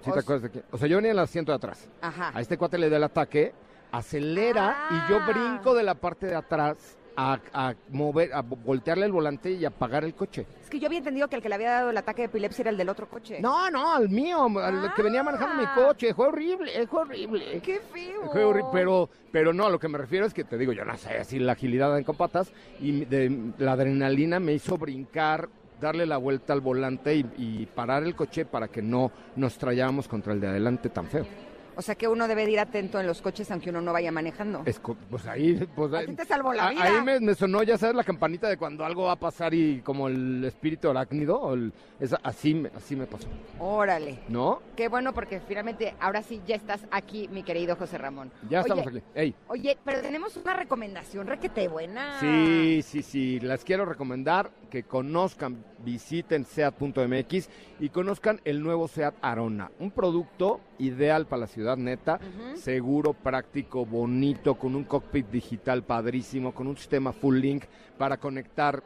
¿Sí 0.02 0.10
O 0.10 0.14
te 0.14 0.20
acuerdas 0.20 0.42
de 0.42 0.50
quién? 0.50 0.64
O 0.70 0.78
sea, 0.78 0.88
yo 0.88 0.96
venía 0.96 1.10
en 1.10 1.18
el 1.18 1.22
asiento 1.22 1.52
de 1.52 1.56
atrás. 1.56 1.88
Ajá. 2.00 2.32
A 2.34 2.40
este 2.40 2.56
cuate 2.56 2.78
le 2.78 2.88
dio 2.88 2.96
el 2.96 3.04
ataque, 3.04 3.52
acelera 3.92 4.88
y 4.90 5.10
yo 5.10 5.18
Ah. 5.20 5.26
brinco 5.26 5.74
de 5.74 5.82
la 5.82 5.94
parte 5.94 6.26
de 6.26 6.34
atrás 6.34 6.96
a, 7.18 7.38
a 7.54 7.74
mover, 7.90 8.32
a 8.34 8.42
vo- 8.42 8.58
voltearle 8.62 9.06
el 9.06 9.12
volante 9.12 9.50
y 9.50 9.64
apagar 9.64 10.04
el 10.04 10.14
coche. 10.14 10.44
Es 10.62 10.68
que 10.68 10.78
yo 10.78 10.86
había 10.86 10.98
entendido 10.98 11.28
que 11.28 11.36
el 11.36 11.40
que 11.42 11.48
le 11.48 11.54
había 11.54 11.70
dado 11.70 11.88
el 11.90 11.96
ataque 11.96 12.20
de 12.22 12.26
epilepsia 12.26 12.60
era 12.64 12.70
el 12.70 12.76
del 12.76 12.90
otro 12.90 13.08
coche. 13.08 13.40
No, 13.40 13.70
no, 13.70 13.94
al 13.94 14.10
mío, 14.10 14.46
al 14.58 14.92
que 14.94 15.02
venía 15.02 15.22
manejando 15.22 15.54
mi 15.54 15.64
Ah. 15.64 15.72
coche. 15.74 16.12
Fue 16.12 16.26
horrible, 16.28 16.86
fue 16.88 17.00
horrible. 17.02 17.60
¡Qué 17.62 17.80
feo! 17.80 18.30
Fue 18.30 18.44
horri- 18.44 18.68
pero, 18.70 19.08
pero 19.32 19.54
no, 19.54 19.64
a 19.64 19.70
lo 19.70 19.78
que 19.78 19.88
me 19.88 19.96
refiero 19.96 20.26
es 20.26 20.34
que 20.34 20.44
te 20.44 20.58
digo, 20.58 20.72
yo 20.72 20.84
no 20.84 20.94
sé, 20.98 21.16
así 21.16 21.38
la 21.38 21.52
agilidad 21.52 21.96
en 21.96 22.04
copatas 22.04 22.52
y 22.80 23.06
de, 23.06 23.52
la 23.56 23.72
adrenalina 23.72 24.38
me 24.38 24.52
hizo 24.52 24.76
brincar, 24.76 25.48
darle 25.80 26.04
la 26.04 26.18
vuelta 26.18 26.52
al 26.52 26.60
volante 26.60 27.14
y, 27.14 27.24
y 27.38 27.66
parar 27.66 28.02
el 28.02 28.14
coche 28.14 28.44
para 28.44 28.68
que 28.68 28.82
no 28.82 29.10
nos 29.36 29.56
trayáramos 29.56 30.06
contra 30.06 30.34
el 30.34 30.40
de 30.40 30.48
adelante 30.48 30.90
tan 30.90 31.06
feo. 31.06 31.24
O 31.77 31.82
sea 31.82 31.94
que 31.94 32.09
uno 32.09 32.27
debe 32.27 32.47
de 32.47 32.53
ir 32.53 32.59
atento 32.61 32.98
en 32.98 33.07
los 33.07 33.20
coches 33.20 33.51
aunque 33.51 33.70
uno 33.70 33.81
no 33.82 33.93
vaya 33.93 34.11
manejando. 34.11 34.62
Es 34.65 34.81
pues 35.11 35.27
ahí, 35.27 35.69
pues 35.74 35.93
A 35.93 35.98
ahí, 35.98 36.15
te 36.15 36.24
salvó 36.24 36.53
la 36.55 36.69
a- 36.69 36.70
vida. 36.70 36.82
ahí 36.82 37.03
me, 37.03 37.20
me 37.20 37.35
sonó, 37.35 37.62
ya 37.62 37.77
sabes, 37.77 37.94
la 37.94 38.05
campanita 38.05 38.48
de 38.48 38.57
cuando 38.57 38.85
algo 38.85 39.05
va 39.05 39.12
a 39.12 39.16
pasar 39.16 39.53
y 39.53 39.81
como 39.82 40.09
el 40.09 40.44
espíritu 40.44 40.89
arácnido, 40.89 41.39
o 41.39 41.55
el- 41.55 41.73
esa- 42.01 42.20
así, 42.23 42.55
me- 42.55 42.70
así 42.74 42.97
me 42.97 43.07
pasó, 43.07 43.28
Órale. 43.59 44.20
¿no? 44.28 44.62
Qué 44.74 44.89
bueno 44.89 45.12
porque 45.12 45.40
finalmente 45.40 45.94
ahora 46.01 46.23
sí 46.23 46.40
ya 46.47 46.55
estás 46.57 46.86
aquí, 46.90 47.28
mi 47.28 47.43
querido 47.43 47.77
José 47.77 47.98
Ramón. 47.98 48.31
Ya 48.48 48.61
Oye, 48.61 48.69
estamos 48.70 48.86
aquí. 48.86 49.03
Ey. 49.15 49.35
Oye, 49.48 49.77
pero 49.85 50.01
tenemos 50.01 50.36
una 50.36 50.55
recomendación, 50.55 51.27
requete 51.27 51.69
buena. 51.69 52.19
Sí, 52.20 52.81
sí, 52.82 53.03
sí. 53.03 53.40
Las 53.40 53.65
quiero 53.65 53.85
recomendar 53.85 54.51
que 54.70 54.82
conozcan, 54.85 55.62
visiten 55.85 56.44
SEAT.mx 56.44 57.48
y 57.81 57.89
conozcan 57.90 58.40
el 58.44 58.62
nuevo 58.62 58.89
SEAT 58.89 59.15
Arona. 59.20 59.70
Un 59.78 59.90
producto 59.90 60.61
ideal 60.78 61.27
para 61.27 61.40
la 61.40 61.47
ciudad 61.47 61.65
neta, 61.74 62.20
seguro, 62.55 63.14
práctico, 63.14 63.84
bonito, 63.84 64.55
con 64.55 64.76
un 64.76 64.84
cockpit 64.84 65.26
digital 65.28 65.82
padrísimo, 65.82 66.55
con 66.55 66.66
un 66.66 66.76
sistema 66.76 67.12
full 67.12 67.38
link 67.38 67.64
para 67.98 68.18
conectar 68.18 68.82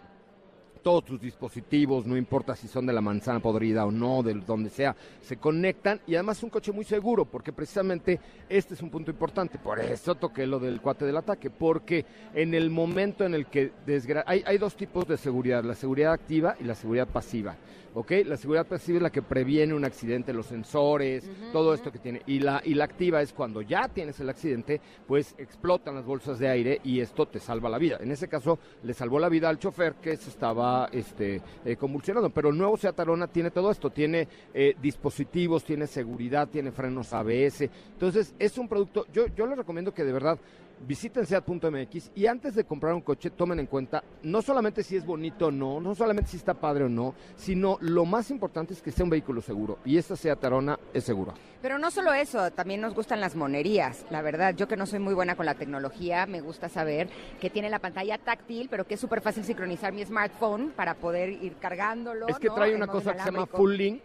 todos 0.82 1.04
tus 1.04 1.20
dispositivos, 1.20 2.06
no 2.06 2.16
importa 2.16 2.56
si 2.56 2.68
son 2.68 2.86
de 2.86 2.92
la 2.92 3.00
manzana 3.00 3.40
podrida 3.40 3.84
o 3.84 3.90
no, 3.90 4.22
de 4.22 4.34
donde 4.34 4.70
sea, 4.70 4.96
se 5.20 5.36
conectan 5.36 6.00
y 6.06 6.14
además 6.14 6.38
es 6.38 6.44
un 6.44 6.50
coche 6.50 6.72
muy 6.72 6.84
seguro, 6.84 7.24
porque 7.24 7.52
precisamente 7.52 8.18
este 8.48 8.74
es 8.74 8.82
un 8.82 8.90
punto 8.90 9.10
importante. 9.10 9.58
Por 9.58 9.78
eso 9.80 10.14
toqué 10.14 10.46
lo 10.46 10.58
del 10.58 10.80
cuate 10.80 11.04
del 11.04 11.16
ataque, 11.16 11.50
porque 11.50 12.04
en 12.34 12.54
el 12.54 12.70
momento 12.70 13.24
en 13.24 13.34
el 13.34 13.46
que 13.46 13.72
desgra 13.86 14.24
hay, 14.26 14.42
hay 14.46 14.58
dos 14.58 14.76
tipos 14.76 15.06
de 15.06 15.16
seguridad, 15.16 15.64
la 15.64 15.74
seguridad 15.74 16.12
activa 16.12 16.56
y 16.60 16.64
la 16.64 16.74
seguridad 16.74 17.08
pasiva. 17.08 17.56
¿Ok? 17.94 18.12
La 18.24 18.36
seguridad 18.36 18.66
pasiva 18.66 18.98
es 18.98 19.02
la 19.02 19.10
que 19.10 19.22
previene 19.22 19.74
un 19.74 19.84
accidente, 19.84 20.32
los 20.32 20.46
sensores, 20.46 21.28
todo 21.52 21.74
esto 21.74 21.90
que 21.90 21.98
tiene. 21.98 22.22
Y 22.26 22.38
la, 22.38 22.62
y 22.64 22.74
la 22.74 22.84
activa 22.84 23.20
es 23.20 23.32
cuando 23.32 23.62
ya 23.62 23.88
tienes 23.88 24.20
el 24.20 24.28
accidente, 24.28 24.80
pues 25.06 25.34
explotan 25.38 25.96
las 25.96 26.04
bolsas 26.04 26.38
de 26.38 26.48
aire 26.48 26.80
y 26.84 27.00
esto 27.00 27.26
te 27.26 27.40
salva 27.40 27.68
la 27.68 27.78
vida. 27.78 27.98
En 28.00 28.12
ese 28.12 28.28
caso, 28.28 28.58
le 28.84 28.94
salvó 28.94 29.18
la 29.18 29.28
vida 29.28 29.48
al 29.48 29.58
chofer 29.58 29.94
que 29.94 30.16
se 30.16 30.30
estaba 30.30 30.88
este, 30.92 31.42
eh, 31.64 31.76
convulsionando. 31.76 32.30
Pero 32.30 32.50
el 32.50 32.58
nuevo 32.58 32.76
Seat 32.76 32.98
Arona 33.00 33.26
tiene 33.26 33.50
todo 33.50 33.70
esto. 33.70 33.90
Tiene 33.90 34.28
eh, 34.54 34.76
dispositivos, 34.80 35.64
tiene 35.64 35.86
seguridad, 35.86 36.48
tiene 36.48 36.70
frenos 36.70 37.12
ABS. 37.12 37.62
Entonces, 37.92 38.34
es 38.38 38.56
un 38.58 38.68
producto, 38.68 39.06
yo, 39.12 39.26
yo 39.34 39.46
les 39.46 39.58
recomiendo 39.58 39.92
que 39.92 40.04
de 40.04 40.12
verdad 40.12 40.38
visiten 40.86 41.26
seat.mx 41.26 42.10
y 42.14 42.26
antes 42.26 42.54
de 42.54 42.64
comprar 42.64 42.94
un 42.94 43.02
coche 43.02 43.30
tomen 43.30 43.60
en 43.60 43.66
cuenta 43.66 44.02
no 44.22 44.42
solamente 44.42 44.82
si 44.82 44.96
es 44.96 45.04
bonito 45.04 45.46
o 45.46 45.50
no, 45.50 45.80
no 45.80 45.94
solamente 45.94 46.30
si 46.30 46.36
está 46.36 46.54
padre 46.54 46.84
o 46.84 46.88
no, 46.88 47.14
sino 47.36 47.78
lo 47.80 48.04
más 48.04 48.30
importante 48.30 48.74
es 48.74 48.82
que 48.82 48.90
sea 48.90 49.04
un 49.04 49.10
vehículo 49.10 49.40
seguro. 49.40 49.78
Y 49.84 49.98
esta 49.98 50.16
Seat 50.16 50.44
Arona 50.44 50.78
es 50.92 51.04
segura. 51.04 51.34
Pero 51.62 51.78
no 51.78 51.90
solo 51.90 52.12
eso, 52.12 52.50
también 52.52 52.80
nos 52.80 52.94
gustan 52.94 53.20
las 53.20 53.36
monerías. 53.36 54.06
La 54.10 54.22
verdad, 54.22 54.54
yo 54.54 54.66
que 54.66 54.76
no 54.76 54.86
soy 54.86 54.98
muy 54.98 55.12
buena 55.12 55.36
con 55.36 55.44
la 55.44 55.54
tecnología, 55.54 56.26
me 56.26 56.40
gusta 56.40 56.68
saber 56.68 57.08
que 57.38 57.50
tiene 57.50 57.68
la 57.68 57.78
pantalla 57.78 58.16
táctil, 58.16 58.68
pero 58.70 58.86
que 58.86 58.94
es 58.94 59.00
súper 59.00 59.20
fácil 59.20 59.44
sincronizar 59.44 59.92
mi 59.92 60.04
smartphone 60.04 60.72
para 60.74 60.94
poder 60.94 61.30
ir 61.30 61.56
cargándolo. 61.56 62.28
Es 62.28 62.38
que 62.38 62.48
¿no? 62.48 62.54
trae 62.54 62.74
una 62.74 62.86
cosa 62.86 63.12
que 63.12 63.20
se 63.20 63.24
llama. 63.26 63.46
Full 63.46 63.74
Link, 63.74 64.02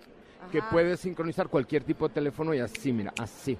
que 0.52 0.60
Ajá. 0.60 0.70
puedes 0.70 1.00
sincronizar 1.00 1.48
cualquier 1.48 1.84
tipo 1.84 2.08
de 2.08 2.14
teléfono 2.14 2.54
y 2.54 2.60
así, 2.60 2.92
mira, 2.92 3.14
así. 3.18 3.58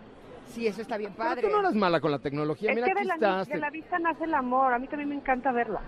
Sí, 0.56 0.68
eso 0.68 0.82
está 0.82 0.96
bien 0.98 1.12
Pero 1.18 1.30
padre. 1.30 1.42
tú 1.42 1.50
no 1.50 1.60
eres 1.60 1.74
mala 1.76 2.00
con 2.00 2.12
la 2.12 2.20
tecnología, 2.20 2.70
Es 2.72 2.76
mira, 2.76 2.86
que 2.88 2.92
aquí 2.94 3.02
de 3.02 3.06
la, 3.08 3.14
estás. 3.16 3.48
de 3.50 3.58
la 3.58 3.70
vista 3.70 4.00
nace 4.00 4.24
el 4.24 4.34
amor. 4.34 4.74
A 4.74 4.80
mí 4.80 4.88
también 4.88 5.10
me 5.10 5.16
encanta 5.16 5.52
verla. 5.52 5.82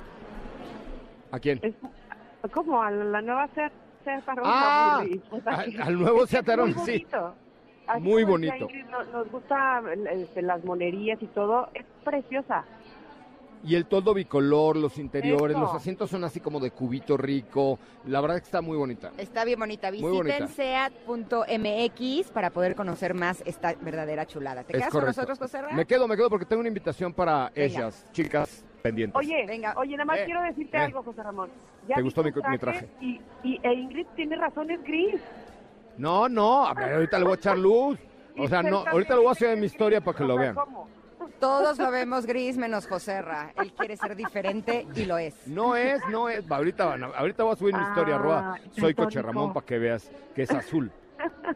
¿A 1.32 1.40
quién? 1.40 1.60
Es 1.64 1.74
como 2.52 2.82
a 2.82 2.92
la 2.92 3.22
nueva 3.22 3.48
Seat, 3.56 3.72
Seat 4.04 4.28
Arona, 4.28 4.50
Ah, 4.54 5.00
Burri. 5.02 5.22
O 5.32 5.42
sea, 5.42 5.54
al- 5.54 5.82
al 5.82 6.00
nuevo 6.00 6.24
es 6.26 6.30
Seat 6.30 6.50
Arona, 6.50 6.76
muy 6.76 6.86
sí. 6.86 7.06
Así 7.88 8.02
Muy 8.02 8.26
bonito. 8.26 8.54
Ingrid, 8.56 8.86
no- 8.88 9.04
nos 9.06 9.32
gusta 9.32 9.82
este, 10.12 10.42
las 10.42 10.62
monerías 10.66 11.22
y 11.22 11.28
todo. 11.28 11.70
Es 11.74 11.86
preciosa. 12.04 12.66
Y 13.64 13.76
el 13.76 13.86
toldo 13.86 14.14
bicolor, 14.14 14.78
los 14.78 14.98
interiores, 14.98 15.58
los 15.58 15.74
asientos 15.74 16.10
son 16.10 16.24
así 16.24 16.40
como 16.40 16.60
de 16.60 16.72
cubito 16.72 17.18
rico. 17.18 17.80
La 18.06 18.22
verdad 18.22 18.38
que 18.38 18.44
está 18.46 18.62
muy 18.62 18.78
bonita. 18.78 19.12
Está 19.18 19.44
bien 19.46 19.60
bonita. 19.60 19.90
Visiten 19.92 20.48
seat.mx 20.48 22.32
para 22.32 22.52
poder 22.52 22.76
conocer 22.76 23.14
más 23.14 23.42
esta 23.46 23.74
verdadera 23.82 24.26
chulada. 24.26 24.64
¿Te 24.64 24.74
Es 24.74 24.80
quedas 24.80 24.94
con 24.94 25.06
nosotros, 25.06 25.40
José 25.40 25.62
Ra? 25.62 25.74
Me 25.74 25.86
quedo, 25.86 26.08
me 26.08 26.16
quedo 26.16 26.30
porque 26.30 26.46
tengo 26.46 26.60
una 26.60 26.70
invitación 26.70 27.14
para 27.14 27.52
Venga. 27.56 27.66
ellas, 27.66 28.06
chicas 28.12 28.64
pendientes. 28.82 29.18
Oye, 29.18 29.46
Venga. 29.46 29.74
oye, 29.78 29.94
nada 29.98 30.06
más 30.06 30.20
Eh, 30.20 30.26
quiero 30.26 30.42
decirte 30.44 30.78
eh. 30.78 30.82
algo, 30.82 31.04
José 31.04 31.24
Ramón. 31.24 31.50
Ya 31.88 31.96
¿Te 31.96 32.02
gustó 32.02 32.24
mi 32.24 32.32
mi 32.32 32.58
traje? 32.58 32.88
Y, 33.02 33.20
y 33.44 33.60
e 33.64 33.74
Ingrid 33.74 34.08
tiene 34.16 34.36
razón, 34.36 34.70
es 34.72 34.84
gris. 34.84 35.20
No, 35.98 36.30
no, 36.30 36.66
a 36.68 36.74
ver, 36.74 36.94
ahorita 36.94 37.18
le 37.18 37.24
voy 37.24 37.34
a 37.34 37.36
echar 37.36 37.58
luz. 37.58 37.98
O 38.40 38.48
sea, 38.48 38.62
no, 38.62 38.86
ahorita 38.88 39.16
le 39.16 39.22
voy 39.22 39.30
a 39.30 39.32
hacer 39.32 39.58
mi 39.58 39.66
historia 39.66 40.00
para 40.00 40.16
que 40.16 40.24
lo 40.24 40.36
vean. 40.36 40.54
¿cómo? 40.54 40.88
Todos 41.40 41.78
lo 41.78 41.92
vemos 41.92 42.26
gris 42.26 42.58
menos 42.58 42.88
José 42.88 43.22
Ra. 43.22 43.54
Él 43.58 43.74
quiere 43.74 43.96
ser 43.98 44.16
diferente 44.16 44.88
y 44.96 45.06
lo 45.06 45.18
es. 45.18 45.36
No 45.48 45.76
es, 45.76 46.02
no 46.10 46.30
es. 46.30 46.50
Ahorita, 46.50 46.86
van 46.86 47.04
a- 47.04 47.08
ahorita 47.08 47.44
voy 47.44 47.54
a 47.54 47.56
subir 47.58 47.76
mi 47.76 47.82
historia, 47.84 48.16
Ah, 48.16 48.20
arroba. 48.20 48.60
Soy. 48.78 48.94
Coche 48.96 49.22
Ramón 49.22 49.54
para 49.54 49.66
que 49.66 49.78
veas 49.78 50.10
que 50.36 50.44
es 50.44 50.52
azul. 50.52 50.92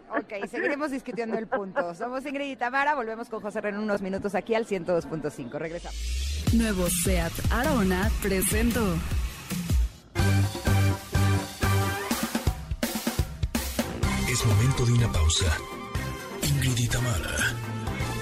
Ok, 0.10 0.48
seguiremos 0.49 0.91
discutiendo 0.91 1.38
el 1.38 1.48
punto. 1.48 1.93
Somos 1.95 2.26
Ingrid 2.26 2.52
y 2.52 2.56
Tamara. 2.56 2.95
Volvemos 2.95 3.30
con 3.30 3.41
José 3.41 3.60
en 3.64 3.77
unos 3.77 4.02
minutos 4.02 4.34
aquí 4.35 4.56
al 4.56 4.65
102.5. 4.65 5.57
Regresamos. 5.60 6.53
Nuevo 6.53 6.88
SEAT 6.89 7.31
Arona 7.52 8.10
presentó. 8.22 8.81
Es 14.30 14.45
momento 14.45 14.85
de 14.85 14.93
una 14.93 15.11
pausa. 15.11 15.45
Ingrid 16.43 16.77
y 16.77 16.88
Tamara, 16.88 17.35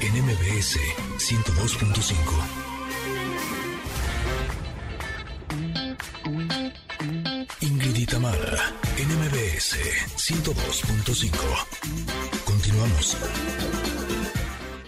en 0.01 0.13
MBS 0.23 0.77
102.5. 1.17 2.69
Ingrid 7.61 7.95
y 7.95 8.05
Tamara, 8.05 8.73
en 8.97 9.07
MBS 9.09 9.77
102.5. 10.15 11.31
Continuamos. 12.45 13.17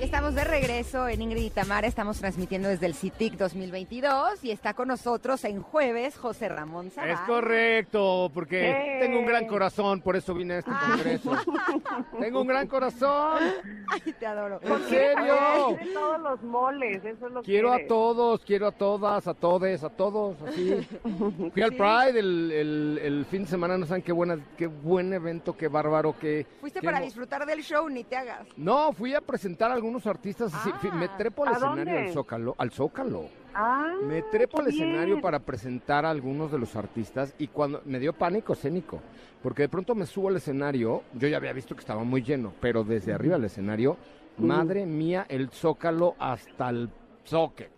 Estamos 0.01 0.33
de 0.33 0.43
regreso 0.43 1.07
en 1.07 1.21
Ingrid 1.21 1.43
y 1.43 1.49
Tamara. 1.51 1.85
Estamos 1.85 2.17
transmitiendo 2.19 2.67
desde 2.67 2.87
el 2.87 2.95
CITIC 2.95 3.33
2022 3.37 4.43
y 4.43 4.49
está 4.49 4.73
con 4.73 4.87
nosotros 4.87 5.43
en 5.45 5.61
jueves 5.61 6.17
José 6.17 6.49
Ramón 6.49 6.89
Zavala. 6.89 7.13
Es 7.13 7.19
correcto, 7.21 8.31
porque 8.33 8.71
¡Eh! 8.71 8.97
tengo 8.99 9.19
un 9.19 9.25
gran 9.27 9.45
corazón, 9.45 10.01
por 10.01 10.15
eso 10.15 10.33
vine 10.33 10.55
a 10.55 10.59
este 10.59 10.71
congreso. 10.71 11.31
tengo 12.19 12.41
un 12.41 12.47
gran 12.47 12.67
corazón. 12.67 13.39
Ay, 13.89 14.13
te 14.19 14.25
adoro. 14.25 14.59
¿En 14.63 14.89
serio? 14.89 15.77
De 15.79 15.93
todos 15.93 16.19
los 16.19 16.41
moles, 16.43 17.05
eso 17.05 17.27
es 17.27 17.33
lo 17.33 17.43
Quiero 17.43 17.69
que 17.75 17.83
a 17.83 17.87
todos, 17.87 18.41
quiero 18.43 18.67
a 18.67 18.71
todas, 18.71 19.27
a 19.27 19.35
todes, 19.35 19.83
a 19.83 19.89
todos, 19.89 20.35
así. 20.41 20.87
Fui 21.53 21.61
al 21.61 21.73
Pride 21.73 22.19
el, 22.19 22.51
el- 22.51 22.99
el 23.03 23.25
fin 23.25 23.43
de 23.43 23.49
semana, 23.49 23.77
no 23.77 23.85
saben 23.85 24.01
qué 24.01 24.11
buena, 24.11 24.39
qué 24.57 24.65
buen 24.65 25.13
evento, 25.13 25.55
qué 25.55 25.67
bárbaro, 25.67 26.15
qué... 26.19 26.47
Fuiste 26.59 26.79
qué 26.79 26.85
para 26.85 26.97
mo- 26.99 27.05
disfrutar 27.05 27.45
del 27.45 27.61
show, 27.61 27.87
ni 27.87 28.03
te 28.03 28.15
hagas. 28.15 28.47
No, 28.57 28.91
fui 28.93 29.13
a 29.13 29.21
presentar 29.21 29.71
a 29.71 29.75
algunos 29.91 30.07
artistas, 30.07 30.53
así, 30.53 30.69
Ah, 30.73 30.77
fui- 30.79 30.91
me 30.91 31.09
trepo 31.09 31.43
al 31.43 31.49
¿a 31.49 31.57
escenario 31.57 31.83
dónde? 31.93 31.99
al 32.07 32.13
Zócalo, 32.13 32.55
al 32.57 32.71
Zócalo. 32.71 33.25
Ah, 33.53 33.95
Me 34.07 34.21
trepo 34.21 34.61
al 34.61 34.67
escenario 34.67 35.19
para 35.19 35.39
presentar 35.39 36.05
a 36.05 36.09
algunos 36.09 36.49
de 36.51 36.57
los 36.57 36.77
artistas 36.77 37.35
y 37.37 37.47
cuando 37.47 37.81
me 37.83 37.99
dio 37.99 38.13
pánico 38.13 38.53
escénico, 38.53 39.01
porque 39.43 39.63
de 39.63 39.69
pronto 39.69 39.93
me 39.93 40.05
subo 40.05 40.29
al 40.29 40.37
escenario, 40.37 41.03
yo 41.13 41.27
ya 41.27 41.35
había 41.35 41.51
visto 41.51 41.75
que 41.75 41.81
estaba 41.81 42.05
muy 42.05 42.21
lleno, 42.23 42.53
pero 42.61 42.85
desde 42.85 43.11
arriba 43.13 43.35
del 43.35 43.45
escenario, 43.45 43.97
madre 44.37 44.85
mía, 44.85 45.25
el 45.27 45.49
Zócalo 45.49 46.15
hasta 46.17 46.69
el 46.69 46.89
socket. 47.25 47.69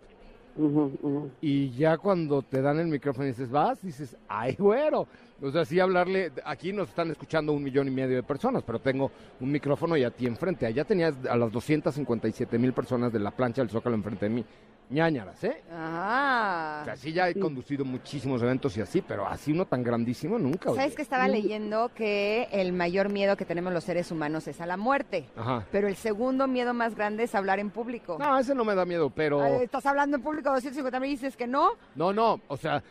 Y 1.40 1.70
ya 1.70 1.98
cuando 1.98 2.42
te 2.42 2.62
dan 2.62 2.78
el 2.78 2.86
micrófono 2.86 3.26
y 3.26 3.30
dices, 3.30 3.50
vas, 3.50 3.82
dices, 3.82 4.16
ay, 4.28 4.54
güero. 4.58 5.06
O 5.42 5.50
sea, 5.50 5.64
sí 5.64 5.80
hablarle, 5.80 6.32
aquí 6.44 6.72
nos 6.72 6.88
están 6.88 7.10
escuchando 7.10 7.52
un 7.52 7.62
millón 7.62 7.88
y 7.88 7.90
medio 7.90 8.16
de 8.16 8.22
personas, 8.22 8.62
pero 8.62 8.78
tengo 8.78 9.10
un 9.40 9.50
micrófono 9.50 9.96
y 9.96 10.04
a 10.04 10.10
ti 10.10 10.26
enfrente. 10.26 10.66
Allá 10.66 10.84
tenías 10.84 11.14
a 11.28 11.36
las 11.36 11.50
257 11.50 12.58
mil 12.58 12.72
personas 12.72 13.12
de 13.12 13.18
la 13.18 13.30
plancha 13.30 13.60
del 13.60 13.70
Zócalo 13.70 13.96
enfrente 13.96 14.26
de 14.26 14.30
mí. 14.30 14.44
Ñañaras, 14.90 15.42
¿eh? 15.44 15.62
Ah. 15.72 16.80
O 16.82 16.84
sea, 16.84 16.96
sí 16.96 17.12
ya 17.12 17.28
he 17.28 17.34
conducido 17.38 17.84
muchísimos 17.84 18.42
eventos 18.42 18.76
y 18.76 18.80
así, 18.80 19.00
pero 19.02 19.26
así 19.26 19.52
uno 19.52 19.64
tan 19.66 19.82
grandísimo 19.82 20.38
nunca. 20.38 20.70
¿Sabes 20.70 20.86
oye. 20.86 20.94
que 20.96 21.02
estaba 21.02 21.26
leyendo 21.28 21.90
que 21.94 22.48
el 22.52 22.72
mayor 22.72 23.08
miedo 23.10 23.36
que 23.36 23.44
tenemos 23.44 23.72
los 23.72 23.84
seres 23.84 24.10
humanos 24.10 24.46
es 24.46 24.60
a 24.60 24.66
la 24.66 24.76
muerte? 24.76 25.26
Ajá. 25.36 25.66
Pero 25.72 25.88
el 25.88 25.96
segundo 25.96 26.46
miedo 26.46 26.74
más 26.74 26.94
grande 26.94 27.24
es 27.24 27.34
hablar 27.34 27.58
en 27.58 27.70
público. 27.70 28.16
No, 28.18 28.38
ese 28.38 28.54
no 28.54 28.64
me 28.64 28.74
da 28.74 28.84
miedo, 28.84 29.10
pero... 29.10 29.42
Ay, 29.42 29.64
Estás 29.64 29.86
hablando 29.86 30.16
en 30.16 30.22
público 30.22 30.50
250 30.50 31.00
mil 31.00 31.10
y 31.10 31.14
dices 31.14 31.36
que 31.36 31.46
no. 31.46 31.70
No, 31.94 32.12
no, 32.12 32.40
o 32.48 32.56
sea, 32.56 32.82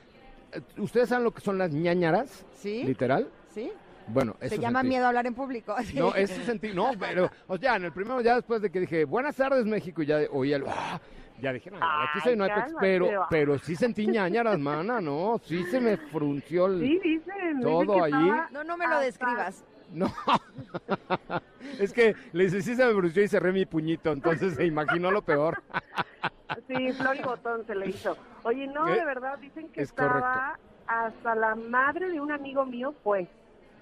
¿ustedes 0.77 1.09
saben 1.09 1.23
lo 1.23 1.31
que 1.31 1.41
son 1.41 1.57
las 1.57 1.71
ñañaras? 1.71 2.45
¿Sí? 2.55 2.83
Literal. 2.83 3.29
¿Sí? 3.53 3.71
Bueno, 4.07 4.35
eso 4.41 4.55
Se 4.55 4.61
llama 4.61 4.79
sentí. 4.81 4.89
miedo 4.89 5.05
a 5.05 5.07
hablar 5.09 5.27
en 5.27 5.33
público. 5.33 5.75
No, 5.95 6.13
ese 6.15 6.43
sentí, 6.43 6.73
no, 6.73 6.91
pero, 6.99 7.29
o 7.47 7.57
sea, 7.57 7.77
en 7.77 7.85
el 7.85 7.93
primero 7.93 8.19
ya 8.21 8.35
después 8.35 8.61
de 8.61 8.69
que 8.69 8.81
dije, 8.81 9.05
buenas 9.05 9.35
tardes 9.35 9.65
México, 9.65 10.01
y 10.03 10.07
ya 10.07 10.19
oí 10.31 10.51
el, 10.51 10.65
"Ah", 10.67 10.99
ya 11.43 11.51
dije, 11.53 11.69
no, 11.69 11.77
aquí 11.77 12.19
soy 12.23 12.35
no 12.37 12.45
hay 12.45 12.49
pex", 12.51 12.61
cálmate, 12.63 12.79
pero, 12.87 13.27
pero 13.29 13.59
sí 13.59 13.75
sentí 13.75 14.07
ñañaras, 14.07 14.57
mana, 14.57 15.01
no, 15.01 15.39
sí 15.43 15.63
se 15.65 15.81
me 15.81 15.97
frunció 15.97 16.67
el, 16.67 16.79
Sí, 16.79 16.99
dicen. 17.03 17.61
Todo 17.61 17.81
dicen 17.81 18.03
allí. 18.15 18.29
estaba 18.29 18.49
No, 18.51 18.63
no 18.63 18.77
me 18.77 18.85
lo 18.87 18.91
hasta- 18.93 19.05
describas. 19.05 19.65
no, 19.91 20.07
es 21.79 21.91
que 21.93 22.15
le 22.31 22.45
dice, 22.45 22.61
sí 22.61 22.75
se 22.75 22.85
me 22.85 22.93
frunció 22.93 23.23
y 23.23 23.27
cerré 23.27 23.51
mi 23.51 23.65
puñito, 23.65 24.11
entonces 24.11 24.55
se 24.55 24.65
imaginó 24.65 25.11
lo 25.11 25.21
peor, 25.21 25.61
Sí, 26.67 26.91
Flor 26.93 27.15
y 27.17 27.21
Botón 27.23 27.65
se 27.65 27.73
le 27.75 27.89
hizo. 27.89 28.15
Oye, 28.43 28.67
no, 28.67 28.87
¿Eh? 28.87 28.93
de 28.99 29.05
verdad, 29.05 29.37
dicen 29.39 29.67
que 29.69 29.81
Es 29.81 29.89
estaba 29.89 30.57
hasta 30.87 31.35
la 31.35 31.55
madre 31.55 32.09
de 32.09 32.21
un 32.21 32.31
amigo 32.31 32.63
mío 32.65 32.93
fue. 33.03 33.27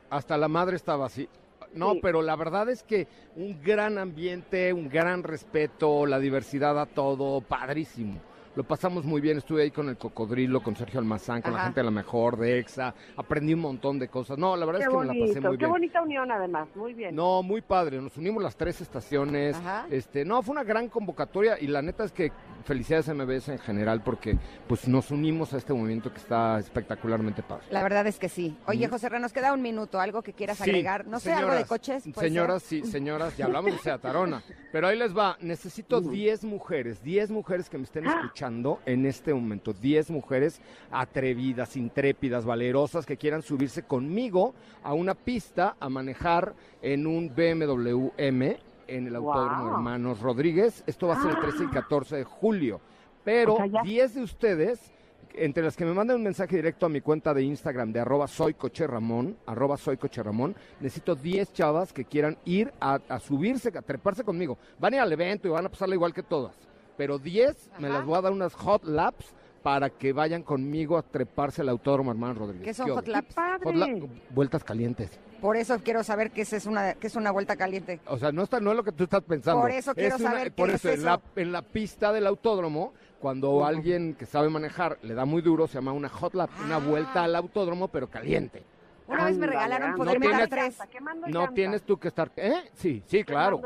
hasta 0.10 0.38
la 0.38 0.48
madre 0.48 0.78
estaba 0.78 1.06
así. 1.06 1.28
No, 1.74 1.94
Sí. 1.94 2.00
pero 2.02 2.22
la 2.22 2.36
verdad 2.36 2.70
es 2.70 2.84
que 2.84 3.08
un 3.36 3.62
gran 3.62 3.98
ambiente, 3.98 4.74
un 4.74 4.90
gran 4.90 5.24
respeto, 5.24 6.06
la 6.06 6.20
diversidad 6.20 6.80
a 6.80 6.86
todo, 6.86 7.42
padrísimo. 7.42 8.20
Lo 8.54 8.64
pasamos 8.64 9.06
muy 9.06 9.22
bien, 9.22 9.38
estuve 9.38 9.64
ahí 9.64 9.72
con 9.72 9.88
el 9.88 9.98
cocodrilo, 9.98 10.62
con 10.62 10.76
Sergio 10.76 11.00
Almazán, 11.00 11.42
con 11.42 11.54
la 11.54 11.64
gente 11.64 11.80
de 11.80 11.86
la 11.86 11.92
mejor, 11.92 12.38
de 12.38 12.60
EXA, 12.60 12.94
aprendí 13.16 13.54
un 13.54 13.62
montón 13.62 13.98
de 13.98 14.10
cosas. 14.10 14.38
No, 14.38 14.58
la 14.58 14.66
verdad 14.66 14.80
Qué 14.82 14.86
es 14.86 14.90
que 14.90 14.98
me 14.98 15.06
la 15.06 15.14
pasé 15.14 15.20
bonito, 15.22 15.48
muy 15.48 15.58
qué 15.58 15.66
bien. 15.66 15.72
bonita 15.72 16.02
unión 16.02 16.32
además, 16.32 16.68
muy 16.76 16.94
bien. 16.94 17.16
No, 17.16 17.42
muy 17.44 17.62
padre, 17.62 18.02
nos 18.02 18.18
unimos 18.18 18.44
las 18.44 18.58
tres 18.58 18.82
estaciones. 18.82 19.56
Ajá. 19.56 19.88
Este, 19.90 20.26
no, 20.26 20.42
fue 20.42 20.52
una 20.52 20.66
gran 20.66 20.90
convocatoria 20.90 21.58
y 21.62 21.68
la 21.68 21.82
neta 21.82 22.04
es 22.04 22.12
que 22.12 22.34
felicidades 22.66 23.08
a 23.08 23.14
MBS 23.14 23.48
en 23.50 23.60
general 23.60 24.04
porque 24.04 24.38
pues 24.68 24.86
nos 24.86 25.12
unimos 25.12 25.54
a 25.54 25.58
este 25.58 25.74
movimiento 25.74 26.12
que 26.12 26.18
está 26.20 26.60
espectacularmente 26.60 27.44
padre. 27.44 27.68
La 27.72 27.82
verdad 27.84 28.06
es 28.08 28.20
que 28.20 28.28
sí. 28.28 28.58
Oye, 28.68 28.86
José 28.90 29.08
Ra, 29.08 29.20
nos 29.20 29.32
queda 29.32 29.54
un 29.54 29.62
minuto, 29.62 29.98
algo 29.98 30.22
que 30.22 30.34
quieras 30.34 30.58
Sí, 30.58 30.64
agregar. 30.64 31.08
No 31.08 31.22
sé, 31.22 31.32
algo 31.32 31.54
de 31.54 31.64
coches. 31.64 32.04
Señoras, 32.20 32.64
ser? 32.64 32.84
sí, 32.84 32.92
señoras, 32.92 33.38
ya 33.38 33.46
hablamos 33.46 33.72
de 33.72 33.78
Seatarona. 33.78 34.44
Pero 34.74 34.88
ahí 34.88 34.98
les 34.98 35.16
va, 35.18 35.38
necesito 35.40 36.02
10 36.02 36.44
mujeres, 36.44 37.02
10 37.02 37.32
mujeres 37.32 37.70
que 37.70 37.78
me 37.78 37.86
estén 37.86 38.06
escuchando 38.06 38.41
en 38.86 39.06
este 39.06 39.34
momento. 39.34 39.74
10 39.74 40.10
mujeres 40.12 40.62
atrevidas, 40.92 41.76
intrépidas, 41.78 42.46
valerosas, 42.46 43.06
que 43.06 43.18
quieran 43.18 43.42
subirse 43.42 43.84
conmigo 43.84 44.54
a 44.84 44.94
una 44.94 45.14
pista 45.16 45.76
a 45.80 45.90
manejar 45.90 46.54
en 46.82 47.08
un 47.08 47.34
BMW 47.36 48.10
M 48.18 48.58
en 48.88 49.08
el 49.08 49.16
Autódromo 49.16 49.64
Wow. 49.66 49.74
Hermanos 49.74 50.20
Rodríguez. 50.22 50.84
Esto 50.88 51.08
va 51.08 51.16
a 51.16 51.22
ser 51.22 51.32
el 51.32 51.40
13 51.40 51.64
y 51.66 51.68
14 51.68 52.16
de 52.18 52.24
julio. 52.24 52.82
Pero 53.24 53.54
O 53.54 53.58
sea, 53.58 53.68
ya- 53.68 53.82
10 53.84 54.16
de 54.16 54.24
ustedes 54.24 54.92
entre 55.34 55.64
las 55.64 55.78
que 55.78 55.86
me 55.86 55.94
manden 55.94 56.18
un 56.18 56.24
mensaje 56.24 56.58
directo 56.58 56.86
a 56.86 56.90
mi 56.90 57.00
cuenta 57.00 57.34
de 57.34 57.42
Instagram 57.44 57.94
de 57.94 58.02
arroba 58.02 58.28
soy 58.28 58.54
coche 58.54 58.86
Ramón, 58.86 59.38
arroba 59.46 59.78
soy 59.78 59.96
coche 59.96 60.22
Ramón, 60.22 60.54
necesito 60.82 61.16
10 61.16 61.54
chavas 61.54 61.94
que 61.94 62.04
quieran 62.04 62.38
ir 62.44 62.74
a, 62.82 63.00
a 63.08 63.18
subirse, 63.20 63.70
a 63.70 63.82
treparse 63.82 64.26
conmigo. 64.26 64.58
Van 64.78 64.92
a 64.92 64.98
ir 64.98 65.02
al 65.04 65.12
evento 65.14 65.48
y 65.48 65.52
van 65.52 65.66
a 65.66 65.70
pasarla 65.70 65.96
igual 65.96 66.14
que 66.14 66.24
todas. 66.24 66.54
Pero 66.98 67.18
10 67.20 67.72
me 67.80 67.90
las 67.90 68.06
voy 68.06 68.18
a 68.18 68.22
dar 68.22 68.32
unas 68.32 68.54
hot 68.54 68.84
laps 68.84 69.34
para 69.64 69.90
que 69.90 70.12
vayan 70.14 70.42
conmigo 70.44 70.98
a 70.98 71.04
treparse 71.04 71.62
al 71.62 71.70
Autódromo 71.70 72.12
Hermano 72.12 72.34
Rodríguez. 72.34 72.66
¿Qué 72.66 72.74
son 72.74 72.88
¿Qué 72.88 72.92
hot 72.94 73.08
laps? 73.08 73.34
Padre. 73.34 73.64
Hot 73.64 73.76
lap- 73.76 74.10
vueltas 74.32 74.64
calientes. 74.64 75.20
Por 75.40 75.56
eso 75.58 75.80
quiero 75.84 76.04
saber 76.04 76.32
qué 76.32 76.42
es, 76.42 76.54
es 76.54 76.66
una, 76.68 76.94
qué 76.96 77.08
es 77.08 77.16
una 77.16 77.32
vuelta 77.32 77.56
caliente. 77.56 78.00
O 78.08 78.18
sea, 78.18 78.32
no, 78.32 78.44
está, 78.44 78.60
no 78.60 78.72
es 78.72 78.78
lo 78.78 78.84
que 78.84 78.92
tú 78.92 79.04
estás 79.06 79.24
pensando. 79.24 79.62
Por 79.62 79.72
eso 79.72 79.94
quiero 79.96 80.16
Es 80.16 80.22
una- 80.22 80.32
saber 80.32 80.52
por 80.52 80.70
qué 80.70 80.76
eso, 80.76 80.90
es 80.90 81.00
en 81.00 81.06
la, 81.06 81.14
eso. 81.16 81.24
en 81.36 81.52
la 81.52 81.62
pista 81.64 82.12
del 82.12 82.28
autódromo, 82.28 82.94
cuando 83.20 83.66
alguien 83.66 84.14
que 84.16 84.26
sabe 84.26 84.50
manejar 84.50 84.98
le 85.04 85.14
da 85.16 85.26
muy 85.26 85.42
duro, 85.42 85.68
se 85.68 85.76
llama 85.76 85.94
una 85.94 86.10
hot 86.10 86.34
lap, 86.36 86.50
una 86.64 86.76
Ah. 86.76 86.80
vuelta 86.80 87.24
al 87.24 87.36
autódromo, 87.36 87.88
pero 87.88 88.08
caliente. 88.10 88.64
Una 89.08 89.26
vez 89.26 89.38
me 89.38 89.46
regalaron 89.48 89.96
poderme 89.96 90.26
No 90.28 90.32
dar 90.32 90.48
tienes- 90.48 90.78
tres. 90.78 91.02
No 91.28 91.40
llanta, 91.42 91.54
tienes 91.54 91.82
tú 91.84 91.98
que 91.98 92.08
estar... 92.08 92.32
¿Eh? 92.38 92.70
Sí, 92.74 93.04
sí, 93.08 93.24
claro. 93.24 93.60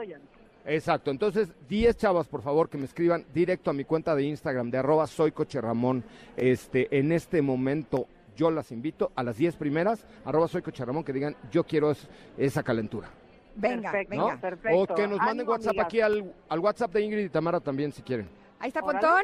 Exacto. 0.65 1.11
Entonces, 1.11 1.49
10 1.69 1.95
chavas, 1.97 2.27
por 2.27 2.41
favor, 2.41 2.69
que 2.69 2.77
me 2.77 2.85
escriban 2.85 3.25
directo 3.33 3.69
a 3.69 3.73
mi 3.73 3.85
cuenta 3.85 4.15
de 4.15 4.23
Instagram 4.23 4.71
de 4.71 4.77
arroba 4.79 5.05
soy 5.07 5.31
coche 5.31 5.61
Ramón. 5.61 6.03
Este, 6.35 6.97
en 6.97 7.11
este 7.11 7.41
momento 7.41 8.07
yo 8.35 8.49
las 8.51 8.71
invito 8.71 9.11
a 9.15 9.23
las 9.23 9.37
10 9.37 9.55
primeras, 9.55 10.05
arroba 10.25 10.47
soy 10.47 10.61
coche 10.61 10.83
Ramón, 10.83 11.03
que 11.03 11.13
digan 11.13 11.35
yo 11.51 11.63
quiero 11.63 11.91
es- 11.91 12.07
esa 12.37 12.63
calentura. 12.63 13.09
Venga, 13.55 13.91
Perfecto. 13.91 14.15
¿no? 14.15 14.25
venga. 14.25 14.41
perfecto. 14.41 14.77
O 14.79 14.87
que 14.95 15.07
nos 15.07 15.17
manden 15.19 15.39
Ánimo, 15.39 15.51
WhatsApp 15.51 15.69
amigas. 15.69 15.85
aquí 15.85 16.01
al, 16.01 16.33
al 16.49 16.59
WhatsApp 16.59 16.91
de 16.93 17.01
Ingrid 17.01 17.25
y 17.25 17.29
Tamara 17.29 17.59
también, 17.59 17.93
si 17.93 18.01
quieren. 18.01 18.27
Ahí 18.59 18.67
está 18.69 18.81
Órale. 18.83 18.99
Pontón. 18.99 19.23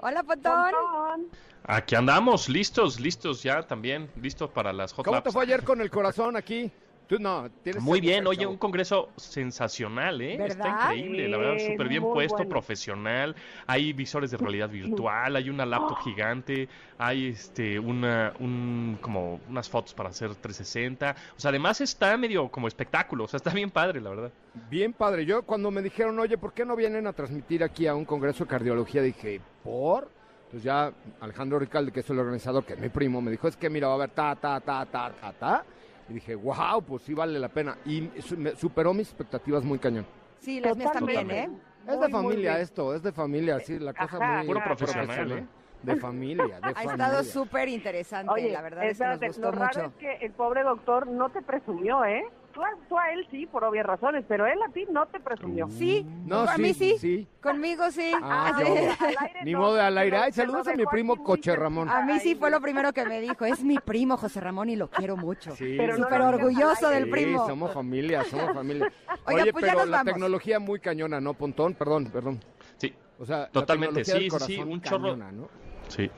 Hola, 0.00 0.22
Pontón. 0.22 0.52
Pontón. 0.72 1.26
Aquí 1.64 1.94
andamos, 1.94 2.48
listos, 2.48 2.98
listos 3.00 3.42
ya 3.42 3.62
también, 3.62 4.10
listos 4.20 4.50
para 4.50 4.72
las 4.72 4.92
hot 4.92 5.04
¿Cómo 5.04 5.14
laps. 5.16 5.24
te 5.24 5.30
fue 5.30 5.44
ayer 5.44 5.62
con 5.62 5.80
el 5.80 5.90
corazón 5.90 6.36
aquí? 6.36 6.70
Tú 7.10 7.18
no, 7.18 7.50
tienes 7.64 7.82
Muy 7.82 8.00
bien, 8.00 8.24
oye, 8.28 8.46
un 8.46 8.56
congreso 8.56 9.08
sensacional, 9.16 10.20
¿eh? 10.20 10.38
Está 10.46 10.68
increíble, 10.68 11.26
la 11.26 11.38
verdad, 11.38 11.66
súper 11.66 11.88
bien 11.88 12.04
muy 12.04 12.12
puesto, 12.12 12.36
bueno. 12.36 12.50
profesional. 12.50 13.34
Hay 13.66 13.92
visores 13.92 14.30
de 14.30 14.36
realidad 14.36 14.68
virtual, 14.68 15.34
hay 15.34 15.50
una 15.50 15.66
laptop 15.66 15.98
gigante, 16.04 16.68
hay 16.98 17.30
este 17.30 17.80
una 17.80 18.32
un 18.38 18.96
como 19.00 19.40
unas 19.48 19.68
fotos 19.68 19.92
para 19.92 20.10
hacer 20.10 20.36
360. 20.36 21.16
O 21.36 21.40
sea, 21.40 21.48
además 21.48 21.80
está 21.80 22.16
medio 22.16 22.48
como 22.48 22.68
espectáculo, 22.68 23.24
o 23.24 23.26
sea, 23.26 23.38
está 23.38 23.50
bien 23.50 23.72
padre, 23.72 24.00
la 24.00 24.10
verdad. 24.10 24.30
Bien 24.70 24.92
padre. 24.92 25.26
Yo 25.26 25.42
cuando 25.42 25.72
me 25.72 25.82
dijeron, 25.82 26.16
oye, 26.20 26.38
¿por 26.38 26.52
qué 26.52 26.64
no 26.64 26.76
vienen 26.76 27.08
a 27.08 27.12
transmitir 27.12 27.64
aquí 27.64 27.88
a 27.88 27.94
un 27.96 28.04
congreso 28.04 28.44
de 28.44 28.50
cardiología? 28.50 29.02
Dije, 29.02 29.40
¿por? 29.64 30.08
Entonces 30.44 30.62
ya 30.62 30.92
Alejandro 31.20 31.58
Ricalde, 31.58 31.90
que 31.90 32.00
es 32.00 32.10
el 32.10 32.20
organizador, 32.20 32.64
que 32.64 32.74
es 32.74 32.78
mi 32.78 32.88
primo, 32.88 33.20
me 33.20 33.32
dijo, 33.32 33.48
es 33.48 33.56
que 33.56 33.68
mira, 33.68 33.88
va 33.88 33.94
a 33.94 33.96
haber 33.96 34.10
ta, 34.10 34.36
ta, 34.36 34.60
ta, 34.60 34.86
ta, 34.86 35.12
ta, 35.20 35.32
ta. 35.32 35.64
Y 36.10 36.14
dije, 36.14 36.34
wow, 36.34 36.82
pues 36.82 37.02
sí 37.02 37.14
vale 37.14 37.38
la 37.38 37.48
pena. 37.48 37.78
Y 37.86 38.10
su- 38.20 38.36
me 38.36 38.56
superó 38.56 38.92
mis 38.92 39.08
expectativas 39.08 39.64
muy 39.64 39.78
cañón. 39.78 40.04
Sí, 40.40 40.58
las 40.60 40.76
mías 40.76 40.92
también, 40.92 41.30
¿eh? 41.30 41.44
Totalmente. 41.44 41.70
Es 41.80 41.86
Muy, 41.86 41.94
de 41.96 42.00
muy 42.00 42.10
familia 42.12 42.60
esto, 42.60 42.94
es 42.94 43.02
de 43.02 43.12
familia, 43.12 43.60
sí, 43.60 43.78
la 43.78 43.92
cosa 43.94 44.16
Ajá, 44.18 44.38
muy 44.38 44.46
Puro 44.46 44.58
ajá, 44.58 44.66
profesional, 44.74 45.32
¿eh? 45.32 45.46
De 45.82 45.96
familia, 45.96 46.60
de 46.60 46.70
Ha 46.70 46.74
familia. 46.74 46.92
estado 47.06 47.24
súper 47.24 47.68
interesante, 47.68 48.50
la 48.52 48.60
verdad 48.60 48.84
es 48.84 48.98
que 48.98 49.04
nos 49.06 49.20
gustó 49.20 49.46
lo 49.46 49.52
raro 49.52 49.84
mucho. 49.84 49.86
es 49.86 49.94
que 50.18 50.26
el 50.26 50.32
pobre 50.32 50.62
doctor 50.62 51.06
no 51.06 51.30
te 51.30 51.40
presumió, 51.42 52.04
¿eh? 52.04 52.24
Tú 52.60 52.66
a, 52.66 52.88
tú 52.90 52.98
a 52.98 53.10
él 53.12 53.26
sí, 53.30 53.46
por 53.46 53.64
obvias 53.64 53.86
razones, 53.86 54.22
pero 54.28 54.44
él 54.46 54.58
a 54.68 54.70
ti 54.70 54.84
no 54.90 55.06
te 55.06 55.18
presumió. 55.18 55.66
Sí, 55.70 56.04
No, 56.26 56.40
a 56.40 56.56
sí, 56.56 56.62
mí 56.62 56.74
sí, 56.74 56.96
sí. 56.98 57.26
conmigo 57.42 57.90
sí. 57.90 58.12
Ah, 58.22 58.52
Sí. 58.58 58.64
qué 58.64 58.70
bueno. 58.70 58.92
Al 59.00 59.16
aire 59.26 59.44
Ni 59.44 59.52
no, 59.52 59.58
modo 59.60 59.74
de 59.76 59.80
al 59.80 59.96
aire. 59.96 60.16
Ay, 60.18 60.32
saludos 60.32 60.68
a 60.68 60.74
mi 60.74 60.84
primo 60.84 61.22
Coche 61.24 61.56
Ramón. 61.56 61.88
A 61.88 62.02
mí 62.02 62.18
sí 62.20 62.34
fue 62.34 62.50
lo 62.50 62.60
primero 62.60 62.92
que 62.92 63.06
me 63.06 63.18
dijo. 63.22 63.46
Es 63.46 63.64
mi 63.64 63.78
primo 63.78 64.18
José 64.18 64.40
Ramón 64.40 64.68
y 64.68 64.76
lo 64.76 64.90
quiero 64.90 65.16
mucho. 65.16 65.56
Sí, 65.56 65.74
Pero 65.78 65.96
no 65.96 66.04
Súper 66.04 66.20
orgulloso 66.20 66.90
del 66.90 67.08
primo. 67.08 67.44
Sí, 67.44 67.48
somos 67.48 67.72
familia, 67.72 68.24
somos 68.24 68.52
familia. 68.52 68.92
Oiga, 69.26 69.42
Oye, 69.42 69.52
pues 69.54 69.64
ya 69.64 69.70
pero 69.70 69.80
nos 69.80 69.88
la 69.88 69.96
vamos. 69.98 70.12
tecnología 70.12 70.58
muy 70.60 70.80
cañona, 70.80 71.18
¿no, 71.18 71.32
Pontón? 71.32 71.72
Perdón, 71.74 72.10
perdón. 72.12 72.40
Sí, 72.76 72.94
O 73.18 73.24
sea, 73.24 73.38
la 73.38 73.48
Totalmente, 73.48 74.04
sí, 74.04 74.28
sí, 74.30 74.38
sí, 74.40 74.58
un 74.58 74.82
chorro. 74.82 75.02
cañona, 75.04 75.32
¿no? 75.32 75.48
sí. 75.88 76.10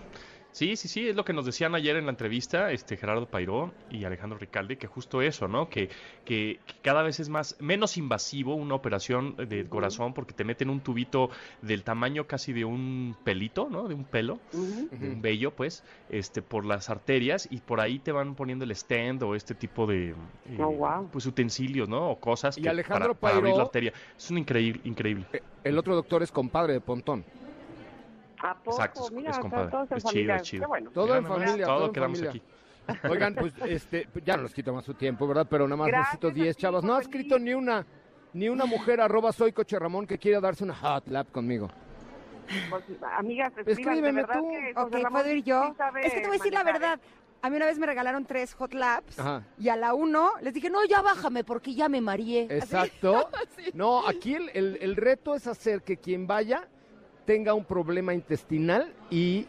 Sí, 0.52 0.76
sí, 0.76 0.86
sí, 0.86 1.08
es 1.08 1.16
lo 1.16 1.24
que 1.24 1.32
nos 1.32 1.46
decían 1.46 1.74
ayer 1.74 1.96
en 1.96 2.04
la 2.04 2.10
entrevista, 2.10 2.72
este 2.72 2.98
Gerardo 2.98 3.24
Pairó 3.26 3.72
y 3.90 4.04
Alejandro 4.04 4.38
Ricalde, 4.38 4.76
que 4.76 4.86
justo 4.86 5.22
eso, 5.22 5.48
¿no? 5.48 5.70
Que, 5.70 5.88
que, 6.26 6.60
que 6.66 6.74
cada 6.82 7.02
vez 7.02 7.20
es 7.20 7.30
más, 7.30 7.56
menos 7.58 7.96
invasivo 7.96 8.54
una 8.54 8.74
operación 8.74 9.34
del 9.36 9.68
corazón 9.70 10.12
porque 10.12 10.34
te 10.34 10.44
meten 10.44 10.68
un 10.68 10.80
tubito 10.80 11.30
del 11.62 11.84
tamaño 11.84 12.26
casi 12.26 12.52
de 12.52 12.66
un 12.66 13.16
pelito, 13.24 13.68
¿no? 13.70 13.88
De 13.88 13.94
un 13.94 14.04
pelo, 14.04 14.40
de 14.52 15.08
un 15.08 15.22
vello, 15.22 15.52
pues, 15.52 15.84
este, 16.10 16.42
por 16.42 16.66
las 16.66 16.90
arterias 16.90 17.48
y 17.50 17.56
por 17.60 17.80
ahí 17.80 17.98
te 17.98 18.12
van 18.12 18.34
poniendo 18.34 18.66
el 18.66 18.72
stand 18.72 19.22
o 19.22 19.34
este 19.34 19.54
tipo 19.54 19.86
de, 19.86 20.10
eh, 20.10 20.14
Oh, 20.58 20.70
wow. 20.70 21.08
pues, 21.10 21.24
utensilios, 21.24 21.88
¿no? 21.88 22.10
O 22.10 22.20
cosas 22.20 22.58
Y 22.58 22.62
que 22.62 22.68
Alejandro 22.68 23.14
para, 23.14 23.32
para 23.32 23.36
abrir 23.38 23.54
la 23.54 23.62
arteria. 23.62 23.94
Es 24.18 24.30
un 24.30 24.36
increíble, 24.36 24.82
increíble. 24.84 25.24
Eh, 25.32 25.40
El 25.64 25.78
otro 25.78 25.94
doctor 25.94 26.22
es 26.22 26.30
compadre 26.30 26.74
de 26.74 26.80
Pontón. 26.82 27.24
¿A 28.42 28.54
poco? 28.54 28.76
Exacto, 28.76 29.04
es- 29.06 29.12
Mira, 29.12 29.30
es 29.30 29.38
compadre. 29.38 29.70
todos 29.70 29.90
en 29.90 29.96
Es 29.96 30.02
chido, 30.04 30.10
familia. 30.12 30.36
es 30.36 30.42
chido. 30.42 30.60
Qué 30.62 30.66
bueno. 30.66 30.90
Todo 30.92 31.16
en 31.16 31.26
familia, 31.26 31.66
todo 31.66 31.76
todo 31.76 31.86
en 31.86 31.92
quedamos 31.92 32.18
familia. 32.20 32.42
aquí. 32.42 32.42
Oigan, 33.08 33.34
pues 33.36 33.54
este, 33.66 34.08
ya 34.24 34.36
no 34.36 34.42
les 34.42 34.52
quito 34.54 34.72
más 34.74 34.84
su 34.84 34.94
tiempo, 34.94 35.26
¿verdad? 35.28 35.46
Pero 35.48 35.66
nada 35.68 35.76
más 35.76 35.86
Gracias 35.88 36.06
necesito 36.22 36.28
a 36.28 36.30
10 36.32 36.56
ti 36.56 36.62
chavas. 36.62 36.82
No 36.84 36.94
ha 36.96 37.00
escrito 37.00 37.38
ni 37.38 37.54
una, 37.54 37.86
ni 38.32 38.48
una 38.48 38.64
mujer 38.66 39.00
arroba 39.00 39.32
soy 39.32 39.52
coche 39.52 39.78
Ramón 39.78 40.06
que 40.06 40.18
quiera 40.18 40.40
darse 40.40 40.64
una 40.64 40.74
hot 40.74 41.06
lap 41.08 41.30
conmigo. 41.30 41.68
Pues, 42.68 42.82
amigas, 43.16 43.52
escriban, 43.56 43.94
Escríbeme 43.94 44.24
tú. 44.24 44.50
que 44.50 44.72
Ok, 44.76 44.92
Ramón 44.94 45.12
¿puedo 45.22 45.32
ir 45.34 45.44
yo? 45.44 45.74
sí 45.76 45.98
Es 46.04 46.12
que 46.12 46.20
te 46.20 46.26
voy 46.26 46.36
a 46.36 46.38
decir 46.38 46.52
la 46.52 46.64
verdad. 46.64 47.00
A 47.40 47.50
mí 47.50 47.56
una 47.56 47.66
vez 47.66 47.78
me 47.78 47.86
regalaron 47.86 48.24
tres 48.24 48.54
hot 48.54 48.72
laps 48.74 49.18
Ajá. 49.18 49.42
y 49.58 49.68
a 49.68 49.74
la 49.76 49.94
uno 49.94 50.30
les 50.42 50.54
dije, 50.54 50.70
no, 50.70 50.84
ya 50.84 51.02
bájame 51.02 51.42
porque 51.44 51.74
ya 51.74 51.88
me 51.88 52.00
mareé. 52.00 52.42
Exacto. 52.50 53.28
No, 53.74 54.06
aquí 54.06 54.34
el, 54.34 54.50
el- 54.54 54.78
el 54.80 54.96
reto 54.96 55.34
es 55.34 55.46
hacer 55.46 55.82
que 55.82 55.96
quien 55.96 56.26
vaya 56.26 56.68
tenga 57.24 57.54
un 57.54 57.64
problema 57.64 58.14
intestinal 58.14 58.92
y 59.10 59.46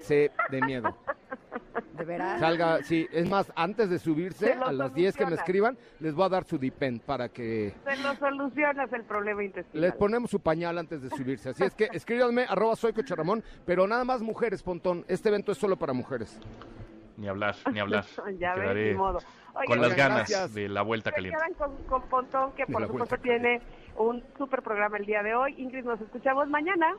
se 0.00 0.30
de 0.50 0.60
miedo. 0.62 0.96
¿De 1.96 2.04
veras? 2.04 2.40
Salga, 2.40 2.82
sí, 2.82 3.06
es 3.12 3.28
más, 3.28 3.52
antes 3.54 3.88
de 3.88 3.98
subirse, 3.98 4.46
Se 4.46 4.54
lo 4.56 4.66
a 4.66 4.72
las 4.72 4.92
10 4.94 5.16
que 5.16 5.26
me 5.26 5.34
escriban, 5.34 5.76
les 6.00 6.12
voy 6.14 6.24
a 6.26 6.28
dar 6.28 6.44
su 6.44 6.58
Dipen 6.58 6.98
para 6.98 7.28
que 7.28 7.72
Se 7.84 7.96
lo 8.02 8.14
solucionas 8.16 8.92
el 8.92 9.04
problema 9.04 9.44
intestinal. 9.44 9.80
les 9.82 9.94
ponemos 9.94 10.30
su 10.30 10.40
pañal 10.40 10.76
antes 10.78 11.02
de 11.02 11.10
subirse. 11.10 11.50
Así 11.50 11.62
es 11.62 11.74
que 11.74 11.88
escríbanme, 11.92 12.44
arroba 12.48 12.74
soy 12.76 12.92
Coche 12.92 13.14
Ramón, 13.14 13.44
pero 13.64 13.86
nada 13.86 14.04
más 14.04 14.22
mujeres, 14.22 14.62
Pontón. 14.62 15.04
Este 15.08 15.28
evento 15.28 15.52
es 15.52 15.58
solo 15.58 15.76
para 15.76 15.92
mujeres. 15.92 16.38
Ni 17.16 17.28
hablar, 17.28 17.54
ni 17.72 17.78
hablar. 17.78 18.04
ya 18.40 18.54
ves, 18.56 18.90
ni 18.92 18.94
modo. 18.98 19.18
Oigan, 19.54 19.66
con 19.66 19.80
las 19.80 19.90
muchas 19.90 19.96
ganas 19.96 20.28
gracias. 20.28 20.54
de 20.54 20.68
la 20.68 20.82
vuelta 20.82 21.10
Se 21.10 21.14
caliente. 21.14 21.38
quedan 21.38 21.54
con, 21.54 21.76
con 21.84 22.02
Pontón, 22.08 22.52
que 22.54 22.66
por 22.66 22.84
supuesto 22.88 23.16
tiene 23.18 23.60
un 23.96 24.22
super 24.38 24.62
programa 24.62 24.96
el 24.98 25.06
día 25.06 25.22
de 25.22 25.34
hoy. 25.34 25.54
Ingrid, 25.58 25.84
nos 25.84 26.00
escuchamos 26.00 26.48
mañana. 26.48 26.96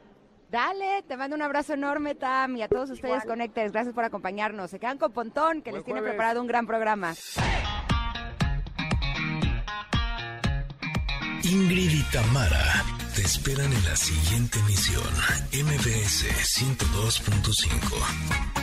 Dale, 0.49 1.03
te 1.07 1.17
mando 1.17 1.35
un 1.35 1.41
abrazo 1.41 1.73
enorme, 1.73 2.15
Tam, 2.15 2.55
y 2.55 2.61
a 2.61 2.67
todos 2.67 2.89
ustedes. 2.91 3.25
Connectors. 3.25 3.71
Gracias 3.71 3.95
por 3.95 4.03
acompañarnos. 4.03 4.69
Se 4.69 4.79
quedan 4.79 4.97
con 4.97 5.11
Pontón, 5.11 5.61
que 5.61 5.71
Buen 5.71 5.79
les 5.79 5.85
tiene 5.85 5.99
jueves. 6.01 6.13
preparado 6.15 6.41
un 6.41 6.47
gran 6.47 6.67
programa. 6.67 7.13
Ingrid 11.43 11.91
y 11.91 12.03
Tamara 12.11 12.83
te 13.15 13.21
esperan 13.21 13.71
en 13.71 13.85
la 13.85 13.95
siguiente 13.95 14.59
emisión, 14.59 15.03
MBS 15.53 16.25
102.5. 16.59 18.54